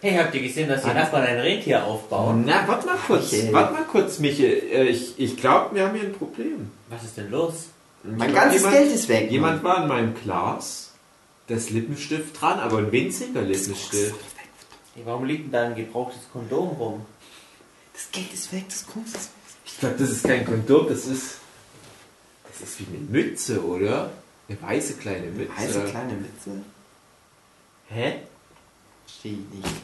Hey, 0.00 0.16
habt 0.16 0.32
ihr 0.34 0.42
gesehen, 0.42 0.68
dass 0.68 0.82
die 0.82 0.88
Nachbarn 0.88 1.24
ein 1.24 1.40
Rentier 1.40 1.84
aufbauen? 1.84 2.44
Na, 2.46 2.66
warte 2.68 2.86
mal 2.86 2.96
kurz, 3.04 3.32
Michael. 3.32 3.52
warte 3.52 3.72
mal 3.74 3.84
kurz, 3.84 4.18
Michael. 4.20 4.62
Äh, 4.72 4.84
Ich, 4.90 5.18
ich 5.18 5.36
glaube, 5.36 5.74
wir 5.74 5.86
haben 5.86 5.94
hier 5.96 6.04
ein 6.08 6.12
Problem. 6.12 6.70
Was 6.88 7.02
ist 7.02 7.16
denn 7.16 7.30
los? 7.30 7.64
Mein 8.04 8.30
glaub, 8.30 8.42
ganzes 8.44 8.60
jemand, 8.60 8.76
Geld 8.76 8.92
ist 8.92 9.08
weg. 9.08 9.30
Jemand 9.30 9.64
war 9.64 9.82
in 9.82 9.88
meinem 9.88 10.14
Glas, 10.14 10.92
da 11.48 11.56
ist 11.56 11.70
Lippenstift 11.70 12.40
dran, 12.40 12.60
aber 12.60 12.78
ein 12.78 12.92
winziger 12.92 13.42
Lippenstift. 13.42 14.14
Hey, 14.94 15.02
warum 15.04 15.24
liegt 15.24 15.46
denn 15.46 15.52
da 15.52 15.62
ein 15.64 15.74
gebrauchtes 15.74 16.20
Kondom 16.32 16.68
rum? 16.78 17.06
Das 17.98 18.12
Geld 18.12 18.32
ist 18.32 18.52
weg, 18.52 18.64
das 18.68 18.86
Kunst 18.86 19.16
ist 19.16 19.24
weg. 19.24 19.32
Ich 19.66 19.78
glaube, 19.80 19.96
das 19.98 20.10
ist 20.10 20.22
kein 20.24 20.44
Kondom, 20.44 20.86
das 20.88 21.04
ist. 21.06 21.38
Das 22.48 22.68
ist 22.68 22.78
wie 22.80 22.86
eine 22.86 22.98
Mütze, 22.98 23.60
oder? 23.64 24.10
Eine 24.48 24.62
weiße 24.62 24.94
kleine 24.94 25.26
Mütze. 25.26 25.56
Heiße 25.56 25.84
kleine 25.86 26.12
Mütze? 26.12 26.50
Hä? 27.88 28.20
Verstehe 29.04 29.32
ich 29.32 29.56
nicht. 29.58 29.74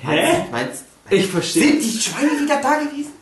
Hä? 0.00 0.44
Meinst, 0.52 0.84
Ich 1.10 1.26
verstehe. 1.26 1.62
sind 1.72 1.82
die 1.82 2.00
Schweine 2.00 2.40
wieder 2.40 2.60
da 2.62 2.78
gewesen? 2.78 3.12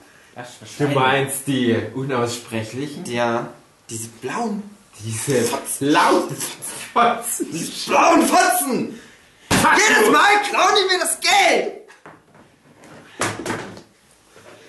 Du 0.79 0.87
meinst 0.89 1.47
die 1.47 1.75
unaussprechlichen? 1.95 3.05
Ja, 3.07 3.49
diese 3.89 4.09
blauen, 4.09 4.63
Diese 5.05 5.49
lauten 5.81 6.37
Fotzen. 6.93 7.47
diese 7.51 7.91
blauen 7.91 8.27
Fotzen! 8.27 9.01
Jedes 9.51 10.11
Mal 10.13 10.43
klauen 10.49 10.75
die 10.77 10.95
mir 10.95 11.01
das 11.01 11.19
Geld! 11.21 11.73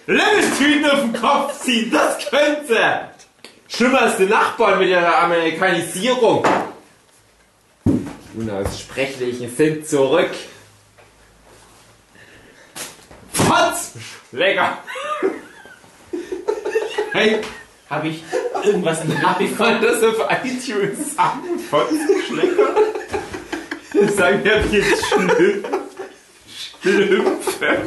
Lemmeltüten 0.08 0.86
auf 0.90 1.02
den 1.02 1.14
Kopf 1.14 1.62
ziehen, 1.62 1.92
das 1.92 2.30
könnte! 2.30 3.10
Schlimmer 3.68 4.02
als 4.02 4.18
die 4.18 4.26
Nachbarn 4.26 4.80
mit 4.80 4.90
ihrer 4.90 5.20
Amerikanisierung. 5.20 6.46
Unaussprechlichen 8.36 9.56
sind 9.56 9.88
zurück. 9.88 10.32
Fotz! 13.34 13.94
Lecker! 14.32 14.78
Hey, 17.14 17.42
habe 17.90 18.08
ich 18.08 18.24
irgendwas 18.64 19.04
in 19.04 19.12
Wie 19.12 19.48
bekommen? 19.48 19.58
man 19.58 19.82
das 19.82 20.04
auf 20.04 20.16
iTunes 20.44 21.16
sagen? 21.16 21.60
Fotzschlecker? 21.70 22.76
Sagen 24.16 24.44
wir 24.44 24.66
jetzt 24.72 25.06
Schlümpfe. 25.08 25.64
Schlümpfe. 26.82 27.78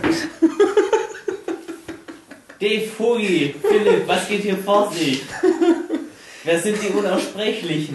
Dave, 2.65 2.89
Hugi, 2.99 3.55
Philipp, 3.61 4.09
was 4.09 4.27
geht 4.27 4.41
hier 4.41 4.57
vor 4.57 4.91
sich? 4.91 5.21
Wer 6.45 6.59
sind 6.59 6.79
die 6.83 6.89
Unaussprechlichen? 6.89 7.95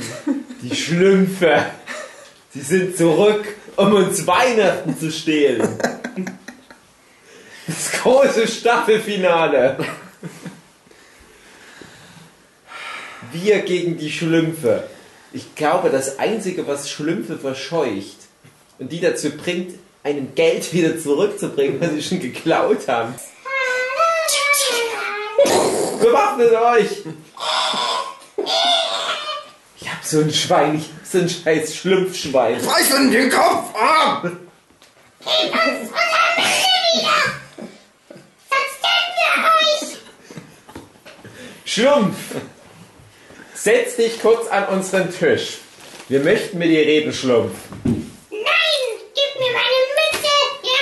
Die 0.61 0.75
Schlümpfe. 0.75 1.65
Sie 2.53 2.61
sind 2.61 2.95
zurück, 2.95 3.47
um 3.77 3.93
uns 3.93 4.27
Weihnachten 4.27 4.95
zu 4.95 5.11
stehlen. 5.11 5.67
Das 7.65 7.91
große 7.93 8.47
Staffelfinale. 8.47 9.77
Wir 13.31 13.61
gegen 13.61 13.97
die 13.97 14.11
Schlümpfe. 14.11 14.83
Ich 15.33 15.55
glaube, 15.55 15.89
das 15.89 16.19
Einzige, 16.19 16.67
was 16.67 16.91
Schlümpfe 16.91 17.39
verscheucht 17.39 18.17
und 18.77 18.91
die 18.91 19.01
dazu 19.01 19.31
bringt, 19.31 19.79
einem 20.03 20.35
Geld 20.35 20.71
wieder 20.73 20.99
zurückzubringen, 20.99 21.81
was 21.81 21.91
sie 21.91 22.03
schon 22.03 22.19
geklaut 22.19 22.87
haben. 22.87 23.15
Bewaffnet 26.39 26.53
euch! 26.53 27.03
Ich 29.81 29.89
hab 29.89 30.03
so 30.03 30.19
ein 30.21 30.33
Schwein, 30.33 30.75
ich 30.75 30.83
hab 30.83 31.05
so 31.05 31.17
ein 31.19 31.29
scheiß 31.29 31.75
Schlumpfschwein. 31.75 32.55
Reiß 32.65 32.91
in 32.91 33.11
den 33.11 33.29
Kopf 33.29 33.75
ab! 33.75 34.31
Schlumpf! 41.65 42.17
Setz 43.53 43.97
dich 43.97 44.21
kurz 44.21 44.47
an 44.47 44.67
unseren 44.69 45.13
Tisch. 45.13 45.57
Wir 46.07 46.21
möchten 46.21 46.57
mit 46.57 46.69
dir 46.69 46.85
reden, 46.85 47.13
Schlumpf. 47.13 47.57
Nein! 47.83 47.99
Gib 48.29 49.41
mir 49.41 49.51
meine 49.51 49.79
Mütze! 49.97 50.29
Ihr 50.63 50.79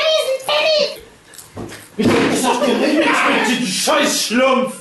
Riesenzettel! 1.98 2.34
Ich 2.34 2.42
sag 2.42 2.64
dir 2.64 2.78
nicht, 2.78 3.62
du 3.62 3.66
scheiß 3.66 4.22
Schlumpf! 4.22 4.77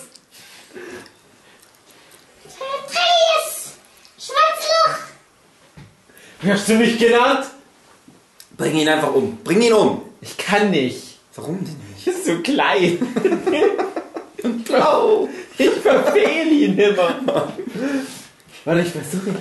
Wie 6.40 6.52
hast 6.52 6.68
du 6.68 6.74
mich 6.74 6.98
genannt? 6.98 7.46
Bring 8.56 8.76
ihn 8.76 8.88
einfach 8.88 9.14
um. 9.14 9.38
Bring 9.44 9.62
ihn 9.62 9.72
um. 9.72 10.02
Ich 10.20 10.36
kann 10.36 10.70
nicht. 10.70 11.18
Warum 11.34 11.58
denn 11.64 11.76
nicht? 11.94 12.06
Ich 12.06 12.06
ist 12.06 12.26
so 12.26 12.38
klein. 12.40 12.98
Blau. 14.64 15.28
Ich 15.58 15.70
verfehle 15.70 16.50
ihn 16.50 16.78
immer. 16.78 17.52
Warte, 18.64 18.80
ich 18.80 18.88
versuche. 18.88 19.34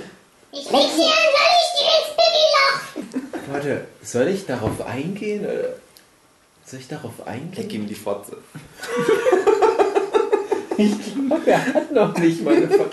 Ich 0.51 0.71
leg 0.71 0.81
sie 0.95 1.03
an, 1.03 1.25
soll 1.35 1.53
ich 1.61 1.71
dir 1.79 1.91
ins 1.99 2.15
Babyloch! 2.15 3.51
Warte, 3.51 3.85
soll 4.01 4.27
ich 4.29 4.45
darauf 4.45 4.85
eingehen? 4.85 5.45
Oder? 5.45 5.75
Soll 6.65 6.79
ich 6.79 6.87
darauf 6.87 7.13
Leg 7.19 7.27
eingehen? 7.27 7.71
ihm 7.71 7.87
die 7.87 7.95
Fotze. 7.95 8.37
Ich 10.77 10.91
glaube, 11.13 11.49
er 11.49 11.73
hat 11.73 11.91
noch 11.93 12.17
nicht 12.17 12.43
meine 12.43 12.67
Ver 12.67 12.89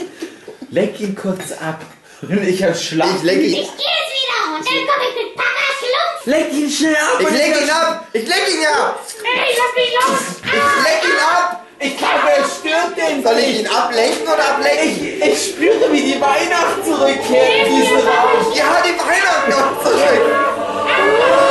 Leck 0.70 1.00
ihn 1.00 1.16
kurz 1.16 1.50
ab. 1.50 1.80
Ich 2.22 2.62
hab 2.62 2.76
Schlaf. 2.76 3.08
Ich 3.16 3.22
lenk 3.24 3.42
ihn. 3.42 3.46
Ich 3.46 3.52
gehe 3.52 3.62
jetzt 3.66 4.12
wieder 4.14 4.38
und 4.54 4.64
dann 4.64 4.86
komme 4.86 5.04
ich 5.10 5.16
mit 5.24 5.34
Papa 5.34 5.66
Schlumpf. 5.76 6.26
Leck 6.26 6.52
ihn 6.52 6.70
schnell 6.70 6.94
ab. 6.94 7.18
Ich 7.18 7.30
lenk 7.30 7.56
ihn 7.60 7.70
ab. 7.70 8.06
Ich 8.12 8.28
lenk 8.28 8.48
ihn 8.48 8.66
ab. 8.66 9.00
Ey, 9.24 9.56
lass 9.58 9.74
mich 9.74 9.92
los. 9.98 10.20
Ich 10.44 10.52
lenk 10.84 11.02
ihn 11.04 11.20
ab. 11.20 11.66
Ich 11.80 11.96
glaube, 11.98 12.30
er 12.36 12.44
stört 12.44 12.96
den. 12.96 13.24
Soll 13.24 13.38
ich 13.40 13.60
ihn 13.60 13.66
ablenken 13.66 14.22
oder 14.22 14.50
ablenken? 14.54 15.20
Ich, 15.20 15.26
ich 15.26 15.50
spüre, 15.50 15.90
wie 15.90 16.00
die 16.00 16.20
Weihnacht 16.20 16.84
zurückkehrt 16.84 17.66
in 17.66 17.76
diesen 17.76 17.98
Raum. 18.06 18.52
Ja, 18.54 18.82
die 18.86 18.96
Weihnachten 18.96 19.50
kommt 19.50 19.82
zurück. 19.82 20.22
Ah. 20.38 21.42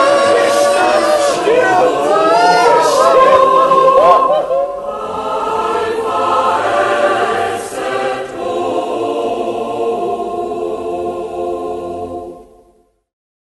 Stirb, 1.43 1.85
stirb, 2.07 2.79
stirb. 2.87 4.40